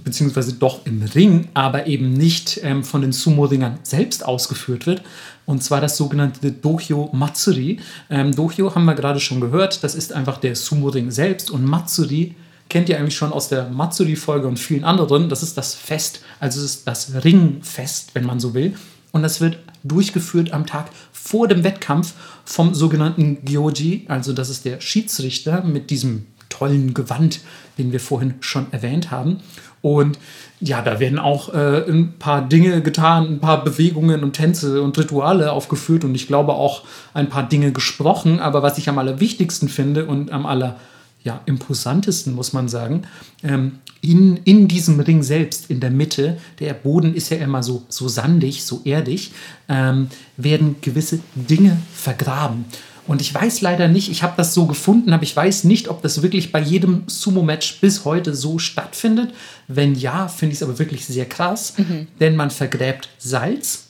beziehungsweise 0.03 0.53
doch 0.53 0.85
im 0.85 1.01
Ring, 1.01 1.47
aber 1.53 1.87
eben 1.87 2.13
nicht 2.13 2.59
ähm, 2.63 2.83
von 2.83 3.01
den 3.01 3.11
Sumo-Ringern 3.11 3.79
selbst 3.83 4.25
ausgeführt 4.25 4.85
wird. 4.85 5.01
Und 5.45 5.63
zwar 5.63 5.81
das 5.81 5.97
sogenannte 5.97 6.51
Dohyo 6.51 7.09
Matsuri. 7.13 7.79
Ähm, 8.09 8.33
Dohyo 8.33 8.75
haben 8.75 8.85
wir 8.85 8.95
gerade 8.95 9.19
schon 9.19 9.41
gehört, 9.41 9.83
das 9.83 9.95
ist 9.95 10.13
einfach 10.13 10.37
der 10.37 10.55
Sumo-Ring 10.55 11.11
selbst. 11.11 11.51
Und 11.51 11.63
Matsuri 11.63 12.35
kennt 12.69 12.89
ihr 12.89 12.99
eigentlich 12.99 13.15
schon 13.15 13.31
aus 13.31 13.49
der 13.49 13.69
Matsuri-Folge 13.69 14.47
und 14.47 14.59
vielen 14.59 14.83
anderen. 14.83 15.29
Das 15.29 15.43
ist 15.43 15.57
das 15.57 15.75
Fest, 15.75 16.21
also 16.39 16.59
es 16.59 16.65
ist 16.65 16.87
das 16.87 17.23
Ringfest, 17.23 18.13
wenn 18.13 18.25
man 18.25 18.39
so 18.39 18.53
will. 18.53 18.75
Und 19.11 19.21
das 19.23 19.39
wird 19.39 19.59
durchgeführt 19.83 20.51
am 20.51 20.65
Tag 20.65 20.89
vor 21.13 21.47
dem 21.47 21.63
Wettkampf 21.63 22.13
vom 22.43 22.73
sogenannten 22.73 23.45
Gyoji, 23.45 24.05
also 24.07 24.33
das 24.33 24.49
ist 24.49 24.65
der 24.65 24.81
Schiedsrichter 24.81 25.63
mit 25.63 25.89
diesem 25.89 26.25
tollen 26.49 26.93
Gewand, 26.93 27.41
den 27.77 27.91
wir 27.91 27.99
vorhin 27.99 28.35
schon 28.39 28.71
erwähnt 28.71 29.11
haben. 29.11 29.39
Und 29.85 30.17
ja, 30.61 30.81
da 30.81 30.99
werden 30.99 31.19
auch 31.19 31.53
äh, 31.53 31.87
ein 31.87 32.13
paar 32.17 32.49
Dinge 32.49 32.81
getan, 32.81 33.33
ein 33.33 33.39
paar 33.39 33.63
Bewegungen 33.63 34.23
und 34.23 34.33
Tänze 34.33 34.81
und 34.81 34.97
Rituale 34.97 35.51
aufgeführt 35.51 36.03
und 36.03 36.15
ich 36.15 36.25
glaube 36.25 36.53
auch 36.53 36.81
ein 37.13 37.29
paar 37.29 37.47
Dinge 37.47 37.71
gesprochen. 37.71 38.39
Aber 38.39 38.63
was 38.63 38.79
ich 38.79 38.89
am 38.89 38.97
allerwichtigsten 38.97 39.69
finde 39.69 40.05
und 40.05 40.31
am 40.31 40.47
aller 40.47 40.77
ja, 41.23 41.39
imposantesten, 41.45 42.33
muss 42.33 42.51
man 42.51 42.67
sagen, 42.67 43.03
ähm, 43.43 43.73
in, 44.01 44.37
in 44.37 44.67
diesem 44.67 44.99
Ring 44.99 45.21
selbst, 45.21 45.69
in 45.69 45.81
der 45.81 45.91
Mitte, 45.91 46.37
der 46.59 46.73
Boden 46.73 47.13
ist 47.13 47.29
ja 47.29 47.37
immer 47.37 47.61
so, 47.61 47.83
so 47.87 48.07
sandig, 48.07 48.63
so 48.63 48.81
erdig, 48.85 49.33
ähm, 49.69 50.07
werden 50.35 50.77
gewisse 50.81 51.19
Dinge 51.35 51.77
vergraben. 51.93 52.65
Und 53.07 53.21
ich 53.21 53.33
weiß 53.33 53.61
leider 53.61 53.87
nicht, 53.87 54.09
ich 54.09 54.23
habe 54.23 54.33
das 54.35 54.53
so 54.53 54.65
gefunden, 54.65 55.13
aber 55.13 55.23
ich 55.23 55.35
weiß 55.35 55.63
nicht, 55.65 55.89
ob 55.89 56.01
das 56.01 56.21
wirklich 56.23 56.51
bei 56.51 56.59
jedem 56.59 57.03
Sumo-Match 57.07 57.79
bis 57.79 58.03
heute 58.03 58.33
so 58.33 58.57
stattfindet. 58.57 59.33
Wenn 59.67 59.93
ja, 59.95 60.27
finde 60.27 60.53
ich 60.53 60.59
es 60.59 60.63
aber 60.63 60.79
wirklich 60.79 61.05
sehr 61.05 61.25
krass, 61.25 61.73
denn 62.19 62.35
man 62.35 62.49
vergräbt 62.49 63.09
Salz, 63.19 63.87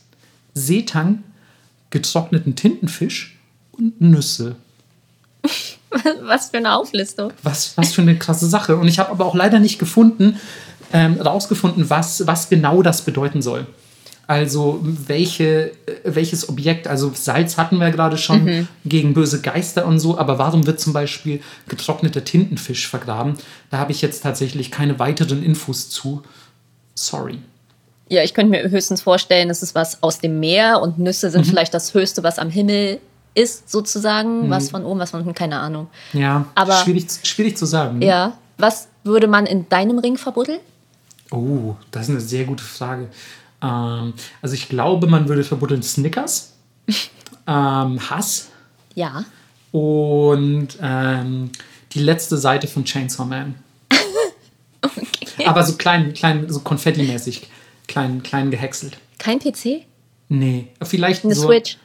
Seetang, 0.53 1.23
getrockneten 1.91 2.55
Tintenfisch 2.55 3.37
und 3.71 4.01
Nüsse. 4.01 4.57
Was 6.23 6.49
für 6.49 6.57
eine 6.57 6.75
Auflistung. 6.75 7.31
Was, 7.41 7.77
was 7.77 7.93
für 7.93 8.01
eine 8.01 8.17
krasse 8.17 8.47
Sache. 8.47 8.75
Und 8.75 8.89
ich 8.89 8.99
habe 8.99 9.11
aber 9.11 9.25
auch 9.25 9.35
leider 9.35 9.59
nicht 9.59 9.79
gefunden, 9.79 10.37
ähm, 10.91 11.21
rausgefunden, 11.21 11.89
was, 11.89 12.27
was 12.27 12.49
genau 12.49 12.81
das 12.81 13.03
bedeuten 13.03 13.41
soll. 13.41 13.65
Also 14.27 14.79
welche, 14.81 15.71
äh, 15.87 15.93
welches 16.05 16.49
Objekt, 16.49 16.87
also 16.87 17.11
Salz 17.13 17.57
hatten 17.57 17.77
wir 17.79 17.91
gerade 17.91 18.17
schon 18.17 18.67
gegen 18.85 19.13
böse 19.13 19.41
Geister 19.41 19.85
und 19.85 19.99
so, 19.99 20.17
aber 20.17 20.39
warum 20.39 20.65
wird 20.65 20.79
zum 20.79 20.93
Beispiel 20.93 21.41
getrockneter 21.67 22.23
Tintenfisch 22.23 22.87
vergraben? 22.87 23.35
Da 23.69 23.77
habe 23.77 23.91
ich 23.91 24.01
jetzt 24.01 24.21
tatsächlich 24.23 24.71
keine 24.71 24.97
weiteren 24.99 25.43
Infos 25.43 25.89
zu. 25.89 26.23
Sorry. 26.95 27.39
Ja, 28.09 28.23
ich 28.23 28.33
könnte 28.33 28.51
mir 28.51 28.69
höchstens 28.69 29.01
vorstellen, 29.01 29.49
es 29.49 29.61
ist 29.63 29.75
was 29.75 30.01
aus 30.01 30.19
dem 30.19 30.39
Meer 30.39 30.81
und 30.81 30.97
Nüsse 30.99 31.27
Mhm. 31.27 31.31
sind 31.31 31.47
vielleicht 31.47 31.73
das 31.73 31.93
Höchste, 31.93 32.23
was 32.23 32.39
am 32.39 32.49
Himmel 32.49 32.99
ist, 33.33 33.69
sozusagen. 33.69 34.49
Was 34.49 34.69
von 34.69 34.85
oben, 34.85 34.99
was 34.99 35.11
von 35.11 35.19
unten, 35.21 35.33
keine 35.33 35.59
Ahnung. 35.59 35.87
Ja, 36.13 36.45
Aber- 36.55 36.77
schwierig, 36.77 37.07
schwierig 37.23 37.57
zu 37.57 37.65
sagen. 37.65 37.99
ne? 37.99 38.05
Ja. 38.05 38.37
Was 38.57 38.87
würde 39.03 39.27
man 39.27 39.45
in 39.45 39.67
deinem 39.69 39.99
Ring 39.99 40.17
verbuddeln? 40.17 40.59
Oh, 41.31 41.75
das 41.91 42.03
ist 42.03 42.09
eine 42.11 42.21
sehr 42.21 42.45
gute 42.45 42.63
Frage. 42.63 43.09
Ähm, 43.65 44.13
also 44.41 44.53
ich 44.53 44.69
glaube, 44.69 45.07
man 45.07 45.27
würde 45.27 45.43
verbuddeln 45.43 45.81
Snickers, 45.81 46.53
ähm, 47.47 47.99
Hass 48.09 48.49
Ja. 48.93 49.25
und 49.71 50.67
ähm, 50.81 51.49
die 51.93 51.99
letzte 51.99 52.37
Seite 52.37 52.67
von 52.67 52.85
Chainsaw 52.85 53.25
Man. 53.25 53.55
Aber 55.45 55.63
so 55.63 55.75
klein, 55.75 56.13
klein, 56.13 56.45
so 56.49 56.59
konfettimäßig, 56.59 57.47
klein, 57.87 58.21
klein 58.23 58.51
gehäckselt. 58.51 58.97
Kein 59.17 59.39
PC? 59.39 59.83
Nee, 60.29 60.67
vielleicht 60.83 61.23
Eine 61.25 61.35
so. 61.35 61.47
Switch? 61.47 61.77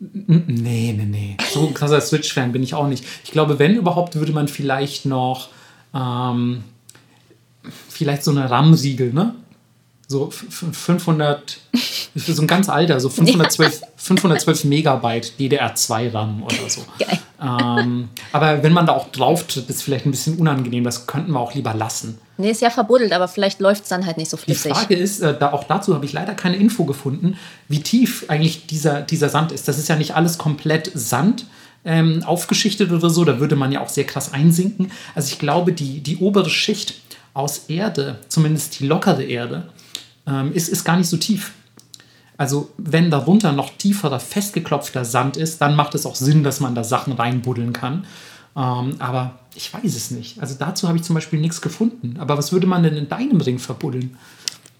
Nee, 0.00 0.94
nee, 0.96 1.04
nee. 1.04 1.36
So 1.52 1.66
ein 1.66 1.74
krasser 1.74 2.00
Switch-Fan 2.00 2.52
bin 2.52 2.62
ich 2.62 2.72
auch 2.74 2.86
nicht. 2.86 3.04
Ich 3.24 3.32
glaube, 3.32 3.58
wenn 3.58 3.74
überhaupt, 3.74 4.14
würde 4.14 4.32
man 4.32 4.46
vielleicht 4.46 5.06
noch 5.06 5.48
ähm, 5.92 6.62
vielleicht 7.88 8.22
so 8.22 8.30
eine 8.30 8.48
RAM-Siegel, 8.48 9.12
ne? 9.12 9.34
So 10.10 10.28
f- 10.28 10.46
f- 10.48 10.64
500, 10.76 11.58
so 12.14 12.40
ein 12.42 12.46
ganz 12.46 12.70
alter, 12.70 12.98
so 12.98 13.10
512, 13.10 13.82
512 13.96 14.64
Megabyte 14.64 15.34
DDR2 15.38 16.14
RAM 16.14 16.42
oder 16.42 16.68
so. 16.70 16.80
Ähm, 17.42 18.08
aber 18.32 18.62
wenn 18.62 18.72
man 18.72 18.86
da 18.86 18.94
auch 18.94 19.10
drauf 19.12 19.46
tritt, 19.46 19.68
ist 19.68 19.82
vielleicht 19.82 20.06
ein 20.06 20.10
bisschen 20.10 20.38
unangenehm. 20.38 20.82
Das 20.82 21.06
könnten 21.06 21.32
wir 21.32 21.40
auch 21.40 21.52
lieber 21.54 21.74
lassen. 21.74 22.18
Nee, 22.38 22.50
ist 22.50 22.62
ja 22.62 22.70
verbuddelt, 22.70 23.12
aber 23.12 23.28
vielleicht 23.28 23.60
läuft 23.60 23.82
es 23.82 23.90
dann 23.90 24.06
halt 24.06 24.16
nicht 24.16 24.30
so 24.30 24.38
Die 24.38 24.44
flüssig. 24.44 24.72
Frage 24.72 24.94
ist, 24.96 25.20
äh, 25.20 25.38
da, 25.38 25.52
auch 25.52 25.64
dazu 25.64 25.94
habe 25.94 26.06
ich 26.06 26.12
leider 26.14 26.32
keine 26.34 26.56
Info 26.56 26.84
gefunden, 26.86 27.36
wie 27.68 27.82
tief 27.82 28.24
eigentlich 28.28 28.66
dieser, 28.66 29.02
dieser 29.02 29.28
Sand 29.28 29.52
ist. 29.52 29.68
Das 29.68 29.78
ist 29.78 29.88
ja 29.88 29.96
nicht 29.96 30.14
alles 30.16 30.38
komplett 30.38 30.90
Sand 30.94 31.44
ähm, 31.84 32.22
aufgeschichtet 32.24 32.90
oder 32.92 33.10
so. 33.10 33.26
Da 33.26 33.40
würde 33.40 33.56
man 33.56 33.72
ja 33.72 33.82
auch 33.82 33.88
sehr 33.90 34.04
krass 34.04 34.32
einsinken. 34.32 34.90
Also 35.14 35.30
ich 35.32 35.38
glaube, 35.38 35.72
die, 35.74 36.00
die 36.00 36.16
obere 36.16 36.48
Schicht 36.48 36.94
aus 37.34 37.66
Erde, 37.68 38.18
zumindest 38.28 38.80
die 38.80 38.86
lockere 38.86 39.22
Erde, 39.22 39.68
ähm, 40.28 40.52
ist, 40.52 40.68
ist 40.68 40.84
gar 40.84 40.96
nicht 40.96 41.08
so 41.08 41.16
tief. 41.16 41.52
Also 42.36 42.70
wenn 42.78 43.10
darunter 43.10 43.52
noch 43.52 43.70
tieferer, 43.76 44.20
festgeklopfter 44.20 45.04
Sand 45.04 45.36
ist, 45.36 45.60
dann 45.60 45.74
macht 45.74 45.94
es 45.94 46.06
auch 46.06 46.14
Sinn, 46.14 46.44
dass 46.44 46.60
man 46.60 46.74
da 46.74 46.84
Sachen 46.84 47.14
reinbuddeln 47.14 47.72
kann. 47.72 48.04
Ähm, 48.56 48.94
aber 49.00 49.38
ich 49.54 49.74
weiß 49.74 49.96
es 49.96 50.12
nicht. 50.12 50.40
Also 50.40 50.54
dazu 50.56 50.86
habe 50.86 50.98
ich 50.98 51.04
zum 51.04 51.14
Beispiel 51.14 51.40
nichts 51.40 51.60
gefunden. 51.60 52.16
Aber 52.18 52.38
was 52.38 52.52
würde 52.52 52.66
man 52.66 52.82
denn 52.84 52.96
in 52.96 53.08
deinem 53.08 53.40
Ring 53.40 53.58
verbuddeln? 53.58 54.16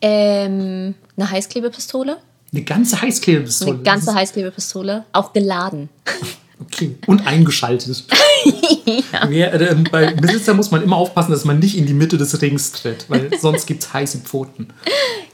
Ähm, 0.01 0.95
eine 1.17 1.31
Heißklebepistole? 1.31 2.19
Eine 2.53 2.63
ganze 2.63 3.03
Heißklebepistole. 3.03 3.75
Eine 3.75 3.83
ganze 3.83 4.15
Heißklebepistole, 4.15 5.05
auch 5.13 5.33
geladen. 5.33 5.89
Okay. 6.61 6.97
Und 7.07 7.27
eingeschaltet. 7.27 8.05
ja. 8.85 9.29
Wer, 9.29 9.55
äh, 9.55 9.75
bei 9.91 10.13
Besitzer 10.13 10.55
muss 10.55 10.71
man 10.71 10.83
immer 10.83 10.97
aufpassen, 10.97 11.31
dass 11.31 11.45
man 11.45 11.59
nicht 11.59 11.77
in 11.77 11.87
die 11.87 11.95
Mitte 11.95 12.19
des 12.19 12.41
Rings 12.43 12.73
tritt, 12.73 13.07
weil 13.09 13.31
sonst 13.41 13.67
gibt 13.67 13.83
es 13.83 13.93
heiße 13.93 14.19
Pfoten. 14.19 14.69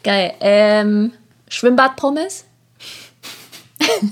Geil. 0.03 0.35
Ähm, 0.41 1.13
Schwimmbadpommes? 1.49 2.45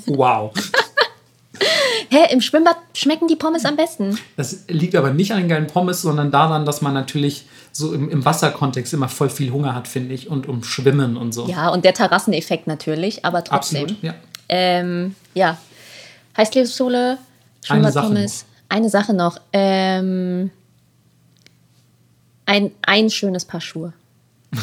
Wow. 0.07 0.53
Hä, 2.11 2.33
im 2.33 2.41
Schwimmbad 2.41 2.77
schmecken 2.95 3.29
die 3.29 3.37
Pommes 3.37 3.65
am 3.65 3.77
besten. 3.77 4.19
Das 4.37 4.65
liegt 4.69 4.95
aber 4.97 5.13
nicht 5.13 5.33
an 5.33 5.39
den 5.39 5.49
geilen 5.49 5.67
Pommes, 5.67 6.03
sondern 6.03 6.31
daran, 6.31 6.67
dass 6.67 6.83
man 6.83 6.93
natürlich 6.93 7.47
so 7.73 7.95
im, 7.95 8.11
im 8.11 8.25
Wasserkontext 8.25 8.93
immer 8.93 9.09
voll 9.09 9.31
viel 9.31 9.51
Hunger 9.51 9.75
hat, 9.75 9.89
finde 9.89 10.15
ich, 10.15 10.29
und 10.29 10.49
um 10.49 10.63
Schwimmen 10.63 11.17
und 11.17 11.33
so. 11.33 11.47
Ja, 11.49 11.69
und 11.69 11.85
der 11.85 11.95
Terrasseneffekt 11.95 12.67
natürlich, 12.67 13.25
aber 13.25 13.45
trotzdem. 13.45 13.85
Absolut, 13.85 14.03
ja. 14.03 14.15
Ähm, 14.49 15.15
ja. 15.35 15.59
Heißklebssohle, 16.37 17.19
Schwimmbadpommes. 17.65 18.45
Eine 18.69 18.89
Sache 18.89 19.13
noch. 19.13 19.39
Ähm, 19.53 20.51
ein, 22.47 22.71
ein 22.83 23.11
schönes 23.11 23.45
Paar 23.45 23.61
Schuhe. 23.61 23.93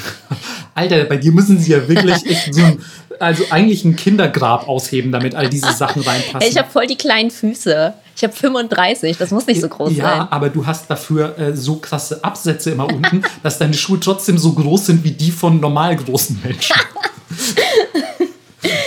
Alter, 0.76 1.04
bei 1.06 1.18
dir 1.18 1.32
müssen 1.32 1.60
sie 1.60 1.72
ja 1.72 1.88
wirklich 1.88 2.26
echt 2.26 2.54
so 2.54 2.64
ein, 2.64 2.82
also 3.20 3.44
eigentlich 3.50 3.84
ein 3.84 3.96
Kindergrab 3.96 4.68
ausheben, 4.68 5.12
damit 5.12 5.36
all 5.36 5.50
diese 5.50 5.74
Sachen 5.74 6.02
reinpassen. 6.02 6.42
Ich 6.50 6.58
habe 6.58 6.70
voll 6.70 6.88
die 6.88 6.96
kleinen 6.96 7.32
Füße. 7.32 7.94
Ich 8.16 8.24
habe 8.24 8.34
35, 8.34 9.18
das 9.18 9.32
muss 9.32 9.48
nicht 9.48 9.62
so 9.62 9.70
groß 9.70 9.96
ja, 9.96 10.04
sein. 10.04 10.18
Ja, 10.18 10.28
aber 10.32 10.50
du 10.50 10.66
hast 10.66 10.90
dafür 10.90 11.38
äh, 11.38 11.56
so 11.56 11.78
krasse 11.78 12.24
Absätze 12.24 12.72
immer 12.72 12.88
unten, 12.88 13.24
dass 13.44 13.58
deine 13.60 13.74
Schuhe 13.74 14.00
trotzdem 14.00 14.38
so 14.38 14.54
groß 14.54 14.88
sind 14.88 15.04
wie 15.04 15.12
die 15.12 15.32
von 15.32 15.60
normal 15.60 15.96
großen 15.96 16.40
Menschen. 16.44 16.76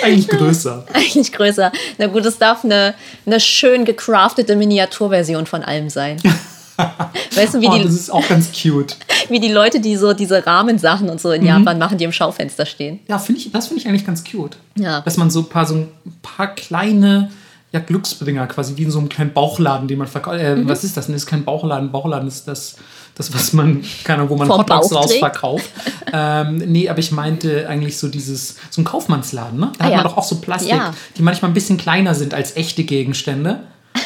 Eigentlich 0.03 0.29
größer. 0.29 0.85
Eigentlich 0.93 1.33
größer. 1.33 1.73
Na 1.99 2.07
gut, 2.07 2.25
es 2.27 2.39
darf 2.39 2.65
eine, 2.65 2.95
eine 3.27 3.41
schön 3.41 3.85
gecraftete 3.85 4.57
Miniaturversion 4.57 5.47
von 5.47 5.63
allem 5.63 5.91
sein. 5.91 6.21
Weißt 7.35 7.55
du, 7.55 7.61
wie 7.61 7.69
oh, 7.69 7.77
die, 7.77 7.85
das 7.85 7.93
ist 7.93 8.11
auch 8.11 8.27
ganz 8.29 8.51
cute. 8.51 8.97
Wie 9.29 9.39
die 9.39 9.53
Leute, 9.53 9.79
die 9.79 9.97
so 9.97 10.15
diese 10.15 10.45
Rahmensachen 10.47 11.09
und 11.09 11.21
so 11.21 11.31
in 11.31 11.43
mhm. 11.43 11.49
Japan 11.49 11.79
machen, 11.79 11.97
die 11.97 12.05
im 12.05 12.13
Schaufenster 12.13 12.67
stehen. 12.67 13.01
Ja, 13.09 13.19
find 13.19 13.39
ich, 13.39 13.53
das 13.53 13.69
finde 13.69 13.83
ich 13.83 13.89
eigentlich 13.89 14.05
ganz 14.05 14.25
cute. 14.25 14.57
Ja. 14.77 15.01
Dass 15.03 15.17
man 15.17 15.31
so 15.31 15.41
ein 15.41 15.49
paar, 15.49 15.67
so 15.67 15.75
ein 15.75 15.89
paar 16.23 16.55
kleine 16.55 17.31
ja, 17.73 17.81
Glücksbringer, 17.81 18.47
quasi 18.49 18.77
wie 18.77 18.83
in 18.83 18.91
so 18.91 18.99
einem 18.99 19.09
kleinen 19.09 19.33
Bauchladen, 19.33 19.89
den 19.89 19.99
man 19.99 20.07
verkauft. 20.07 20.39
Äh, 20.39 20.57
mhm. 20.57 20.69
Was 20.69 20.85
ist 20.85 20.97
das? 20.97 21.07
Das 21.07 21.17
ist 21.17 21.27
kein 21.27 21.45
Bauchladen. 21.45 21.91
Bauchladen 21.91 22.29
ist 22.29 22.47
das, 22.47 22.77
das 23.15 23.33
was 23.33 23.55
man, 23.55 23.83
keine 24.05 24.19
Ahnung, 24.19 24.31
wo 24.31 24.37
man 24.37 24.47
Vom 24.47 24.59
Hotdogs 24.59 24.95
rausverkauft. 24.95 25.71
ähm, 26.13 26.57
nee, 26.57 26.89
aber 26.91 26.99
ich 26.99 27.13
meinte 27.13 27.67
eigentlich 27.69 27.97
so 27.97 28.09
dieses, 28.09 28.57
so 28.69 28.83
ein 28.83 28.85
Kaufmannsladen, 28.85 29.59
ne? 29.59 29.73
Da 29.79 29.85
ah, 29.85 29.89
hat 29.89 29.95
man 29.95 30.05
doch 30.05 30.17
auch 30.19 30.25
so 30.25 30.37
Plastik, 30.37 30.71
ja. 30.71 30.93
die 31.17 31.23
manchmal 31.23 31.51
ein 31.51 31.55
bisschen 31.55 31.79
kleiner 31.79 32.15
sind 32.15 32.35
als 32.35 32.57
echte 32.57 32.85
Gegenstände. 32.85 33.61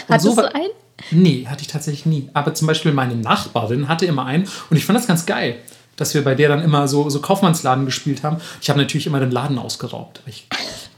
Hattest 0.09 0.27
so, 0.27 0.37
du 0.37 0.55
einen? 0.55 0.71
Nee, 1.11 1.47
hatte 1.49 1.63
ich 1.63 1.69
tatsächlich 1.69 2.07
nie. 2.07 2.31
Aber 2.35 2.55
zum 2.55 2.69
Beispiel 2.69 2.93
meine 2.93 3.17
Nachbarin 3.17 3.89
hatte 3.89 4.07
immer 4.07 4.27
einen 4.27 4.49
und 4.71 4.77
ich 4.77 4.87
fand 4.87 4.97
das 4.97 5.09
ganz 5.09 5.27
geil, 5.27 5.57
dass 5.97 6.15
wir 6.15 6.23
bei 6.23 6.37
der 6.37 6.49
dann 6.49 6.63
immer 6.63 6.87
so, 6.87 7.11
so 7.11 7.21
Kaufmannsladen 7.21 7.85
gespielt 7.85 8.23
haben. 8.23 8.37
Ich 8.63 8.71
habe 8.71 8.79
natürlich 8.79 9.09
immer 9.09 9.19
den 9.19 9.33
Laden 9.33 9.59
ausgeraubt. 9.59 10.23
Ich, 10.27 10.47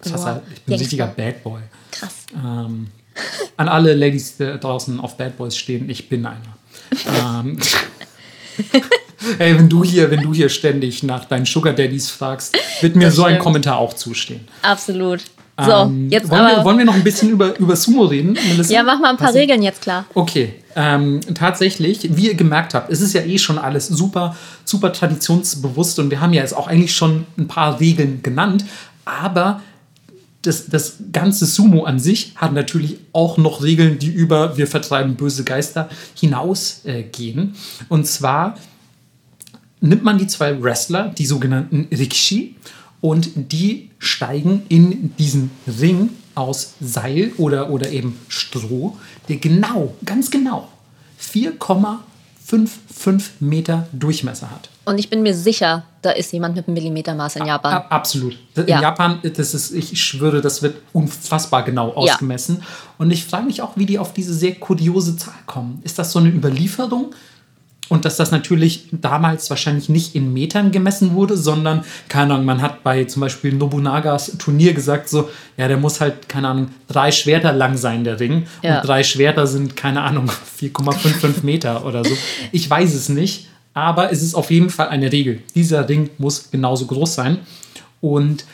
wow. 0.05 0.25
halt, 0.25 0.43
ich 0.55 0.63
bin 0.63 0.75
ein 0.75 0.79
richtiger 0.79 1.07
Bad 1.07 1.43
Boy. 1.43 1.61
Krass. 1.91 2.27
Ähm, 2.35 2.89
an 3.57 3.69
alle 3.69 3.95
Ladies 3.95 4.37
die 4.37 4.59
draußen 4.59 5.01
auf 5.01 5.17
Bad 5.17 5.37
Boys 5.37 5.57
stehen, 5.57 5.89
ich 5.91 6.09
bin 6.09 6.27
einer. 6.27 6.41
ähm, 7.07 7.59
Ey, 9.39 9.59
wenn 9.59 9.69
du 9.69 9.83
hier, 9.83 10.11
wenn 10.11 10.23
du 10.23 10.33
hier 10.33 10.49
ständig 10.49 11.03
nach 11.03 11.25
deinen 11.25 11.45
Sugar 11.45 11.73
Daddies 11.73 12.11
fragst, 12.11 12.57
wird 12.81 12.95
mir 12.95 13.07
das 13.07 13.17
so 13.17 13.23
stimmt. 13.23 13.37
ein 13.37 13.43
Kommentar 13.43 13.77
auch 13.79 13.95
zustehen. 13.95 14.47
Absolut. 14.63 15.23
So, 15.61 15.73
ähm, 15.73 16.09
jetzt 16.09 16.31
wollen, 16.31 16.47
wir, 16.47 16.65
wollen 16.65 16.79
wir 16.79 16.85
noch 16.85 16.95
ein 16.95 17.03
bisschen 17.03 17.31
über, 17.31 17.59
über 17.59 17.75
Sumo 17.75 18.05
reden? 18.05 18.35
Melissa? 18.35 18.73
Ja, 18.73 18.85
mach 18.85 19.01
mal 19.01 19.11
ein 19.11 19.17
paar 19.17 19.31
Was 19.31 19.35
Regeln 19.35 19.61
jetzt 19.61 19.83
klar. 19.83 20.05
Okay, 20.15 20.55
ähm, 20.77 21.21
tatsächlich, 21.35 22.17
wie 22.17 22.29
ihr 22.29 22.35
gemerkt 22.35 22.75
habt, 22.75 22.93
es 22.93 23.01
ist 23.01 23.13
ja 23.13 23.23
eh 23.23 23.39
schon 23.39 23.59
alles 23.59 23.89
super, 23.89 24.37
super 24.65 24.93
traditionsbewusst 24.93 25.99
und 25.99 26.13
wir 26.13 26.21
haben 26.21 26.33
ja 26.33 26.43
jetzt 26.43 26.57
auch 26.57 26.69
eigentlich 26.69 26.95
schon 26.95 27.27
ein 27.37 27.49
paar 27.49 27.81
Regeln 27.81 28.23
genannt, 28.23 28.65
aber 29.05 29.61
das, 30.49 30.67
das 30.67 30.97
ganze 31.13 31.47
Sumo 31.47 31.85
an 31.85 32.01
sich 32.01 32.33
hat 32.37 32.53
natürlich 32.53 32.99
auch 33.13 33.37
noch 33.37 33.63
Regeln, 33.63 33.99
die 33.99 34.09
über 34.09 34.57
wir 34.57 34.67
vertreiben 34.67 35.15
böse 35.15 35.45
Geister 35.45 35.89
hinausgehen. 36.15 37.39
Äh, 37.39 37.85
und 37.89 38.07
zwar 38.07 38.57
nimmt 39.81 40.03
man 40.03 40.19
die 40.19 40.27
zwei 40.27 40.61
Wrestler, 40.61 41.09
die 41.17 41.27
sogenannten 41.27 41.87
Rikishi, 41.95 42.57
und 43.01 43.31
die 43.53 43.91
steigen 44.01 44.63
in 44.69 45.15
diesen 45.19 45.53
Ring 45.81 46.11
aus 46.35 46.75
Seil 46.81 47.33
oder, 47.37 47.71
oder 47.71 47.91
eben 47.91 48.19
Stroh, 48.29 48.97
der 49.29 49.37
genau, 49.37 49.95
ganz 50.05 50.31
genau 50.31 50.69
4,55 52.51 53.23
Meter 53.41 53.89
Durchmesser 53.93 54.51
hat. 54.51 54.71
Und 54.85 54.99
ich 54.99 55.11
bin 55.11 55.23
mir 55.23 55.35
sicher, 55.35 55.85
da 56.01 56.11
ist 56.11 56.33
jemand 56.33 56.57
mit 56.57 56.67
einem 56.67 56.75
Millimetermaß 56.75 57.37
in 57.37 57.47
Japan. 57.47 57.75
A 57.75 57.77
absolut. 57.89 58.39
In 58.57 58.69
ja. 58.69 58.81
Japan, 58.81 59.21
das 59.23 59.53
ist, 59.53 59.73
ich 59.73 60.03
schwöre, 60.03 60.41
das 60.41 60.63
wird 60.63 60.77
unfassbar 60.95 61.63
genau 61.63 61.93
ausgemessen. 61.93 62.57
Ja. 62.61 62.67
Und 62.97 63.11
ich 63.11 63.25
frage 63.27 63.45
mich 63.45 63.61
auch, 63.61 63.77
wie 63.77 63.85
die 63.85 63.99
auf 63.99 64.15
diese 64.15 64.33
sehr 64.33 64.55
kuriose 64.55 65.17
Zahl 65.17 65.35
kommen. 65.45 65.81
Ist 65.85 65.99
das 65.99 66.13
so 66.13 66.19
eine 66.21 66.31
Überlieferung? 66.31 67.15
Und 67.89 68.05
dass 68.05 68.17
das 68.17 68.31
natürlich 68.31 68.85
damals 68.93 69.49
wahrscheinlich 69.51 69.89
nicht 69.89 70.15
in 70.15 70.33
Metern 70.33 70.71
gemessen 70.71 71.15
wurde, 71.15 71.37
sondern, 71.37 71.85
keine 72.09 72.35
Ahnung, 72.35 72.47
man 72.47 72.63
hat 72.63 72.83
bei 72.83 73.05
zum 73.05 73.21
Beispiel 73.21 73.53
Nobunagas 73.55 74.37
Turnier 74.39 74.75
gesagt, 74.75 75.09
so, 75.09 75.31
ja, 75.57 75.69
der 75.69 75.79
muss 75.79 76.01
halt, 76.01 76.29
keine 76.29 76.49
Ahnung, 76.49 76.69
drei 76.89 77.11
Schwerter 77.11 77.53
lang 77.53 77.77
sein, 77.77 78.05
der 78.05 78.21
Ring. 78.21 78.47
Ja. 78.63 78.77
Und 78.81 78.89
drei 78.89 79.03
Schwerter 79.03 79.47
sind, 79.47 79.77
keine 79.77 80.03
Ahnung, 80.03 80.31
4,55 80.61 81.33
Meter 81.43 81.85
oder 81.87 82.05
so. 82.05 82.15
Ich 82.53 82.69
weiß 82.69 82.95
es 82.95 83.09
nicht, 83.09 83.49
aber 83.75 84.13
es 84.13 84.23
ist 84.23 84.35
auf 84.35 84.51
jeden 84.51 84.71
Fall 84.71 84.89
eine 84.89 85.11
Regel. 85.11 85.43
Dieser 85.55 85.89
Ring 85.89 86.11
muss 86.19 86.51
genauso 86.51 86.87
groß 86.87 87.15
sein. 87.15 87.39
Und 88.01 88.45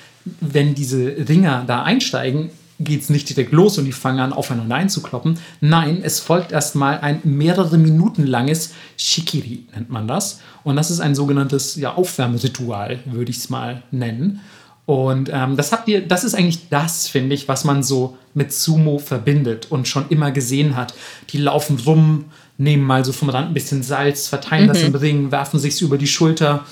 wenn 0.40 0.74
diese 0.74 1.16
Ringer 1.28 1.64
da 1.66 1.82
einsteigen, 1.82 2.50
geht 2.84 3.02
es 3.02 3.10
nicht 3.10 3.28
direkt 3.28 3.52
los 3.52 3.78
und 3.78 3.84
die 3.84 3.92
fangen 3.92 4.20
an, 4.20 4.32
aufeinander 4.32 4.76
einzukloppen. 4.76 5.38
Nein, 5.60 6.00
es 6.02 6.20
folgt 6.20 6.52
erstmal 6.52 7.00
ein 7.00 7.20
mehrere 7.24 7.78
Minuten 7.78 8.26
langes 8.26 8.74
Shikiri, 8.96 9.66
nennt 9.74 9.90
man 9.90 10.06
das. 10.06 10.40
Und 10.62 10.76
das 10.76 10.90
ist 10.90 11.00
ein 11.00 11.14
sogenanntes 11.14 11.76
ja, 11.76 11.94
Aufwärmritual, 11.94 13.00
würde 13.06 13.30
ich 13.30 13.38
es 13.38 13.50
mal 13.50 13.82
nennen. 13.90 14.40
Und 14.86 15.30
ähm, 15.32 15.56
das 15.56 15.72
habt 15.72 15.88
ihr, 15.88 16.06
das 16.06 16.24
ist 16.24 16.34
eigentlich 16.34 16.68
das, 16.68 17.08
finde 17.08 17.34
ich, 17.34 17.48
was 17.48 17.64
man 17.64 17.82
so 17.82 18.18
mit 18.34 18.52
Sumo 18.52 18.98
verbindet 18.98 19.70
und 19.70 19.88
schon 19.88 20.08
immer 20.10 20.30
gesehen 20.30 20.76
hat. 20.76 20.94
Die 21.30 21.38
laufen 21.38 21.78
rum, 21.86 22.26
nehmen 22.58 22.82
mal 22.82 23.04
so 23.04 23.12
vom 23.12 23.30
Rand 23.30 23.48
ein 23.48 23.54
bisschen 23.54 23.82
Salz, 23.82 24.28
verteilen 24.28 24.64
mhm. 24.64 24.68
das 24.68 24.82
im 24.82 24.94
Ring, 24.94 25.30
werfen 25.32 25.58
sich 25.58 25.80
über 25.80 25.96
die 25.96 26.06
Schulter 26.06 26.64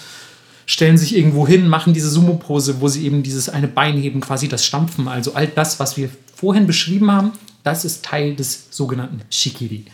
stellen 0.67 0.99
sich 0.99 1.17
irgendwo 1.17 1.47
hin, 1.47 1.69
machen 1.69 1.93
diese 1.93 2.11
Sumo-Pose, 2.11 2.81
wo 2.81 2.89
sie 2.89 3.05
eben 3.05 3.23
dieses 3.23 3.49
eine 3.49 3.69
Bein 3.69 3.97
heben, 3.97 4.21
quasi 4.21 4.49
das 4.49 4.65
Stampfen. 4.65 5.09
Also 5.09 5.35
all 5.35 5.47
das, 5.47 5.81
was 5.81 5.97
wir 5.97 6.09
vorhin 6.35 6.67
beschrieben 6.67 7.11
haben, 7.11 7.33
das 7.65 7.85
ist 7.85 8.05
Teil 8.05 8.35
des 8.35 8.67
sogenannten 8.71 9.21
Shikiri. 9.31 9.85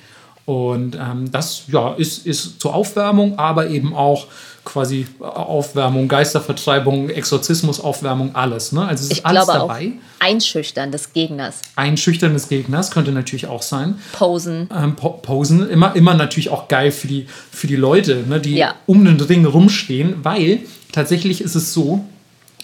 Und 0.49 0.94
ähm, 0.94 1.30
das 1.30 1.64
ja, 1.70 1.92
ist, 1.92 2.24
ist 2.24 2.59
zur 2.59 2.74
Aufwärmung, 2.74 3.38
aber 3.38 3.68
eben 3.68 3.92
auch 3.92 4.28
quasi 4.64 5.07
Aufwärmung, 5.20 6.09
Geistervertreibung, 6.09 7.11
Exorzismus, 7.11 7.80
Aufwärmung, 7.80 8.34
alles. 8.34 8.72
Ne? 8.72 8.80
Also 8.80 9.05
es 9.05 9.11
ist 9.11 9.18
ich 9.18 9.26
alles 9.26 9.44
glaube 9.44 9.61
dabei. 9.61 9.88
Auch 9.88 10.26
Einschüchtern 10.26 10.90
des 10.90 11.12
Gegners. 11.12 11.61
Einschüchtern 11.76 12.32
des 12.32 12.49
Gegners 12.49 12.90
könnte 12.90 13.12
natürlich 13.12 13.46
auch 13.46 13.61
sein. 13.61 13.99
Posen. 14.12 14.70
Ähm, 14.74 14.96
po 14.96 15.11
Posen, 15.11 15.68
immer, 15.68 15.94
immer 15.94 16.14
natürlich 16.14 16.49
auch 16.49 16.66
geil 16.68 16.92
für 16.92 17.09
die, 17.09 17.26
für 17.51 17.66
die 17.66 17.76
Leute, 17.76 18.24
ne, 18.26 18.40
die 18.40 18.55
ja. 18.55 18.74
um 18.86 19.05
den 19.05 19.20
Ring 19.20 19.44
rumstehen, 19.44 20.14
weil 20.22 20.61
tatsächlich 20.92 21.42
ist 21.42 21.57
es 21.57 21.74
so, 21.74 22.07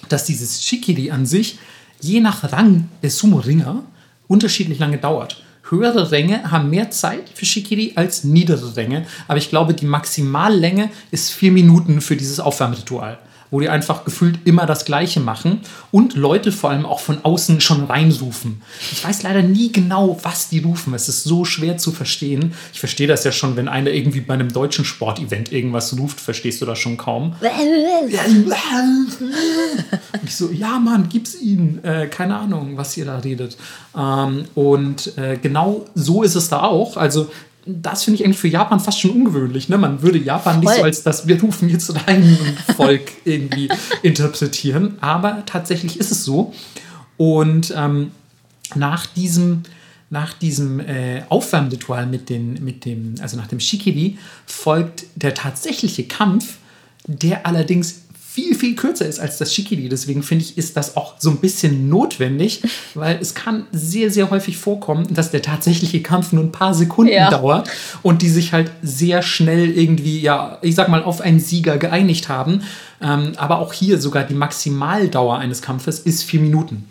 dass 0.08 0.24
dieses 0.24 0.64
Shikiri 0.64 1.10
an 1.10 1.26
sich 1.26 1.58
je 2.00 2.20
nach 2.20 2.50
Rang 2.50 2.88
des 3.02 3.18
Sumo-Ringer 3.18 3.82
unterschiedlich 4.26 4.78
lange 4.78 4.96
dauert. 4.96 5.43
Höhere 5.70 6.10
Ränge 6.10 6.50
haben 6.50 6.68
mehr 6.68 6.90
Zeit 6.90 7.30
für 7.32 7.46
Shikiri 7.46 7.92
als 7.96 8.22
niedere 8.22 8.76
Ränge, 8.76 9.06
aber 9.28 9.38
ich 9.38 9.48
glaube, 9.48 9.72
die 9.72 9.86
Maximallänge 9.86 10.90
ist 11.10 11.30
vier 11.30 11.52
Minuten 11.52 12.02
für 12.02 12.16
dieses 12.16 12.38
Aufwärmritual 12.38 13.18
wo 13.54 13.60
die 13.60 13.68
einfach 13.68 14.04
gefühlt 14.04 14.40
immer 14.46 14.66
das 14.66 14.84
Gleiche 14.84 15.20
machen 15.20 15.60
und 15.92 16.14
Leute 16.14 16.50
vor 16.50 16.70
allem 16.70 16.84
auch 16.84 16.98
von 16.98 17.24
außen 17.24 17.60
schon 17.60 17.84
reinrufen. 17.84 18.62
Ich 18.90 19.04
weiß 19.04 19.22
leider 19.22 19.42
nie 19.42 19.70
genau, 19.70 20.18
was 20.24 20.48
die 20.48 20.58
rufen. 20.58 20.92
Es 20.92 21.08
ist 21.08 21.22
so 21.22 21.44
schwer 21.44 21.78
zu 21.78 21.92
verstehen. 21.92 22.52
Ich 22.72 22.80
verstehe 22.80 23.06
das 23.06 23.22
ja 23.22 23.30
schon, 23.30 23.54
wenn 23.54 23.68
einer 23.68 23.90
irgendwie 23.90 24.22
bei 24.22 24.34
einem 24.34 24.52
deutschen 24.52 24.84
Sportevent 24.84 25.52
irgendwas 25.52 25.96
ruft, 25.96 26.18
verstehst 26.20 26.62
du 26.62 26.66
das 26.66 26.80
schon 26.80 26.96
kaum. 26.96 27.36
ich 30.24 30.34
so, 30.34 30.50
ja 30.50 30.80
Mann, 30.80 31.08
gib's 31.08 31.40
ihnen. 31.40 31.78
Äh, 31.84 32.08
keine 32.08 32.36
Ahnung, 32.36 32.76
was 32.76 32.96
ihr 32.96 33.04
da 33.04 33.18
redet. 33.18 33.56
Ähm, 33.96 34.46
und 34.56 35.16
äh, 35.16 35.38
genau 35.40 35.86
so 35.94 36.24
ist 36.24 36.34
es 36.34 36.48
da 36.48 36.64
auch. 36.64 36.96
Also 36.96 37.30
das 37.66 38.04
finde 38.04 38.20
ich 38.20 38.24
eigentlich 38.24 38.38
für 38.38 38.48
Japan 38.48 38.80
fast 38.80 39.00
schon 39.00 39.10
ungewöhnlich. 39.12 39.68
Ne? 39.68 39.78
Man 39.78 40.02
würde 40.02 40.18
Japan 40.18 40.54
Voll. 40.54 40.64
nicht 40.64 40.76
so 40.76 40.82
als 40.82 41.02
das 41.02 41.26
wir 41.26 41.40
rufen 41.40 41.68
jetzt 41.68 41.94
rein 42.06 42.36
Volk 42.76 43.12
irgendwie 43.24 43.68
interpretieren, 44.02 44.96
aber 45.00 45.44
tatsächlich 45.46 45.98
ist 45.98 46.12
es 46.12 46.24
so. 46.24 46.52
Und 47.16 47.72
ähm, 47.76 48.10
nach 48.74 49.06
diesem 49.06 49.62
nach 50.10 50.32
diesem 50.34 50.78
äh, 50.80 51.22
Aufwärmritual 51.28 52.06
mit, 52.06 52.28
den, 52.28 52.62
mit 52.62 52.84
dem, 52.84 53.16
also 53.20 53.36
nach 53.36 53.48
dem 53.48 53.58
Shikiri, 53.58 54.16
folgt 54.46 55.06
der 55.16 55.34
tatsächliche 55.34 56.04
Kampf, 56.04 56.58
der 57.06 57.46
allerdings 57.46 58.03
viel, 58.34 58.56
viel 58.56 58.74
kürzer 58.74 59.06
ist 59.06 59.20
als 59.20 59.38
das 59.38 59.54
Shikiri. 59.54 59.88
Deswegen 59.88 60.24
finde 60.24 60.44
ich, 60.44 60.58
ist 60.58 60.76
das 60.76 60.96
auch 60.96 61.14
so 61.18 61.30
ein 61.30 61.36
bisschen 61.36 61.88
notwendig, 61.88 62.62
weil 62.94 63.16
es 63.20 63.36
kann 63.36 63.66
sehr, 63.70 64.10
sehr 64.10 64.28
häufig 64.28 64.56
vorkommen, 64.56 65.06
dass 65.14 65.30
der 65.30 65.40
tatsächliche 65.40 66.02
Kampf 66.02 66.32
nur 66.32 66.42
ein 66.42 66.50
paar 66.50 66.74
Sekunden 66.74 67.12
ja. 67.12 67.30
dauert 67.30 67.70
und 68.02 68.22
die 68.22 68.28
sich 68.28 68.52
halt 68.52 68.72
sehr 68.82 69.22
schnell 69.22 69.70
irgendwie, 69.70 70.20
ja, 70.20 70.58
ich 70.62 70.74
sag 70.74 70.88
mal, 70.88 71.04
auf 71.04 71.20
einen 71.20 71.38
Sieger 71.38 71.78
geeinigt 71.78 72.28
haben. 72.28 72.62
Ähm, 73.00 73.34
aber 73.36 73.60
auch 73.60 73.72
hier 73.72 74.00
sogar 74.00 74.24
die 74.24 74.34
Maximaldauer 74.34 75.38
eines 75.38 75.62
Kampfes 75.62 76.00
ist 76.00 76.24
vier 76.24 76.40
Minuten. 76.40 76.88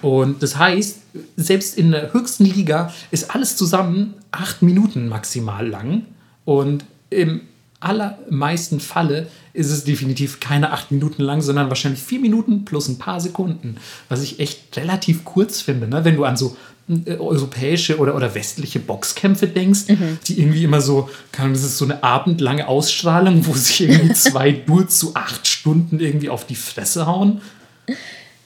Und 0.00 0.42
das 0.42 0.56
heißt, 0.56 1.00
selbst 1.36 1.76
in 1.76 1.90
der 1.90 2.14
höchsten 2.14 2.46
Liga 2.46 2.90
ist 3.10 3.34
alles 3.34 3.54
zusammen 3.54 4.14
acht 4.30 4.62
Minuten 4.62 5.08
maximal 5.08 5.68
lang. 5.68 6.06
Und 6.46 6.86
im 7.10 7.42
allermeisten 7.80 8.80
Falle 8.80 9.26
ist 9.52 9.70
es 9.70 9.84
definitiv 9.84 10.40
keine 10.40 10.72
acht 10.72 10.90
Minuten 10.90 11.22
lang, 11.22 11.40
sondern 11.40 11.68
wahrscheinlich 11.68 12.02
vier 12.02 12.20
Minuten 12.20 12.64
plus 12.64 12.88
ein 12.88 12.98
paar 12.98 13.20
Sekunden, 13.20 13.76
was 14.08 14.22
ich 14.22 14.38
echt 14.40 14.76
relativ 14.76 15.24
kurz 15.24 15.60
finde, 15.60 15.88
ne? 15.88 16.04
wenn 16.04 16.16
du 16.16 16.24
an 16.24 16.36
so 16.36 16.56
äh, 17.04 17.16
europäische 17.16 17.98
oder, 17.98 18.16
oder 18.16 18.34
westliche 18.34 18.80
Boxkämpfe 18.80 19.46
denkst, 19.46 19.88
mhm. 19.88 20.18
die 20.26 20.40
irgendwie 20.40 20.64
immer 20.64 20.80
so, 20.80 21.08
das 21.32 21.62
ist 21.62 21.78
so 21.78 21.84
eine 21.84 22.02
abendlange 22.02 22.66
Ausstrahlung, 22.66 23.46
wo 23.46 23.52
sich 23.52 23.82
irgendwie 23.82 24.12
zwei 24.14 24.52
Dudes 24.52 24.98
zu 24.98 25.14
acht 25.14 25.46
Stunden 25.46 26.00
irgendwie 26.00 26.30
auf 26.30 26.46
die 26.46 26.56
Fresse 26.56 27.06
hauen. 27.06 27.40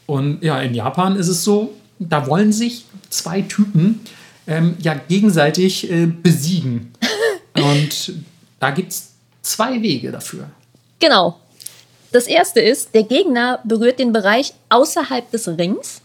Und 0.06 0.42
ja, 0.42 0.60
in 0.60 0.74
Japan 0.74 1.16
ist 1.16 1.28
es 1.28 1.44
so, 1.44 1.74
da 1.98 2.26
wollen 2.26 2.52
sich 2.52 2.84
zwei 3.08 3.42
Typen 3.42 4.00
ähm, 4.46 4.74
ja 4.78 4.94
gegenseitig 4.94 5.90
äh, 5.90 6.06
besiegen. 6.06 6.92
Und 7.54 8.12
da 8.60 8.72
gibt 8.72 8.92
es 8.92 9.12
zwei 9.42 9.80
Wege 9.80 10.10
dafür. 10.10 10.50
Genau. 11.04 11.38
Das 12.12 12.26
erste 12.26 12.60
ist, 12.60 12.94
der 12.94 13.02
Gegner 13.02 13.60
berührt 13.64 13.98
den 13.98 14.14
Bereich 14.14 14.54
außerhalb 14.70 15.30
des 15.30 15.46
Rings. 15.46 16.00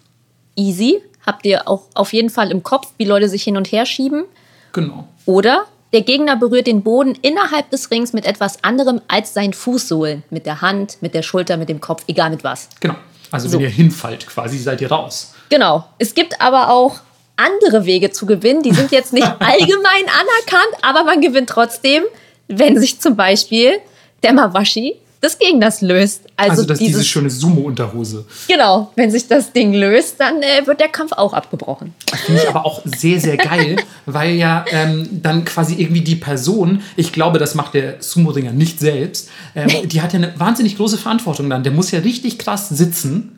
Easy. 0.57 1.01
Habt 1.25 1.45
ihr 1.45 1.69
auch 1.69 1.83
auf 1.93 2.11
jeden 2.11 2.29
Fall 2.29 2.51
im 2.51 2.63
Kopf, 2.63 2.87
wie 2.97 3.05
Leute 3.05 3.29
sich 3.29 3.43
hin 3.43 3.55
und 3.55 3.71
her 3.71 3.85
schieben. 3.85 4.25
Genau. 4.73 5.07
Oder 5.25 5.67
der 5.93 6.01
Gegner 6.01 6.35
berührt 6.35 6.67
den 6.67 6.83
Boden 6.83 7.17
innerhalb 7.21 7.69
des 7.69 7.89
Rings 7.91 8.11
mit 8.11 8.25
etwas 8.25 8.61
anderem 8.61 8.99
als 9.07 9.33
seinen 9.33 9.53
Fußsohlen. 9.53 10.23
Mit 10.31 10.45
der 10.45 10.59
Hand, 10.59 10.97
mit 10.99 11.13
der 11.13 11.21
Schulter, 11.21 11.55
mit 11.55 11.69
dem 11.69 11.79
Kopf, 11.79 12.03
egal 12.07 12.29
mit 12.31 12.43
was. 12.43 12.67
Genau. 12.81 12.95
Also 13.31 13.47
so. 13.47 13.57
wenn 13.57 13.63
ihr 13.63 13.69
hinfallt, 13.69 14.27
quasi 14.27 14.57
seid 14.57 14.81
ihr 14.81 14.91
raus. 14.91 15.33
Genau. 15.47 15.85
Es 15.97 16.13
gibt 16.13 16.41
aber 16.41 16.71
auch 16.71 16.99
andere 17.37 17.85
Wege 17.85 18.11
zu 18.11 18.25
gewinnen. 18.25 18.63
Die 18.63 18.73
sind 18.73 18.91
jetzt 18.91 19.13
nicht 19.13 19.27
allgemein 19.39 20.05
anerkannt, 20.07 20.75
aber 20.81 21.05
man 21.05 21.21
gewinnt 21.21 21.49
trotzdem, 21.49 22.03
wenn 22.49 22.77
sich 22.77 22.99
zum 22.99 23.15
Beispiel 23.15 23.79
der 24.23 24.33
Mawashi 24.33 24.95
des 25.21 25.37
Gegners 25.37 25.81
löst. 25.81 26.23
Also, 26.37 26.51
also 26.51 26.63
das, 26.65 26.79
diese 26.79 27.03
schöne 27.03 27.29
Sumo-Unterhose. 27.29 28.25
Genau, 28.47 28.91
wenn 28.95 29.11
sich 29.11 29.27
das 29.27 29.51
Ding 29.51 29.73
löst, 29.73 30.15
dann 30.19 30.41
äh, 30.41 30.65
wird 30.65 30.79
der 30.79 30.87
Kampf 30.87 31.11
auch 31.11 31.33
abgebrochen. 31.33 31.93
Das 32.09 32.21
finde 32.21 32.41
ich 32.41 32.49
aber 32.49 32.65
auch 32.65 32.81
sehr, 32.85 33.19
sehr 33.19 33.35
geil, 33.35 33.75
weil 34.05 34.35
ja 34.35 34.63
ähm, 34.71 35.07
dann 35.21 35.43
quasi 35.43 35.75
irgendwie 35.75 36.01
die 36.01 36.15
Person, 36.15 36.81
ich 36.95 37.11
glaube, 37.11 37.37
das 37.37 37.55
macht 37.55 37.73
der 37.73 38.01
Sumo-Ringer 38.01 38.53
nicht 38.53 38.79
selbst, 38.79 39.29
ähm, 39.55 39.89
die 39.89 40.01
hat 40.01 40.13
ja 40.13 40.19
eine 40.19 40.39
wahnsinnig 40.39 40.77
große 40.77 40.97
Verantwortung 40.97 41.49
dann. 41.49 41.63
Der 41.63 41.73
muss 41.73 41.91
ja 41.91 41.99
richtig 41.99 42.39
krass 42.39 42.69
sitzen, 42.69 43.37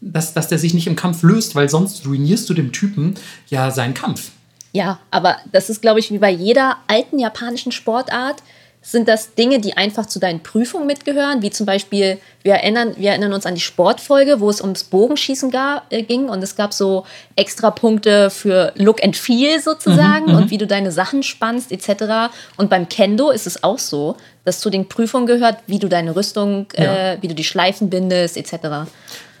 dass, 0.00 0.32
dass 0.32 0.48
der 0.48 0.58
sich 0.58 0.72
nicht 0.72 0.86
im 0.86 0.96
Kampf 0.96 1.22
löst, 1.22 1.54
weil 1.54 1.68
sonst 1.68 2.06
ruinierst 2.06 2.48
du 2.48 2.54
dem 2.54 2.72
Typen 2.72 3.14
ja 3.48 3.70
seinen 3.70 3.94
Kampf. 3.94 4.30
Ja, 4.72 4.98
aber 5.10 5.36
das 5.52 5.68
ist, 5.68 5.82
glaube 5.82 6.00
ich, 6.00 6.10
wie 6.10 6.18
bei 6.18 6.30
jeder 6.30 6.78
alten 6.86 7.18
japanischen 7.18 7.72
Sportart 7.72 8.42
sind 8.84 9.06
das 9.06 9.34
Dinge, 9.34 9.60
die 9.60 9.76
einfach 9.76 10.06
zu 10.06 10.18
deinen 10.18 10.42
Prüfungen 10.42 10.88
mitgehören, 10.88 11.40
wie 11.40 11.50
zum 11.50 11.66
Beispiel, 11.66 12.18
wir 12.42 12.54
erinnern, 12.54 12.94
wir 12.96 13.10
erinnern 13.10 13.32
uns 13.32 13.46
an 13.46 13.54
die 13.54 13.60
Sportfolge, 13.60 14.40
wo 14.40 14.50
es 14.50 14.60
ums 14.60 14.82
Bogenschießen 14.82 15.52
gar, 15.52 15.84
äh, 15.90 16.02
ging 16.02 16.28
und 16.28 16.42
es 16.42 16.56
gab 16.56 16.74
so 16.74 17.06
extra 17.36 17.70
Punkte 17.70 18.28
für 18.28 18.72
Look 18.74 19.02
and 19.04 19.16
Feel 19.16 19.60
sozusagen 19.60 20.26
mhm, 20.26 20.36
und 20.36 20.44
mhm. 20.46 20.50
wie 20.50 20.58
du 20.58 20.66
deine 20.66 20.90
Sachen 20.90 21.22
spannst 21.22 21.70
etc. 21.70 22.34
Und 22.56 22.70
beim 22.70 22.88
Kendo 22.88 23.30
ist 23.30 23.46
es 23.46 23.62
auch 23.62 23.78
so, 23.78 24.16
dass 24.44 24.58
zu 24.58 24.68
den 24.68 24.88
Prüfungen 24.88 25.26
gehört, 25.26 25.58
wie 25.68 25.78
du 25.78 25.88
deine 25.88 26.16
Rüstung, 26.16 26.66
ja. 26.76 27.12
äh, 27.12 27.18
wie 27.20 27.28
du 27.28 27.34
die 27.34 27.44
Schleifen 27.44 27.88
bindest 27.88 28.36
etc. 28.36 28.90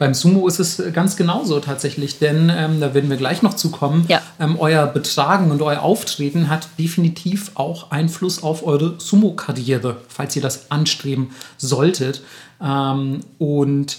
Beim 0.02 0.14
Sumo 0.14 0.48
ist 0.48 0.58
es 0.58 0.82
ganz 0.92 1.14
genauso 1.14 1.60
tatsächlich, 1.60 2.18
denn 2.18 2.50
ähm, 2.52 2.80
da 2.80 2.92
werden 2.92 3.08
wir 3.08 3.16
gleich 3.16 3.42
noch 3.42 3.54
zukommen. 3.54 4.04
Ja. 4.08 4.20
Ähm, 4.40 4.56
euer 4.58 4.84
Betragen 4.88 5.52
und 5.52 5.62
euer 5.62 5.80
Auftreten 5.80 6.48
hat 6.48 6.66
definitiv 6.76 7.52
auch 7.54 7.92
Einfluss 7.92 8.42
auf 8.42 8.66
eure 8.66 8.98
Sumo-Karriere, 8.98 9.98
falls 10.08 10.34
ihr 10.34 10.42
das 10.42 10.72
anstreben 10.72 11.30
solltet. 11.56 12.24
Ähm, 12.60 13.20
und 13.38 13.98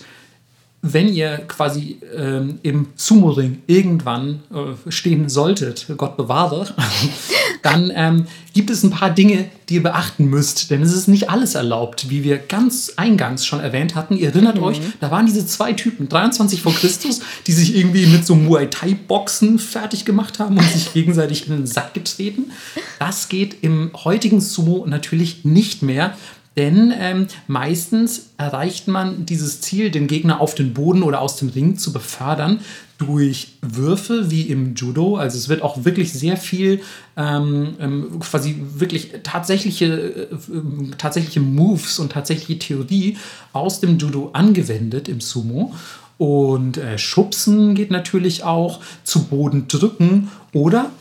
wenn 0.81 1.07
ihr 1.07 1.37
quasi 1.47 1.99
ähm, 2.13 2.59
im 2.63 2.87
Sumo-Ring 2.97 3.61
irgendwann 3.67 4.43
äh, 4.53 4.91
stehen 4.91 5.29
solltet, 5.29 5.85
Gott 5.95 6.17
bewahre, 6.17 6.67
dann 7.63 7.91
ähm, 7.95 8.27
gibt 8.53 8.69
es 8.69 8.83
ein 8.83 8.91
paar 8.91 9.09
Dinge, 9.09 9.45
die 9.67 9.75
ihr 9.75 9.83
beachten 9.83 10.25
müsst, 10.25 10.69
denn 10.69 10.81
es 10.83 10.93
ist 10.93 11.07
nicht 11.07 11.29
alles 11.29 11.55
erlaubt, 11.55 12.09
wie 12.09 12.23
wir 12.23 12.37
ganz 12.37 12.93
eingangs 12.97 13.45
schon 13.45 13.61
erwähnt 13.61 13.95
hatten. 13.95 14.15
Ihr 14.15 14.29
erinnert 14.29 14.57
mhm. 14.57 14.63
euch, 14.63 14.81
da 14.99 15.09
waren 15.09 15.25
diese 15.25 15.47
zwei 15.47 15.73
Typen, 15.73 16.09
23 16.09 16.61
vor 16.61 16.75
Christus, 16.75 17.21
die 17.47 17.53
sich 17.53 17.75
irgendwie 17.75 18.05
mit 18.05 18.25
so 18.25 18.35
Muay 18.35 18.69
Thai-Boxen 18.69 19.57
fertig 19.59 20.05
gemacht 20.05 20.39
haben 20.39 20.57
und 20.57 20.69
sich 20.69 20.93
gegenseitig 20.93 21.47
in 21.47 21.53
den 21.53 21.65
Sack 21.65 21.93
getreten. 21.93 22.51
Das 22.99 23.29
geht 23.29 23.63
im 23.63 23.91
heutigen 24.03 24.41
Sumo 24.41 24.85
natürlich 24.85 25.45
nicht 25.45 25.81
mehr. 25.81 26.15
Denn 26.55 26.93
ähm, 26.95 27.27
meistens 27.47 28.29
erreicht 28.37 28.87
man 28.87 29.25
dieses 29.25 29.61
Ziel, 29.61 29.89
den 29.89 30.05
Gegner 30.05 30.39
auf 30.39 30.53
den 30.53 30.73
Boden 30.73 31.01
oder 31.01 31.21
aus 31.21 31.37
dem 31.37 31.49
Ring 31.49 31.77
zu 31.77 31.91
befördern, 31.91 32.59
durch 32.99 33.53
Würfe 33.61 34.29
wie 34.29 34.43
im 34.43 34.75
Judo. 34.75 35.17
Also 35.17 35.37
es 35.37 35.49
wird 35.49 35.63
auch 35.63 35.83
wirklich 35.83 36.13
sehr 36.13 36.37
viel 36.37 36.81
ähm, 37.17 37.75
ähm 37.79 38.19
quasi 38.19 38.61
wirklich 38.75 39.11
tatsächliche, 39.23 39.85
äh, 39.85 40.27
tatsächliche 40.97 41.39
Moves 41.39 41.97
und 41.97 42.11
tatsächliche 42.11 42.59
Theorie 42.59 43.17
aus 43.51 43.79
dem 43.79 43.97
Judo 43.97 44.29
angewendet 44.33 45.09
im 45.09 45.21
Sumo. 45.21 45.73
Und 46.19 46.77
äh, 46.77 46.99
Schubsen 46.99 47.73
geht 47.73 47.89
natürlich 47.89 48.43
auch, 48.43 48.79
zu 49.03 49.23
Boden 49.23 49.67
drücken 49.67 50.29
oder 50.53 50.91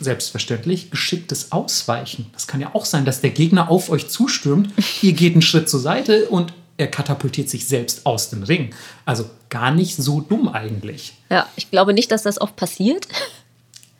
selbstverständlich 0.00 0.90
geschicktes 0.90 1.52
Ausweichen. 1.52 2.26
Das 2.32 2.46
kann 2.46 2.60
ja 2.60 2.74
auch 2.74 2.84
sein, 2.84 3.04
dass 3.04 3.20
der 3.20 3.30
Gegner 3.30 3.70
auf 3.70 3.90
euch 3.90 4.08
zustürmt, 4.08 4.70
ihr 5.02 5.12
geht 5.12 5.32
einen 5.34 5.42
Schritt 5.42 5.68
zur 5.68 5.80
Seite 5.80 6.28
und 6.28 6.52
er 6.78 6.88
katapultiert 6.88 7.48
sich 7.48 7.68
selbst 7.68 8.06
aus 8.06 8.30
dem 8.30 8.42
Ring. 8.42 8.74
Also 9.04 9.28
gar 9.50 9.70
nicht 9.70 9.96
so 9.96 10.20
dumm 10.20 10.48
eigentlich. 10.48 11.14
Ja, 11.30 11.46
ich 11.56 11.70
glaube 11.70 11.92
nicht, 11.92 12.10
dass 12.10 12.22
das 12.22 12.40
oft 12.40 12.56
passiert. 12.56 13.06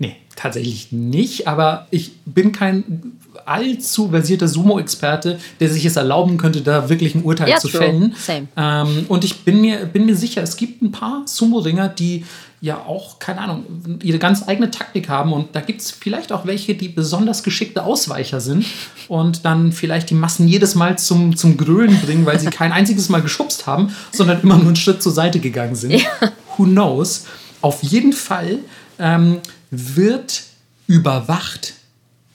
Nee, 0.02 0.16
tatsächlich 0.34 0.90
nicht, 0.90 1.46
aber 1.46 1.86
ich 1.92 2.10
bin 2.24 2.50
kein 2.50 3.12
allzu 3.46 4.08
versierter 4.08 4.48
Sumo-Experte, 4.48 5.38
der 5.60 5.68
sich 5.68 5.84
es 5.84 5.94
erlauben 5.94 6.38
könnte, 6.38 6.60
da 6.60 6.88
wirklich 6.88 7.14
ein 7.14 7.22
Urteil 7.22 7.50
ja, 7.50 7.58
zu 7.58 7.68
true. 7.68 7.80
fällen. 7.80 8.14
Same. 8.18 8.48
Ähm, 8.56 9.06
und 9.06 9.22
ich 9.22 9.44
bin 9.44 9.60
mir, 9.60 9.86
bin 9.86 10.06
mir 10.06 10.16
sicher, 10.16 10.42
es 10.42 10.56
gibt 10.56 10.82
ein 10.82 10.90
paar 10.90 11.22
Sumo-Ringer, 11.24 11.88
die 11.88 12.24
ja 12.60 12.78
auch, 12.78 13.20
keine 13.20 13.42
Ahnung, 13.42 13.64
ihre 14.02 14.18
ganz 14.18 14.48
eigene 14.48 14.72
Taktik 14.72 15.08
haben. 15.08 15.32
Und 15.32 15.54
da 15.54 15.60
gibt 15.60 15.82
es 15.82 15.92
vielleicht 15.92 16.32
auch 16.32 16.46
welche, 16.46 16.74
die 16.74 16.88
besonders 16.88 17.44
geschickte 17.44 17.84
Ausweicher 17.84 18.40
sind 18.40 18.66
und 19.06 19.44
dann 19.44 19.70
vielleicht 19.70 20.10
die 20.10 20.14
Massen 20.14 20.48
jedes 20.48 20.74
Mal 20.74 20.98
zum, 20.98 21.36
zum 21.36 21.56
Grölen 21.56 21.96
bringen, 22.00 22.26
weil 22.26 22.40
sie 22.40 22.46
kein 22.50 22.72
einziges 22.72 23.08
Mal 23.08 23.22
geschubst 23.22 23.68
haben, 23.68 23.94
sondern 24.10 24.40
immer 24.40 24.56
nur 24.56 24.66
einen 24.66 24.76
Schritt 24.76 25.00
zur 25.00 25.12
Seite 25.12 25.38
gegangen 25.38 25.76
sind. 25.76 25.92
Ja. 25.92 26.32
Who 26.56 26.64
knows? 26.64 27.26
Auf 27.60 27.84
jeden 27.84 28.12
Fall 28.12 28.58
ähm, 28.98 29.38
wird 29.72 30.44
überwacht, 30.86 31.72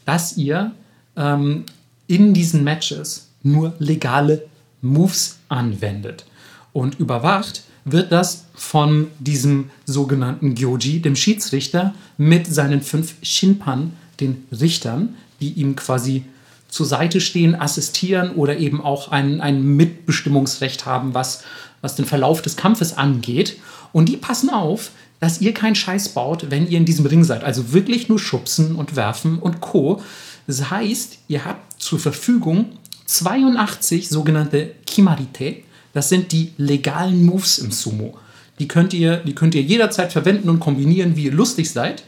dass 0.05 0.35
ihr 0.35 0.71
ähm, 1.15 1.65
in 2.07 2.33
diesen 2.33 2.63
Matches 2.63 3.29
nur 3.43 3.73
legale 3.79 4.47
Moves 4.81 5.37
anwendet. 5.47 6.25
Und 6.73 6.99
überwacht 6.99 7.63
wird 7.85 8.11
das 8.11 8.45
von 8.55 9.07
diesem 9.19 9.69
sogenannten 9.85 10.55
Gyoji, 10.55 10.99
dem 10.99 11.15
Schiedsrichter, 11.15 11.93
mit 12.17 12.47
seinen 12.47 12.81
fünf 12.81 13.15
Shinpan, 13.21 13.93
den 14.19 14.45
Richtern, 14.51 15.15
die 15.39 15.53
ihm 15.53 15.75
quasi 15.75 16.25
zur 16.69 16.85
Seite 16.85 17.21
stehen, 17.21 17.55
assistieren 17.55 18.31
oder 18.31 18.57
eben 18.57 18.81
auch 18.81 19.11
ein, 19.11 19.41
ein 19.41 19.63
Mitbestimmungsrecht 19.63 20.85
haben, 20.85 21.13
was, 21.13 21.43
was 21.81 21.95
den 21.95 22.05
Verlauf 22.05 22.41
des 22.41 22.57
Kampfes 22.57 22.97
angeht. 22.97 23.57
Und 23.93 24.09
die 24.09 24.17
passen 24.17 24.49
auf, 24.49 24.91
dass 25.19 25.41
ihr 25.41 25.53
keinen 25.53 25.75
Scheiß 25.75 26.09
baut, 26.09 26.51
wenn 26.51 26.69
ihr 26.69 26.77
in 26.77 26.85
diesem 26.85 27.05
Ring 27.05 27.23
seid. 27.23 27.43
Also 27.43 27.73
wirklich 27.73 28.09
nur 28.09 28.19
schubsen 28.19 28.75
und 28.75 28.95
werfen 28.95 29.39
und 29.39 29.61
co. 29.61 30.01
Das 30.45 30.69
heißt, 30.69 31.19
ihr 31.27 31.45
habt 31.45 31.81
zur 31.81 31.99
Verfügung 31.99 32.77
82 33.05 34.09
sogenannte 34.09 34.71
Kimarite, 34.85 35.57
das 35.93 36.09
sind 36.09 36.31
die 36.31 36.53
legalen 36.57 37.25
Moves 37.25 37.57
im 37.57 37.71
Sumo. 37.71 38.17
Die 38.59 38.67
könnt 38.67 38.93
ihr, 38.93 39.17
die 39.17 39.33
könnt 39.33 39.55
ihr 39.55 39.61
jederzeit 39.61 40.11
verwenden 40.11 40.49
und 40.49 40.59
kombinieren, 40.59 41.15
wie 41.15 41.25
ihr 41.25 41.33
lustig 41.33 41.71
seid. 41.71 42.03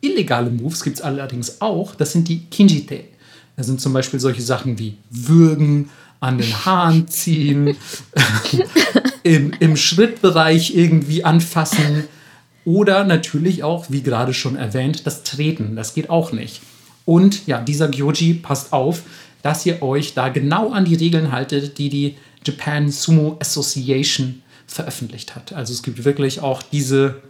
illegale 0.00 0.50
Moves 0.50 0.82
gibt 0.82 0.96
es 0.96 1.02
allerdings 1.02 1.60
auch. 1.60 1.94
Das 1.94 2.12
sind 2.12 2.28
die 2.28 2.44
Kinjite. 2.46 3.04
Das 3.56 3.66
sind 3.66 3.80
zum 3.80 3.92
Beispiel 3.92 4.20
solche 4.20 4.42
Sachen 4.42 4.78
wie 4.78 4.96
Würgen, 5.10 5.90
an 6.20 6.38
den 6.38 6.64
Haaren 6.64 7.08
ziehen, 7.08 7.76
im, 9.26 9.50
im 9.58 9.76
Schrittbereich 9.76 10.76
irgendwie 10.76 11.24
anfassen 11.24 12.04
oder 12.64 13.04
natürlich 13.04 13.64
auch, 13.64 13.86
wie 13.88 14.02
gerade 14.02 14.32
schon 14.32 14.54
erwähnt, 14.54 15.04
das 15.04 15.24
Treten. 15.24 15.74
Das 15.74 15.94
geht 15.94 16.10
auch 16.10 16.30
nicht. 16.30 16.62
Und 17.04 17.46
ja, 17.48 17.60
dieser 17.60 17.88
Gyoji 17.88 18.34
passt 18.34 18.72
auf, 18.72 19.02
dass 19.42 19.66
ihr 19.66 19.82
euch 19.82 20.14
da 20.14 20.28
genau 20.28 20.70
an 20.70 20.84
die 20.84 20.94
Regeln 20.94 21.32
haltet, 21.32 21.78
die 21.78 21.88
die 21.88 22.16
Japan 22.44 22.88
Sumo 22.88 23.36
Association 23.40 24.42
veröffentlicht 24.68 25.34
hat. 25.34 25.52
Also 25.52 25.72
es 25.72 25.82
gibt 25.82 26.04
wirklich 26.04 26.40
auch 26.40 26.62
diese, 26.62 27.22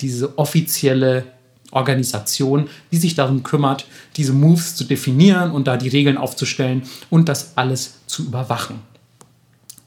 diese 0.00 0.38
offizielle 0.38 1.24
Organisation, 1.72 2.68
die 2.92 2.98
sich 2.98 3.16
darum 3.16 3.42
kümmert, 3.42 3.86
diese 4.16 4.32
Moves 4.32 4.76
zu 4.76 4.84
definieren 4.84 5.50
und 5.50 5.66
da 5.66 5.76
die 5.76 5.88
Regeln 5.88 6.18
aufzustellen 6.18 6.82
und 7.10 7.28
das 7.28 7.56
alles 7.56 7.94
zu 8.06 8.24
überwachen. 8.24 8.91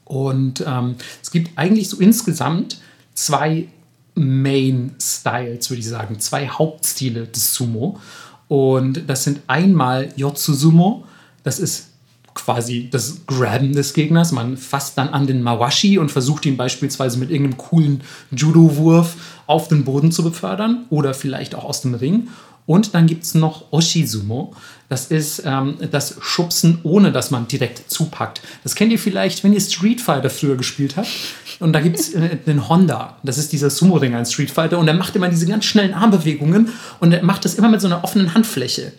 Und 0.06 0.64
ähm, 0.66 0.94
es 1.22 1.30
gibt 1.30 1.58
eigentlich 1.58 1.90
so 1.90 1.98
insgesamt 1.98 2.78
zwei 3.14 3.68
Main 4.14 4.94
Styles, 5.00 5.68
würde 5.68 5.80
ich 5.80 5.88
sagen, 5.88 6.18
zwei 6.20 6.48
Hauptstile 6.48 7.26
des 7.26 7.54
Sumo. 7.54 8.00
Und 8.48 9.02
das 9.08 9.24
sind 9.24 9.40
einmal 9.48 10.08
Yotsu 10.16 10.54
Sumo, 10.54 11.04
das 11.42 11.58
ist 11.58 11.88
quasi 12.34 12.88
das 12.90 13.26
Graben 13.26 13.72
des 13.72 13.94
Gegners. 13.94 14.30
Man 14.30 14.56
fasst 14.56 14.96
dann 14.96 15.08
an 15.08 15.26
den 15.26 15.42
Mawashi 15.42 15.98
und 15.98 16.10
versucht 16.10 16.46
ihn 16.46 16.56
beispielsweise 16.56 17.18
mit 17.18 17.30
irgendeinem 17.30 17.56
coolen 17.56 18.02
Judo-Wurf 18.30 19.16
auf 19.46 19.68
den 19.68 19.84
Boden 19.84 20.12
zu 20.12 20.22
befördern 20.22 20.84
oder 20.90 21.14
vielleicht 21.14 21.54
auch 21.54 21.64
aus 21.64 21.80
dem 21.80 21.94
Ring. 21.94 22.28
Und 22.66 22.94
dann 22.94 23.06
gibt 23.06 23.22
es 23.22 23.34
noch 23.34 23.72
Oshizumo. 23.72 24.54
Das 24.88 25.06
ist 25.06 25.42
ähm, 25.44 25.76
das 25.90 26.16
Schubsen, 26.20 26.78
ohne 26.82 27.12
dass 27.12 27.30
man 27.30 27.46
direkt 27.48 27.90
zupackt. 27.90 28.40
Das 28.64 28.74
kennt 28.74 28.92
ihr 28.92 28.98
vielleicht, 28.98 29.44
wenn 29.44 29.52
ihr 29.52 29.60
Street 29.60 30.00
Fighter 30.00 30.30
früher 30.30 30.56
gespielt 30.56 30.96
habt. 30.96 31.08
Und 31.60 31.72
da 31.72 31.80
gibt 31.80 31.98
es 31.98 32.12
äh, 32.14 32.36
den 32.36 32.68
Honda. 32.68 33.18
Das 33.22 33.38
ist 33.38 33.52
dieser 33.52 33.70
Sumo-Ringer 33.70 34.18
in 34.18 34.26
Street 34.26 34.50
Fighter. 34.50 34.78
Und 34.78 34.88
er 34.88 34.94
macht 34.94 35.14
immer 35.16 35.28
diese 35.28 35.46
ganz 35.46 35.64
schnellen 35.64 35.94
Armbewegungen. 35.94 36.70
Und 36.98 37.12
er 37.12 37.22
macht 37.22 37.44
das 37.44 37.54
immer 37.54 37.68
mit 37.68 37.80
so 37.80 37.86
einer 37.86 38.02
offenen 38.02 38.34
Handfläche. 38.34 38.92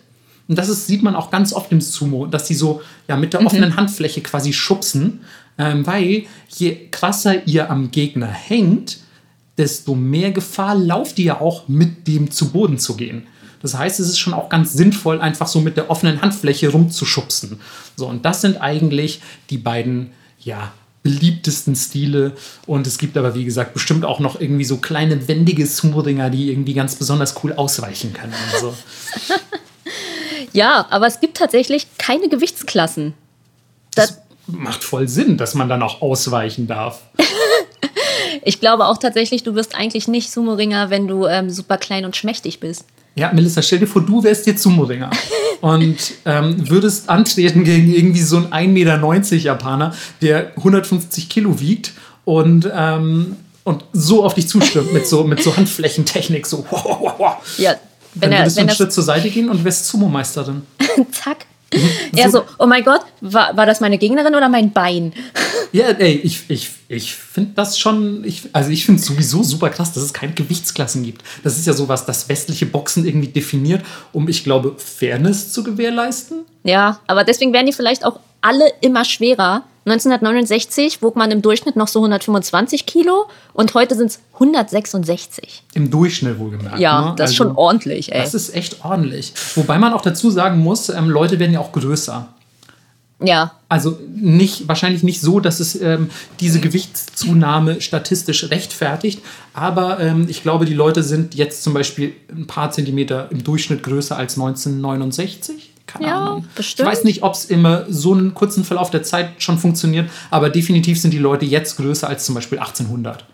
Und 0.48 0.56
das 0.56 0.70
ist, 0.70 0.86
sieht 0.86 1.02
man 1.02 1.14
auch 1.14 1.30
ganz 1.30 1.52
oft 1.52 1.70
im 1.72 1.82
Sumo, 1.82 2.26
dass 2.26 2.44
die 2.44 2.54
so 2.54 2.80
ja, 3.06 3.16
mit 3.16 3.34
der 3.34 3.40
mhm. 3.40 3.46
offenen 3.46 3.76
Handfläche 3.76 4.22
quasi 4.22 4.54
schubsen. 4.54 5.20
Ähm, 5.58 5.86
weil 5.86 6.24
je 6.48 6.88
krasser 6.90 7.46
ihr 7.46 7.70
am 7.70 7.90
Gegner 7.90 8.28
hängt, 8.28 8.98
desto 9.58 9.94
mehr 9.94 10.30
Gefahr 10.30 10.74
lauft 10.74 11.18
ihr 11.18 11.24
ja 11.26 11.40
auch 11.40 11.68
mit 11.68 12.06
dem 12.06 12.30
zu 12.30 12.50
Boden 12.50 12.78
zu 12.78 12.96
gehen. 12.96 13.26
Das 13.62 13.76
heißt, 13.76 14.00
es 14.00 14.08
ist 14.08 14.18
schon 14.18 14.34
auch 14.34 14.48
ganz 14.48 14.72
sinnvoll, 14.72 15.20
einfach 15.20 15.46
so 15.46 15.60
mit 15.60 15.76
der 15.76 15.90
offenen 15.90 16.22
Handfläche 16.22 16.70
rumzuschubsen. 16.70 17.60
So, 17.96 18.06
und 18.06 18.24
das 18.24 18.40
sind 18.40 18.60
eigentlich 18.60 19.20
die 19.50 19.58
beiden, 19.58 20.12
ja, 20.40 20.72
beliebtesten 21.02 21.74
Stile. 21.74 22.32
Und 22.66 22.86
es 22.86 22.98
gibt 22.98 23.16
aber, 23.16 23.34
wie 23.34 23.44
gesagt, 23.44 23.72
bestimmt 23.72 24.04
auch 24.04 24.20
noch 24.20 24.40
irgendwie 24.40 24.64
so 24.64 24.76
kleine 24.76 25.28
wendige 25.28 25.66
Sumo-Dinger, 25.66 26.30
die 26.30 26.50
irgendwie 26.50 26.74
ganz 26.74 26.96
besonders 26.96 27.34
cool 27.42 27.52
ausweichen 27.52 28.12
können. 28.12 28.34
So. 28.60 28.74
ja, 30.52 30.86
aber 30.90 31.06
es 31.06 31.20
gibt 31.20 31.36
tatsächlich 31.36 31.86
keine 31.98 32.28
Gewichtsklassen. 32.28 33.14
Das, 33.94 34.08
das 34.08 34.18
macht 34.46 34.84
voll 34.84 35.08
Sinn, 35.08 35.36
dass 35.36 35.54
man 35.54 35.68
dann 35.68 35.82
auch 35.82 36.02
ausweichen 36.02 36.66
darf. 36.66 37.02
ich 38.44 38.60
glaube 38.60 38.86
auch 38.86 38.98
tatsächlich, 38.98 39.42
du 39.42 39.54
wirst 39.54 39.74
eigentlich 39.74 40.08
nicht 40.08 40.30
Sumo-Ringer, 40.30 40.90
wenn 40.90 41.08
du 41.08 41.26
ähm, 41.26 41.50
super 41.50 41.78
klein 41.78 42.04
und 42.04 42.16
schmächtig 42.16 42.60
bist. 42.60 42.84
Ja, 43.18 43.32
Melissa, 43.32 43.62
stell 43.62 43.80
dir 43.80 43.88
vor, 43.88 44.02
du 44.02 44.22
wärst 44.22 44.46
jetzt 44.46 44.62
Sumo-Ringer 44.62 45.10
und 45.60 45.96
ähm, 46.24 46.70
würdest 46.70 47.08
antreten 47.08 47.64
gegen 47.64 47.92
irgendwie 47.92 48.22
so 48.22 48.36
einen 48.36 48.46
1,90 48.46 48.68
Meter 48.68 49.36
Japaner, 49.36 49.94
der 50.22 50.52
150 50.56 51.28
Kilo 51.28 51.58
wiegt 51.58 51.94
und, 52.24 52.70
ähm, 52.72 53.36
und 53.64 53.84
so 53.92 54.24
auf 54.24 54.34
dich 54.34 54.48
zustimmt 54.48 54.92
mit 54.92 55.08
so, 55.08 55.24
mit 55.24 55.42
so 55.42 55.56
Handflächentechnik. 55.56 56.46
So, 56.46 56.64
wow, 56.70 56.98
wow, 57.00 57.14
wow. 57.18 57.36
Ja, 57.58 57.74
wenn 58.14 58.30
Dann 58.30 58.40
würdest 58.40 58.56
er, 58.56 58.60
wenn 58.60 58.66
du 58.66 58.70
einen 58.70 58.76
Schritt 58.76 58.92
zur 58.92 59.02
Seite 59.02 59.30
gehen 59.30 59.50
und 59.50 59.64
wärst 59.64 59.86
Sumo-Meisterin. 59.88 60.62
Zack. 61.10 61.46
Er 62.16 62.30
so, 62.30 62.44
oh 62.58 62.66
mein 62.66 62.82
Gott, 62.82 63.02
war, 63.20 63.56
war 63.56 63.66
das 63.66 63.80
meine 63.80 63.98
Gegnerin 63.98 64.34
oder 64.34 64.48
mein 64.48 64.72
Bein? 64.72 65.12
Ja, 65.70 65.88
ey, 65.88 66.14
ich, 66.22 66.48
ich, 66.48 66.70
ich 66.88 67.14
finde 67.14 67.50
das 67.54 67.78
schon, 67.78 68.24
ich, 68.24 68.48
also 68.54 68.70
ich 68.70 68.86
finde 68.86 69.02
es 69.02 69.06
sowieso 69.06 69.42
super 69.42 69.68
krass, 69.68 69.92
dass 69.92 70.02
es 70.02 70.14
keine 70.14 70.32
Gewichtsklassen 70.32 71.02
gibt. 71.02 71.22
Das 71.44 71.58
ist 71.58 71.66
ja 71.66 71.74
sowas, 71.74 72.06
das 72.06 72.26
westliche 72.30 72.64
Boxen 72.64 73.04
irgendwie 73.04 73.28
definiert, 73.28 73.84
um, 74.14 74.28
ich 74.28 74.44
glaube, 74.44 74.76
Fairness 74.78 75.52
zu 75.52 75.62
gewährleisten. 75.62 76.46
Ja, 76.64 77.00
aber 77.06 77.22
deswegen 77.22 77.52
werden 77.52 77.66
die 77.66 77.74
vielleicht 77.74 78.06
auch 78.06 78.18
alle 78.40 78.72
immer 78.80 79.04
schwerer. 79.04 79.62
1969 79.90 81.02
wog 81.02 81.16
man 81.16 81.30
im 81.30 81.42
Durchschnitt 81.42 81.76
noch 81.76 81.88
so 81.88 82.00
125 82.00 82.86
Kilo 82.86 83.26
und 83.52 83.74
heute 83.74 83.94
sind 83.94 84.08
es 84.08 84.20
166. 84.34 85.62
Im 85.74 85.90
Durchschnitt 85.90 86.38
wohlgemerkt. 86.38 86.78
Ja, 86.78 87.10
ne? 87.10 87.14
das 87.16 87.30
ist 87.30 87.40
also, 87.40 87.50
schon 87.50 87.56
ordentlich, 87.56 88.12
ey. 88.12 88.20
Das 88.20 88.34
ist 88.34 88.54
echt 88.54 88.84
ordentlich. 88.84 89.32
Wobei 89.54 89.78
man 89.78 89.92
auch 89.92 90.02
dazu 90.02 90.30
sagen 90.30 90.60
muss, 90.60 90.88
ähm, 90.88 91.08
Leute 91.08 91.38
werden 91.38 91.52
ja 91.52 91.60
auch 91.60 91.72
größer. 91.72 92.28
Ja. 93.20 93.52
Also 93.68 93.98
nicht, 94.14 94.68
wahrscheinlich 94.68 95.02
nicht 95.02 95.20
so, 95.20 95.40
dass 95.40 95.60
es 95.60 95.80
ähm, 95.80 96.10
diese 96.40 96.60
Gewichtszunahme 96.60 97.80
statistisch 97.80 98.48
rechtfertigt, 98.50 99.22
aber 99.52 99.98
ähm, 99.98 100.26
ich 100.28 100.42
glaube, 100.42 100.64
die 100.64 100.74
Leute 100.74 101.02
sind 101.02 101.34
jetzt 101.34 101.62
zum 101.62 101.74
Beispiel 101.74 102.14
ein 102.30 102.46
paar 102.46 102.70
Zentimeter 102.70 103.28
im 103.30 103.42
Durchschnitt 103.42 103.82
größer 103.82 104.16
als 104.16 104.34
1969. 104.34 105.72
Keine 105.88 106.06
ja, 106.06 106.16
Ahnung. 106.18 106.44
Bestimmt. 106.54 106.86
Ich 106.86 106.92
weiß 106.92 107.04
nicht, 107.04 107.22
ob 107.22 107.34
es 107.34 107.46
immer 107.46 107.86
so 107.88 108.12
einen 108.12 108.34
kurzen 108.34 108.62
Verlauf 108.62 108.90
der 108.90 109.02
Zeit 109.02 109.30
schon 109.38 109.58
funktioniert, 109.58 110.08
aber 110.30 110.50
definitiv 110.50 111.00
sind 111.00 111.12
die 111.12 111.18
Leute 111.18 111.46
jetzt 111.46 111.76
größer 111.76 112.06
als 112.08 112.24
zum 112.24 112.34
Beispiel 112.34 112.58
1800. 112.58 113.24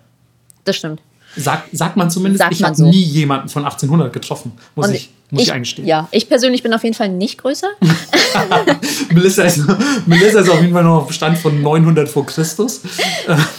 Das 0.65 0.77
stimmt. 0.77 1.03
Sagt, 1.37 1.77
sagt 1.77 1.97
man 1.97 2.11
zumindest, 2.11 2.43
sagt 2.43 2.53
ich 2.53 2.63
habe 2.63 2.77
so. 2.77 2.89
nie 2.89 3.03
jemanden 3.03 3.49
von 3.49 3.65
1800 3.65 4.13
getroffen, 4.13 4.53
muss, 4.77 4.89
ich, 4.91 5.11
muss 5.31 5.43
ich, 5.43 5.49
ich, 5.49 5.53
eingestehen. 5.53 5.89
Ja, 5.89 6.07
ich 6.13 6.29
persönlich 6.29 6.63
bin 6.63 6.73
auf 6.73 6.85
jeden 6.85 6.95
Fall 6.95 7.09
nicht 7.09 7.39
größer. 7.39 7.67
Melissa, 9.13 9.43
ist, 9.43 9.63
Melissa 10.07 10.39
ist 10.41 10.49
auf 10.49 10.61
jeden 10.61 10.73
Fall 10.73 10.85
noch 10.85 11.03
auf 11.03 11.13
Stand 11.13 11.39
von 11.39 11.61
900 11.61 12.09
vor 12.09 12.25
Christus. 12.25 12.83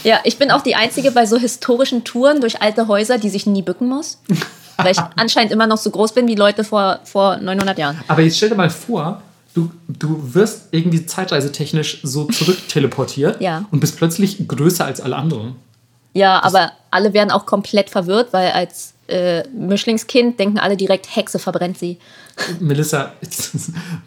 ja, 0.06 0.20
ich 0.24 0.38
bin 0.38 0.52
auch 0.52 0.62
die 0.62 0.76
Einzige 0.76 1.12
bei 1.12 1.26
so 1.26 1.38
historischen 1.38 2.06
Touren 2.06 2.40
durch 2.40 2.62
alte 2.62 2.88
Häuser, 2.88 3.18
die 3.18 3.30
sich 3.30 3.46
nie 3.46 3.62
bücken 3.62 3.90
muss. 3.90 4.20
Weil 4.78 4.92
ich 4.92 5.00
anscheinend 5.16 5.52
immer 5.52 5.68
noch 5.68 5.78
so 5.78 5.90
groß 5.90 6.14
bin 6.14 6.28
wie 6.28 6.36
Leute 6.36 6.64
vor, 6.64 7.00
vor 7.04 7.38
900 7.38 7.78
Jahren. 7.78 8.00
Aber 8.08 8.22
jetzt 8.22 8.38
stell 8.38 8.50
dir 8.50 8.56
mal 8.56 8.70
vor, 8.70 9.22
du, 9.54 9.72
du 9.88 10.34
wirst 10.34 10.68
irgendwie 10.72 11.06
zeitreisetechnisch 11.06 12.00
so 12.04 12.26
zurückteleportiert 12.26 13.42
ja. 13.42 13.66
und 13.72 13.80
bist 13.80 13.98
plötzlich 13.98 14.48
größer 14.48 14.86
als 14.86 15.02
alle 15.02 15.16
anderen. 15.16 15.56
Ja, 16.14 16.42
das 16.42 16.54
aber 16.54 16.72
alle 16.92 17.14
werden 17.14 17.32
auch 17.32 17.46
komplett 17.46 17.90
verwirrt, 17.90 18.32
weil 18.32 18.52
als 18.52 18.94
äh, 19.08 19.48
Mischlingskind 19.50 20.40
denken 20.40 20.60
alle 20.60 20.78
direkt, 20.78 21.16
Hexe 21.16 21.40
verbrennt 21.40 21.78
sie. 21.78 21.98
Melissa, 22.60 23.14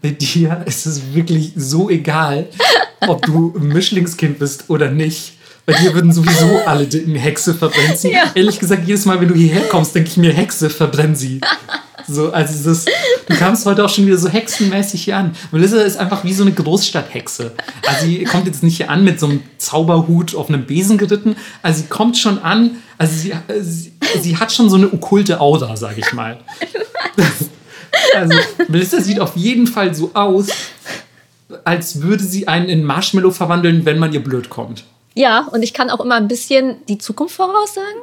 bei 0.02 0.10
dir 0.10 0.62
ist 0.66 0.86
es 0.86 1.14
wirklich 1.14 1.52
so 1.56 1.88
egal, 1.88 2.48
ob 3.06 3.22
du 3.22 3.54
Mischlingskind 3.58 4.38
bist 4.38 4.64
oder 4.68 4.90
nicht. 4.90 5.37
Bei 5.68 5.74
dir 5.74 5.92
würden 5.92 6.10
sowieso 6.14 6.60
alle 6.64 6.86
denken, 6.86 7.14
Hexe 7.14 7.52
verbrennt 7.52 7.98
sie. 7.98 8.10
Ja. 8.10 8.32
Ehrlich 8.34 8.58
gesagt, 8.58 8.88
jedes 8.88 9.04
Mal, 9.04 9.20
wenn 9.20 9.28
du 9.28 9.34
hierher 9.34 9.68
kommst, 9.68 9.94
denke 9.94 10.08
ich 10.08 10.16
mir, 10.16 10.32
Hexe 10.32 10.70
verbrennt 10.70 11.18
sie. 11.18 11.42
So, 12.06 12.32
also 12.32 12.70
das, 12.70 12.86
du 13.26 13.36
kamst 13.36 13.66
heute 13.66 13.84
auch 13.84 13.90
schon 13.90 14.06
wieder 14.06 14.16
so 14.16 14.30
hexenmäßig 14.30 15.04
hier 15.04 15.18
an. 15.18 15.36
Melissa 15.52 15.82
ist 15.82 15.98
einfach 15.98 16.24
wie 16.24 16.32
so 16.32 16.42
eine 16.42 16.52
Großstadthexe. 16.52 17.52
Also 17.86 18.06
sie 18.06 18.24
kommt 18.24 18.46
jetzt 18.46 18.62
nicht 18.62 18.78
hier 18.78 18.88
an 18.88 19.04
mit 19.04 19.20
so 19.20 19.26
einem 19.26 19.42
Zauberhut 19.58 20.34
auf 20.34 20.48
einem 20.48 20.64
Besen 20.64 20.96
geritten. 20.96 21.36
Also 21.60 21.82
sie 21.82 21.88
kommt 21.88 22.16
schon 22.16 22.38
an, 22.38 22.76
also 22.96 23.14
sie, 23.14 23.34
sie, 23.60 23.92
sie 24.22 24.38
hat 24.38 24.50
schon 24.50 24.70
so 24.70 24.76
eine 24.76 24.90
okkulte 24.90 25.38
Aura, 25.38 25.76
sage 25.76 26.00
ich 26.00 26.14
mal. 26.14 26.38
Also 28.14 28.38
Melissa 28.68 29.02
sieht 29.02 29.20
auf 29.20 29.36
jeden 29.36 29.66
Fall 29.66 29.94
so 29.94 30.12
aus, 30.14 30.46
als 31.64 32.00
würde 32.00 32.24
sie 32.24 32.48
einen 32.48 32.70
in 32.70 32.84
Marshmallow 32.84 33.32
verwandeln, 33.32 33.84
wenn 33.84 33.98
man 33.98 34.14
ihr 34.14 34.24
blöd 34.24 34.48
kommt. 34.48 34.84
Ja, 35.18 35.48
und 35.50 35.64
ich 35.64 35.74
kann 35.74 35.90
auch 35.90 35.98
immer 35.98 36.14
ein 36.14 36.28
bisschen 36.28 36.76
die 36.86 36.96
Zukunft 36.96 37.34
voraussagen. 37.34 38.02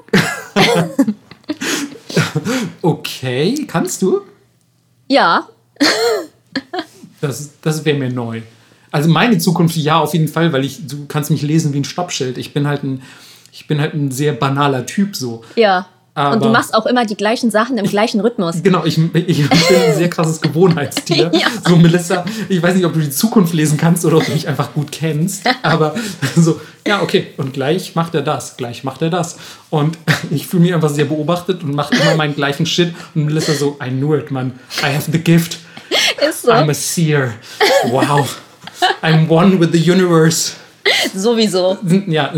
okay, 2.82 3.66
kannst 3.70 4.02
du? 4.02 4.20
Ja. 5.08 5.48
das 7.22 7.52
das 7.62 7.86
wäre 7.86 7.98
mir 7.98 8.10
neu. 8.10 8.42
Also 8.92 9.10
meine 9.10 9.38
Zukunft, 9.38 9.78
ja, 9.78 9.98
auf 9.98 10.12
jeden 10.12 10.28
Fall, 10.28 10.52
weil 10.52 10.66
ich, 10.66 10.88
du 10.88 11.06
kannst 11.06 11.32
mich 11.32 11.42
lesen 11.42 11.72
wie 11.72 11.80
ein 11.80 11.86
Stoppschild. 11.86 12.38
Ich 12.38 12.54
bin 12.54 12.68
halt 12.68 12.84
ein, 12.84 13.02
ich 13.54 13.66
bin 13.66 13.80
halt 13.80 13.94
ein 13.94 14.12
sehr 14.12 14.34
banaler 14.34 14.86
Typ 14.86 15.16
so. 15.16 15.46
Ja. 15.56 15.88
Und 16.16 16.44
du 16.44 16.50
machst 16.50 16.74
auch 16.74 16.86
immer 16.86 17.06
die 17.06 17.16
gleichen 17.16 17.52
Sachen 17.52 17.78
im 17.78 17.86
gleichen 17.86 18.22
Rhythmus. 18.22 18.64
Genau, 18.64 18.86
ich, 18.86 18.98
ich 18.98 19.50
bin 19.50 19.78
ein 19.78 19.96
sehr 19.96 20.10
krasses 20.10 20.40
Gewohnheitstier. 20.40 21.30
ja. 21.34 21.48
So, 21.68 21.76
Melissa, 21.76 22.24
ich 22.48 22.64
weiß 22.64 22.76
nicht, 22.76 22.86
ob 22.86 22.94
du 22.94 23.00
die 23.00 23.10
Zukunft 23.10 23.54
lesen 23.54 23.78
kannst 23.78 24.06
oder 24.06 24.18
ob 24.18 24.26
du 24.26 24.32
mich 24.32 24.48
einfach 24.48 24.74
gut 24.74 24.94
kennst, 24.94 25.44
aber 25.62 25.94
so, 26.38 26.62
ja, 26.88 27.02
okay, 27.02 27.28
und 27.36 27.52
gleich 27.52 27.96
macht 27.96 28.16
er 28.16 28.22
das, 28.22 28.56
gleich 28.56 28.86
macht 28.86 29.02
er 29.02 29.10
das. 29.10 29.38
Und 29.70 29.98
ich 30.32 30.48
fühle 30.48 30.64
mich 30.64 30.74
einfach 30.74 30.90
sehr 30.90 31.06
beobachtet 31.06 31.64
und 31.64 31.76
mache 31.76 31.94
immer 31.96 32.16
meinen 32.16 32.36
gleichen 32.36 32.66
Shit. 32.66 32.96
Und 33.14 33.26
Melissa 33.26 33.54
so, 33.54 33.78
I 33.86 33.90
knew 33.90 34.16
it, 34.16 34.32
man. 34.32 34.54
I 34.82 34.96
have 34.96 35.12
the 35.12 35.20
gift. 35.20 35.58
Ist 36.28 36.44
so. 36.44 36.52
I'm 36.52 36.70
a 36.70 36.74
seer. 36.74 37.34
Wow. 37.92 38.38
I'm 39.02 39.30
one 39.30 39.60
with 39.60 39.70
the 39.74 39.92
universe. 39.92 40.54
Sowieso. 41.14 41.78
Ja, 42.08 42.32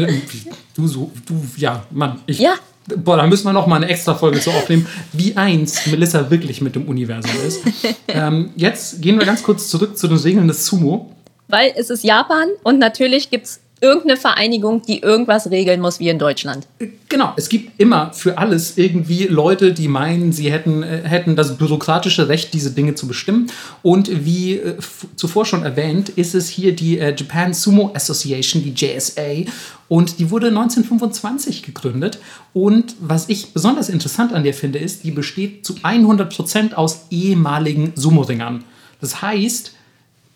du 0.75 0.87
so, 0.87 1.11
du, 1.27 1.45
ja, 1.57 1.83
Mann. 1.91 2.21
Ich, 2.25 2.39
ja. 2.39 2.55
Boah, 2.95 3.17
da 3.17 3.27
müssen 3.27 3.45
wir 3.45 3.53
noch 3.53 3.67
mal 3.67 3.77
eine 3.77 3.89
extra 3.89 4.15
Folge 4.15 4.39
zu 4.39 4.49
aufnehmen, 4.51 4.87
wie 5.11 5.35
eins 5.35 5.85
Melissa 5.87 6.29
wirklich 6.29 6.61
mit 6.61 6.75
dem 6.75 6.87
Universum 6.87 7.31
ist. 7.45 7.61
ähm, 8.07 8.51
jetzt 8.55 9.01
gehen 9.01 9.19
wir 9.19 9.25
ganz 9.25 9.43
kurz 9.43 9.67
zurück 9.67 9.97
zu 9.97 10.07
den 10.07 10.17
Regeln 10.17 10.47
des 10.47 10.65
Sumo. 10.65 11.11
Weil 11.49 11.73
es 11.75 11.89
ist 11.89 12.03
Japan 12.03 12.47
und 12.63 12.79
natürlich 12.79 13.29
gibt 13.29 13.45
es 13.45 13.59
irgendeine 13.81 14.17
Vereinigung, 14.17 14.81
die 14.81 14.99
irgendwas 14.99 15.51
regeln 15.51 15.81
muss, 15.81 15.99
wie 15.99 16.09
in 16.09 16.17
Deutschland. 16.19 16.67
Genau, 17.09 17.33
es 17.37 17.47
gibt 17.47 17.79
immer 17.79 18.11
für 18.13 18.37
alles 18.37 18.77
irgendwie 18.77 19.25
Leute, 19.25 19.73
die 19.73 19.87
meinen, 19.87 20.31
sie 20.31 20.51
hätten, 20.51 20.83
äh, 20.83 21.01
hätten 21.03 21.35
das 21.35 21.57
bürokratische 21.57 22.27
Recht, 22.27 22.53
diese 22.53 22.71
Dinge 22.71 22.95
zu 22.95 23.07
bestimmen. 23.07 23.51
Und 23.83 24.25
wie 24.25 24.55
äh, 24.55 24.77
zuvor 25.15 25.45
schon 25.45 25.63
erwähnt, 25.63 26.09
ist 26.09 26.33
es 26.35 26.49
hier 26.49 26.75
die 26.75 26.97
äh, 26.99 27.15
Japan 27.15 27.53
Sumo 27.53 27.91
Association, 27.93 28.63
die 28.63 28.73
JSA. 28.73 29.49
Und 29.87 30.19
die 30.19 30.31
wurde 30.31 30.47
1925 30.47 31.63
gegründet. 31.63 32.19
Und 32.53 32.95
was 32.99 33.29
ich 33.29 33.53
besonders 33.53 33.89
interessant 33.89 34.33
an 34.33 34.43
der 34.43 34.53
finde, 34.53 34.79
ist, 34.79 35.03
die 35.03 35.11
besteht 35.11 35.65
zu 35.65 35.75
100% 35.75 36.73
aus 36.73 37.05
ehemaligen 37.09 37.93
Sumo-Ringern. 37.95 38.63
Das 38.99 39.21
heißt, 39.21 39.73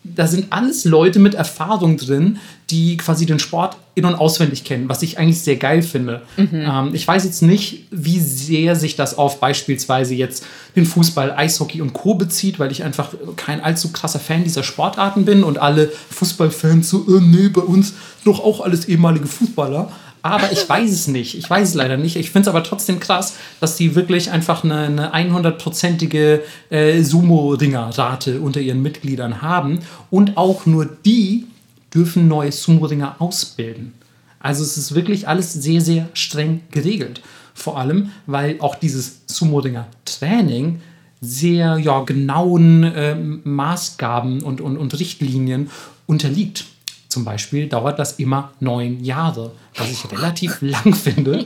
da 0.04 0.26
sind 0.26 0.46
alles 0.50 0.84
Leute 0.84 1.18
mit 1.20 1.34
Erfahrung 1.34 1.96
drin, 1.96 2.38
die 2.70 2.96
quasi 2.96 3.24
den 3.24 3.38
Sport 3.38 3.76
in- 3.94 4.04
und 4.04 4.14
auswendig 4.14 4.64
kennen, 4.64 4.88
was 4.88 5.02
ich 5.02 5.18
eigentlich 5.18 5.40
sehr 5.40 5.56
geil 5.56 5.82
finde. 5.82 6.22
Mhm. 6.36 6.48
Ähm, 6.52 6.90
ich 6.94 7.06
weiß 7.06 7.24
jetzt 7.24 7.42
nicht, 7.42 7.86
wie 7.90 8.18
sehr 8.18 8.74
sich 8.74 8.96
das 8.96 9.16
auf 9.16 9.38
beispielsweise 9.38 10.14
jetzt 10.14 10.44
den 10.74 10.86
Fußball, 10.86 11.32
Eishockey 11.32 11.82
und 11.82 11.92
Co. 11.92 12.14
bezieht, 12.14 12.58
weil 12.58 12.72
ich 12.72 12.82
einfach 12.82 13.10
kein 13.36 13.60
allzu 13.60 13.92
krasser 13.92 14.18
Fan 14.18 14.44
dieser 14.44 14.62
Sportarten 14.62 15.24
bin 15.24 15.44
und 15.44 15.58
alle 15.58 15.88
Fußballfans 16.10 16.88
so, 16.88 17.06
äh, 17.08 17.20
nee, 17.20 17.48
bei 17.48 17.60
uns 17.60 17.94
doch 18.24 18.40
auch 18.40 18.60
alles 18.60 18.86
ehemalige 18.86 19.26
Fußballer. 19.26 19.92
Aber 20.22 20.52
ich 20.52 20.68
weiß 20.68 20.90
es 20.90 21.08
nicht. 21.08 21.36
Ich 21.36 21.50
weiß 21.50 21.70
es 21.70 21.74
leider 21.74 21.96
nicht. 21.96 22.16
Ich 22.16 22.30
finde 22.30 22.48
es 22.48 22.54
aber 22.54 22.62
trotzdem 22.62 23.00
krass, 23.00 23.36
dass 23.60 23.76
die 23.76 23.96
wirklich 23.96 24.30
einfach 24.30 24.62
eine, 24.62 25.12
eine 25.12 25.36
100-prozentige 25.36 26.40
äh, 26.70 27.02
Sumo-Ringer-Rate 27.02 28.40
unter 28.40 28.60
ihren 28.60 28.82
Mitgliedern 28.82 29.42
haben. 29.42 29.80
Und 30.10 30.36
auch 30.36 30.64
nur 30.64 30.86
die 30.86 31.46
dürfen 31.92 32.28
neue 32.28 32.52
Sumo-Ringer 32.52 33.16
ausbilden. 33.18 33.94
Also 34.38 34.62
es 34.62 34.76
ist 34.76 34.94
wirklich 34.94 35.26
alles 35.26 35.52
sehr, 35.52 35.80
sehr 35.80 36.08
streng 36.14 36.62
geregelt. 36.70 37.20
Vor 37.54 37.78
allem, 37.78 38.12
weil 38.26 38.60
auch 38.60 38.76
dieses 38.76 39.22
Sumo-Ringer-Training 39.26 40.80
sehr 41.20 41.78
ja, 41.78 42.00
genauen 42.00 42.82
äh, 42.84 43.14
Maßgaben 43.14 44.42
und, 44.42 44.60
und, 44.60 44.76
und 44.76 44.98
Richtlinien 44.98 45.70
unterliegt. 46.06 46.64
Zum 47.12 47.26
Beispiel 47.26 47.68
dauert 47.68 47.98
das 47.98 48.12
immer 48.12 48.52
neun 48.58 49.04
Jahre, 49.04 49.52
was 49.76 49.90
ich 49.90 50.10
relativ 50.10 50.56
lang 50.62 50.94
finde. 50.94 51.44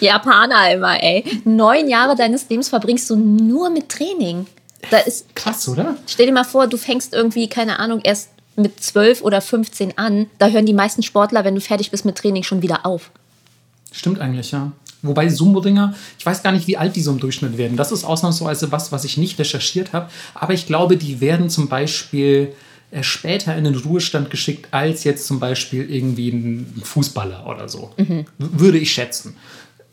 Japaner 0.00 0.72
immer, 0.72 1.02
ey. 1.02 1.22
Neun 1.44 1.86
Jahre 1.86 2.16
deines 2.16 2.48
Lebens 2.48 2.70
verbringst 2.70 3.10
du 3.10 3.16
nur 3.16 3.68
mit 3.68 3.90
Training. 3.90 4.46
Da 4.90 4.96
ist, 5.00 5.34
Krass, 5.34 5.68
oder? 5.68 5.98
Stell 6.06 6.24
dir 6.24 6.32
mal 6.32 6.44
vor, 6.44 6.66
du 6.66 6.78
fängst 6.78 7.12
irgendwie, 7.12 7.46
keine 7.46 7.78
Ahnung, 7.78 8.00
erst 8.02 8.30
mit 8.56 8.82
zwölf 8.82 9.20
oder 9.20 9.42
15 9.42 9.98
an. 9.98 10.30
Da 10.38 10.48
hören 10.48 10.64
die 10.64 10.72
meisten 10.72 11.02
Sportler, 11.02 11.44
wenn 11.44 11.56
du 11.56 11.60
fertig 11.60 11.90
bist 11.90 12.06
mit 12.06 12.16
Training, 12.16 12.42
schon 12.42 12.62
wieder 12.62 12.86
auf. 12.86 13.10
Stimmt 13.92 14.18
eigentlich, 14.18 14.50
ja. 14.52 14.72
Wobei 15.02 15.28
Sumo-Ringer, 15.28 15.92
ich 16.18 16.24
weiß 16.24 16.42
gar 16.42 16.52
nicht, 16.52 16.66
wie 16.68 16.78
alt 16.78 16.96
die 16.96 17.02
so 17.02 17.10
im 17.10 17.20
Durchschnitt 17.20 17.58
werden. 17.58 17.76
Das 17.76 17.92
ist 17.92 18.04
ausnahmsweise 18.04 18.72
was, 18.72 18.92
was 18.92 19.04
ich 19.04 19.18
nicht 19.18 19.38
recherchiert 19.38 19.92
habe. 19.92 20.08
Aber 20.32 20.54
ich 20.54 20.66
glaube, 20.66 20.96
die 20.96 21.20
werden 21.20 21.50
zum 21.50 21.68
Beispiel 21.68 22.54
später 23.00 23.56
in 23.56 23.64
den 23.64 23.74
Ruhestand 23.74 24.30
geschickt 24.30 24.68
als 24.70 25.04
jetzt 25.04 25.26
zum 25.26 25.40
Beispiel 25.40 25.90
irgendwie 25.90 26.28
ein 26.28 26.82
Fußballer 26.84 27.46
oder 27.46 27.68
so. 27.68 27.90
Mhm. 27.96 28.26
Würde 28.38 28.78
ich 28.78 28.92
schätzen. 28.92 29.36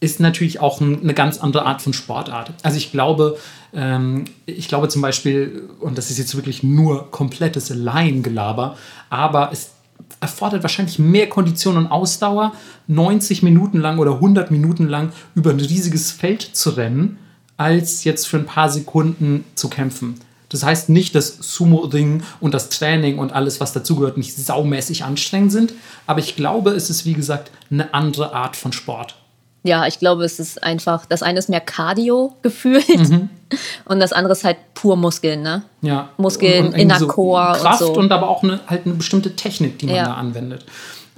Ist 0.01 0.19
natürlich 0.19 0.59
auch 0.59 0.81
eine 0.81 1.13
ganz 1.13 1.39
andere 1.39 1.65
Art 1.65 1.81
von 1.81 1.93
Sportart. 1.93 2.53
Also 2.63 2.77
ich 2.77 2.91
glaube, 2.91 3.37
ähm, 3.73 4.25
ich 4.45 4.67
glaube 4.67 4.89
zum 4.89 5.01
Beispiel, 5.01 5.69
und 5.79 5.97
das 5.97 6.09
ist 6.09 6.17
jetzt 6.17 6.35
wirklich 6.35 6.63
nur 6.63 7.09
komplettes 7.11 7.69
Laiengelaber, 7.69 8.77
aber 9.09 9.49
es 9.51 9.71
erfordert 10.19 10.63
wahrscheinlich 10.63 10.99
mehr 10.99 11.27
Kondition 11.27 11.77
und 11.77 11.87
Ausdauer, 11.87 12.53
90 12.87 13.43
Minuten 13.43 13.79
lang 13.79 13.99
oder 13.99 14.15
100 14.15 14.51
Minuten 14.51 14.87
lang 14.87 15.11
über 15.35 15.51
ein 15.51 15.59
riesiges 15.59 16.11
Feld 16.11 16.41
zu 16.41 16.71
rennen, 16.71 17.17
als 17.57 18.03
jetzt 18.03 18.27
für 18.27 18.37
ein 18.37 18.45
paar 18.45 18.69
Sekunden 18.69 19.43
zu 19.55 19.69
kämpfen. 19.69 20.15
Das 20.49 20.63
heißt 20.63 20.89
nicht, 20.89 21.13
dass 21.15 21.37
Sumo-Ring 21.39 22.23
und 22.39 22.53
das 22.53 22.69
Training 22.69 23.19
und 23.19 23.33
alles, 23.33 23.59
was 23.59 23.71
dazugehört, 23.71 24.17
nicht 24.17 24.35
saumäßig 24.35 25.03
anstrengend 25.03 25.51
sind. 25.51 25.73
Aber 26.07 26.19
ich 26.19 26.35
glaube, 26.35 26.71
es 26.71 26.89
ist, 26.89 27.05
wie 27.05 27.13
gesagt, 27.13 27.51
eine 27.69 27.93
andere 27.93 28.33
Art 28.33 28.55
von 28.55 28.73
Sport. 28.73 29.15
Ja, 29.63 29.85
ich 29.85 29.99
glaube, 29.99 30.23
es 30.23 30.39
ist 30.39 30.63
einfach, 30.63 31.05
das 31.05 31.21
eine 31.21 31.37
ist 31.37 31.49
mehr 31.49 31.59
Cardio 31.59 32.33
gefühlt 32.41 32.87
mhm. 32.87 33.29
und 33.85 33.99
das 33.99 34.13
andere 34.13 34.31
ist 34.31 34.43
halt 34.43 34.57
pur 34.73 34.95
Muskeln, 34.95 35.41
ne? 35.41 35.63
Ja. 35.81 36.09
Muskeln, 36.17 36.67
und, 36.67 36.73
und 36.73 36.79
Inner 36.79 36.99
Core 36.99 37.57
Kraft 37.59 37.81
und, 37.81 37.87
so. 37.87 37.99
und 37.99 38.11
aber 38.11 38.29
auch 38.29 38.41
eine, 38.41 38.61
halt 38.67 38.85
eine 38.85 38.95
bestimmte 38.95 39.35
Technik, 39.35 39.77
die 39.79 39.87
man 39.87 39.95
ja. 39.95 40.05
da 40.05 40.13
anwendet. 40.13 40.65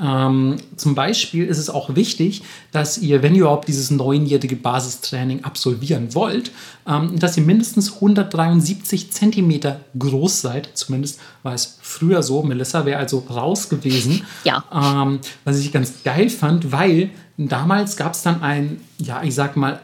Ähm, 0.02 0.58
zum 0.78 0.96
Beispiel 0.96 1.46
ist 1.46 1.60
es 1.60 1.70
auch 1.70 1.96
wichtig, 1.96 2.42
dass 2.72 2.98
ihr, 2.98 3.22
wenn 3.22 3.36
ihr 3.36 3.42
überhaupt 3.42 3.68
dieses 3.68 3.92
neunjährige 3.92 4.56
Basistraining 4.56 5.44
absolvieren 5.44 6.16
wollt, 6.16 6.52
ähm, 6.88 7.20
dass 7.20 7.38
ihr 7.38 7.44
mindestens 7.44 7.94
173 7.96 9.12
Zentimeter 9.12 9.82
groß 9.98 10.42
seid. 10.42 10.70
Zumindest 10.74 11.20
war 11.44 11.54
es 11.54 11.78
früher 11.82 12.24
so. 12.24 12.42
Melissa 12.42 12.86
wäre 12.86 13.00
also 13.00 13.20
raus 13.30 13.70
gewesen. 13.70 14.26
Ja. 14.44 14.64
Ähm, 14.74 15.20
was 15.44 15.60
ich 15.60 15.72
ganz 15.72 16.04
geil 16.04 16.30
fand, 16.30 16.72
weil 16.72 17.12
damals 17.38 17.96
gab 17.96 18.14
es 18.14 18.24
dann 18.24 18.42
ein, 18.42 18.82
ja, 18.98 19.22
ich 19.24 19.36
sag 19.36 19.56
mal, 19.56 19.80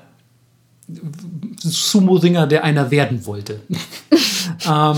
Sumo-Ringer, 1.59 2.47
der 2.47 2.63
einer 2.63 2.89
werden 2.89 3.26
wollte. 3.26 3.61
ähm, 4.65 4.95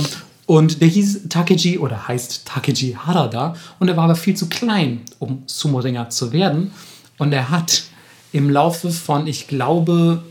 und 0.50 0.82
der 0.82 0.88
hieß 0.88 1.30
Takeji 1.30 1.78
oder 1.78 2.08
heißt 2.08 2.46
Takeji 2.46 2.94
Harada 2.94 3.56
und 3.78 3.88
er 3.88 3.96
war 3.96 4.06
aber 4.06 4.16
viel 4.16 4.36
zu 4.36 4.50
klein, 4.50 5.02
um 5.20 5.44
Sumo-Ringer 5.46 6.10
zu 6.10 6.32
werden. 6.32 6.72
Und 7.20 7.34
er 7.34 7.52
hat 7.52 7.84
im 8.32 8.50
Laufe 8.50 8.90
von, 8.90 9.28
ich 9.28 9.48
glaube, 9.48 10.24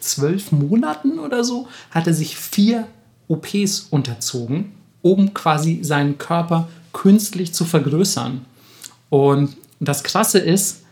zwölf 0.00 0.50
Monaten 0.50 1.20
oder 1.20 1.44
so, 1.44 1.68
hat 1.92 2.08
er 2.08 2.14
sich 2.14 2.36
vier 2.36 2.88
OPs 3.28 3.86
unterzogen, 3.90 4.72
um 5.02 5.34
quasi 5.34 5.84
seinen 5.84 6.18
Körper 6.18 6.68
künstlich 6.92 7.54
zu 7.54 7.64
vergrößern. 7.64 8.44
Und 9.08 9.56
das 9.78 10.02
Krasse 10.02 10.40
ist, 10.40 10.82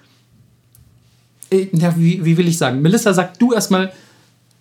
äh, 1.50 1.66
ja, 1.72 1.98
wie, 1.98 2.24
wie 2.24 2.36
will 2.36 2.46
ich 2.46 2.58
sagen? 2.58 2.80
Melissa, 2.80 3.12
sag 3.12 3.40
du 3.40 3.52
erstmal, 3.54 3.92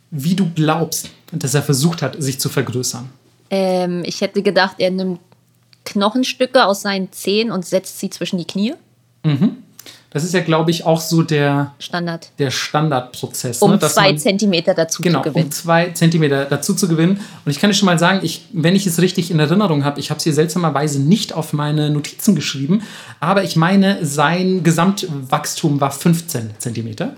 wie 0.09 0.33
du 0.33 0.49
glaubst, 0.55 1.11
dass 1.31 1.53
er 1.53 1.61
versucht 1.61 2.01
hat, 2.01 2.19
sich 2.19 2.39
zu 2.39 2.49
vergrößern. 2.49 3.07
Ähm, 3.49 4.03
ich 4.05 4.21
hätte 4.21 4.41
gedacht, 4.41 4.75
er 4.79 4.91
nimmt 4.91 5.19
Knochenstücke 5.85 6.65
aus 6.65 6.81
seinen 6.81 7.11
Zehen 7.11 7.51
und 7.51 7.65
setzt 7.65 7.99
sie 7.99 8.09
zwischen 8.09 8.37
die 8.37 8.45
Knie. 8.45 8.73
Mhm. 9.23 9.57
Das 10.09 10.23
ist 10.23 10.33
ja, 10.33 10.39
glaube 10.39 10.71
ich, 10.71 10.85
auch 10.85 11.01
so 11.01 11.21
der 11.21 11.75
Standard. 11.79 12.31
Der 12.39 12.49
Standardprozess. 12.49 13.61
Um 13.61 13.71
ne? 13.71 13.79
zwei 13.79 14.09
man, 14.09 14.17
Zentimeter 14.17 14.73
dazu 14.73 15.01
genau, 15.01 15.19
zu 15.19 15.29
gewinnen. 15.29 15.45
Um 15.45 15.51
zwei 15.51 15.89
Zentimeter 15.91 16.45
dazu 16.45 16.73
zu 16.73 16.87
gewinnen. 16.87 17.19
Und 17.45 17.51
ich 17.51 17.59
kann 17.59 17.69
dir 17.69 17.75
schon 17.75 17.87
mal 17.87 17.99
sagen, 17.99 18.21
ich, 18.23 18.47
wenn 18.53 18.75
ich 18.75 18.87
es 18.87 19.01
richtig 19.01 19.31
in 19.31 19.39
Erinnerung 19.39 19.83
habe, 19.83 19.99
ich 19.99 20.09
habe 20.09 20.17
es 20.17 20.23
hier 20.23 20.33
seltsamerweise 20.33 21.01
nicht 21.01 21.33
auf 21.33 21.51
meine 21.51 21.89
Notizen 21.89 22.35
geschrieben, 22.35 22.83
aber 23.19 23.43
ich 23.43 23.57
meine, 23.57 24.05
sein 24.05 24.63
Gesamtwachstum 24.63 25.81
war 25.81 25.91
15 25.91 26.51
Zentimeter. 26.57 27.13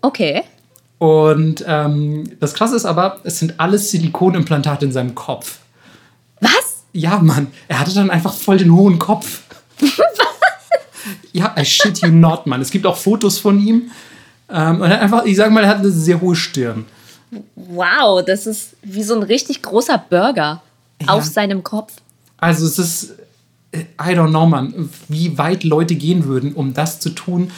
Okay. 0.00 0.44
Und 1.00 1.64
ähm, 1.66 2.24
das 2.40 2.52
Krasse 2.52 2.76
ist 2.76 2.84
aber, 2.84 3.20
es 3.24 3.38
sind 3.38 3.58
alles 3.58 3.90
Silikonimplantate 3.90 4.84
in 4.84 4.92
seinem 4.92 5.14
Kopf. 5.14 5.60
Was? 6.42 6.84
Ja, 6.92 7.18
Mann. 7.20 7.46
Er 7.68 7.80
hatte 7.80 7.94
dann 7.94 8.10
einfach 8.10 8.34
voll 8.34 8.58
den 8.58 8.70
hohen 8.74 8.98
Kopf. 8.98 9.40
Was? 9.80 9.88
Ja, 11.32 11.54
I 11.58 11.64
shit 11.64 12.02
you 12.02 12.10
not, 12.10 12.46
Mann. 12.46 12.60
Es 12.60 12.70
gibt 12.70 12.84
auch 12.84 12.98
Fotos 12.98 13.38
von 13.38 13.58
ihm. 13.66 13.90
Ähm, 14.50 14.82
und 14.82 14.90
er 14.90 14.96
hat 14.96 15.00
einfach, 15.00 15.24
ich 15.24 15.36
sag 15.36 15.50
mal, 15.50 15.64
er 15.64 15.70
hat 15.70 15.78
eine 15.78 15.90
sehr 15.90 16.20
hohe 16.20 16.36
Stirn. 16.36 16.84
Wow, 17.54 18.22
das 18.22 18.46
ist 18.46 18.76
wie 18.82 19.02
so 19.02 19.14
ein 19.14 19.22
richtig 19.22 19.62
großer 19.62 20.04
Burger 20.10 20.60
ja. 21.00 21.08
auf 21.08 21.24
seinem 21.24 21.64
Kopf. 21.64 21.94
Also 22.36 22.66
es 22.66 22.78
ist, 22.78 23.14
I 23.72 24.12
don't 24.12 24.28
know, 24.28 24.44
Mann, 24.44 24.90
wie 25.08 25.38
weit 25.38 25.64
Leute 25.64 25.94
gehen 25.94 26.26
würden, 26.26 26.52
um 26.52 26.74
das 26.74 27.00
zu 27.00 27.08
tun, 27.08 27.52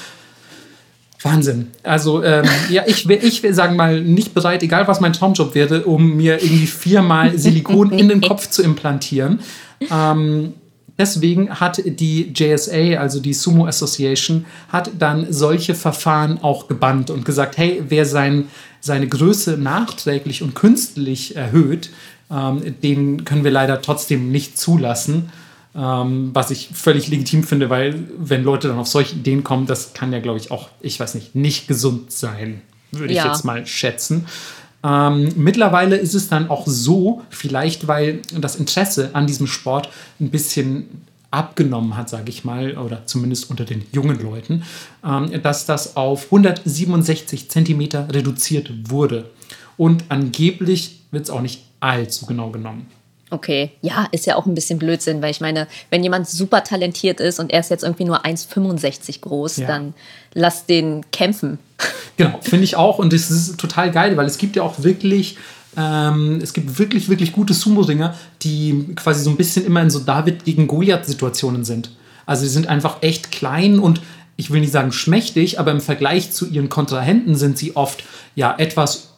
Wahnsinn. 1.22 1.68
Also, 1.82 2.22
ähm, 2.22 2.44
ja, 2.68 2.82
ich 2.86 3.06
wäre, 3.06 3.24
ich 3.24 3.42
wär, 3.42 3.54
sagen 3.54 3.76
mal, 3.76 4.00
nicht 4.00 4.34
bereit, 4.34 4.62
egal 4.62 4.88
was 4.88 5.00
mein 5.00 5.12
Traumjob 5.12 5.54
wäre, 5.54 5.84
um 5.84 6.16
mir 6.16 6.42
irgendwie 6.42 6.66
viermal 6.66 7.38
Silikon 7.38 7.92
in 7.92 8.08
den 8.08 8.20
Kopf 8.20 8.50
zu 8.50 8.62
implantieren. 8.62 9.40
Ähm, 9.90 10.54
deswegen 10.98 11.60
hat 11.60 11.80
die 11.84 12.32
JSA, 12.34 12.98
also 12.98 13.20
die 13.20 13.34
Sumo 13.34 13.66
Association, 13.66 14.46
hat 14.68 14.90
dann 14.98 15.32
solche 15.32 15.74
Verfahren 15.74 16.38
auch 16.42 16.68
gebannt 16.68 17.10
und 17.10 17.24
gesagt, 17.24 17.56
hey, 17.56 17.82
wer 17.88 18.04
sein, 18.04 18.48
seine 18.80 19.08
Größe 19.08 19.58
nachträglich 19.58 20.42
und 20.42 20.54
künstlich 20.54 21.36
erhöht, 21.36 21.90
ähm, 22.30 22.74
den 22.82 23.24
können 23.24 23.44
wir 23.44 23.50
leider 23.50 23.80
trotzdem 23.80 24.30
nicht 24.32 24.58
zulassen. 24.58 25.30
Ähm, 25.74 26.30
was 26.34 26.50
ich 26.50 26.68
völlig 26.74 27.08
legitim 27.08 27.44
finde, 27.44 27.70
weil 27.70 27.94
wenn 28.18 28.44
Leute 28.44 28.68
dann 28.68 28.78
auf 28.78 28.88
solche 28.88 29.16
Ideen 29.16 29.42
kommen, 29.42 29.66
das 29.66 29.94
kann 29.94 30.12
ja, 30.12 30.18
glaube 30.18 30.38
ich, 30.38 30.50
auch, 30.50 30.68
ich 30.80 31.00
weiß 31.00 31.14
nicht, 31.14 31.34
nicht 31.34 31.66
gesund 31.66 32.12
sein, 32.12 32.60
würde 32.90 33.14
ja. 33.14 33.22
ich 33.22 33.28
jetzt 33.28 33.44
mal 33.44 33.66
schätzen. 33.66 34.26
Ähm, 34.84 35.32
mittlerweile 35.36 35.96
ist 35.96 36.14
es 36.14 36.28
dann 36.28 36.50
auch 36.50 36.66
so, 36.66 37.22
vielleicht 37.30 37.88
weil 37.88 38.20
das 38.36 38.56
Interesse 38.56 39.10
an 39.14 39.26
diesem 39.26 39.46
Sport 39.46 39.88
ein 40.20 40.30
bisschen 40.30 41.04
abgenommen 41.30 41.96
hat, 41.96 42.10
sage 42.10 42.28
ich 42.28 42.44
mal, 42.44 42.76
oder 42.76 43.06
zumindest 43.06 43.50
unter 43.50 43.64
den 43.64 43.82
jungen 43.92 44.20
Leuten, 44.20 44.64
ähm, 45.04 45.42
dass 45.42 45.66
das 45.66 45.96
auf 45.96 46.26
167 46.26 47.50
Zentimeter 47.50 48.08
reduziert 48.12 48.70
wurde. 48.90 49.30
Und 49.76 50.04
angeblich 50.10 51.00
wird 51.10 51.24
es 51.24 51.30
auch 51.30 51.40
nicht 51.40 51.62
allzu 51.80 52.26
genau 52.26 52.50
genommen. 52.50 52.86
Okay, 53.32 53.70
ja, 53.80 54.06
ist 54.12 54.26
ja 54.26 54.36
auch 54.36 54.44
ein 54.44 54.54
bisschen 54.54 54.78
Blödsinn, 54.78 55.22
weil 55.22 55.30
ich 55.30 55.40
meine, 55.40 55.66
wenn 55.88 56.02
jemand 56.02 56.28
super 56.28 56.62
talentiert 56.64 57.18
ist 57.18 57.40
und 57.40 57.50
er 57.50 57.60
ist 57.60 57.70
jetzt 57.70 57.82
irgendwie 57.82 58.04
nur 58.04 58.26
1,65 58.26 59.22
groß, 59.22 59.56
ja. 59.56 59.66
dann 59.66 59.94
lass 60.34 60.66
den 60.66 61.00
kämpfen. 61.10 61.58
Genau, 62.18 62.38
finde 62.42 62.64
ich 62.64 62.76
auch. 62.76 62.98
Und 62.98 63.14
es 63.14 63.30
ist 63.30 63.58
total 63.58 63.90
geil, 63.90 64.18
weil 64.18 64.26
es 64.26 64.36
gibt 64.36 64.54
ja 64.54 64.62
auch 64.62 64.82
wirklich, 64.82 65.38
ähm, 65.78 66.40
es 66.42 66.52
gibt 66.52 66.78
wirklich, 66.78 67.08
wirklich 67.08 67.32
gute 67.32 67.54
Sumo-Ringer, 67.54 68.14
die 68.42 68.92
quasi 68.94 69.24
so 69.24 69.30
ein 69.30 69.38
bisschen 69.38 69.64
immer 69.64 69.80
in 69.80 69.88
so 69.88 69.98
David 69.98 70.44
gegen 70.44 70.68
Goliath-Situationen 70.68 71.64
sind. 71.64 71.90
Also 72.26 72.42
sie 72.42 72.50
sind 72.50 72.68
einfach 72.68 72.98
echt 73.00 73.32
klein 73.32 73.78
und 73.78 74.02
ich 74.36 74.50
will 74.50 74.60
nicht 74.60 74.72
sagen 74.72 74.92
schmächtig, 74.92 75.58
aber 75.58 75.70
im 75.70 75.80
Vergleich 75.80 76.32
zu 76.32 76.46
ihren 76.46 76.68
Kontrahenten 76.68 77.34
sind 77.34 77.56
sie 77.56 77.76
oft 77.76 78.04
ja 78.34 78.54
etwas, 78.58 79.14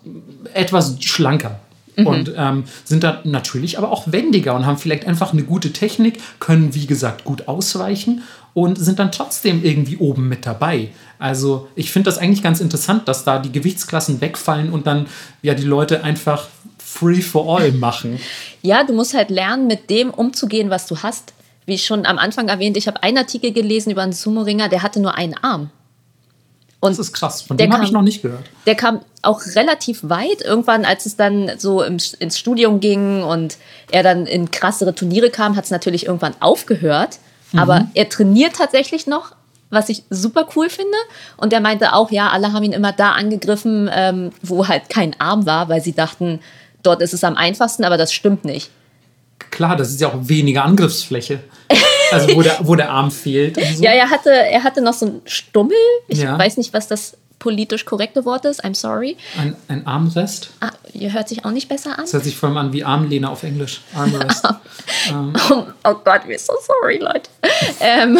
etwas 0.54 0.96
schlanker. 1.02 1.58
Mhm. 1.96 2.06
Und 2.06 2.32
ähm, 2.36 2.64
sind 2.84 3.04
dann 3.04 3.18
natürlich 3.24 3.78
aber 3.78 3.90
auch 3.90 4.10
wendiger 4.10 4.54
und 4.54 4.66
haben 4.66 4.78
vielleicht 4.78 5.06
einfach 5.06 5.32
eine 5.32 5.42
gute 5.42 5.72
Technik, 5.72 6.20
können 6.40 6.74
wie 6.74 6.86
gesagt 6.86 7.24
gut 7.24 7.48
ausweichen 7.48 8.22
und 8.52 8.78
sind 8.78 8.98
dann 8.98 9.12
trotzdem 9.12 9.64
irgendwie 9.64 9.96
oben 9.98 10.28
mit 10.28 10.46
dabei. 10.46 10.90
Also 11.18 11.68
ich 11.74 11.92
finde 11.92 12.10
das 12.10 12.18
eigentlich 12.18 12.42
ganz 12.42 12.60
interessant, 12.60 13.08
dass 13.08 13.24
da 13.24 13.38
die 13.38 13.52
Gewichtsklassen 13.52 14.20
wegfallen 14.20 14.72
und 14.72 14.86
dann 14.86 15.06
ja 15.42 15.54
die 15.54 15.64
Leute 15.64 16.04
einfach 16.04 16.48
free 16.78 17.20
for 17.20 17.58
all 17.58 17.72
machen. 17.72 18.20
Ja, 18.62 18.84
du 18.84 18.92
musst 18.92 19.14
halt 19.14 19.30
lernen, 19.30 19.66
mit 19.66 19.90
dem 19.90 20.10
umzugehen, 20.10 20.70
was 20.70 20.86
du 20.86 20.98
hast. 20.98 21.34
Wie 21.66 21.78
schon 21.78 22.06
am 22.06 22.18
Anfang 22.18 22.48
erwähnt, 22.48 22.76
ich 22.76 22.86
habe 22.86 23.02
einen 23.02 23.18
Artikel 23.18 23.52
gelesen 23.52 23.90
über 23.90 24.02
einen 24.02 24.12
Sumo-Ringer, 24.12 24.68
der 24.68 24.82
hatte 24.82 25.00
nur 25.00 25.14
einen 25.14 25.34
Arm. 25.34 25.70
Und 26.84 26.90
das 26.90 26.98
ist 26.98 27.14
krass, 27.14 27.40
von 27.40 27.56
dem 27.56 27.72
habe 27.72 27.82
ich 27.82 27.92
noch 27.92 28.02
nicht 28.02 28.20
gehört. 28.20 28.44
Der 28.66 28.74
kam 28.74 29.00
auch 29.22 29.40
relativ 29.54 30.00
weit. 30.02 30.42
Irgendwann, 30.42 30.84
als 30.84 31.06
es 31.06 31.16
dann 31.16 31.52
so 31.56 31.82
im, 31.82 31.96
ins 32.18 32.38
Studium 32.38 32.78
ging 32.78 33.22
und 33.22 33.56
er 33.90 34.02
dann 34.02 34.26
in 34.26 34.50
krassere 34.50 34.94
Turniere 34.94 35.30
kam, 35.30 35.56
hat 35.56 35.64
es 35.64 35.70
natürlich 35.70 36.04
irgendwann 36.04 36.34
aufgehört. 36.40 37.20
Mhm. 37.52 37.58
Aber 37.58 37.88
er 37.94 38.10
trainiert 38.10 38.56
tatsächlich 38.56 39.06
noch, 39.06 39.34
was 39.70 39.88
ich 39.88 40.02
super 40.10 40.46
cool 40.56 40.68
finde. 40.68 40.98
Und 41.38 41.54
er 41.54 41.60
meinte 41.60 41.94
auch, 41.94 42.10
ja, 42.10 42.28
alle 42.28 42.52
haben 42.52 42.64
ihn 42.64 42.72
immer 42.72 42.92
da 42.92 43.12
angegriffen, 43.12 43.88
ähm, 43.90 44.32
wo 44.42 44.68
halt 44.68 44.90
kein 44.90 45.18
Arm 45.18 45.46
war, 45.46 45.70
weil 45.70 45.80
sie 45.80 45.94
dachten, 45.94 46.40
dort 46.82 47.00
ist 47.00 47.14
es 47.14 47.24
am 47.24 47.38
einfachsten, 47.38 47.84
aber 47.84 47.96
das 47.96 48.12
stimmt 48.12 48.44
nicht. 48.44 48.70
Klar, 49.50 49.76
das 49.76 49.90
ist 49.90 50.00
ja 50.00 50.08
auch 50.08 50.18
weniger 50.20 50.64
Angriffsfläche. 50.64 51.40
Also 52.12 52.36
wo 52.36 52.42
der, 52.42 52.58
wo 52.62 52.74
der 52.74 52.90
Arm 52.90 53.10
fehlt. 53.10 53.56
So. 53.74 53.82
Ja, 53.82 53.90
er 53.92 54.10
hatte, 54.10 54.30
er 54.30 54.62
hatte 54.62 54.80
noch 54.80 54.92
so 54.92 55.06
einen 55.06 55.22
Stummel. 55.24 55.76
Ich 56.06 56.20
ja. 56.20 56.38
weiß 56.38 56.58
nicht, 56.58 56.72
was 56.72 56.86
das 56.86 57.16
politisch 57.38 57.84
korrekte 57.84 58.24
Wort 58.24 58.44
ist. 58.44 58.64
I'm 58.64 58.74
sorry. 58.74 59.16
Ein, 59.38 59.56
ein 59.68 59.86
Armrest? 59.86 60.50
Ah, 60.60 60.70
ihr 60.92 61.12
hört 61.12 61.28
sich 61.28 61.44
auch 61.44 61.50
nicht 61.50 61.68
besser 61.68 61.90
an. 61.90 62.04
Das 62.04 62.12
hört 62.12 62.24
sich 62.24 62.36
vor 62.36 62.48
allem 62.48 62.58
an 62.58 62.72
wie 62.72 62.84
Armlehne 62.84 63.28
auf 63.28 63.42
Englisch. 63.42 63.80
Armrest. 63.94 64.46
ähm. 65.10 65.32
oh, 65.50 65.64
oh, 65.84 65.94
Gott, 66.04 66.22
we're 66.26 66.38
so 66.38 66.54
sorry, 66.66 66.98
Leute. 66.98 67.28
ähm, 67.80 68.18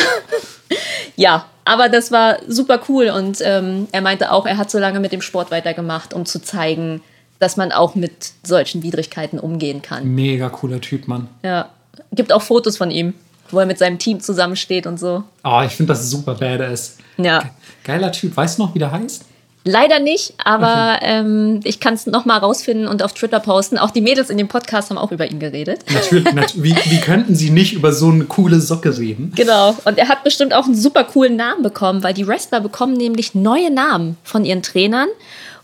ja, 1.17 1.47
aber 1.65 1.89
das 1.89 2.11
war 2.11 2.39
super 2.49 2.81
cool 2.89 3.09
und 3.09 3.39
ähm, 3.43 3.89
er 3.93 4.03
meinte 4.03 4.31
auch, 4.31 4.47
er 4.47 4.57
hat 4.57 4.71
so 4.71 4.79
lange 4.79 5.01
mit 5.01 5.13
dem 5.13 5.23
Sport 5.23 5.51
weitergemacht, 5.51 6.13
um 6.13 6.27
zu 6.27 6.43
zeigen, 6.43 7.03
dass 7.45 7.57
man 7.57 7.71
auch 7.71 7.95
mit 7.95 8.33
solchen 8.43 8.83
Widrigkeiten 8.83 9.39
umgehen 9.39 9.83
kann. 9.83 10.15
Mega 10.15 10.49
cooler 10.49 10.81
Typ, 10.81 11.07
Mann. 11.07 11.29
Ja. 11.43 11.69
Gibt 12.13 12.33
auch 12.33 12.43
Fotos 12.43 12.77
von 12.77 12.91
ihm 12.91 13.15
wo 13.51 13.59
er 13.61 13.67
mit 13.67 13.79
seinem 13.79 13.99
Team 13.99 14.21
zusammensteht 14.21 14.87
und 14.87 14.99
so. 14.99 15.25
Oh, 15.45 15.63
ich 15.65 15.73
finde 15.73 15.93
das 15.93 16.11
super 16.11 16.35
badass. 16.35 16.99
Ja. 17.17 17.43
Geiler 17.85 18.13
Typ. 18.13 18.37
Weißt 18.37 18.59
du 18.59 18.65
noch, 18.65 18.75
wie 18.75 18.79
der 18.79 18.91
heißt? 18.91 19.25
Leider 19.67 19.99
nicht, 19.99 20.35
aber 20.45 20.97
okay. 20.97 21.21
ähm, 21.21 21.61
ich 21.65 21.81
kann 21.81 21.95
es 21.95 22.07
nochmal 22.07 22.39
rausfinden 22.41 22.87
und 22.87 23.03
auf 23.03 23.15
Twitter 23.15 23.41
posten. 23.41 23.79
Auch 23.79 23.91
die 23.91 24.03
Mädels 24.03 24.29
in 24.29 24.37
dem 24.37 24.47
Podcast 24.47 24.91
haben 24.91 24.99
auch 24.99 25.11
über 25.11 25.31
ihn 25.31 25.39
geredet. 25.39 25.87
Natürlich, 25.91 26.35
nat 26.35 26.63
wie, 26.63 26.77
wie 26.77 27.01
könnten 27.01 27.35
sie 27.35 27.49
nicht 27.49 27.73
über 27.73 27.91
so 27.95 28.11
eine 28.11 28.25
coole 28.25 28.61
Socke 28.61 28.99
reden? 28.99 29.33
Genau, 29.35 29.75
und 29.87 29.97
er 29.97 30.09
hat 30.09 30.23
bestimmt 30.23 30.53
auch 30.53 30.67
einen 30.67 30.75
super 30.75 31.05
coolen 31.05 31.37
Namen 31.37 31.63
bekommen, 31.63 32.03
weil 32.03 32.13
die 32.13 32.27
Wrestler 32.27 32.61
bekommen 32.61 32.93
nämlich 32.93 33.35
neue 33.35 33.73
Namen 33.73 34.19
von 34.23 34.45
ihren 34.45 34.63
Trainern 34.63 35.09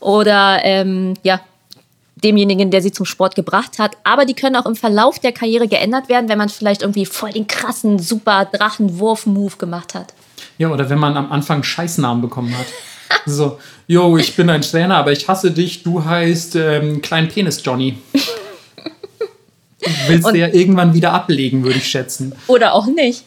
oder 0.00 0.60
ähm, 0.62 1.12
ja, 1.22 1.40
demjenigen, 2.20 2.70
der 2.70 2.82
sie 2.82 2.92
zum 2.92 3.06
Sport 3.06 3.34
gebracht 3.34 3.78
hat. 3.78 3.96
Aber 4.04 4.24
die 4.24 4.34
können 4.34 4.56
auch 4.56 4.66
im 4.66 4.76
Verlauf 4.76 5.18
der 5.18 5.32
Karriere 5.32 5.68
geändert 5.68 6.08
werden, 6.08 6.28
wenn 6.28 6.38
man 6.38 6.48
vielleicht 6.48 6.82
irgendwie 6.82 7.06
voll 7.06 7.32
den 7.32 7.46
krassen, 7.46 7.98
super 7.98 8.44
Drachenwurf-Move 8.44 9.56
gemacht 9.56 9.94
hat. 9.94 10.14
Ja, 10.58 10.70
oder 10.70 10.90
wenn 10.90 10.98
man 10.98 11.16
am 11.16 11.32
Anfang 11.32 11.62
Scheißnamen 11.62 12.20
bekommen 12.20 12.56
hat. 12.56 12.66
so, 13.26 13.58
yo, 13.86 14.16
ich 14.16 14.36
bin 14.36 14.50
ein 14.50 14.62
Trainer, 14.62 14.96
aber 14.96 15.12
ich 15.12 15.26
hasse 15.28 15.50
dich, 15.50 15.82
du 15.82 16.04
heißt 16.04 16.56
ähm, 16.56 17.02
Klein 17.02 17.28
Penis 17.28 17.60
Johnny. 17.64 17.98
Willst 20.06 20.28
du 20.28 20.36
ja 20.36 20.48
irgendwann 20.48 20.92
wieder 20.92 21.12
ablegen, 21.12 21.64
würde 21.64 21.78
ich 21.78 21.88
schätzen. 21.88 22.34
Oder 22.48 22.74
auch 22.74 22.86
nicht. 22.86 23.24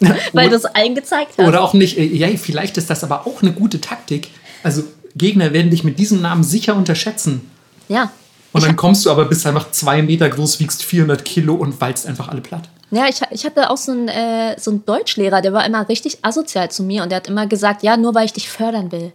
Weil 0.32 0.48
du 0.48 0.56
es 0.56 0.64
eingezeigt 0.64 1.32
hast. 1.36 1.46
Oder 1.46 1.62
auch 1.62 1.74
nicht. 1.74 1.98
Äh, 1.98 2.04
ja, 2.04 2.28
vielleicht 2.36 2.76
ist 2.76 2.88
das 2.90 3.02
aber 3.02 3.26
auch 3.26 3.42
eine 3.42 3.52
gute 3.52 3.80
Taktik. 3.80 4.28
Also 4.62 4.84
Gegner 5.16 5.52
werden 5.52 5.70
dich 5.70 5.84
mit 5.84 5.98
diesem 5.98 6.20
Namen 6.20 6.44
sicher 6.44 6.76
unterschätzen. 6.76 7.50
Ja. 7.88 8.12
Und 8.52 8.64
dann 8.64 8.76
kommst 8.76 9.06
du 9.06 9.10
aber 9.10 9.26
bist 9.26 9.46
einfach 9.46 9.70
zwei 9.70 10.02
Meter 10.02 10.28
groß, 10.28 10.58
wiegst 10.60 10.82
400 10.82 11.24
Kilo 11.24 11.54
und 11.54 11.80
walzt 11.80 12.06
einfach 12.06 12.28
alle 12.28 12.40
platt. 12.40 12.68
Ja, 12.90 13.06
ich, 13.08 13.20
ich 13.30 13.44
hatte 13.44 13.70
auch 13.70 13.76
so 13.76 13.92
einen, 13.92 14.08
äh, 14.08 14.58
so 14.58 14.72
einen 14.72 14.84
Deutschlehrer, 14.84 15.40
der 15.40 15.52
war 15.52 15.64
immer 15.64 15.88
richtig 15.88 16.24
asozial 16.24 16.70
zu 16.70 16.82
mir 16.82 17.04
und 17.04 17.10
der 17.10 17.16
hat 17.16 17.28
immer 17.28 17.46
gesagt, 17.46 17.84
ja, 17.84 17.96
nur 17.96 18.14
weil 18.14 18.26
ich 18.26 18.32
dich 18.32 18.48
fördern 18.48 18.90
will. 18.90 19.12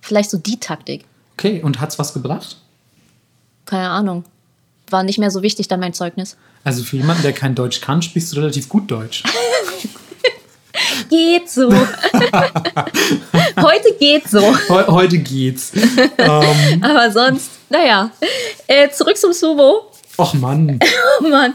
Vielleicht 0.00 0.30
so 0.30 0.38
die 0.38 0.58
Taktik. 0.58 1.04
Okay, 1.36 1.60
und 1.62 1.80
hat's 1.80 1.98
was 1.98 2.14
gebracht? 2.14 2.56
Keine 3.66 3.90
Ahnung. 3.90 4.24
War 4.88 5.02
nicht 5.02 5.18
mehr 5.18 5.30
so 5.30 5.42
wichtig 5.42 5.68
dann 5.68 5.80
mein 5.80 5.92
Zeugnis. 5.92 6.36
Also 6.62 6.82
für 6.82 6.96
jemanden, 6.96 7.22
der 7.22 7.32
kein 7.32 7.54
Deutsch 7.54 7.80
kann, 7.80 8.00
sprichst 8.00 8.32
du 8.32 8.36
relativ 8.36 8.68
gut 8.68 8.90
Deutsch. 8.90 9.22
geht 11.10 11.50
so. 11.50 11.72
heute 13.56 13.94
geht 13.98 14.28
so. 14.28 14.40
He 14.40 14.86
heute 14.88 15.18
geht's. 15.18 15.72
ähm. 16.18 16.82
Aber 16.82 17.10
sonst, 17.10 17.50
naja. 17.74 18.10
Äh, 18.66 18.90
zurück 18.90 19.16
zum 19.16 19.32
Sumo. 19.32 19.90
Och 20.16 20.34
Mann. 20.34 20.78
oh 21.20 21.28
Mann. 21.28 21.54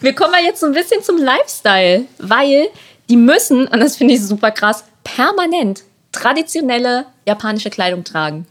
Wir 0.00 0.14
kommen 0.14 0.32
mal 0.32 0.42
jetzt 0.42 0.60
so 0.60 0.66
ein 0.66 0.72
bisschen 0.72 1.02
zum 1.02 1.18
Lifestyle, 1.18 2.06
weil 2.18 2.68
die 3.10 3.16
müssen, 3.16 3.66
und 3.66 3.80
das 3.80 3.96
finde 3.96 4.14
ich 4.14 4.22
super 4.22 4.50
krass, 4.50 4.84
permanent 5.04 5.82
traditionelle 6.12 7.06
japanische 7.26 7.70
Kleidung 7.70 8.04
tragen. 8.04 8.46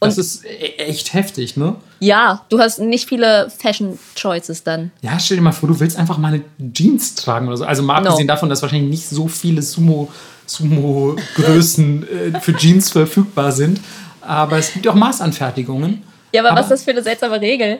Und 0.00 0.08
das 0.08 0.18
ist 0.18 0.44
e-, 0.44 0.76
echt 0.76 1.14
heftig, 1.14 1.56
ne? 1.56 1.76
Ja, 1.98 2.44
du 2.50 2.58
hast 2.60 2.78
nicht 2.78 3.08
viele 3.08 3.50
Fashion 3.50 3.98
Choices 4.14 4.62
dann. 4.62 4.92
Ja, 5.00 5.18
stell 5.18 5.38
dir 5.38 5.42
mal 5.42 5.52
vor, 5.52 5.68
du 5.68 5.80
willst 5.80 5.96
einfach 5.96 6.18
mal 6.18 6.34
eine 6.34 6.44
Jeans 6.72 7.14
tragen 7.14 7.48
oder 7.48 7.56
so. 7.56 7.64
Also 7.64 7.82
mal 7.82 7.96
abgesehen 7.96 8.26
no. 8.26 8.34
davon, 8.34 8.48
dass 8.48 8.62
wahrscheinlich 8.62 8.90
nicht 8.90 9.08
so 9.08 9.26
viele 9.26 9.62
Sumo, 9.62 10.08
Sumo-Größen 10.46 12.34
äh, 12.34 12.40
für 12.40 12.54
Jeans 12.54 12.90
verfügbar 12.90 13.50
sind. 13.50 13.80
Aber 14.20 14.58
es 14.58 14.72
gibt 14.72 14.86
auch 14.86 14.94
Maßanfertigungen. 14.94 16.04
Ja, 16.32 16.42
aber, 16.42 16.50
aber, 16.50 16.60
was 16.60 16.66
ist 16.66 16.70
das 16.70 16.84
für 16.84 16.90
eine 16.90 17.02
seltsame 17.02 17.40
Regel? 17.40 17.78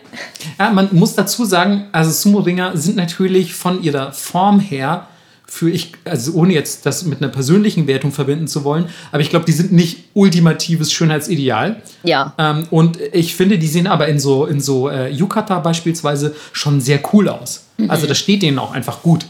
Ja, 0.58 0.70
man 0.70 0.88
muss 0.92 1.14
dazu 1.14 1.44
sagen, 1.44 1.88
also 1.92 2.10
Sumo-Ringer 2.10 2.76
sind 2.76 2.96
natürlich 2.96 3.54
von 3.54 3.82
ihrer 3.82 4.12
Form 4.12 4.60
her 4.60 5.06
für 5.50 5.70
ich, 5.70 5.92
also 6.04 6.34
ohne 6.34 6.52
jetzt 6.52 6.84
das 6.84 7.04
mit 7.04 7.22
einer 7.22 7.32
persönlichen 7.32 7.86
Wertung 7.86 8.12
verbinden 8.12 8.46
zu 8.46 8.64
wollen, 8.64 8.84
aber 9.12 9.22
ich 9.22 9.30
glaube, 9.30 9.46
die 9.46 9.52
sind 9.52 9.72
nicht 9.72 10.04
ultimatives 10.12 10.92
Schönheitsideal. 10.92 11.82
Ja. 12.02 12.34
Ähm, 12.36 12.64
und 12.70 12.98
ich 13.12 13.34
finde, 13.34 13.58
die 13.58 13.66
sehen 13.66 13.86
aber 13.86 14.08
in 14.08 14.18
so, 14.18 14.44
in 14.44 14.60
so 14.60 14.90
äh, 14.90 15.08
Yukata 15.10 15.58
beispielsweise 15.60 16.36
schon 16.52 16.82
sehr 16.82 17.00
cool 17.14 17.30
aus. 17.30 17.64
Mhm. 17.78 17.90
Also 17.90 18.06
das 18.06 18.18
steht 18.18 18.42
denen 18.42 18.58
auch 18.58 18.72
einfach 18.72 19.02
gut. 19.02 19.24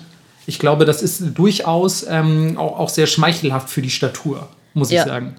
Ich 0.46 0.58
glaube, 0.58 0.84
das 0.84 1.02
ist 1.02 1.22
durchaus 1.34 2.04
ähm, 2.08 2.58
auch, 2.58 2.80
auch 2.80 2.88
sehr 2.88 3.06
schmeichelhaft 3.06 3.70
für 3.70 3.80
die 3.80 3.90
Statur, 3.90 4.48
muss 4.74 4.90
ja. 4.90 5.02
ich 5.02 5.08
sagen. 5.08 5.36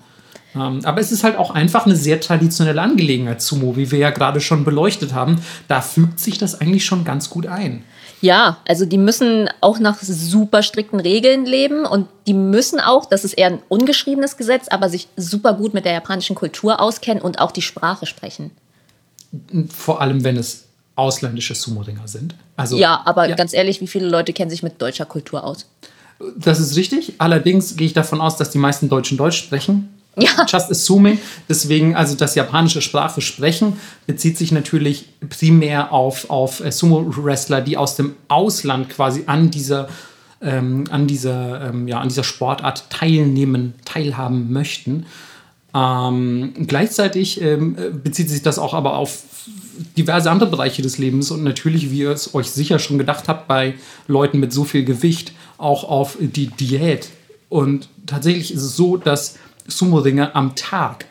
Ähm, 0.55 0.81
aber 0.83 0.99
es 0.99 1.11
ist 1.11 1.23
halt 1.23 1.37
auch 1.37 1.51
einfach 1.51 1.85
eine 1.85 1.95
sehr 1.95 2.19
traditionelle 2.19 2.81
Angelegenheit, 2.81 3.41
Sumo, 3.41 3.75
wie 3.75 3.91
wir 3.91 3.99
ja 3.99 4.09
gerade 4.09 4.41
schon 4.41 4.65
beleuchtet 4.65 5.13
haben. 5.13 5.41
Da 5.67 5.81
fügt 5.81 6.19
sich 6.19 6.37
das 6.37 6.59
eigentlich 6.59 6.85
schon 6.85 7.03
ganz 7.03 7.29
gut 7.29 7.47
ein. 7.47 7.83
Ja, 8.21 8.57
also 8.67 8.85
die 8.85 8.97
müssen 8.97 9.49
auch 9.61 9.79
nach 9.79 9.97
super 10.01 10.61
strikten 10.61 10.99
Regeln 10.99 11.45
leben 11.45 11.85
und 11.85 12.07
die 12.27 12.33
müssen 12.33 12.79
auch, 12.79 13.05
das 13.05 13.23
ist 13.23 13.33
eher 13.33 13.47
ein 13.47 13.59
ungeschriebenes 13.69 14.35
Gesetz, 14.35 14.67
aber 14.67 14.89
sich 14.89 15.07
super 15.15 15.53
gut 15.53 15.73
mit 15.73 15.85
der 15.85 15.93
japanischen 15.93 16.35
Kultur 16.35 16.81
auskennen 16.81 17.23
und 17.23 17.39
auch 17.39 17.51
die 17.51 17.61
Sprache 17.61 18.05
sprechen. 18.05 18.51
Vor 19.69 20.01
allem, 20.01 20.23
wenn 20.23 20.35
es 20.35 20.65
ausländische 20.95 21.55
Sumo-Ringer 21.55 22.07
sind. 22.07 22.35
Also, 22.57 22.77
ja, 22.77 23.01
aber 23.05 23.29
ja. 23.29 23.35
ganz 23.35 23.53
ehrlich, 23.53 23.79
wie 23.79 23.87
viele 23.87 24.09
Leute 24.09 24.33
kennen 24.33 24.49
sich 24.49 24.63
mit 24.63 24.81
deutscher 24.81 25.05
Kultur 25.05 25.45
aus? 25.45 25.69
Das 26.35 26.59
ist 26.59 26.75
richtig. 26.75 27.13
Allerdings 27.19 27.77
gehe 27.77 27.87
ich 27.87 27.93
davon 27.93 28.19
aus, 28.19 28.35
dass 28.35 28.49
die 28.49 28.57
meisten 28.57 28.89
Deutschen 28.89 29.17
Deutsch 29.17 29.37
sprechen. 29.37 29.87
Ja. 30.21 30.45
Just 30.47 30.71
assuming. 30.71 31.19
Deswegen, 31.47 31.95
also 31.95 32.15
das 32.15 32.35
japanische 32.35 32.81
Sprache 32.81 33.21
sprechen, 33.21 33.73
bezieht 34.07 34.37
sich 34.37 34.51
natürlich 34.51 35.05
primär 35.29 35.91
auf, 35.91 36.29
auf 36.29 36.59
äh, 36.59 36.71
Sumo-Wrestler, 36.71 37.61
die 37.61 37.77
aus 37.77 37.95
dem 37.95 38.15
Ausland 38.27 38.89
quasi 38.89 39.23
an 39.25 39.51
dieser, 39.51 39.89
ähm, 40.41 40.85
an 40.89 41.07
dieser, 41.07 41.69
ähm, 41.69 41.87
ja, 41.87 41.99
an 41.99 42.09
dieser 42.09 42.23
Sportart 42.23 42.89
teilnehmen, 42.89 43.73
teilhaben 43.85 44.51
möchten. 44.51 45.05
Ähm, 45.73 46.53
gleichzeitig 46.67 47.41
ähm, 47.41 47.75
bezieht 48.03 48.29
sich 48.29 48.41
das 48.41 48.57
auch 48.57 48.73
aber 48.73 48.97
auf 48.97 49.23
diverse 49.97 50.29
andere 50.29 50.49
Bereiche 50.49 50.81
des 50.81 50.97
Lebens 50.97 51.31
und 51.31 51.43
natürlich, 51.43 51.91
wie 51.91 51.99
ihr 51.99 52.11
es 52.11 52.33
euch 52.33 52.49
sicher 52.49 52.79
schon 52.79 52.97
gedacht 52.97 53.27
habt, 53.27 53.47
bei 53.47 53.75
Leuten 54.07 54.39
mit 54.39 54.51
so 54.51 54.63
viel 54.63 54.83
Gewicht 54.83 55.31
auch 55.57 55.83
auf 55.83 56.17
die 56.19 56.47
Diät. 56.47 57.09
Und 57.49 57.89
tatsächlich 58.05 58.53
ist 58.53 58.61
es 58.61 58.75
so, 58.75 58.97
dass 58.97 59.37
Sumo-Ringer 59.69 60.35
am 60.35 60.55
Tag 60.55 61.05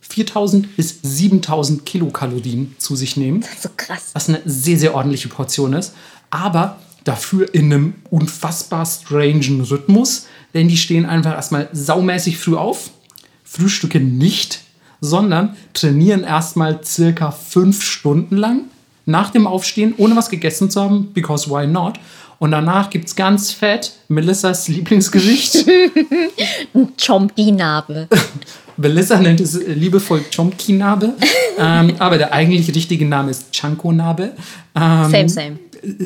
4000 0.00 0.76
bis 0.76 1.00
7000 1.02 1.84
Kilokalorien 1.86 2.74
zu 2.78 2.94
sich 2.94 3.16
nehmen. 3.16 3.40
Das 3.40 3.52
ist 3.52 3.62
so 3.62 3.68
krass. 3.76 4.10
Was 4.12 4.28
eine 4.28 4.42
sehr, 4.44 4.78
sehr 4.78 4.94
ordentliche 4.94 5.28
Portion 5.28 5.72
ist. 5.72 5.94
Aber 6.30 6.78
dafür 7.04 7.52
in 7.54 7.72
einem 7.72 7.94
unfassbar 8.10 8.86
strangen 8.86 9.60
Rhythmus, 9.62 10.26
denn 10.52 10.68
die 10.68 10.76
stehen 10.76 11.06
einfach 11.06 11.32
erstmal 11.32 11.68
saumäßig 11.72 12.38
früh 12.38 12.56
auf, 12.56 12.90
frühstücken 13.44 14.18
nicht, 14.18 14.60
sondern 15.00 15.56
trainieren 15.74 16.24
erstmal 16.24 16.84
circa 16.84 17.30
fünf 17.30 17.82
Stunden 17.82 18.36
lang 18.36 18.62
nach 19.06 19.30
dem 19.30 19.46
Aufstehen, 19.46 19.94
ohne 19.98 20.16
was 20.16 20.30
gegessen 20.30 20.70
zu 20.70 20.80
haben, 20.80 21.12
because 21.12 21.50
why 21.50 21.66
not? 21.66 22.00
Und 22.38 22.50
danach 22.50 22.90
gibt 22.90 23.08
es 23.08 23.16
ganz 23.16 23.52
fett 23.52 23.92
Melissas 24.08 24.68
Lieblingsgericht. 24.68 25.64
Chomki-Nabe. 27.00 28.08
Melissa 28.76 29.18
nennt 29.20 29.40
es 29.40 29.54
liebevoll 29.54 30.24
Chomki-Nabe. 30.34 31.14
ähm, 31.58 31.94
aber 31.98 32.18
der 32.18 32.32
eigentlich 32.32 32.74
richtige 32.74 33.06
Name 33.06 33.30
ist 33.30 33.52
Chanko-Nabe. 33.52 34.32
Ähm, 34.74 35.10
same, 35.10 35.28
same. 35.28 35.58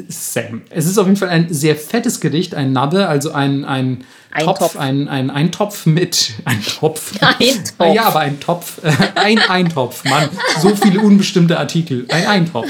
Same. 0.09 0.63
Es 0.71 0.87
ist 0.87 0.99
auf 0.99 1.07
jeden 1.07 1.17
Fall 1.17 1.29
ein 1.29 1.53
sehr 1.53 1.77
fettes 1.77 2.21
Gericht, 2.21 2.55
ein 2.55 2.73
Nabe, 2.73 3.07
also 3.07 3.33
ein, 3.33 3.65
ein 3.65 4.05
Topf, 4.39 4.59
Topf. 4.59 4.77
Ein, 4.77 5.09
ein 5.09 5.31
Eintopf 5.31 5.87
mit. 5.87 6.33
Ein 6.45 6.63
Topf. 6.63 7.13
Eintopf. 7.21 7.95
Ja, 7.95 8.05
aber 8.05 8.21
ein 8.21 8.39
Topf. 8.41 8.81
Ein 9.15 9.39
Eintopf, 9.39 10.05
Mann. 10.05 10.29
So 10.61 10.77
viele 10.77 11.01
unbestimmte 11.01 11.59
Artikel. 11.59 12.07
Ein 12.11 12.27
Eintopf. 12.27 12.69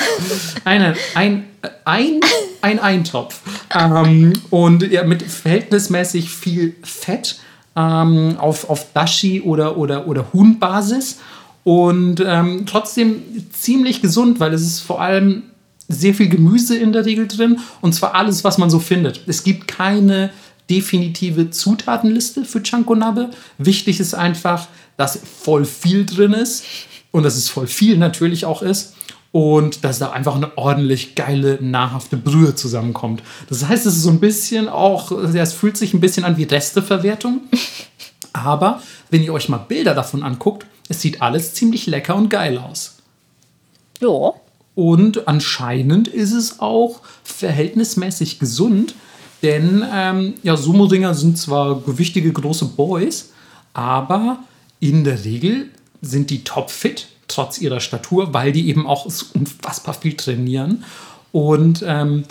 Eine, 0.65 0.95
ein, 1.15 1.47
ein, 1.85 2.21
ein 2.61 2.79
Eintopf. 2.79 3.41
Ähm, 3.75 4.33
und 4.51 4.83
ja, 4.91 5.05
mit 5.05 5.23
verhältnismäßig 5.23 6.31
viel 6.31 6.77
Fett 6.83 7.41
ähm, 7.77 8.37
auf, 8.39 8.69
auf 8.69 8.93
Dashi 8.93 9.41
oder, 9.41 9.77
oder, 9.77 10.07
oder 10.07 10.33
Huhnbasis. 10.33 11.19
Und 11.65 12.23
ähm, 12.25 12.65
trotzdem 12.67 13.23
ziemlich 13.53 14.01
gesund, 14.01 14.41
weil 14.41 14.55
es 14.55 14.63
ist 14.63 14.81
vor 14.81 15.01
allem 15.01 15.43
sehr 15.89 16.15
viel 16.15 16.29
Gemüse 16.29 16.77
in 16.77 16.93
der 16.93 17.05
Regel 17.05 17.29
drin. 17.29 17.59
Und 17.81 17.95
zwar 17.95 18.15
alles, 18.15 18.45
was 18.45 18.59
man 18.59 18.71
so 18.71 18.79
findet. 18.79 19.23
Es 19.27 19.43
gibt 19.43 19.69
keine 19.69 20.31
definitive 20.71 21.51
Zutatenliste 21.51 22.45
für 22.45 22.63
Chankonabe. 22.63 23.31
Wichtig 23.57 24.01
ist 24.01 24.15
einfach, 24.15 24.69
dass 24.97 25.19
voll 25.43 25.65
viel 25.65 26.05
drin 26.05 26.33
ist 26.33 26.65
und 27.11 27.23
dass 27.23 27.37
es 27.37 27.49
voll 27.49 27.67
viel 27.67 27.97
natürlich 27.97 28.45
auch 28.45 28.63
ist 28.63 28.95
und 29.33 29.85
dass 29.85 29.99
da 29.99 30.11
einfach 30.11 30.35
eine 30.35 30.57
ordentlich 30.57 31.14
geile, 31.14 31.59
nahrhafte 31.61 32.16
Brühe 32.16 32.55
zusammenkommt. 32.55 33.22
Das 33.49 33.66
heißt, 33.66 33.87
es 33.87 33.97
ist 33.97 34.03
so 34.03 34.11
ein 34.11 34.20
bisschen 34.20 34.68
auch, 34.68 35.12
es 35.12 35.53
fühlt 35.53 35.76
sich 35.76 35.95
ein 35.95 36.01
bisschen 36.01 36.24
an 36.24 36.37
wie 36.37 36.45
Resteverwertung. 36.45 37.43
Aber 38.33 38.83
wenn 39.11 39.22
ihr 39.22 39.33
euch 39.33 39.49
mal 39.49 39.59
Bilder 39.59 39.95
davon 39.95 40.22
anguckt, 40.22 40.66
es 40.89 41.03
sieht 41.03 41.20
alles 41.20 41.55
ziemlich 41.55 41.87
lecker 41.87 42.16
und 42.16 42.31
geil 42.31 42.59
aus. 42.59 42.97
Ja. 44.01 44.33
Und 44.74 45.26
anscheinend 45.26 46.09
ist 46.09 46.33
es 46.33 46.61
auch 46.61 47.01
verhältnismäßig 47.24 48.39
gesund, 48.39 48.95
denn 49.43 49.85
ähm, 49.93 50.35
ja, 50.43 50.57
Sumo-Ringer 50.57 51.14
sind 51.14 51.37
zwar 51.37 51.81
gewichtige 51.81 52.33
große 52.33 52.64
Boys, 52.66 53.33
aber 53.74 54.39
in 54.81 55.05
der 55.05 55.24
Regel 55.24 55.70
sind 56.01 56.31
die 56.31 56.45
topfit, 56.45 57.09
trotz 57.29 57.59
ihrer 57.59 57.81
Statur, 57.81 58.35
weil 58.35 58.53
die 58.53 58.68
eben 58.68 58.87
auch 58.87 59.07
unfassbar 59.35 59.95
viel 59.95 60.14
trainieren. 60.14 60.85
Und 61.31 61.85
ähm, 61.87 62.24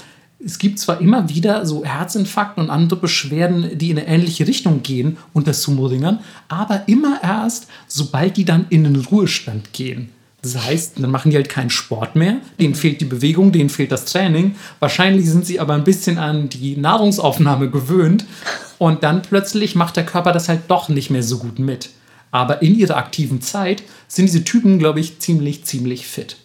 es 0.44 0.60
gibt 0.60 0.80
zwar 0.80 1.02
immer 1.02 1.30
wieder 1.30 1.66
so 1.66 1.84
Herzinfarkte 1.84 2.62
und 2.62 2.70
andere 2.70 3.00
Beschwerden, 3.00 3.78
die 3.78 3.90
in 3.90 3.98
eine 3.98 4.08
ähnliche 4.08 4.48
Richtung 4.48 4.84
gehen 4.84 5.18
unter 5.34 5.54
Sumo-Ringern, 5.54 6.20
aber 6.48 6.84
immer 6.88 7.20
erst, 7.24 7.68
sobald 7.88 8.38
die 8.38 8.46
dann 8.46 8.68
in 8.70 8.84
den 8.84 8.96
Ruhestand 8.96 9.74
gehen. 9.74 10.10
Das 10.44 10.64
heißt, 10.64 11.00
dann 11.00 11.10
machen 11.10 11.32
die 11.32 11.38
halt 11.38 11.50
keinen 11.50 11.72
Sport 11.72 12.16
mehr, 12.16 12.38
denen 12.60 12.76
fehlt 12.76 13.02
die 13.02 13.06
Bewegung, 13.06 13.52
denen 13.52 13.70
fehlt 13.70 13.92
das 13.92 14.06
Training. 14.06 14.56
Wahrscheinlich 14.80 15.26
sind 15.26 15.46
sie 15.46 15.60
aber 15.60 15.74
ein 15.74 15.84
bisschen 15.84 16.20
an 16.20 16.50
die 16.50 16.78
Nahrungsaufnahme 16.78 17.70
gewöhnt 17.70 18.26
und 18.78 19.04
dann 19.04 19.24
plötzlich 19.24 19.76
macht 19.76 19.98
der 19.98 20.06
Körper 20.06 20.32
das 20.32 20.48
halt 20.48 20.62
doch 20.68 20.90
nicht 20.90 21.10
mehr 21.10 21.24
so 21.24 21.40
gut 21.40 21.58
mit. 21.58 21.90
Aber 22.38 22.62
in 22.62 22.78
ihrer 22.78 22.98
aktiven 22.98 23.42
Zeit 23.42 23.82
sind 24.08 24.28
diese 24.28 24.44
Typen, 24.44 24.78
glaube 24.78 25.00
ich, 25.00 25.18
ziemlich, 25.18 25.66
ziemlich 25.66 26.06
fit. 26.06 26.36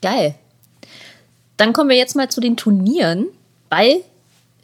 Geil. 0.00 0.36
Dann 1.56 1.72
kommen 1.72 1.90
wir 1.90 1.96
jetzt 1.96 2.14
mal 2.14 2.30
zu 2.30 2.40
den 2.40 2.56
Turnieren, 2.56 3.26
weil 3.68 4.02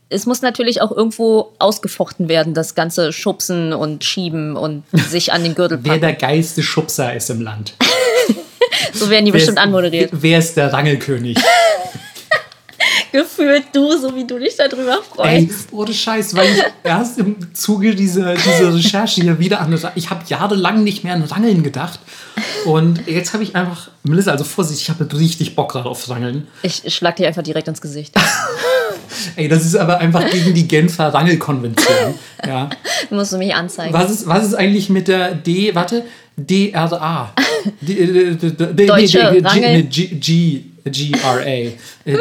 es 0.08 0.24
muss 0.24 0.40
natürlich 0.40 0.80
auch 0.80 0.92
irgendwo 0.92 1.52
ausgefochten 1.58 2.28
werden, 2.28 2.54
das 2.54 2.76
ganze 2.76 3.12
Schubsen 3.12 3.72
und 3.72 4.04
Schieben 4.04 4.56
und 4.56 4.84
sich 4.92 5.32
an 5.32 5.42
den 5.42 5.56
Gürtel 5.56 5.78
packen. 5.78 5.90
Wer 6.00 6.10
der 6.10 6.14
geilste 6.14 6.62
Schubser 6.62 7.12
ist 7.12 7.28
im 7.30 7.40
Land. 7.40 7.74
So 8.94 9.10
werden 9.10 9.24
die 9.24 9.32
wer 9.32 9.38
bestimmt 9.38 9.58
ist, 9.58 9.64
anmoderiert. 9.64 10.10
Wer 10.12 10.38
ist 10.38 10.56
der 10.56 10.72
Rangelkönig? 10.72 11.36
Gefühlt 13.12 13.64
du, 13.74 13.96
so 13.98 14.14
wie 14.14 14.26
du 14.26 14.38
dich 14.38 14.56
darüber 14.56 15.02
freust. 15.02 15.28
Ey, 15.28 15.50
ohne 15.70 15.92
Scheiß, 15.92 16.34
weil 16.34 16.48
ich 16.48 16.62
erst 16.82 17.18
im 17.18 17.54
Zuge 17.54 17.94
dieser, 17.94 18.34
dieser 18.34 18.74
Recherche 18.74 19.20
hier 19.20 19.38
wieder 19.38 19.60
an 19.60 19.78
Ich 19.94 20.08
habe 20.08 20.22
jahrelang 20.26 20.82
nicht 20.82 21.04
mehr 21.04 21.12
an 21.12 21.22
Rangeln 21.22 21.62
gedacht. 21.62 22.00
Und 22.64 23.06
jetzt 23.06 23.34
habe 23.34 23.42
ich 23.42 23.54
einfach, 23.54 23.90
Melissa, 24.02 24.30
also 24.30 24.44
Vorsicht, 24.44 24.80
ich 24.80 24.88
habe 24.88 25.06
richtig 25.18 25.54
Bock 25.54 25.72
gerade 25.72 25.88
auf 25.88 26.08
Rangeln. 26.08 26.48
Ich 26.62 26.82
schlag 26.94 27.16
dir 27.16 27.28
einfach 27.28 27.42
direkt 27.42 27.68
ins 27.68 27.82
Gesicht. 27.82 28.14
Ey, 29.36 29.46
das 29.46 29.66
ist 29.66 29.76
aber 29.76 29.98
einfach 29.98 30.28
gegen 30.30 30.54
die 30.54 30.66
Genfer 30.66 31.12
Rangelkonvention. 31.12 32.14
Ja. 32.44 32.68
Musst 33.10 33.32
du 33.32 33.38
mich 33.38 33.54
anzeigen. 33.54 33.94
Was 33.94 34.10
ist, 34.10 34.26
was 34.26 34.44
ist 34.44 34.54
eigentlich 34.54 34.88
mit 34.88 35.06
der 35.06 35.32
D, 35.32 35.72
warte, 35.76 36.04
DRA? 36.36 37.32
Deutsche 37.80 39.44
Rangel. 39.44 39.84
G, 39.84 40.64
GRA, 40.84 41.46
äh, 41.46 41.72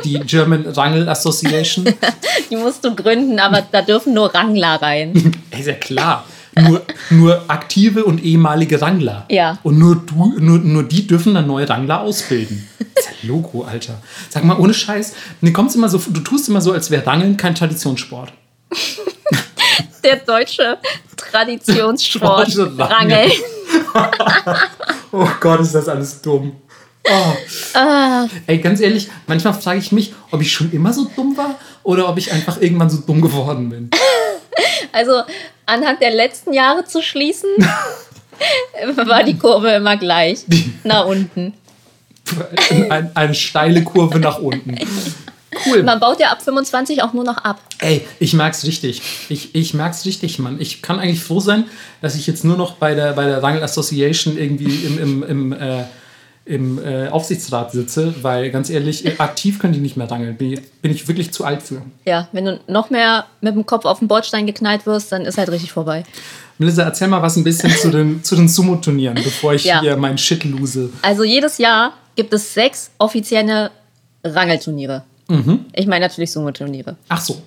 die 0.03 0.19
German 0.25 0.65
Rangel 0.67 1.09
Association. 1.09 1.85
Die 2.49 2.55
musst 2.55 2.83
du 2.83 2.93
gründen, 2.95 3.39
aber 3.39 3.63
da 3.71 3.81
dürfen 3.81 4.13
nur 4.13 4.33
Rangler 4.33 4.81
rein. 4.81 5.33
Ist 5.57 5.67
ja 5.67 5.73
klar. 5.73 6.25
Nur, 6.53 6.81
nur 7.09 7.45
aktive 7.47 8.03
und 8.03 8.21
ehemalige 8.21 8.81
Rangler. 8.81 9.25
Ja. 9.29 9.57
Und 9.63 9.79
nur, 9.79 9.95
du, 9.95 10.37
nur, 10.37 10.59
nur 10.59 10.83
die 10.83 11.07
dürfen 11.07 11.33
dann 11.33 11.47
neue 11.47 11.67
Rangler 11.69 12.01
ausbilden. 12.01 12.67
Das 12.77 13.05
ist 13.05 13.23
ja 13.23 13.29
Logo, 13.29 13.63
Alter. 13.63 14.01
Sag 14.27 14.43
mal, 14.43 14.59
ohne 14.59 14.73
Scheiß, 14.73 15.13
mir 15.39 15.53
kommt's 15.53 15.75
immer 15.75 15.87
so, 15.87 15.97
du 15.97 16.19
tust 16.19 16.49
immer 16.49 16.59
so, 16.59 16.73
als 16.73 16.91
wäre 16.91 17.07
Rangeln 17.07 17.37
kein 17.37 17.55
Traditionssport. 17.55 18.33
Der 20.03 20.17
deutsche 20.17 20.77
Traditionssport. 21.15 22.57
Rangel. 22.77 23.31
oh 25.13 25.29
Gott, 25.39 25.61
ist 25.61 25.73
das 25.73 25.87
alles 25.87 26.21
dumm. 26.21 26.57
Oh. 27.09 27.33
Ah. 27.73 28.27
Ey, 28.47 28.59
ganz 28.59 28.79
ehrlich, 28.79 29.09
manchmal 29.27 29.53
frage 29.53 29.79
ich 29.79 29.91
mich, 29.91 30.13
ob 30.29 30.41
ich 30.41 30.51
schon 30.51 30.71
immer 30.71 30.93
so 30.93 31.05
dumm 31.15 31.35
war 31.35 31.59
oder 31.83 32.07
ob 32.07 32.17
ich 32.17 32.31
einfach 32.31 32.61
irgendwann 32.61 32.89
so 32.89 32.97
dumm 32.97 33.21
geworden 33.21 33.69
bin. 33.69 33.89
Also 34.93 35.21
anhand 35.65 36.01
der 36.01 36.11
letzten 36.13 36.51
Jahre 36.51 36.83
zu 36.83 37.01
schließen, 37.01 37.49
war 39.05 39.23
die 39.23 39.37
Kurve 39.37 39.69
immer 39.69 39.95
gleich. 39.95 40.39
nach 40.83 41.05
unten. 41.05 41.53
Eine, 42.89 43.11
eine 43.15 43.33
steile 43.33 43.81
Kurve 43.83 44.19
nach 44.19 44.39
unten. 44.39 44.77
Cool. 45.65 45.83
Man 45.83 45.99
baut 45.99 46.19
ja 46.19 46.31
ab 46.31 46.41
25 46.41 47.03
auch 47.03 47.13
nur 47.13 47.23
noch 47.23 47.37
ab. 47.37 47.61
Ey, 47.79 48.05
ich 48.19 48.33
merk's 48.33 48.65
richtig. 48.65 49.01
Ich, 49.29 49.53
ich 49.53 49.73
merk's 49.73 50.05
richtig, 50.05 50.39
Mann. 50.39 50.59
Ich 50.59 50.81
kann 50.81 50.99
eigentlich 50.99 51.21
froh 51.21 51.39
sein, 51.39 51.65
dass 52.01 52.15
ich 52.15 52.25
jetzt 52.25 52.43
nur 52.43 52.57
noch 52.57 52.73
bei 52.73 52.95
der, 52.95 53.13
bei 53.13 53.25
der 53.25 53.43
Rangel 53.43 53.63
Association 53.63 54.37
irgendwie 54.37 54.85
im, 54.85 54.99
im, 54.99 55.23
im, 55.23 55.53
äh, 55.53 55.83
im 56.45 56.83
äh, 56.83 57.07
Aufsichtsrat 57.09 57.71
sitze, 57.71 58.15
weil 58.23 58.49
ganz 58.51 58.69
ehrlich, 58.69 59.19
aktiv 59.19 59.59
können 59.59 59.73
die 59.73 59.79
nicht 59.79 59.95
mehr 59.97 60.09
rangeln. 60.09 60.35
Bin 60.37 60.53
ich, 60.53 60.61
bin 60.81 60.91
ich 60.91 61.07
wirklich 61.07 61.31
zu 61.31 61.45
alt 61.45 61.61
für. 61.61 61.81
Ja, 62.05 62.27
wenn 62.31 62.45
du 62.45 62.59
noch 62.67 62.89
mehr 62.89 63.25
mit 63.41 63.53
dem 63.55 63.65
Kopf 63.65 63.85
auf 63.85 63.99
den 63.99 64.07
Bordstein 64.07 64.45
geknallt 64.47 64.85
wirst, 64.85 65.11
dann 65.11 65.23
ist 65.25 65.37
halt 65.37 65.49
richtig 65.49 65.71
vorbei. 65.71 66.03
Melissa, 66.57 66.83
erzähl 66.83 67.07
mal 67.07 67.21
was 67.21 67.35
ein 67.37 67.43
bisschen 67.43 67.71
zu 67.71 67.89
den, 67.89 68.23
zu 68.23 68.35
den 68.35 68.47
Sumo-Turnieren, 68.47 69.15
bevor 69.15 69.53
ich 69.53 69.65
Ja. 69.65 69.81
hier 69.81 69.97
mein 69.97 70.17
Shit 70.17 70.43
lose. 70.43 70.89
Also 71.01 71.23
jedes 71.23 71.57
Jahr 71.57 71.93
gibt 72.15 72.33
es 72.33 72.53
sechs 72.53 72.91
offizielle 72.97 73.71
Rangelturniere. 74.23 75.03
Ich 75.73 75.87
meine 75.87 76.05
natürlich 76.07 76.31
Sumo-Turniere. 76.31 76.97
Ach 77.07 77.21
so. 77.21 77.41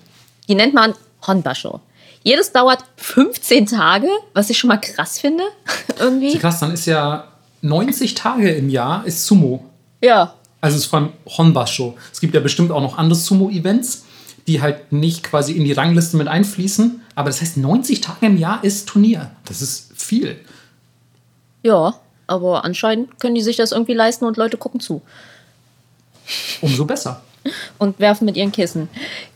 Die 0.48 0.54
nennt 0.54 0.72
man 0.72 0.94
Honbasho. 1.26 1.80
Jedes 2.22 2.50
dauert 2.50 2.78
15 2.96 3.66
Tage, 3.66 4.08
was 4.32 4.48
ich 4.48 4.56
schon 4.56 4.68
mal 4.68 4.78
krass 4.78 5.18
finde. 5.18 5.44
Irgendwie. 6.00 6.38
Krass, 6.38 6.60
dann 6.60 6.72
ist 6.72 6.86
ja 6.86 7.24
90 7.64 8.14
Tage 8.14 8.50
im 8.50 8.68
Jahr 8.68 9.06
ist 9.06 9.26
Sumo. 9.26 9.64
Ja. 10.02 10.34
Also 10.60 10.76
es 10.76 10.84
ist 10.84 10.90
vor 10.90 11.00
allem 11.00 11.12
Honbasho. 11.26 11.96
Es 12.12 12.20
gibt 12.20 12.34
ja 12.34 12.40
bestimmt 12.40 12.70
auch 12.70 12.80
noch 12.80 12.98
andere 12.98 13.18
Sumo-Events, 13.18 14.04
die 14.46 14.60
halt 14.60 14.92
nicht 14.92 15.22
quasi 15.22 15.52
in 15.52 15.64
die 15.64 15.72
Rangliste 15.72 16.16
mit 16.16 16.28
einfließen. 16.28 17.02
Aber 17.14 17.30
das 17.30 17.40
heißt, 17.40 17.56
90 17.56 18.00
Tage 18.00 18.26
im 18.26 18.36
Jahr 18.36 18.62
ist 18.62 18.88
Turnier. 18.88 19.30
Das 19.46 19.62
ist 19.62 19.92
viel. 19.94 20.36
Ja. 21.62 21.94
Aber 22.26 22.64
anscheinend 22.64 23.20
können 23.20 23.34
die 23.34 23.42
sich 23.42 23.56
das 23.56 23.72
irgendwie 23.72 23.92
leisten 23.92 24.24
und 24.24 24.36
Leute 24.36 24.56
gucken 24.56 24.80
zu. 24.80 25.02
Umso 26.60 26.84
besser. 26.84 27.22
und 27.78 27.98
werfen 27.98 28.24
mit 28.24 28.36
ihren 28.36 28.52
Kissen. 28.52 28.88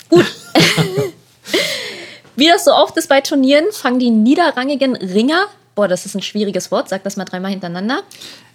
Gut. 0.08 0.24
Wie 2.36 2.46
das 2.46 2.64
so 2.64 2.72
oft 2.72 2.96
ist 2.96 3.08
bei 3.08 3.20
Turnieren, 3.20 3.66
fangen 3.72 3.98
die 3.98 4.10
niederrangigen 4.10 4.96
Ringer, 4.96 5.46
boah, 5.78 5.86
das 5.86 6.04
ist 6.04 6.16
ein 6.16 6.22
schwieriges 6.22 6.72
Wort, 6.72 6.88
sag 6.88 7.04
das 7.04 7.16
mal 7.16 7.24
dreimal 7.24 7.52
hintereinander. 7.52 8.02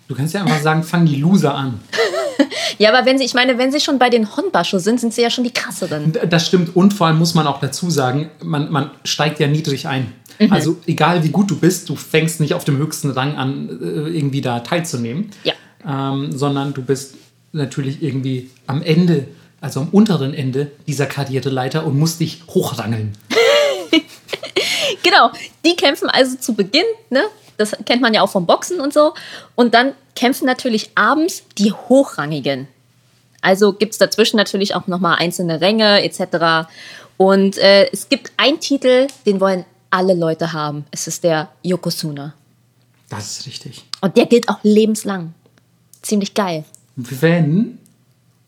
Du 0.10 0.16
kannst 0.16 0.34
ja 0.34 0.42
einfach 0.42 0.60
sagen, 0.60 0.84
fang 0.84 1.06
die 1.06 1.16
Loser 1.16 1.56
an. 1.56 1.80
Ja, 2.80 2.92
aber 2.92 3.06
wenn 3.06 3.20
sie, 3.20 3.24
ich 3.24 3.36
meine, 3.36 3.60
wenn 3.60 3.72
sie 3.72 3.80
schon 3.80 4.00
bei 4.00 4.10
den 4.10 4.36
Honbasho 4.36 4.80
sind, 4.80 5.00
sind 5.00 5.14
sie 5.14 5.22
ja 5.22 5.30
schon 5.30 5.44
die 5.44 5.54
krasseren. 5.54 6.12
Das 6.28 6.48
stimmt. 6.48 6.76
Und 6.76 6.92
vor 6.92 7.06
allem 7.06 7.20
muss 7.20 7.36
man 7.36 7.46
auch 7.46 7.60
dazu 7.60 7.92
sagen, 7.92 8.32
man, 8.42 8.72
man 8.72 8.90
steigt 9.04 9.40
ja 9.40 9.48
niedrig 9.48 9.88
ein. 9.88 10.12
Also 10.50 10.78
egal 10.88 11.24
wie 11.24 11.30
gut 11.30 11.52
du 11.52 11.56
bist, 11.60 11.88
du 11.90 11.96
fängst 11.96 12.40
nicht 12.40 12.56
auf 12.56 12.66
dem 12.66 12.78
höchsten 12.78 13.12
Rang 13.12 13.36
an, 13.36 13.70
äh, 13.70 14.10
irgendwie 14.10 14.42
da 14.42 14.62
teilzunehmen. 14.62 15.30
Ja. 15.44 15.54
Ähm, 15.88 16.36
sondern 16.36 16.74
du 16.74 16.82
bist 16.82 17.14
natürlich 17.52 18.02
irgendwie 18.02 18.50
am 18.66 18.82
Ende, 18.82 19.28
also 19.62 19.82
am 19.82 19.90
unteren 19.90 20.34
Ende 20.34 20.72
dieser 20.88 21.06
Karriereleiter 21.06 21.86
und 21.86 21.98
musst 22.00 22.20
dich 22.20 22.42
hochrangeln. 22.50 23.12
Genau, 25.04 25.30
die 25.66 25.76
kämpfen 25.76 26.10
also 26.10 26.38
zu 26.38 26.54
Beginn, 26.54 26.86
ne? 27.10 27.24
Das 27.58 27.72
kennt 27.86 28.02
man 28.02 28.14
ja 28.14 28.22
auch 28.24 28.30
vom 28.32 28.46
Boxen 28.48 28.80
und 28.82 28.94
so. 28.94 29.14
Und 29.56 29.74
dann 29.76 29.94
kämpfen 30.16 30.46
natürlich 30.46 30.90
abends 30.96 31.44
die 31.58 31.72
Hochrangigen. 31.72 32.68
Also 33.42 33.74
gibt 33.74 33.92
es 33.92 33.98
dazwischen 34.00 34.38
natürlich 34.38 34.74
auch 34.74 34.88
nochmal 34.88 35.18
einzelne 35.20 35.62
Ränge 35.62 36.02
etc. 36.04 36.68
Und 37.18 37.58
äh, 37.60 37.90
es 37.92 38.10
gibt 38.10 38.32
einen 38.38 38.60
Titel, 38.60 39.08
den 39.26 39.40
wollen 39.40 39.66
alle 39.92 40.16
Leute 40.16 40.54
haben. 40.54 40.86
Es 40.92 41.08
ist 41.08 41.24
der 41.24 41.50
Yokozuna. 41.62 42.34
Das 43.10 43.40
ist 43.40 43.46
richtig. 43.46 43.84
Und 44.02 44.18
der 44.18 44.26
gilt 44.26 44.50
auch 44.50 44.58
lebenslang. 44.64 45.34
Ziemlich 46.02 46.34
geil. 46.34 46.64
Wenn, 46.96 47.78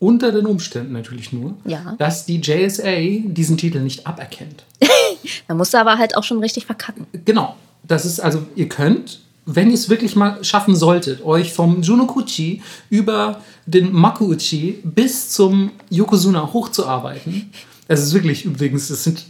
unter 0.00 0.32
den 0.32 0.46
Umständen 0.46 0.92
natürlich 0.92 1.32
nur, 1.32 1.54
Ja. 1.64 1.94
dass 1.98 2.26
die 2.26 2.40
JSA 2.40 2.96
diesen 3.24 3.56
Titel 3.56 3.78
nicht 3.80 4.06
aberkennt. 4.06 4.64
Da 5.48 5.54
musst 5.54 5.74
du 5.74 5.78
aber 5.78 5.98
halt 5.98 6.16
auch 6.16 6.24
schon 6.24 6.38
richtig 6.40 6.66
verkacken. 6.66 7.06
Genau. 7.24 7.56
Das 7.82 8.04
ist 8.04 8.20
also, 8.20 8.42
ihr 8.56 8.68
könnt, 8.68 9.20
wenn 9.44 9.68
ihr 9.68 9.74
es 9.74 9.88
wirklich 9.88 10.16
mal 10.16 10.42
schaffen 10.44 10.74
solltet, 10.74 11.24
euch 11.24 11.52
vom 11.52 11.82
Junokuchi 11.82 12.62
über 12.90 13.40
den 13.66 13.92
Makuuchi 13.92 14.80
bis 14.82 15.30
zum 15.30 15.70
Yokozuna 15.90 16.52
hochzuarbeiten. 16.52 17.50
Es 17.86 18.02
ist 18.02 18.12
wirklich 18.12 18.44
übrigens, 18.44 18.90
es 18.90 19.04
sind 19.04 19.24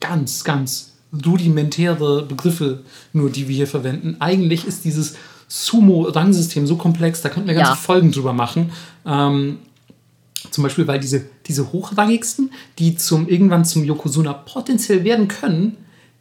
ganz, 0.00 0.42
ganz 0.44 0.92
rudimentäre 1.26 2.22
Begriffe, 2.22 2.82
nur 3.12 3.30
die 3.30 3.48
wir 3.48 3.56
hier 3.56 3.66
verwenden. 3.66 4.16
Eigentlich 4.20 4.66
ist 4.66 4.84
dieses 4.84 5.16
Sumo-Rangsystem 5.48 6.66
so 6.66 6.76
komplex, 6.76 7.22
da 7.22 7.28
könnten 7.28 7.48
wir 7.48 7.54
ganze 7.54 7.72
Ja. 7.72 7.76
Folgen 7.76 8.12
drüber 8.12 8.32
machen. 8.32 8.70
Ähm, 9.06 9.58
zum 10.50 10.62
Beispiel, 10.62 10.86
weil 10.86 11.00
diese, 11.00 11.24
diese 11.46 11.72
hochrangigsten, 11.72 12.50
die 12.78 12.96
zum, 12.96 13.28
irgendwann 13.28 13.64
zum 13.64 13.84
Yokozuna 13.84 14.32
potenziell 14.32 15.04
werden 15.04 15.28
können, 15.28 15.76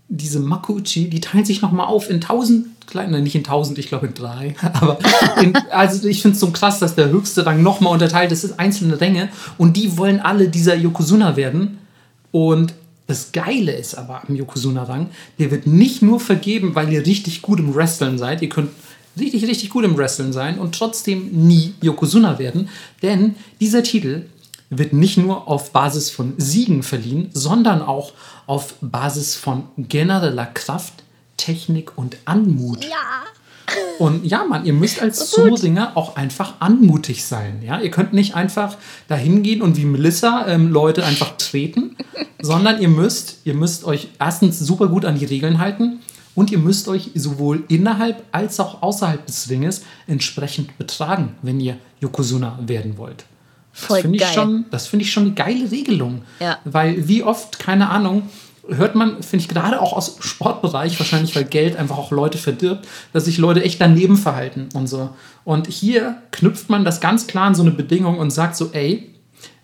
diese 0.09 0.39
Makuuchi, 0.39 1.09
die 1.09 1.19
teilen 1.19 1.45
sich 1.45 1.61
nochmal 1.61 1.87
auf 1.87 2.09
in 2.09 2.21
tausend 2.21 2.67
nein, 2.93 3.23
nicht 3.23 3.35
in 3.35 3.43
tausend, 3.43 3.77
ich 3.77 3.87
glaube 3.87 4.07
in 4.07 4.13
drei. 4.13 4.55
Aber 4.73 4.97
in, 5.41 5.55
also 5.71 6.07
ich 6.07 6.21
finde 6.21 6.35
es 6.35 6.39
so 6.39 6.51
krass, 6.51 6.79
dass 6.79 6.95
der 6.95 7.09
höchste 7.09 7.45
Rang 7.45 7.61
nochmal 7.61 7.93
unterteilt 7.93 8.31
ist 8.31 8.43
in 8.43 8.59
einzelne 8.59 8.99
Ränge 8.99 9.29
und 9.57 9.77
die 9.77 9.97
wollen 9.97 10.19
alle 10.19 10.49
dieser 10.49 10.75
Yokozuna 10.75 11.35
werden. 11.35 11.79
Und 12.31 12.73
das 13.07 13.31
Geile 13.31 13.71
ist 13.71 13.95
aber 13.95 14.23
am 14.27 14.35
Yokozuna-Rang, 14.35 15.07
der 15.39 15.49
wird 15.49 15.65
nicht 15.65 16.01
nur 16.01 16.19
vergeben, 16.19 16.75
weil 16.75 16.91
ihr 16.91 17.05
richtig 17.05 17.41
gut 17.41 17.59
im 17.59 17.73
Wrestlen 17.73 18.17
seid. 18.17 18.41
Ihr 18.41 18.49
könnt 18.49 18.69
richtig, 19.19 19.45
richtig 19.45 19.69
gut 19.69 19.85
im 19.85 19.97
Wrestlen 19.97 20.33
sein 20.33 20.59
und 20.59 20.75
trotzdem 20.75 21.29
nie 21.31 21.73
Yokozuna 21.81 22.39
werden. 22.39 22.69
Denn 23.01 23.35
dieser 23.59 23.83
Titel 23.83 24.25
wird 24.69 24.93
nicht 24.93 25.17
nur 25.17 25.47
auf 25.47 25.71
Basis 25.71 26.09
von 26.09 26.33
Siegen 26.37 26.83
verliehen, 26.83 27.29
sondern 27.33 27.81
auch 27.81 28.13
auf 28.45 28.75
Basis 28.81 29.35
von 29.35 29.63
genereller 29.77 30.45
Kraft, 30.45 30.93
Technik 31.37 31.97
und 31.97 32.17
Anmut. 32.25 32.83
Ja. 32.83 33.23
Und 33.99 34.25
ja, 34.25 34.45
Mann, 34.45 34.65
ihr 34.65 34.73
müsst 34.73 35.01
als 35.01 35.31
Sumo-Ringer 35.31 35.91
auch 35.95 36.15
einfach 36.15 36.55
anmutig 36.59 37.25
sein. 37.25 37.61
Ja? 37.63 37.79
Ihr 37.81 37.91
könnt 37.91 38.13
nicht 38.13 38.35
einfach 38.35 38.77
dahin 39.07 39.43
gehen 39.43 39.61
und 39.61 39.75
wie 39.75 39.85
Melissa 39.85 40.47
ähm, 40.47 40.71
Leute 40.71 41.03
einfach 41.03 41.35
treten, 41.37 41.95
sondern 42.41 42.81
ihr 42.81 42.87
müsst, 42.87 43.39
ihr 43.43 43.53
müsst 43.53 43.83
euch 43.83 44.09
erstens 44.19 44.59
super 44.59 44.87
gut 44.87 45.03
an 45.03 45.19
die 45.19 45.25
Regeln 45.25 45.59
halten 45.59 45.99
und 46.37 46.51
ihr 46.51 46.59
müsst 46.59 46.87
euch 46.87 47.09
sowohl 47.15 47.63
innerhalb 47.67 48.23
als 48.31 48.59
auch 48.59 48.83
außerhalb 48.83 49.25
des 49.25 49.49
Ringes 49.49 49.81
entsprechend 50.05 50.77
betragen, 50.77 51.35
wenn 51.41 51.59
ihr 51.59 51.77
Yokozuna 51.99 52.59
werden 52.65 52.97
wollt. 52.97 53.25
Voll 53.73 53.97
das 53.97 54.01
finde 54.03 54.17
ich, 54.17 54.27
schon- 54.31 54.65
das 54.71 54.87
finde 54.87 55.03
ich 55.05 55.11
schon 55.11 55.23
eine 55.25 55.33
geile 55.33 55.71
Regelung. 55.71 56.21
Ja. 56.39 56.59
Weil 56.63 57.07
wie 57.07 57.23
oft, 57.23 57.57
keine 57.59 57.89
Ahnung, 57.89 58.23
hört 58.69 58.93
man, 58.95 59.23
finde 59.23 59.43
ich 59.43 59.49
gerade 59.49 59.81
auch 59.81 59.93
aus 59.93 60.15
dem 60.15 60.21
Sportbereich, 60.23 60.99
wahrscheinlich 60.99 61.35
weil 61.35 61.45
Geld 61.45 61.75
einfach 61.75 61.97
auch 61.97 62.11
Leute 62.11 62.37
verdirbt, 62.37 62.87
dass 63.13 63.25
sich 63.25 63.37
Leute 63.39 63.63
echt 63.63 63.81
daneben 63.81 64.15
verhalten 64.17 64.69
und 64.75 64.87
so. 64.87 65.09
Und 65.43 65.65
hier 65.67 66.21
knüpft 66.31 66.69
man 66.69 66.85
das 66.85 66.99
ganz 67.01 67.25
klar 67.27 67.45
an 67.45 67.55
so 67.55 67.63
eine 67.63 67.71
Bedingung 67.71 68.19
und 68.19 68.29
sagt 68.31 68.55
so, 68.55 68.69
ey, 68.73 69.13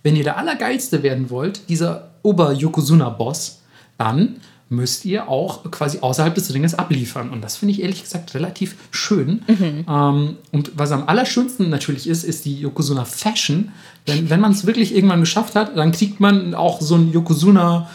wenn 0.02 0.16
ihr 0.16 0.24
der 0.24 0.38
Allergeilste 0.38 1.04
werden 1.04 1.30
wollt, 1.30 1.70
dieser 1.70 2.10
Ober-Yokozuna-Boss, 2.24 3.62
dann 3.98 4.38
müsst 4.70 5.06
ihr 5.06 5.28
auch 5.28 5.70
quasi 5.72 6.00
außerhalb 6.00 6.34
des 6.34 6.54
Ringes 6.54 6.74
abliefern. 6.74 7.30
Und 7.30 7.44
das 7.44 7.58
finde 7.58 7.74
ich 7.74 7.82
ehrlich 7.82 8.02
gesagt 8.02 8.34
relativ 8.34 8.76
schön. 8.92 9.44
Ähm, 9.88 10.38
und 10.52 10.72
was 10.76 10.92
am 10.92 11.08
allerschönsten 11.08 11.70
natürlich 11.70 12.08
ist, 12.08 12.24
ist 12.24 12.46
die 12.46 12.60
Yokozuna 12.60 13.06
Fashion. 13.06 13.72
Denn 14.08 14.30
wenn 14.30 14.40
man 14.40 14.52
es 14.52 14.66
wirklich 14.66 14.96
irgendwann 14.96 15.20
geschafft 15.20 15.56
hat, 15.56 15.78
dann 15.78 15.92
kriegt 15.92 16.20
man 16.20 16.56
auch 16.56 16.82
so 16.82 16.96
ein 16.96 17.12
Yokozuna, 17.12 17.90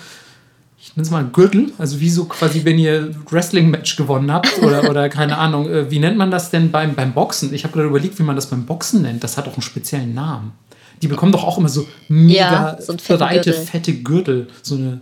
ich 0.81 0.97
nenne 0.97 1.05
es 1.05 1.11
mal 1.11 1.25
Gürtel, 1.25 1.73
also 1.79 2.01
wie 2.01 2.11
so 2.11 2.25
quasi, 2.27 2.65
wenn 2.65 2.79
ihr 2.79 3.15
Wrestling-Match 3.31 3.97
gewonnen 3.97 4.33
habt 4.33 4.59
oder, 4.63 4.89
oder 4.89 5.09
keine 5.09 5.37
Ahnung, 5.37 5.69
äh, 5.69 5.91
wie 5.91 5.99
nennt 5.99 6.17
man 6.17 6.31
das 6.31 6.51
denn 6.51 6.71
beim, 6.71 6.95
beim 6.95 7.13
Boxen? 7.13 7.53
Ich 7.53 7.65
habe 7.65 7.75
gerade 7.75 7.89
überlegt, 7.89 8.19
wie 8.19 8.23
man 8.23 8.37
das 8.37 8.49
beim 8.49 8.65
Boxen 8.65 9.03
nennt. 9.03 9.25
Das 9.25 9.37
hat 9.37 9.49
auch 9.49 9.55
einen 9.55 9.63
speziellen 9.63 10.15
Namen. 10.15 10.53
Die 11.03 11.09
bekommen 11.09 11.33
doch 11.33 11.45
auch 11.45 11.59
immer 11.59 11.69
so 11.69 11.87
mega 12.09 12.35
Ja, 12.35 12.79
so 12.81 12.95
breite, 12.97 13.51
Gürtel. 13.51 13.67
fette 13.67 13.95
Gürtel. 13.95 14.49
So 14.63 14.75
eine. 14.75 15.01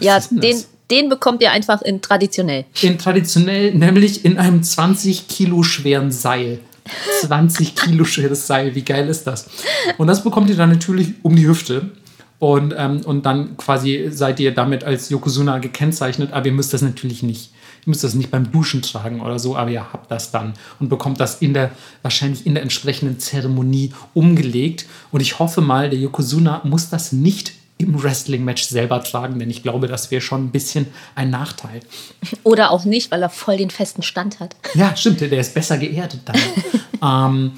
Ja, 0.00 0.18
den? 0.18 0.56
Den 0.92 1.08
bekommt 1.08 1.42
ihr 1.42 1.50
einfach 1.50 1.82
in 1.82 2.02
traditionell. 2.02 2.66
In 2.82 2.98
traditionell, 2.98 3.74
nämlich 3.74 4.24
in 4.24 4.38
einem 4.38 4.62
20 4.62 5.26
Kilo 5.26 5.62
schweren 5.62 6.12
Seil. 6.12 6.60
20 7.22 7.74
Kilo 7.76 8.04
schweres 8.04 8.46
Seil, 8.46 8.74
wie 8.74 8.82
geil 8.82 9.08
ist 9.08 9.26
das? 9.26 9.48
Und 9.98 10.06
das 10.06 10.22
bekommt 10.22 10.50
ihr 10.50 10.56
dann 10.56 10.70
natürlich 10.70 11.14
um 11.22 11.34
die 11.34 11.48
Hüfte. 11.48 11.90
Und, 12.38 12.74
ähm, 12.76 13.00
und 13.04 13.24
dann 13.24 13.56
quasi 13.56 14.08
seid 14.10 14.40
ihr 14.40 14.52
damit 14.52 14.82
als 14.84 15.08
Yokozuna 15.10 15.58
gekennzeichnet, 15.58 16.32
aber 16.32 16.46
ihr 16.46 16.52
müsst 16.52 16.74
das 16.74 16.82
natürlich 16.82 17.22
nicht. 17.22 17.52
Ihr 17.86 17.90
müsst 17.90 18.04
das 18.04 18.14
nicht 18.14 18.30
beim 18.30 18.50
Duschen 18.50 18.82
tragen 18.82 19.20
oder 19.20 19.38
so, 19.38 19.56
aber 19.56 19.70
ihr 19.70 19.92
habt 19.92 20.10
das 20.10 20.30
dann 20.30 20.54
und 20.78 20.88
bekommt 20.88 21.20
das 21.20 21.40
in 21.40 21.54
der, 21.54 21.70
wahrscheinlich 22.02 22.44
in 22.44 22.54
der 22.54 22.64
entsprechenden 22.64 23.18
Zeremonie 23.18 23.92
umgelegt. 24.12 24.86
Und 25.10 25.20
ich 25.20 25.38
hoffe 25.38 25.60
mal, 25.60 25.88
der 25.88 26.00
Yokozuna 26.00 26.62
muss 26.64 26.90
das 26.90 27.12
nicht 27.12 27.52
im 27.78 28.02
Wrestling-Match 28.02 28.64
selber 28.64 29.02
tragen, 29.02 29.38
denn 29.38 29.50
ich 29.50 29.62
glaube, 29.62 29.88
das 29.88 30.10
wäre 30.10 30.22
schon 30.22 30.44
ein 30.46 30.50
bisschen 30.50 30.86
ein 31.14 31.30
Nachteil. 31.30 31.80
Oder 32.44 32.70
auch 32.70 32.84
nicht, 32.84 33.10
weil 33.10 33.22
er 33.22 33.30
voll 33.30 33.56
den 33.56 33.70
festen 33.70 34.02
Stand 34.02 34.40
hat. 34.40 34.56
Ja, 34.74 34.96
stimmt, 34.96 35.20
der 35.20 35.32
ist 35.32 35.54
besser 35.54 35.76
geerdet 35.78 36.20
dann. 36.24 37.32
ähm, 37.32 37.52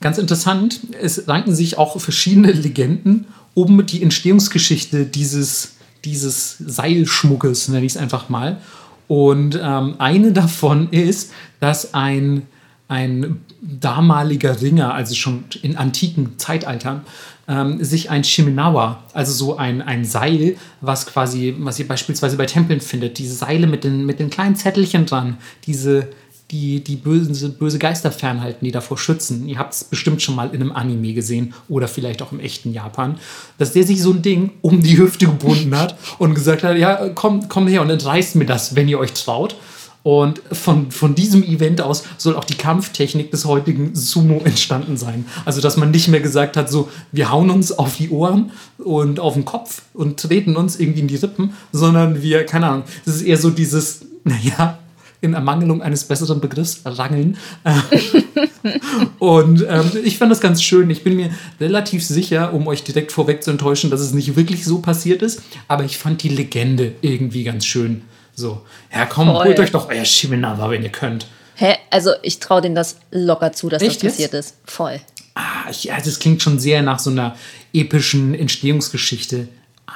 ganz 0.00 0.18
interessant, 0.18 0.80
es 1.00 1.26
ranken 1.26 1.54
sich 1.54 1.78
auch 1.78 2.00
verschiedene 2.00 2.52
Legenden 2.52 3.26
um 3.54 3.84
die 3.84 4.02
Entstehungsgeschichte 4.02 5.06
dieses, 5.06 5.76
dieses 6.04 6.56
Seilschmuckes, 6.58 7.68
nenne 7.68 7.84
ich 7.84 7.92
es 7.92 7.98
einfach 7.98 8.28
mal. 8.28 8.60
Und 9.08 9.58
ähm, 9.60 9.96
eine 9.98 10.32
davon 10.32 10.90
ist, 10.90 11.32
dass 11.58 11.94
ein, 11.94 12.46
ein 12.86 13.40
damaliger 13.60 14.60
Ringer, 14.60 14.94
also 14.94 15.16
schon 15.16 15.44
in 15.62 15.76
antiken 15.76 16.38
Zeitaltern, 16.38 17.02
ähm, 17.50 17.82
sich 17.82 18.10
ein 18.10 18.22
Shiminawa, 18.22 19.02
also 19.12 19.32
so 19.32 19.56
ein, 19.56 19.82
ein 19.82 20.04
Seil, 20.04 20.56
was 20.80 21.06
quasi, 21.06 21.54
was 21.58 21.78
ihr 21.80 21.88
beispielsweise 21.88 22.36
bei 22.36 22.46
Tempeln 22.46 22.80
findet, 22.80 23.18
diese 23.18 23.34
Seile 23.34 23.66
mit 23.66 23.82
den, 23.82 24.06
mit 24.06 24.20
den 24.20 24.30
kleinen 24.30 24.54
Zettelchen 24.54 25.04
dran, 25.04 25.36
diese, 25.66 26.08
die, 26.52 26.82
die 26.82 26.94
böse, 26.94 27.48
böse 27.48 27.80
Geister 27.80 28.12
fernhalten, 28.12 28.64
die 28.64 28.70
davor 28.70 28.96
schützen. 28.96 29.48
Ihr 29.48 29.58
habt 29.58 29.74
es 29.74 29.82
bestimmt 29.82 30.22
schon 30.22 30.36
mal 30.36 30.50
in 30.50 30.60
einem 30.60 30.70
Anime 30.70 31.12
gesehen 31.12 31.52
oder 31.68 31.88
vielleicht 31.88 32.22
auch 32.22 32.30
im 32.30 32.38
echten 32.38 32.72
Japan, 32.72 33.18
dass 33.58 33.72
der 33.72 33.82
sich 33.82 34.00
so 34.00 34.12
ein 34.12 34.22
Ding 34.22 34.52
um 34.62 34.80
die 34.80 34.96
Hüfte 34.96 35.26
gebunden 35.26 35.76
hat 35.76 35.98
und 36.18 36.34
gesagt 36.34 36.62
hat, 36.62 36.78
ja, 36.78 37.08
komm, 37.16 37.48
komm 37.48 37.66
her 37.66 37.82
und 37.82 37.90
entreißt 37.90 38.36
mir 38.36 38.46
das, 38.46 38.76
wenn 38.76 38.86
ihr 38.86 39.00
euch 39.00 39.12
traut. 39.12 39.56
Und 40.02 40.40
von, 40.52 40.90
von 40.90 41.14
diesem 41.14 41.42
Event 41.42 41.82
aus 41.82 42.04
soll 42.16 42.34
auch 42.34 42.44
die 42.44 42.54
Kampftechnik 42.54 43.30
des 43.30 43.44
heutigen 43.44 43.94
Sumo 43.94 44.40
entstanden 44.44 44.96
sein. 44.96 45.26
Also, 45.44 45.60
dass 45.60 45.76
man 45.76 45.90
nicht 45.90 46.08
mehr 46.08 46.20
gesagt 46.20 46.56
hat, 46.56 46.70
so, 46.70 46.88
wir 47.12 47.30
hauen 47.30 47.50
uns 47.50 47.70
auf 47.72 47.96
die 47.96 48.10
Ohren 48.10 48.50
und 48.78 49.20
auf 49.20 49.34
den 49.34 49.44
Kopf 49.44 49.82
und 49.92 50.18
treten 50.18 50.56
uns 50.56 50.80
irgendwie 50.80 51.00
in 51.00 51.08
die 51.08 51.16
Rippen, 51.16 51.52
sondern 51.72 52.22
wir, 52.22 52.46
keine 52.46 52.68
Ahnung, 52.68 52.84
das 53.04 53.16
ist 53.16 53.22
eher 53.22 53.36
so 53.36 53.50
dieses, 53.50 54.00
naja, 54.24 54.78
in 55.22 55.34
Ermangelung 55.34 55.82
eines 55.82 56.04
besseren 56.04 56.40
Begriffs, 56.40 56.80
Rangeln. 56.86 57.36
und 59.18 59.66
ähm, 59.68 59.90
ich 60.02 60.16
fand 60.16 60.32
das 60.32 60.40
ganz 60.40 60.62
schön. 60.62 60.88
Ich 60.88 61.04
bin 61.04 61.16
mir 61.16 61.30
relativ 61.60 62.04
sicher, 62.04 62.54
um 62.54 62.66
euch 62.66 62.84
direkt 62.84 63.12
vorweg 63.12 63.42
zu 63.42 63.50
enttäuschen, 63.50 63.90
dass 63.90 64.00
es 64.00 64.14
nicht 64.14 64.36
wirklich 64.36 64.64
so 64.64 64.78
passiert 64.78 65.20
ist, 65.20 65.42
aber 65.68 65.84
ich 65.84 65.98
fand 65.98 66.22
die 66.22 66.30
Legende 66.30 66.94
irgendwie 67.02 67.44
ganz 67.44 67.66
schön. 67.66 68.02
So, 68.40 68.62
ja 68.92 69.04
komm, 69.06 69.28
Voll. 69.28 69.44
holt 69.44 69.60
euch 69.60 69.70
doch 69.70 69.88
euer 69.88 70.04
Shiminawa, 70.04 70.70
wenn 70.70 70.82
ihr 70.82 70.88
könnt. 70.90 71.26
Hä? 71.56 71.76
Also 71.90 72.12
ich 72.22 72.40
traue 72.40 72.62
denen 72.62 72.74
das 72.74 72.96
locker 73.10 73.52
zu, 73.52 73.68
dass 73.68 73.82
Echt 73.82 74.02
das 74.02 74.12
passiert 74.12 74.32
jetzt? 74.32 74.46
ist. 74.52 74.56
Voll. 74.64 74.98
Ah, 75.34 75.68
ich, 75.70 75.84
ja, 75.84 75.98
das 76.02 76.18
klingt 76.18 76.42
schon 76.42 76.58
sehr 76.58 76.82
nach 76.82 76.98
so 76.98 77.10
einer 77.10 77.36
epischen 77.74 78.34
Entstehungsgeschichte. 78.34 79.48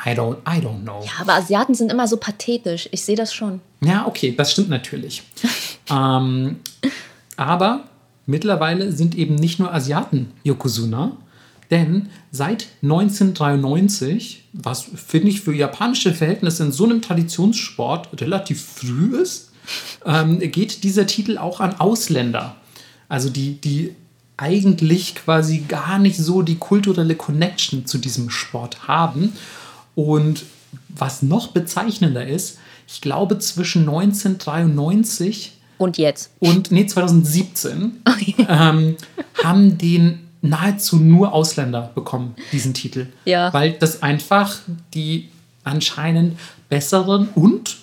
I 0.05 0.11
don't, 0.11 0.37
I 0.47 0.61
don't 0.61 0.83
know. 0.83 1.03
Ja, 1.05 1.23
aber 1.23 1.35
Asiaten 1.35 1.75
sind 1.75 1.91
immer 1.91 2.07
so 2.07 2.19
pathetisch. 2.19 2.89
Ich 2.93 3.03
sehe 3.03 3.17
das 3.17 3.33
schon. 3.33 3.61
Ja, 3.83 4.07
okay, 4.07 4.35
das 4.37 4.53
stimmt 4.53 4.69
natürlich. 4.69 5.23
ähm, 5.91 6.57
aber 7.37 7.85
mittlerweile 8.27 8.93
sind 8.93 9.15
eben 9.15 9.35
nicht 9.37 9.59
nur 9.59 9.73
Asiaten 9.73 10.33
Yokozuna, 10.43 11.17
denn 11.71 12.09
seit 12.31 12.69
1993, 12.83 14.45
was 14.53 14.87
finde 14.95 15.29
ich 15.29 15.41
für 15.41 15.55
japanische 15.55 16.13
Verhältnisse 16.13 16.65
in 16.65 16.73
so 16.73 16.85
einem 16.85 17.03
Traditionssport 17.03 18.21
relativ 18.21 18.63
früh 18.63 19.17
ist, 19.21 19.53
ähm, 20.05 20.41
geht 20.41 20.85
dieser 20.85 21.07
Titel 21.07 21.39
auch 21.39 21.61
an 21.61 21.81
Ausländer. 21.81 22.57
Also 23.09 23.31
die, 23.31 23.61
die 23.61 23.95
eigentlich 24.37 25.15
quasi 25.15 25.65
gar 25.69 25.99
nicht 25.99 26.19
so 26.19 26.43
die 26.43 26.57
kulturelle 26.57 27.15
Connection 27.15 27.87
zu 27.87 27.99
diesem 27.99 28.31
Sport 28.31 28.89
haben. 28.89 29.33
Und 29.95 30.45
was 30.89 31.23
noch 31.23 31.49
bezeichnender 31.49 32.27
ist, 32.27 32.59
ich 32.87 33.01
glaube 33.01 33.39
zwischen 33.39 33.83
1993 33.83 35.53
und 35.79 35.99
jetzt 35.99 36.31
und 36.39 36.71
nee 36.71 36.87
2017 36.87 38.01
okay. 38.05 38.35
ähm, 38.49 38.97
haben 39.43 39.77
den 39.79 40.24
nahezu 40.45 40.97
nur 40.97 41.33
Ausländer 41.33 41.91
bekommen 41.95 42.35
diesen 42.53 42.75
Titel, 42.75 43.07
ja. 43.25 43.53
weil 43.53 43.73
das 43.73 44.03
einfach 44.03 44.59
die 44.93 45.29
anscheinend 45.65 46.39
besseren 46.69 47.29
und 47.35 47.79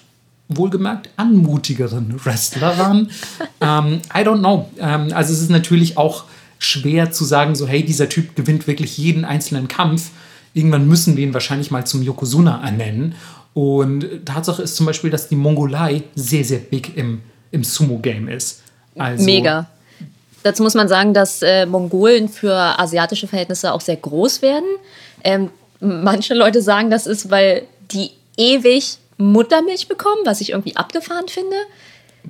wohlgemerkt 0.48 1.10
anmutigeren 1.18 2.24
Wrestler 2.24 2.78
waren. 2.78 3.10
ähm, 3.62 4.02
I 4.14 4.20
don't 4.20 4.40
know. 4.40 4.70
Ähm, 4.78 5.12
also 5.14 5.34
es 5.34 5.42
ist 5.42 5.50
natürlich 5.50 5.98
auch 5.98 6.26
schwer 6.60 7.12
zu 7.12 7.26
sagen, 7.26 7.56
so 7.56 7.68
hey, 7.68 7.84
dieser 7.84 8.10
Typ 8.10 8.36
gewinnt 8.36 8.68
wirklich 8.68 8.98
jeden 8.98 9.26
einzelnen 9.26 9.68
Kampf. 9.68 10.12
Irgendwann 10.54 10.88
müssen 10.88 11.18
wir 11.18 11.24
ihn 11.24 11.34
wahrscheinlich 11.34 11.72
mal 11.72 11.88
zum 11.88 12.04
Yokozuna 12.04 12.62
ernennen. 12.64 13.16
Und 13.54 14.26
Tatsache 14.26 14.62
ist 14.62 14.76
zum 14.76 14.86
Beispiel, 14.86 15.10
dass 15.10 15.28
die 15.28 15.36
Mongolei 15.36 16.04
sehr, 16.16 16.44
sehr 16.44 16.60
big 16.60 16.96
im, 16.96 17.22
im 17.52 17.64
Sumo-Game 17.64 18.28
ist. 18.28 18.62
Also, 18.96 19.24
Mega. 19.24 19.68
Dazu 20.44 20.64
muss 20.64 20.74
man 20.74 20.88
sagen, 20.88 21.14
dass 21.14 21.42
äh, 21.42 21.66
Mongolen 21.66 22.30
für 22.30 22.56
asiatische 22.56 23.28
Verhältnisse 23.28 23.74
auch 23.74 23.82
sehr 23.82 23.98
groß 23.98 24.42
werden. 24.42 24.68
Ähm, 25.24 25.50
manche 25.80 26.34
Leute 26.34 26.62
sagen, 26.62 26.90
das 26.90 27.08
ist, 27.08 27.30
weil 27.30 27.64
die 27.92 28.12
ewig 28.38 28.98
Muttermilch 29.18 29.88
bekommen, 29.88 30.22
was 30.26 30.42
ich 30.42 30.52
irgendwie 30.52 30.76
abgefahren 30.76 31.28
finde. 31.28 31.56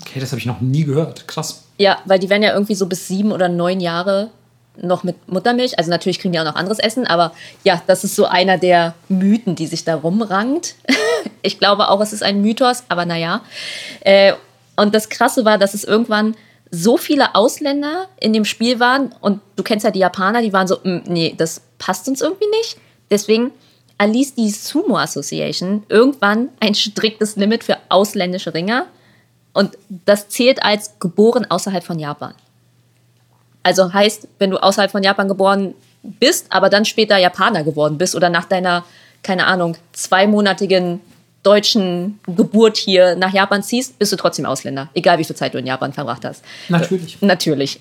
Okay, 0.01 0.19
das 0.19 0.31
habe 0.31 0.39
ich 0.39 0.45
noch 0.45 0.61
nie 0.61 0.83
gehört. 0.83 1.27
Krass. 1.27 1.63
Ja, 1.77 1.99
weil 2.05 2.19
die 2.19 2.29
werden 2.29 2.43
ja 2.43 2.53
irgendwie 2.53 2.75
so 2.75 2.85
bis 2.85 3.07
sieben 3.07 3.31
oder 3.31 3.49
neun 3.49 3.79
Jahre 3.79 4.29
noch 4.77 5.03
mit 5.03 5.27
Muttermilch. 5.27 5.77
Also 5.77 5.89
natürlich 5.89 6.19
kriegen 6.19 6.33
die 6.33 6.39
auch 6.39 6.45
noch 6.45 6.55
anderes 6.55 6.79
Essen, 6.79 7.05
aber 7.05 7.33
ja, 7.63 7.81
das 7.88 8.03
ist 8.03 8.15
so 8.15 8.25
einer 8.25 8.57
der 8.57 8.93
Mythen, 9.09 9.55
die 9.55 9.67
sich 9.67 9.83
da 9.83 9.95
rumrangt. 9.95 10.75
ich 11.41 11.59
glaube 11.59 11.89
auch, 11.89 12.01
es 12.01 12.13
ist 12.13 12.23
ein 12.23 12.41
Mythos, 12.41 12.83
aber 12.88 13.05
naja. 13.05 13.41
Äh, 14.01 14.33
und 14.75 14.95
das 14.95 15.09
Krasse 15.09 15.45
war, 15.45 15.57
dass 15.57 15.73
es 15.73 15.83
irgendwann 15.83 16.35
so 16.72 16.95
viele 16.95 17.35
Ausländer 17.35 18.07
in 18.19 18.31
dem 18.31 18.45
Spiel 18.45 18.80
waren 18.80 19.14
und 19.19 19.41
du 19.57 19.64
kennst 19.64 19.84
ja 19.84 19.91
die 19.91 19.99
Japaner, 19.99 20.41
die 20.41 20.53
waren 20.53 20.68
so, 20.68 20.77
mm, 20.81 21.02
nee, 21.06 21.35
das 21.38 21.61
passt 21.77 22.07
uns 22.07 22.22
irgendwie 22.22 22.48
nicht. 22.57 22.77
Deswegen 23.10 23.52
erließ 23.98 24.35
die 24.35 24.49
Sumo 24.49 24.98
Association 24.98 25.84
irgendwann 25.89 26.49
ein 26.61 26.73
striktes 26.73 27.35
Limit 27.35 27.65
für 27.65 27.77
ausländische 27.89 28.53
Ringer 28.53 28.88
und 29.53 29.77
das 30.06 30.30
zählt 30.30 30.64
als 30.64 30.98
geboren 30.99 31.45
außerhalb 31.49 31.84
von 31.84 31.99
Japan. 31.99 32.34
Also 33.64 33.93
heißt, 33.93 34.27
wenn 34.39 34.49
du 34.49 34.57
außerhalb 34.57 34.91
von 34.91 35.03
Japan 35.03 35.27
geboren 35.27 35.76
bist, 36.03 36.48
aber 36.49 36.69
dann 36.69 36.85
später 36.85 37.18
Japaner 37.18 37.64
geworden 37.64 37.98
bist 37.98 38.15
oder 38.15 38.30
nach 38.30 38.45
deiner, 38.45 38.85
keine 39.23 39.45
Ahnung, 39.45 39.77
zweimonatigen 39.91 41.02
deutschen 41.43 42.19
Geburt 42.27 42.77
hier 42.77 43.15
nach 43.15 43.34
Japan 43.34 43.63
ziehst, 43.63 43.97
bist 43.97 44.11
du 44.11 44.15
trotzdem 44.15 44.45
Ausländer, 44.45 44.89
egal 44.93 45.18
wie 45.18 45.23
viel 45.23 45.35
Zeit 45.35 45.53
du 45.53 45.57
in 45.57 45.65
Japan 45.65 45.93
verbracht 45.93 46.23
hast. 46.23 46.43
Natürlich. 46.69 47.18
Äh, 47.22 47.26
natürlich. 47.26 47.80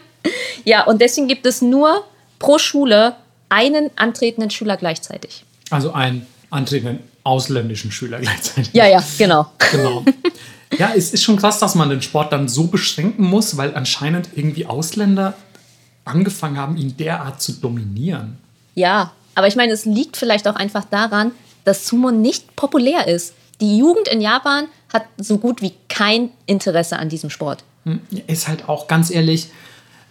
ja, 0.64 0.84
und 0.84 1.00
deswegen 1.00 1.28
gibt 1.28 1.46
es 1.46 1.62
nur 1.62 2.04
pro 2.38 2.58
Schule 2.58 3.14
einen 3.48 3.90
antretenden 3.96 4.50
Schüler 4.50 4.76
gleichzeitig. 4.76 5.44
Also 5.70 5.92
einen 5.92 6.26
antretenden 6.50 7.00
ausländischen 7.24 7.92
Schüler 7.92 8.18
gleichzeitig. 8.20 8.70
Ja, 8.72 8.86
ja, 8.86 9.02
genau. 9.16 9.46
Genau. 9.70 10.04
Ja, 10.76 10.92
es 10.94 11.12
ist 11.12 11.22
schon 11.22 11.36
krass, 11.36 11.58
dass 11.58 11.74
man 11.74 11.88
den 11.88 12.02
Sport 12.02 12.32
dann 12.32 12.48
so 12.48 12.66
beschränken 12.66 13.24
muss, 13.24 13.56
weil 13.56 13.74
anscheinend 13.74 14.30
irgendwie 14.34 14.66
Ausländer 14.66 15.34
angefangen 16.04 16.56
haben, 16.56 16.76
ihn 16.76 16.96
derart 16.96 17.40
zu 17.40 17.52
dominieren. 17.52 18.38
Ja, 18.74 19.12
aber 19.34 19.46
ich 19.46 19.56
meine, 19.56 19.72
es 19.72 19.84
liegt 19.84 20.16
vielleicht 20.16 20.48
auch 20.48 20.56
einfach 20.56 20.84
daran, 20.84 21.32
dass 21.68 21.86
Sumo 21.86 22.10
nicht 22.10 22.56
populär 22.56 23.06
ist. 23.06 23.34
Die 23.60 23.76
Jugend 23.76 24.08
in 24.08 24.20
Japan 24.20 24.68
hat 24.92 25.04
so 25.18 25.36
gut 25.36 25.60
wie 25.60 25.74
kein 25.88 26.30
Interesse 26.46 26.98
an 26.98 27.10
diesem 27.10 27.28
Sport. 27.28 27.62
Hm, 27.84 28.00
ist 28.26 28.48
halt 28.48 28.68
auch 28.68 28.88
ganz 28.88 29.10
ehrlich, 29.10 29.48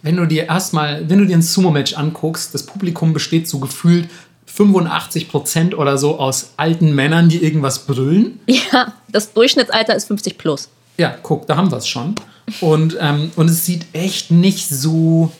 wenn 0.02 0.16
du 0.16 0.26
dir 0.26 0.44
erstmal, 0.44 1.08
wenn 1.10 1.18
du 1.18 1.26
dir 1.26 1.36
ein 1.36 1.42
Sumo-Match 1.42 1.94
anguckst, 1.94 2.54
das 2.54 2.64
Publikum 2.64 3.12
besteht 3.12 3.48
so 3.48 3.58
gefühlt 3.58 4.08
85 4.46 5.28
Prozent 5.28 5.76
oder 5.76 5.98
so 5.98 6.18
aus 6.18 6.52
alten 6.56 6.94
Männern, 6.94 7.28
die 7.28 7.42
irgendwas 7.42 7.86
brüllen. 7.86 8.38
Ja, 8.72 8.92
das 9.08 9.32
Durchschnittsalter 9.32 9.96
ist 9.96 10.06
50 10.06 10.38
plus. 10.38 10.68
Ja, 10.96 11.16
guck, 11.22 11.46
da 11.48 11.56
haben 11.56 11.72
wir 11.72 11.78
es 11.78 11.88
schon. 11.88 12.14
Und, 12.60 12.96
ähm, 13.00 13.32
und 13.34 13.50
es 13.50 13.66
sieht 13.66 13.86
echt 13.92 14.30
nicht 14.30 14.68
so 14.68 15.32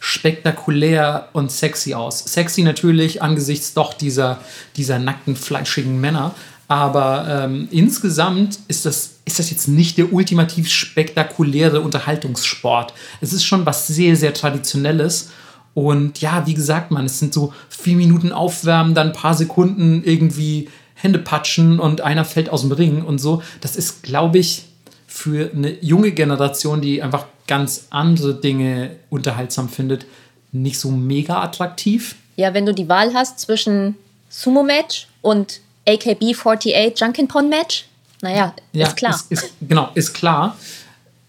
spektakulär 0.00 1.28
und 1.34 1.52
sexy 1.52 1.94
aus. 1.94 2.20
Sexy 2.20 2.62
natürlich 2.62 3.22
angesichts 3.22 3.74
doch 3.74 3.94
dieser, 3.94 4.40
dieser 4.76 4.98
nackten, 4.98 5.36
fleischigen 5.36 6.00
Männer. 6.00 6.34
Aber 6.68 7.26
ähm, 7.28 7.68
insgesamt 7.70 8.60
ist 8.68 8.86
das, 8.86 9.16
ist 9.24 9.38
das 9.38 9.50
jetzt 9.50 9.68
nicht 9.68 9.98
der 9.98 10.12
ultimativ 10.12 10.70
spektakuläre 10.70 11.80
Unterhaltungssport. 11.80 12.94
Es 13.20 13.32
ist 13.32 13.44
schon 13.44 13.66
was 13.66 13.88
sehr, 13.88 14.16
sehr 14.16 14.32
Traditionelles. 14.32 15.30
Und 15.74 16.20
ja, 16.20 16.46
wie 16.46 16.54
gesagt, 16.54 16.90
man, 16.90 17.06
es 17.06 17.18
sind 17.18 17.34
so 17.34 17.52
vier 17.68 17.96
Minuten 17.96 18.32
Aufwärmen, 18.32 18.94
dann 18.94 19.08
ein 19.08 19.12
paar 19.12 19.34
Sekunden 19.34 20.02
irgendwie 20.04 20.68
Hände 20.94 21.18
patschen 21.18 21.78
und 21.78 22.00
einer 22.00 22.24
fällt 22.24 22.50
aus 22.50 22.62
dem 22.62 22.72
Ring 22.72 23.02
und 23.02 23.18
so. 23.18 23.42
Das 23.60 23.76
ist, 23.76 24.02
glaube 24.02 24.38
ich, 24.38 24.64
für 25.06 25.50
eine 25.52 25.72
junge 25.82 26.12
Generation, 26.12 26.80
die 26.80 27.02
einfach 27.02 27.26
ganz 27.50 27.88
andere 27.90 28.34
Dinge 28.34 28.92
unterhaltsam 29.10 29.68
findet, 29.68 30.06
nicht 30.52 30.78
so 30.78 30.90
mega 30.92 31.42
attraktiv. 31.42 32.14
Ja, 32.36 32.54
wenn 32.54 32.64
du 32.64 32.72
die 32.72 32.88
Wahl 32.88 33.12
hast 33.12 33.40
zwischen 33.40 33.96
Sumo-Match 34.28 35.08
und 35.20 35.60
AKB 35.86 36.32
48 36.32 36.94
Junkin 36.96 37.26
Pon 37.26 37.48
Match, 37.48 37.86
naja, 38.22 38.54
ja, 38.72 38.86
ist 38.86 38.96
klar. 38.96 39.14
Ist, 39.14 39.32
ist, 39.32 39.52
genau, 39.60 39.88
ist 39.94 40.12
klar. 40.14 40.56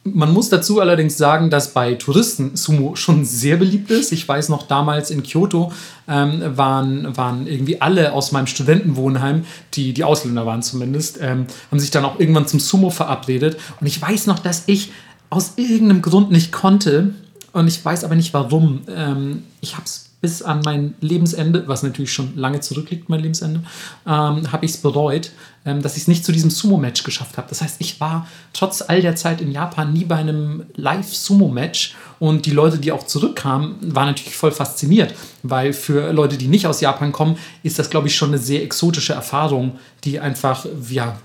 Man 0.04 0.32
muss 0.32 0.50
dazu 0.50 0.80
allerdings 0.80 1.18
sagen, 1.18 1.50
dass 1.50 1.74
bei 1.74 1.96
Touristen 1.96 2.56
Sumo 2.56 2.96
schon 2.96 3.26
sehr 3.26 3.58
beliebt 3.58 3.90
ist. 3.90 4.12
Ich 4.12 4.28
weiß 4.28 4.50
noch, 4.50 4.68
damals 4.68 5.10
in 5.10 5.24
Kyoto 5.24 5.72
ähm, 6.08 6.42
waren, 6.56 7.18
waren 7.18 7.48
irgendwie 7.48 7.82
alle 7.82 8.14
aus 8.14 8.32
meinem 8.32 8.48
Studentenwohnheim, 8.48 9.46
die, 9.74 9.94
die 9.94 10.04
Ausländer 10.04 10.46
waren 10.46 10.62
zumindest, 10.62 11.20
ähm, 11.22 11.48
haben 11.72 11.80
sich 11.80 11.92
dann 11.92 12.06
auch 12.06 12.20
irgendwann 12.20 12.48
zum 12.48 12.60
Sumo 12.60 12.92
verabredet. 12.92 13.58
Und 13.80 13.88
ich 13.88 14.00
weiß 14.00 14.28
noch, 14.28 14.40
dass 14.40 14.64
ich 14.68 14.92
aus 15.32 15.54
irgendeinem 15.56 16.04
Grund 16.04 16.30
nicht 16.30 16.52
konnte. 16.52 17.16
Und 17.54 17.68
ich 17.68 17.84
weiß 17.84 18.04
aber 18.04 18.16
nicht 18.16 18.34
warum. 18.36 18.82
Ähm, 18.88 19.44
ich 19.62 19.74
habe 19.74 19.86
es 19.86 20.12
bis 20.22 20.44
an 20.44 20.62
mein 20.64 20.94
Lebensende, 21.02 21.68
was 21.68 21.82
natürlich 21.82 22.14
schon 22.14 22.38
lange 22.38 22.60
zurückliegt, 22.60 23.10
mein 23.10 23.22
Lebensende, 23.22 23.62
ähm, 24.06 24.52
habe 24.52 24.66
ich 24.66 24.72
es 24.72 24.78
bereut, 24.78 25.32
ähm, 25.66 25.82
dass 25.82 25.96
ich 25.96 26.04
es 26.04 26.08
nicht 26.08 26.24
zu 26.24 26.32
diesem 26.32 26.52
Sumo-Match 26.52 27.04
geschafft 27.04 27.38
habe. 27.38 27.48
Das 27.50 27.62
heißt, 27.62 27.78
ich 27.80 28.00
war 28.00 28.28
trotz 28.54 28.84
all 28.84 29.02
der 29.02 29.16
Zeit 29.16 29.42
in 29.42 29.52
Japan 29.52 29.94
nie 29.94 30.06
bei 30.06 30.18
einem 30.18 30.64
Live-Sumo-Match 30.76 31.96
und 32.20 32.46
die 32.46 32.52
Leute, 32.52 32.78
die 32.78 32.92
auch 32.92 33.08
zurückkamen, 33.08 33.78
waren 33.96 34.08
natürlich 34.08 34.36
voll 34.36 34.52
fasziniert, 34.52 35.16
weil 35.42 35.74
für 35.74 36.14
Leute, 36.14 36.38
die 36.38 36.48
nicht 36.48 36.68
aus 36.68 36.82
Japan 36.82 37.12
kommen, 37.12 37.38
ist 37.64 37.80
das, 37.80 37.90
glaube 37.90 38.08
ich, 38.08 38.16
schon 38.16 38.30
eine 38.30 38.38
sehr 38.38 38.62
exotische 38.62 39.14
Erfahrung, 39.14 39.80
die 40.04 40.20
einfach, 40.20 40.68
ja, 40.90 41.18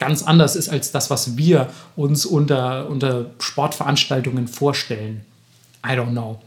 ganz 0.00 0.24
anders 0.24 0.56
ist 0.56 0.68
als 0.68 0.90
das, 0.90 1.10
was 1.10 1.36
wir 1.36 1.68
uns 1.94 2.26
unter, 2.26 2.88
unter 2.88 3.26
Sportveranstaltungen 3.38 4.48
vorstellen. 4.48 5.24
I 5.86 5.90
don't 5.90 6.10
know. 6.10 6.40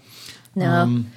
Ja. 0.55 0.83
Ähm, 0.83 1.11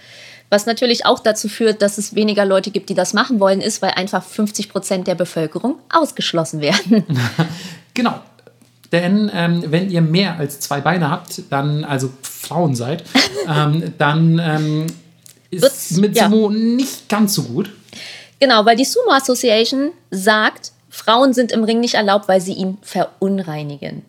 was 0.49 0.67
natürlich 0.67 1.05
auch 1.07 1.19
dazu 1.19 1.49
führt, 1.49 1.83
dass 1.83 1.99
es 1.99 2.15
weniger 2.15 2.45
Leute 2.45 2.71
gibt, 2.71 2.89
die 2.89 2.95
das 2.95 3.15
machen 3.15 3.41
wollen, 3.41 3.61
ist, 3.61 3.83
weil 3.83 3.91
einfach 3.91 4.23
50 4.23 4.69
Prozent 4.69 5.09
der 5.09 5.17
Bevölkerung 5.17 5.77
ausgeschlossen 5.93 6.61
werden. 6.61 7.05
genau. 7.95 8.21
Denn 8.93 9.31
ähm, 9.35 9.65
wenn 9.67 9.91
ihr 9.91 10.01
mehr 10.01 10.39
als 10.39 10.61
zwei 10.61 10.81
Beine 10.81 11.11
habt, 11.11 11.43
dann, 11.51 11.85
also 11.85 12.11
Frauen 12.23 12.77
seid, 12.77 13.03
ähm, 13.49 13.95
dann 13.99 14.39
ähm, 14.39 14.87
ist 15.51 15.91
es 15.91 15.97
mit 15.97 16.17
Sumo 16.17 16.51
ja. 16.51 16.57
nicht 16.57 17.09
ganz 17.09 17.35
so 17.35 17.43
gut. 17.43 17.73
Genau, 18.39 18.65
weil 18.65 18.77
die 18.77 18.85
Sumo 18.85 19.11
Association 19.11 19.91
sagt, 20.11 20.73
Frauen 20.97 21.35
sind 21.35 21.53
im 21.53 21.63
Ring 21.63 21.81
nicht 21.81 21.95
erlaubt, 21.95 22.27
weil 22.27 22.41
sie 22.41 22.55
ihn 22.55 22.79
verunreinigen. 22.81 24.03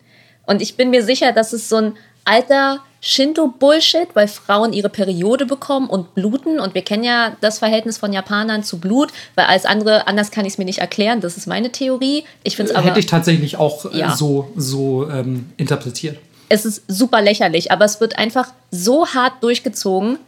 Und 0.46 0.62
ich 0.62 0.76
bin 0.76 0.88
mir 0.88 1.04
sicher, 1.04 1.32
dass 1.32 1.52
es 1.52 1.68
so 1.68 1.76
ein 1.76 1.96
alter 2.24 2.80
Shinto-Bullshit, 3.00 4.08
weil 4.14 4.26
Frauen 4.26 4.72
ihre 4.72 4.88
Periode 4.88 5.44
bekommen 5.44 5.88
und 5.88 6.14
bluten. 6.14 6.58
Und 6.58 6.74
wir 6.74 6.82
kennen 6.82 7.04
ja 7.04 7.36
das 7.42 7.58
Verhältnis 7.58 7.98
von 7.98 8.12
Japanern 8.12 8.64
zu 8.64 8.78
Blut, 8.80 9.12
weil 9.34 9.44
alles 9.44 9.66
andere, 9.66 10.08
anders 10.08 10.30
kann 10.30 10.46
ich 10.46 10.54
es 10.54 10.58
mir 10.58 10.64
nicht 10.64 10.78
erklären. 10.78 11.20
Das 11.20 11.36
ist 11.36 11.46
meine 11.46 11.70
Theorie. 11.70 12.24
Ich 12.42 12.56
finde 12.56 12.74
aber. 12.74 12.88
Hätte 12.88 13.00
ich 13.00 13.06
tatsächlich 13.06 13.56
auch 13.56 13.92
äh, 13.92 13.98
ja. 13.98 14.16
so, 14.16 14.50
so 14.56 15.08
ähm, 15.10 15.50
interpretiert. 15.58 16.18
Es 16.48 16.64
ist 16.64 16.82
super 16.88 17.20
lächerlich, 17.20 17.70
aber 17.70 17.84
es 17.84 18.00
wird 18.00 18.18
einfach 18.18 18.48
so 18.70 19.06
hart 19.06 19.42
durchgezogen, 19.42 20.18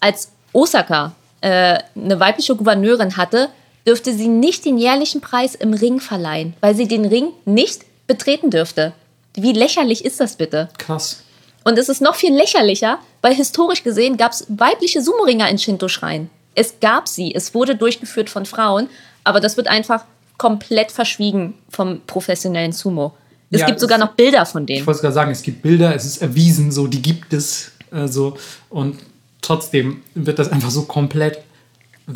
als 0.00 0.30
Osaka 0.52 1.12
äh, 1.40 1.78
eine 1.96 2.20
weibliche 2.20 2.54
Gouverneurin 2.54 3.16
hatte, 3.16 3.48
dürfte 3.86 4.14
sie 4.14 4.28
nicht 4.28 4.64
den 4.64 4.78
jährlichen 4.78 5.20
Preis 5.20 5.54
im 5.54 5.72
Ring 5.72 6.00
verleihen, 6.00 6.54
weil 6.60 6.74
sie 6.74 6.88
den 6.88 7.04
Ring 7.04 7.28
nicht 7.44 7.84
betreten 8.06 8.50
dürfte. 8.50 8.92
Wie 9.34 9.52
lächerlich 9.52 10.04
ist 10.04 10.20
das 10.20 10.36
bitte? 10.36 10.68
Krass. 10.78 11.22
Und 11.64 11.78
es 11.78 11.88
ist 11.88 12.00
noch 12.00 12.14
viel 12.14 12.34
lächerlicher, 12.34 12.98
weil 13.22 13.34
historisch 13.34 13.84
gesehen 13.84 14.16
gab 14.16 14.32
es 14.32 14.46
weibliche 14.48 15.02
Sumo-Ringer 15.02 15.48
in 15.48 15.58
Shinto-Schreien. 15.58 16.30
Es 16.54 16.80
gab 16.80 17.06
sie, 17.06 17.34
es 17.34 17.54
wurde 17.54 17.76
durchgeführt 17.76 18.30
von 18.30 18.46
Frauen, 18.46 18.88
aber 19.24 19.40
das 19.40 19.56
wird 19.56 19.68
einfach 19.68 20.04
komplett 20.38 20.90
verschwiegen 20.90 21.54
vom 21.68 22.00
professionellen 22.06 22.72
Sumo. 22.72 23.12
Es 23.50 23.60
ja, 23.60 23.66
gibt 23.66 23.80
sogar 23.80 23.98
noch 23.98 24.14
Bilder 24.14 24.46
von 24.46 24.64
denen. 24.64 24.80
Ich 24.80 24.86
wollte 24.86 25.00
gerade 25.00 25.14
sagen, 25.14 25.30
es 25.30 25.42
gibt 25.42 25.62
Bilder, 25.62 25.94
es 25.94 26.04
ist 26.04 26.22
erwiesen, 26.22 26.72
so 26.72 26.86
die 26.86 27.02
gibt 27.02 27.32
es 27.32 27.72
äh, 27.92 28.06
so 28.06 28.36
und 28.68 28.98
trotzdem 29.42 30.02
wird 30.14 30.38
das 30.38 30.50
einfach 30.50 30.70
so 30.70 30.84
komplett 30.84 31.40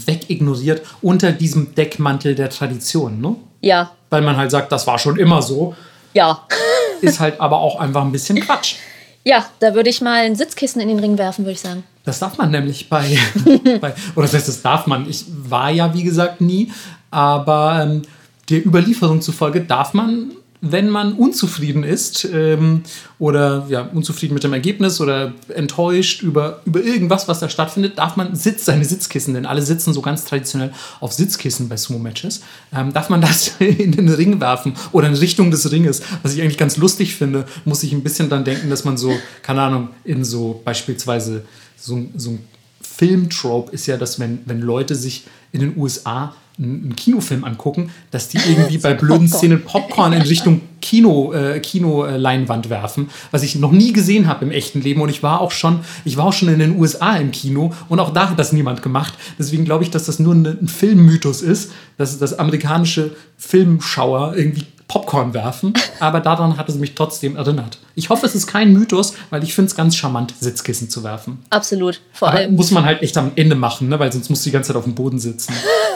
wegignoriert 0.06 0.82
unter 1.02 1.32
diesem 1.32 1.74
Deckmantel 1.74 2.34
der 2.34 2.50
Tradition, 2.50 3.20
ne? 3.20 3.36
Ja. 3.60 3.92
Weil 4.10 4.22
man 4.22 4.36
halt 4.36 4.50
sagt, 4.50 4.70
das 4.72 4.86
war 4.86 4.98
schon 4.98 5.16
immer 5.16 5.42
so. 5.42 5.74
Ja. 6.12 6.46
ist 7.00 7.20
halt 7.20 7.40
aber 7.40 7.58
auch 7.58 7.80
einfach 7.80 8.02
ein 8.02 8.12
bisschen 8.12 8.40
Quatsch. 8.40 8.76
Ja, 9.24 9.46
da 9.58 9.74
würde 9.74 9.88
ich 9.88 10.00
mal 10.00 10.24
ein 10.24 10.36
Sitzkissen 10.36 10.80
in 10.80 10.88
den 10.88 10.98
Ring 10.98 11.16
werfen, 11.16 11.44
würde 11.44 11.52
ich 11.52 11.60
sagen. 11.60 11.84
Das 12.04 12.18
darf 12.18 12.36
man 12.36 12.50
nämlich 12.50 12.88
bei, 12.90 13.18
bei, 13.80 13.94
oder 14.14 14.26
das 14.26 14.34
heißt, 14.34 14.48
das 14.48 14.62
darf 14.62 14.86
man. 14.86 15.08
Ich 15.08 15.24
war 15.28 15.70
ja, 15.70 15.92
wie 15.94 16.02
gesagt, 16.02 16.42
nie, 16.42 16.70
aber 17.10 17.80
ähm, 17.82 18.02
der 18.50 18.66
Überlieferung 18.66 19.22
zufolge 19.22 19.62
darf 19.62 19.94
man 19.94 20.32
wenn 20.70 20.89
man 20.89 21.12
unzufrieden 21.12 21.85
ist 21.85 22.27
ähm, 22.32 22.82
oder 23.19 23.66
ja, 23.69 23.82
unzufrieden 23.82 24.35
mit 24.35 24.45
dem 24.45 24.53
Ergebnis 24.53 25.01
oder 25.01 25.32
enttäuscht 25.49 26.23
über, 26.23 26.62
über 26.65 26.82
irgendwas, 26.82 27.28
was 27.28 27.41
da 27.41 27.49
stattfindet, 27.49 27.99
darf 27.99 28.16
man 28.16 28.35
Sitz, 28.35 28.65
seine 28.65 28.85
Sitzkissen, 28.85 29.35
denn 29.35 29.47
alle 29.47 29.62
sitzen 29.62 29.93
so 29.93 30.01
ganz 30.01 30.24
traditionell 30.24 30.73
auf 31.01 31.12
Sitzkissen 31.12 31.69
bei 31.69 31.77
Sumo-Matches, 31.77 32.41
ähm, 32.74 32.93
darf 32.93 33.11
man 33.11 33.20
das 33.20 33.53
in 33.59 33.93
den 33.93 34.09
Ring 34.09 34.41
werfen 34.41 34.74
oder 34.93 35.07
in 35.09 35.15
Richtung 35.15 35.51
des 35.51 35.70
Ringes. 35.70 36.03
Was 36.23 36.35
ich 36.35 36.41
eigentlich 36.41 36.59
ganz 36.59 36.77
lustig 36.77 37.15
finde, 37.15 37.45
muss 37.65 37.82
ich 37.82 37.93
ein 37.93 38.03
bisschen 38.03 38.28
dann 38.28 38.45
denken, 38.45 38.70
dass 38.70 38.85
man 38.85 38.97
so, 38.97 39.12
keine 39.43 39.62
Ahnung, 39.62 39.89
in 40.05 40.24
so 40.24 40.62
beispielsweise 40.65 41.45
so, 41.77 42.03
so 42.16 42.31
ein 42.31 42.45
Filmtrope 42.81 43.73
ist 43.73 43.86
ja, 43.86 43.97
dass 43.97 44.19
wenn, 44.19 44.41
wenn 44.47 44.61
Leute 44.61 44.95
sich 44.95 45.24
in 45.53 45.61
den 45.61 45.77
USA 45.77 46.35
einen 46.59 46.94
Kinofilm 46.94 47.44
angucken, 47.44 47.90
dass 48.10 48.28
die 48.28 48.39
irgendwie 48.39 48.78
bei 48.82 48.94
blöden 48.94 49.28
Szenen 49.28 49.62
Popcorn 49.62 50.12
in 50.12 50.22
Richtung 50.22 50.60
Kino, 50.81 51.32
äh, 51.32 51.60
Kinoleinwand 51.60 52.68
werfen, 52.68 53.09
was 53.31 53.43
ich 53.43 53.56
noch 53.56 53.72
nie 53.72 53.93
gesehen 53.93 54.28
habe 54.28 54.44
im 54.44 54.51
echten 54.51 54.81
Leben. 54.81 55.01
Und 55.01 55.09
ich 55.09 55.22
war 55.22 55.40
auch 55.40 55.51
schon, 55.51 55.81
ich 56.05 56.16
war 56.16 56.26
auch 56.26 56.32
schon 56.32 56.48
in 56.48 56.59
den 56.59 56.78
USA 56.78 57.16
im 57.16 57.32
Kino 57.32 57.72
und 57.89 58.01
auch 58.01 58.12
da 58.12 58.31
hat 58.31 58.39
das 58.39 58.52
niemand 58.52 58.82
gemacht. 58.82 59.14
Deswegen 59.39 59.64
glaube 59.64 59.82
ich, 59.82 59.90
dass 59.90 60.05
das 60.05 60.18
nur 60.18 60.35
ein 60.35 60.68
Filmmythos 60.68 61.43
ist, 61.43 61.72
dass 61.97 62.18
das 62.18 62.39
amerikanische 62.39 63.16
Filmschauer 63.39 64.35
irgendwie 64.36 64.66
Popcorn 64.94 65.34
werfen, 65.34 65.74
aber 65.98 66.20
daran 66.20 66.56
hat 66.56 66.68
es 66.68 66.76
mich 66.76 66.94
trotzdem 66.94 67.34
erinnert. 67.34 67.78
Ich 67.96 68.10
hoffe, 68.10 68.26
es 68.26 68.36
ist 68.36 68.46
kein 68.46 68.72
Mythos, 68.72 69.14
weil 69.30 69.42
ich 69.42 69.52
finde 69.52 69.68
es 69.68 69.74
ganz 69.74 69.96
charmant, 69.96 70.32
Sitzkissen 70.38 70.88
zu 70.88 71.02
werfen. 71.02 71.44
Absolut, 71.50 72.00
vor 72.12 72.28
aber 72.28 72.38
allem. 72.38 72.54
Muss 72.54 72.70
man 72.70 72.84
halt 72.84 73.02
echt 73.02 73.16
am 73.18 73.32
Ende 73.34 73.56
machen, 73.56 73.88
ne? 73.88 73.98
weil 73.98 74.12
sonst 74.12 74.30
musst 74.30 74.46
du 74.46 74.50
die 74.50 74.52
ganze 74.52 74.68
Zeit 74.68 74.76
auf 74.76 74.84
dem 74.84 74.94
Boden 74.94 75.18
sitzen. 75.18 75.52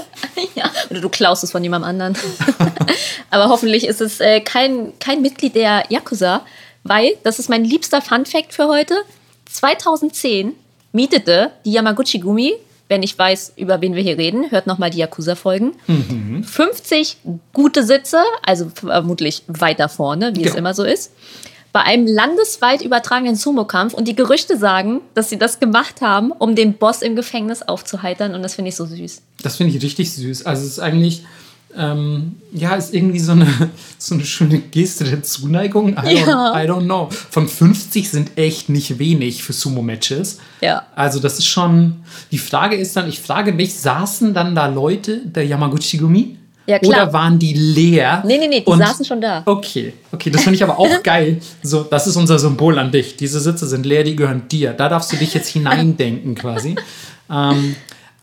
ja, 0.57 0.69
oder 0.91 1.01
du 1.01 1.09
klaust 1.09 1.45
es 1.45 1.53
von 1.53 1.63
jemandem 1.63 1.89
anderen. 1.89 2.17
aber 3.31 3.49
hoffentlich 3.49 3.87
ist 3.87 4.01
es 4.01 4.19
äh, 4.19 4.41
kein, 4.41 4.93
kein 4.99 5.23
Mitglied 5.23 5.55
der 5.55 5.85
Yakuza, 5.91 6.41
weil, 6.83 7.13
das 7.23 7.39
ist 7.39 7.49
mein 7.49 7.63
liebster 7.63 8.03
Fun-Fact 8.03 8.53
für 8.53 8.67
heute, 8.67 8.95
2010 9.49 10.55
mietete 10.91 11.53
die 11.65 11.71
Yamaguchi 11.71 12.19
Gumi 12.19 12.55
Wer 12.89 12.99
nicht 12.99 13.19
weiß, 13.19 13.53
über 13.57 13.81
wen 13.83 13.95
wir 13.95 14.03
hier 14.03 14.17
reden, 14.17 14.51
hört 14.51 14.67
nochmal 14.67 14.91
die 14.91 14.99
Yakuza-Folgen. 14.99 15.73
Mhm. 15.87 16.43
50 16.43 17.19
gute 17.53 17.85
Sitze, 17.85 18.19
also 18.43 18.71
vermutlich 18.75 19.43
weiter 19.47 19.91
vorne, 19.91 20.35
wie 20.35 20.43
ja. 20.43 20.51
es 20.51 20.55
immer 20.55 20.73
so 20.73 20.85
ist. 20.85 21.13
Bei 21.71 21.83
einem 21.83 22.07
landesweit 22.07 22.81
übertragenen 22.81 23.37
Sumo-Kampf 23.37 23.93
und 23.93 24.09
die 24.09 24.17
Gerüchte 24.17 24.57
sagen, 24.57 25.03
dass 25.13 25.29
sie 25.29 25.39
das 25.39 25.61
gemacht 25.61 26.01
haben, 26.01 26.33
um 26.33 26.55
den 26.55 26.75
Boss 26.75 27.03
im 27.03 27.15
Gefängnis 27.15 27.61
aufzuheitern 27.61 28.35
und 28.35 28.43
das 28.43 28.55
finde 28.55 28.71
ich 28.71 28.77
so 28.77 28.87
süß. 28.87 29.21
Das 29.43 29.57
finde 29.57 29.77
ich 29.77 29.83
richtig 29.83 30.13
süß. 30.15 30.47
Also 30.47 30.63
es 30.63 30.73
ist 30.73 30.79
eigentlich 30.79 31.25
ähm, 31.77 32.37
ja, 32.53 32.75
ist 32.75 32.95
irgendwie 32.95 33.19
so 33.19 33.33
eine, 33.33 33.47
so 33.99 34.15
eine 34.15 34.25
schöne 34.25 34.59
Geste 34.59 35.05
der 35.05 35.23
Zuneigung. 35.23 35.91
I, 35.91 36.19
ja. 36.19 36.25
don't, 36.25 36.65
I 36.65 36.69
don't 36.69 36.85
know. 36.85 37.09
Von 37.11 37.49
50 37.49 38.09
sind 38.11 38.31
echt 38.37 38.69
nicht 38.69 38.99
wenig 38.99 39.43
für 39.43 39.53
Sumo-Matches. 39.53 40.39
Ja. 40.61 40.83
Also, 40.95 41.21
das 41.21 41.39
ist 41.39 41.47
schon. 41.47 41.97
Die 42.33 42.39
Frage 42.39 42.77
ist 42.77 42.97
dann, 42.97 43.09
ich 43.09 43.21
frage 43.21 43.53
mich, 43.53 43.75
saßen 43.75 44.35
dann 44.35 44.55
da 44.55 44.67
Leute 44.67 45.21
der 45.25 45.47
Yamaguchi-Gumi? 45.47 46.37
Ja, 46.69 46.79
klar. 46.79 47.05
Oder 47.05 47.13
waren 47.15 47.39
die 47.39 47.55
leer? 47.55 48.23
Nee, 48.27 48.37
nee, 48.37 48.47
nee, 48.47 48.61
die 48.61 48.77
saßen 48.77 49.03
schon 49.03 49.23
da. 49.23 49.43
Okay, 49.47 49.95
okay, 50.13 50.29
das 50.29 50.43
finde 50.43 50.57
ich 50.57 50.63
aber 50.63 50.79
auch 50.79 51.03
geil. 51.03 51.41
So, 51.63 51.83
das 51.83 52.07
ist 52.07 52.17
unser 52.17 52.39
Symbol 52.39 52.79
an 52.79 52.93
dich. 52.93 53.17
Diese 53.17 53.41
Sitze 53.41 53.67
sind 53.67 53.87
leer, 53.87 54.05
die 54.05 54.15
gehören 54.15 54.49
dir. 54.49 54.75
Da 54.75 54.91
darfst 54.91 55.11
du 55.11 55.17
dich 55.17 55.33
jetzt 55.33 55.49
hineindenken 55.53 56.35
quasi. 56.35 56.77
Ähm, 57.31 57.75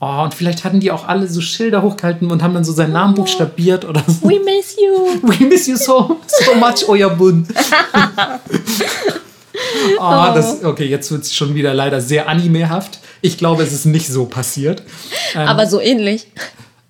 Oh, 0.02 0.24
und 0.24 0.34
vielleicht 0.34 0.64
hatten 0.66 0.80
die 0.80 0.92
auch 0.92 1.08
alle 1.08 1.28
so 1.28 1.40
Schilder 1.42 1.82
hochgehalten 1.82 2.30
und 2.30 2.44
haben 2.44 2.54
dann 2.54 2.66
so 2.66 2.74
seinen 2.74 2.94
Namen 2.94 3.14
oh. 3.14 3.22
buchstabiert 3.22 3.86
oder 3.86 4.04
so. 4.06 4.28
We 4.28 4.40
miss 4.44 4.76
you. 4.76 5.20
We 5.30 5.46
miss 5.46 5.68
you 5.68 5.78
so, 5.78 6.20
so 6.28 6.56
much, 6.56 6.88
euer 6.88 7.10
Bund. 7.10 7.48
oh, 10.00 10.26
das, 10.36 10.64
okay, 10.64 10.86
jetzt 10.86 11.12
wird 11.12 11.24
es 11.24 11.34
schon 11.34 11.56
wieder 11.56 11.74
leider 11.74 12.02
sehr 12.02 12.28
animehaft. 12.28 13.00
Ich 13.22 13.38
glaube, 13.38 13.64
es 13.64 13.72
ist 13.72 13.86
nicht 13.86 14.08
so 14.08 14.26
passiert. 14.26 14.84
Ähm, 15.34 15.48
aber 15.48 15.66
so 15.66 15.80
ähnlich. 15.80 16.28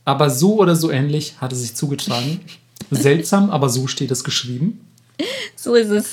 Aber 0.03 0.29
so 0.29 0.55
oder 0.55 0.75
so 0.75 0.89
ähnlich 0.89 1.35
hat 1.39 1.53
es 1.53 1.61
sich 1.61 1.75
zugetragen. 1.75 2.41
Seltsam, 2.91 3.49
aber 3.51 3.69
so 3.69 3.87
steht 3.87 4.11
es 4.11 4.23
geschrieben. 4.23 4.85
So 5.55 5.75
ist 5.75 5.89
es. 5.89 6.05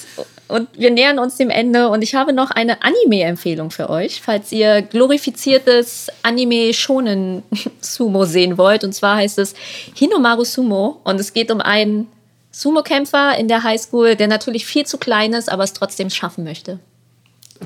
Und 0.52 0.68
wir 0.74 0.90
nähern 0.90 1.18
uns 1.18 1.36
dem 1.36 1.48
Ende 1.48 1.88
und 1.88 2.02
ich 2.02 2.14
habe 2.14 2.34
noch 2.34 2.50
eine 2.50 2.82
Anime-Empfehlung 2.82 3.70
für 3.70 3.88
euch, 3.88 4.20
falls 4.20 4.52
ihr 4.52 4.82
glorifiziertes 4.82 6.08
Anime-Shonen-Sumo 6.22 8.24
sehen 8.26 8.58
wollt. 8.58 8.84
Und 8.84 8.92
zwar 8.92 9.16
heißt 9.16 9.38
es 9.38 9.54
Hinomaru 9.94 10.44
Sumo 10.44 11.00
und 11.04 11.18
es 11.18 11.32
geht 11.32 11.50
um 11.50 11.62
einen 11.62 12.06
Sumo-Kämpfer 12.50 13.38
in 13.38 13.48
der 13.48 13.62
Highschool, 13.62 14.14
der 14.14 14.28
natürlich 14.28 14.66
viel 14.66 14.84
zu 14.84 14.98
klein 14.98 15.32
ist, 15.32 15.50
aber 15.50 15.64
es 15.64 15.72
trotzdem 15.72 16.10
schaffen 16.10 16.44
möchte. 16.44 16.80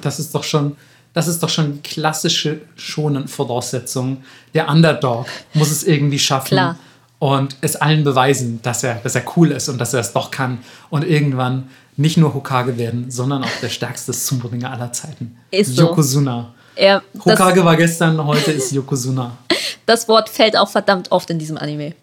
Das 0.00 0.20
ist 0.20 0.32
doch 0.32 0.44
schon, 0.44 0.76
das 1.12 1.26
ist 1.26 1.42
doch 1.42 1.48
schon 1.48 1.74
die 1.74 1.82
klassische 1.82 2.60
schonen 2.76 3.26
Voraussetzung. 3.26 4.22
Der 4.54 4.68
Underdog 4.68 5.26
muss 5.54 5.72
es 5.72 5.82
irgendwie 5.82 6.20
schaffen. 6.20 6.48
Klar. 6.48 6.78
Und 7.18 7.56
es 7.62 7.76
allen 7.76 8.04
beweisen, 8.04 8.60
dass 8.62 8.84
er, 8.84 8.96
dass 8.96 9.14
er 9.14 9.24
cool 9.36 9.50
ist 9.50 9.68
und 9.68 9.78
dass 9.78 9.92
er 9.92 10.00
es 10.00 10.12
doch 10.12 10.30
kann. 10.30 10.58
Und 10.90 11.02
irgendwann 11.02 11.68
nicht 11.96 12.16
nur 12.16 12.34
Hokage 12.34 12.76
werden, 12.78 13.10
sondern 13.10 13.42
auch 13.42 13.60
der 13.62 13.68
stärkste 13.68 14.12
Sumo-Ringer 14.12 14.70
aller 14.70 14.92
Zeiten. 14.92 15.36
Ist 15.50 15.76
so. 15.76 15.82
Yokozuna. 15.82 16.54
Er, 16.74 17.02
Hokage 17.24 17.64
war 17.64 17.76
gestern, 17.76 18.24
heute 18.24 18.52
ist 18.52 18.72
Yokozuna. 18.72 19.38
das 19.86 20.08
Wort 20.08 20.28
fällt 20.28 20.56
auch 20.56 20.68
verdammt 20.68 21.10
oft 21.10 21.30
in 21.30 21.38
diesem 21.38 21.56
Anime. 21.56 21.94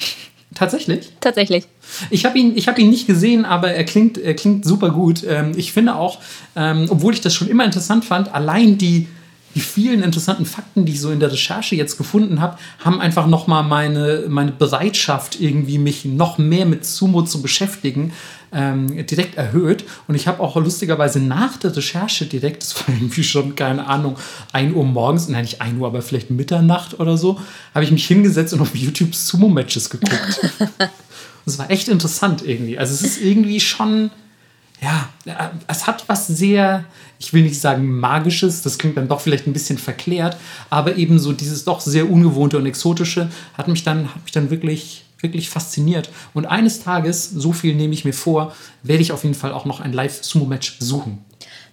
Tatsächlich? 0.56 1.12
Tatsächlich. 1.20 1.66
Ich 2.10 2.26
habe 2.26 2.38
ihn, 2.38 2.56
ich 2.56 2.68
hab 2.68 2.78
ihn 2.78 2.90
nicht 2.90 3.08
gesehen, 3.08 3.46
aber 3.46 3.72
er 3.72 3.84
klingt, 3.84 4.18
er 4.18 4.36
klingt 4.36 4.66
super 4.66 4.90
gut. 4.90 5.24
Ähm, 5.28 5.52
ich 5.56 5.74
finde 5.74 5.96
auch, 5.96 6.20
ähm, 6.56 6.88
obwohl 6.90 7.14
ich 7.14 7.22
das 7.22 7.34
schon 7.34 7.48
immer 7.48 7.66
interessant 7.66 8.06
fand, 8.06 8.34
allein 8.34 8.78
die, 8.78 9.08
die 9.56 9.60
vielen 9.60 10.04
interessanten 10.04 10.46
Fakten, 10.46 10.86
die 10.86 10.94
ich 10.94 11.02
so 11.02 11.12
in 11.12 11.20
der 11.20 11.32
Recherche 11.32 11.76
jetzt 11.76 11.98
gefunden 11.98 12.42
habe, 12.42 12.58
haben 12.84 13.00
einfach 13.00 13.28
nochmal 13.28 13.64
meine, 13.64 14.26
meine 14.28 14.52
Bereitschaft, 14.52 15.40
irgendwie 15.40 15.78
mich 15.78 16.06
noch 16.06 16.38
mehr 16.38 16.66
mit 16.66 16.86
Sumo 16.86 17.24
zu 17.24 17.42
beschäftigen, 17.42 18.14
ähm, 18.54 19.06
direkt 19.06 19.36
erhöht. 19.36 19.84
Und 20.08 20.16
ich 20.16 20.28
habe 20.28 20.42
auch 20.42 20.56
lustigerweise 20.56 21.20
nach 21.20 21.58
der 21.58 21.76
Recherche 21.76 22.26
direkt, 22.26 22.64
das 22.64 22.76
war 22.76 22.96
irgendwie 22.96 23.24
schon, 23.24 23.56
keine 23.56 23.88
Ahnung, 23.88 24.18
1 24.52 24.76
Uhr 24.76 24.86
morgens, 24.86 25.28
nein, 25.28 25.44
nicht 25.44 25.62
1 25.62 25.80
Uhr, 25.80 25.88
aber 25.88 26.02
vielleicht 26.02 26.30
Mitternacht 26.30 27.00
oder 27.00 27.18
so, 27.18 27.40
habe 27.74 27.84
ich 27.84 27.92
mich 27.92 28.08
hingesetzt 28.08 28.54
und 28.54 28.62
auf 28.62 28.76
YouTube 28.76 29.16
Sumo-Matches 29.16 29.90
geguckt. 29.90 30.52
Das 31.46 31.58
war 31.60 31.70
echt 31.70 31.88
interessant 31.88 32.42
irgendwie. 32.46 32.78
Also 32.78 32.94
es 32.94 33.02
ist 33.02 33.22
irgendwie 33.22 33.60
schon, 33.60 34.12
ja, 34.82 35.10
äh, 35.26 35.50
es 35.68 35.88
hat 35.88 36.06
was 36.08 36.28
sehr, 36.28 36.86
ich 37.20 37.34
will 37.34 37.44
nicht 37.44 37.60
sagen 37.60 38.00
magisches, 38.00 38.62
das 38.62 38.78
klingt 38.78 38.98
dann 38.98 39.08
doch 39.08 39.22
vielleicht 39.22 39.48
ein 39.48 39.54
bisschen 39.54 39.78
verklärt, 39.78 40.38
aber 40.70 40.96
eben 40.96 41.20
so 41.20 41.34
dieses 41.34 41.66
doch 41.66 41.82
sehr 41.82 42.10
ungewohnte 42.10 42.58
und 42.58 42.66
exotische 42.66 43.30
hat 43.58 43.68
mich 43.68 43.84
dann, 43.84 44.14
hat 44.14 44.24
mich 44.24 44.32
dann 44.32 44.50
wirklich, 44.50 45.06
wirklich 45.24 45.50
fasziniert. 45.50 46.10
Und 46.34 46.46
eines 46.46 46.84
Tages, 46.84 47.30
so 47.30 47.54
viel 47.54 47.76
nehme 47.76 47.94
ich 47.94 48.06
mir 48.06 48.14
vor, 48.14 48.56
werde 48.84 49.02
ich 49.02 49.12
auf 49.12 49.24
jeden 49.24 49.36
Fall 49.36 49.54
auch 49.54 49.66
noch 49.66 49.80
ein 49.80 49.94
Live-Sumo-Match 49.94 50.78
besuchen. 50.78 51.24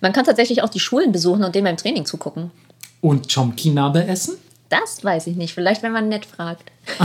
Man 0.01 0.13
kann 0.13 0.25
tatsächlich 0.25 0.63
auch 0.63 0.69
die 0.69 0.81
Schulen 0.81 1.13
besuchen 1.13 1.45
und 1.45 1.55
dem 1.55 1.65
beim 1.65 1.77
Training 1.77 2.07
zugucken. 2.07 2.51
Und 3.01 3.33
Chomkinabe 3.33 4.07
essen? 4.07 4.37
Das 4.69 5.03
weiß 5.03 5.27
ich 5.27 5.37
nicht. 5.37 5.53
Vielleicht, 5.53 5.83
wenn 5.83 5.93
man 5.93 6.09
nett 6.09 6.25
fragt. 6.25 6.71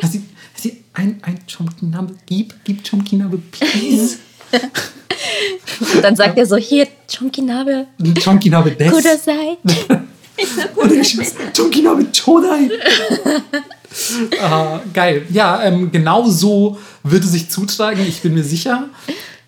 Hast 0.00 0.14
du, 0.14 0.20
hast 0.54 0.64
du 0.64 0.70
ein, 0.92 1.20
ein 1.22 1.40
Chomkinabe? 1.48 2.14
Gib, 2.26 2.54
gib 2.64 2.88
Chomkinabe, 2.88 3.38
please. 3.50 4.18
Und 5.94 6.02
dann 6.02 6.16
sagt 6.16 6.38
er 6.38 6.46
so, 6.46 6.56
hier, 6.56 6.86
Chonkinabe, 7.08 7.86
Chomkinabe 8.22 8.72
des. 8.72 8.92
Kudasai. 8.92 9.56
Und 10.76 10.92
ich 10.92 11.18
Chomkinabe 11.56 12.06
Chodai. 12.12 12.70
ah, 14.42 14.80
geil. 14.92 15.26
Ja, 15.30 15.62
ähm, 15.62 15.90
genau 15.90 16.28
so 16.28 16.78
wird 17.02 17.24
es 17.24 17.32
sich 17.32 17.50
zutragen, 17.50 18.04
ich 18.06 18.20
bin 18.20 18.34
mir 18.34 18.44
sicher. 18.44 18.88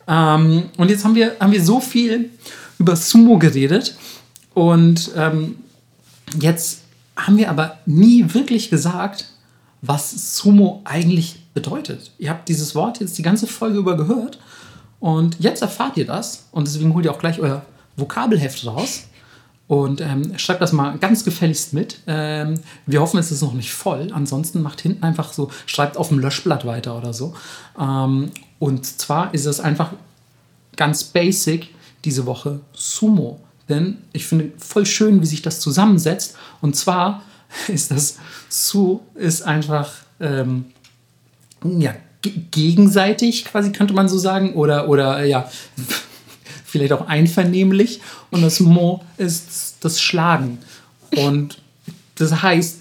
Ähm, 0.08 0.70
und 0.76 0.90
jetzt 0.90 1.04
haben 1.04 1.14
wir, 1.14 1.36
haben 1.38 1.52
wir 1.52 1.62
so 1.62 1.80
viel 1.80 2.30
über 2.78 2.96
Sumo 2.96 3.38
geredet. 3.38 3.96
Und 4.54 5.10
ähm, 5.16 5.56
jetzt 6.40 6.80
haben 7.16 7.36
wir 7.36 7.50
aber 7.50 7.78
nie 7.86 8.24
wirklich 8.32 8.70
gesagt, 8.70 9.26
was 9.82 10.36
Sumo 10.36 10.82
eigentlich 10.84 11.40
bedeutet. 11.54 12.12
Ihr 12.18 12.30
habt 12.30 12.48
dieses 12.48 12.74
Wort 12.74 13.00
jetzt 13.00 13.16
die 13.18 13.22
ganze 13.22 13.46
Folge 13.46 13.78
über 13.78 13.96
gehört. 13.96 14.38
Und 14.98 15.36
jetzt 15.40 15.62
erfahrt 15.62 15.96
ihr 15.96 16.06
das. 16.06 16.48
Und 16.52 16.66
deswegen 16.66 16.94
holt 16.94 17.04
ihr 17.04 17.12
auch 17.12 17.18
gleich 17.18 17.40
euer 17.40 17.62
Vokabelheft 17.96 18.66
raus. 18.66 19.04
Und 19.70 20.00
ähm, 20.00 20.36
schreibt 20.36 20.60
das 20.60 20.72
mal 20.72 20.98
ganz 20.98 21.22
gefälligst 21.22 21.74
mit. 21.74 22.00
Ähm, 22.08 22.54
wir 22.86 23.00
hoffen, 23.00 23.18
es 23.20 23.30
ist 23.30 23.40
noch 23.40 23.52
nicht 23.52 23.72
voll. 23.72 24.08
Ansonsten 24.12 24.62
macht 24.62 24.80
hinten 24.80 25.04
einfach 25.04 25.32
so, 25.32 25.48
schreibt 25.64 25.96
auf 25.96 26.08
dem 26.08 26.18
Löschblatt 26.18 26.66
weiter 26.66 26.98
oder 26.98 27.12
so. 27.12 27.36
Ähm, 27.78 28.32
und 28.58 28.84
zwar 28.84 29.32
ist 29.32 29.46
es 29.46 29.60
einfach 29.60 29.92
ganz 30.74 31.04
basic 31.04 31.68
diese 32.04 32.26
Woche 32.26 32.58
Sumo. 32.72 33.38
Denn 33.68 33.98
ich 34.12 34.26
finde 34.26 34.50
voll 34.58 34.86
schön, 34.86 35.22
wie 35.22 35.26
sich 35.26 35.40
das 35.40 35.60
zusammensetzt. 35.60 36.34
Und 36.60 36.74
zwar 36.74 37.22
ist 37.68 37.92
das 37.92 38.18
Su 38.48 38.98
ist 39.14 39.42
einfach 39.42 39.92
ähm, 40.18 40.64
ja, 41.62 41.94
ge- 42.22 42.32
gegenseitig, 42.50 43.44
quasi 43.44 43.70
könnte 43.70 43.94
man 43.94 44.08
so 44.08 44.18
sagen. 44.18 44.54
Oder, 44.54 44.88
oder 44.88 45.24
ja, 45.24 45.48
vielleicht 46.70 46.92
auch 46.92 47.06
einvernehmlich. 47.06 48.00
Und 48.30 48.42
das 48.42 48.60
Mo 48.60 49.02
ist 49.16 49.76
das 49.80 50.00
Schlagen. 50.00 50.58
Und 51.16 51.58
das 52.16 52.42
heißt 52.42 52.80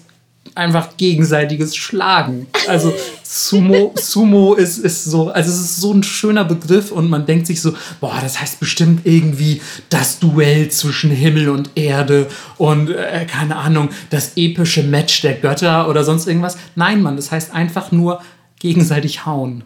einfach 0.54 0.96
gegenseitiges 0.96 1.76
Schlagen. 1.76 2.46
Also 2.68 2.92
Sumo, 3.22 3.94
Sumo 3.96 4.54
ist, 4.54 4.78
ist 4.78 5.04
so, 5.04 5.28
also 5.28 5.50
es 5.50 5.60
ist 5.60 5.76
so 5.76 5.92
ein 5.92 6.02
schöner 6.02 6.44
Begriff 6.44 6.90
und 6.90 7.08
man 7.08 7.26
denkt 7.26 7.46
sich 7.46 7.60
so, 7.60 7.74
boah, 8.00 8.18
das 8.20 8.40
heißt 8.40 8.58
bestimmt 8.58 9.06
irgendwie 9.06 9.60
das 9.88 10.18
Duell 10.18 10.68
zwischen 10.70 11.10
Himmel 11.10 11.48
und 11.48 11.70
Erde 11.76 12.26
und 12.58 12.90
äh, 12.90 13.26
keine 13.26 13.56
Ahnung, 13.56 13.90
das 14.10 14.32
epische 14.36 14.82
Match 14.82 15.22
der 15.22 15.34
Götter 15.34 15.88
oder 15.88 16.04
sonst 16.04 16.26
irgendwas. 16.26 16.58
Nein, 16.74 17.02
Mann, 17.02 17.16
das 17.16 17.30
heißt 17.30 17.54
einfach 17.54 17.92
nur 17.92 18.20
gegenseitig 18.58 19.26
hauen. 19.26 19.64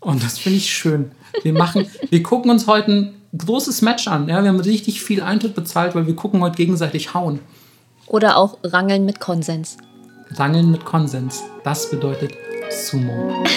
Und 0.00 0.22
das 0.22 0.38
finde 0.38 0.58
ich 0.58 0.72
schön. 0.72 1.12
Wir 1.42 1.52
machen, 1.52 1.86
wir 2.10 2.22
gucken 2.22 2.50
uns 2.50 2.66
heute 2.66 2.92
ein 2.92 3.14
großes 3.36 3.82
Match 3.82 4.08
an. 4.08 4.28
Ja, 4.28 4.42
wir 4.42 4.48
haben 4.48 4.60
richtig 4.60 5.02
viel 5.02 5.22
Eintritt 5.22 5.54
bezahlt, 5.54 5.94
weil 5.94 6.06
wir 6.06 6.16
gucken 6.16 6.40
heute 6.42 6.56
gegenseitig 6.56 7.14
hauen. 7.14 7.40
Oder 8.06 8.36
auch 8.36 8.58
Rangeln 8.62 9.04
mit 9.04 9.20
Konsens. 9.20 9.76
Rangeln 10.36 10.70
mit 10.70 10.84
Konsens. 10.84 11.42
Das 11.64 11.90
bedeutet 11.90 12.32
Sumo. 12.70 13.44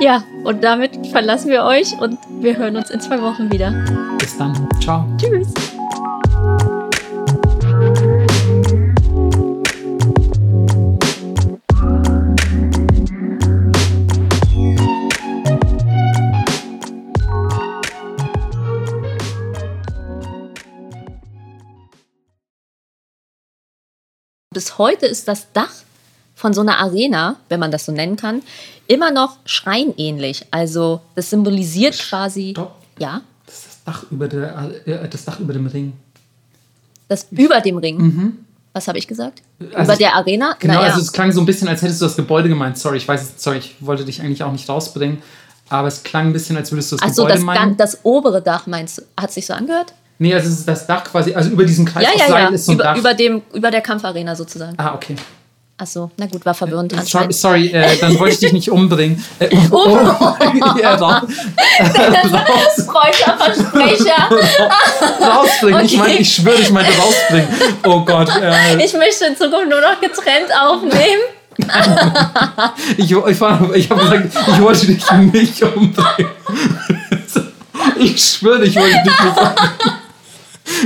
Ja, 0.00 0.24
und 0.44 0.64
damit 0.64 1.06
verlassen 1.08 1.50
wir 1.50 1.64
euch 1.64 1.92
und 2.00 2.18
wir 2.40 2.56
hören 2.56 2.76
uns 2.76 2.90
in 2.90 3.00
zwei 3.00 3.20
Wochen 3.20 3.52
wieder. 3.52 3.70
Bis 4.18 4.36
dann. 4.36 4.68
Ciao. 4.80 5.06
Tschüss. 5.18 5.52
Bis 24.54 24.78
heute 24.78 25.04
ist 25.06 25.28
das 25.28 25.46
Dach 25.52 25.70
von 26.34 26.54
so 26.54 26.62
einer 26.62 26.78
Arena, 26.78 27.36
wenn 27.48 27.60
man 27.60 27.70
das 27.70 27.84
so 27.84 27.92
nennen 27.92 28.16
kann, 28.16 28.42
immer 28.86 29.10
noch 29.10 29.36
schreinähnlich. 29.44 30.46
Also 30.50 31.00
das 31.14 31.30
symbolisiert 31.30 31.98
quasi, 31.98 32.50
Stopp. 32.52 32.74
ja, 32.98 33.20
Das 33.46 33.54
ist 33.56 33.66
das 33.66 33.84
Dach 33.84 34.04
über, 34.10 34.28
der, 34.28 34.70
äh, 34.86 35.08
das 35.08 35.24
Dach 35.24 35.38
über 35.40 35.52
dem 35.52 35.66
Ring. 35.66 35.92
das 37.08 37.26
über 37.30 37.60
dem 37.60 37.76
Ring. 37.78 38.38
Was 38.72 38.88
habe 38.88 38.98
ich 38.98 39.06
gesagt? 39.06 39.42
Also 39.74 39.92
über 39.92 39.96
der 39.96 40.14
Arena? 40.16 40.56
Genau, 40.58 40.74
Naja. 40.74 40.86
also 40.88 41.00
es 41.00 41.12
klang 41.12 41.30
so 41.30 41.40
ein 41.40 41.46
bisschen, 41.46 41.68
als 41.68 41.80
hättest 41.82 42.00
du 42.00 42.06
das 42.06 42.16
Gebäude 42.16 42.48
gemeint. 42.48 42.76
Sorry, 42.78 42.96
ich 42.96 43.06
weiß 43.06 43.22
es, 43.22 43.42
sorry, 43.42 43.58
ich 43.58 43.76
wollte 43.80 44.04
dich 44.04 44.20
eigentlich 44.20 44.42
auch 44.42 44.50
nicht 44.52 44.68
rausbringen. 44.68 45.22
Aber 45.68 45.86
es 45.88 46.02
klang 46.02 46.26
ein 46.26 46.32
bisschen, 46.32 46.56
als 46.56 46.72
würdest 46.72 46.90
du 46.92 46.96
das 46.96 47.08
Ach 47.08 47.14
so, 47.14 47.22
Gebäude 47.22 47.34
das, 47.38 47.44
meinen. 47.44 47.76
das 47.76 47.98
obere 48.04 48.42
Dach 48.42 48.66
meinst 48.66 48.98
du? 48.98 49.02
Hat 49.16 49.32
sich 49.32 49.46
so 49.46 49.52
angehört? 49.54 49.94
Nee, 50.18 50.34
also 50.34 50.48
es 50.48 50.58
ist 50.60 50.68
das 50.68 50.86
Dach 50.86 51.04
quasi, 51.04 51.34
also 51.34 51.50
über 51.50 51.64
diesem 51.64 51.84
Kreis 51.84 52.04
Ja, 52.04 52.10
ja, 52.18 52.28
Seil 52.28 52.42
ja. 52.44 52.48
ist 52.50 52.66
so 52.66 52.72
ein 52.72 52.74
Über, 52.76 52.84
Dach. 52.84 52.96
über, 52.96 53.14
dem, 53.14 53.42
über 53.52 53.70
der 53.70 53.80
Kampfarena 53.80 54.34
sozusagen. 54.36 54.74
ah, 54.78 54.94
okay. 54.94 55.16
Ach 55.76 55.86
so, 55.88 56.08
na 56.16 56.26
gut, 56.26 56.46
war 56.46 56.54
verwirrend 56.54 56.92
Sorry, 56.92 57.00
anscheinend. 57.02 57.34
sorry 57.34 57.66
äh, 57.70 57.96
dann 58.00 58.16
wollte 58.20 58.34
ich 58.34 58.38
dich 58.40 58.52
nicht 58.52 58.70
umbringen. 58.70 59.22
Äh, 59.40 59.48
oh, 59.72 59.98
oh, 60.20 60.34
ja, 60.80 60.94
raus, 60.94 61.22
raus, 61.80 62.86
Freudscher 62.86 63.36
Versprecher. 63.36 64.30
rausbringen. 65.20 65.84
Ich 65.84 65.94
Okay. 65.94 66.00
meine, 66.00 66.18
ich 66.20 66.32
schwöre, 66.32 66.60
ich 66.60 66.70
meinte 66.70 66.92
rausbringen. 66.96 67.48
Oh 67.86 68.00
Gott. 68.04 68.28
Äh, 68.40 68.84
Ich 68.84 68.92
möchte 68.94 69.24
in 69.26 69.36
Zukunft 69.36 69.68
nur 69.68 69.80
noch 69.80 70.00
getrennt 70.00 70.50
aufnehmen. 70.62 71.22
Ich, 72.96 73.10
ich, 73.10 73.40
war- 73.40 73.74
ich 73.74 73.90
habe 73.90 74.00
gesagt, 74.00 74.24
ich 74.48 74.60
wollte 74.60 74.86
dich 74.86 75.10
nicht 75.32 75.62
umbringen. 75.62 76.30
Ich 77.98 78.24
schwöre, 78.24 78.64
ich 78.64 78.76
wollte 78.76 78.90
dich 78.96 79.04
nicht 79.04 79.20
umbringen. 79.38 80.03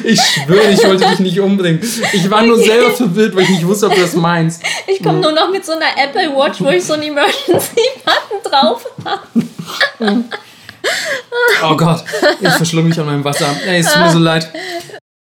Ich 0.05 0.20
schwöre, 0.20 0.70
ich 0.70 0.85
wollte 0.85 1.09
dich 1.09 1.19
nicht 1.20 1.40
umbringen. 1.40 1.81
Ich 2.12 2.31
war 2.31 2.43
nur 2.43 2.59
selber 2.59 2.90
verwirrt, 2.90 3.35
weil 3.35 3.44
ich 3.44 3.51
nicht 3.51 3.66
wusste, 3.66 3.86
ob 3.86 3.94
du 3.94 4.01
das 4.01 4.15
meinst. 4.15 4.62
Ich 4.86 5.02
komme 5.02 5.20
nur 5.20 5.32
noch 5.32 5.51
mit 5.51 5.65
so 5.65 5.73
einer 5.73 5.97
Apple 5.97 6.35
Watch, 6.36 6.60
wo 6.60 6.69
ich 6.69 6.85
so 6.85 6.94
einen 6.94 7.05
Emergency-Button 7.05 8.43
drauf 8.44 8.86
habe. 9.05 10.24
Oh 11.62 11.77
Gott, 11.77 12.05
ich 12.40 12.48
verschlung 12.51 12.89
mich 12.89 12.98
an 12.98 13.06
meinem 13.06 13.24
Wasser. 13.24 13.55
Ey, 13.66 13.81
es 13.81 13.93
tut 13.93 14.02
mir 14.02 14.10
so 14.10 14.19
leid. 14.19 14.48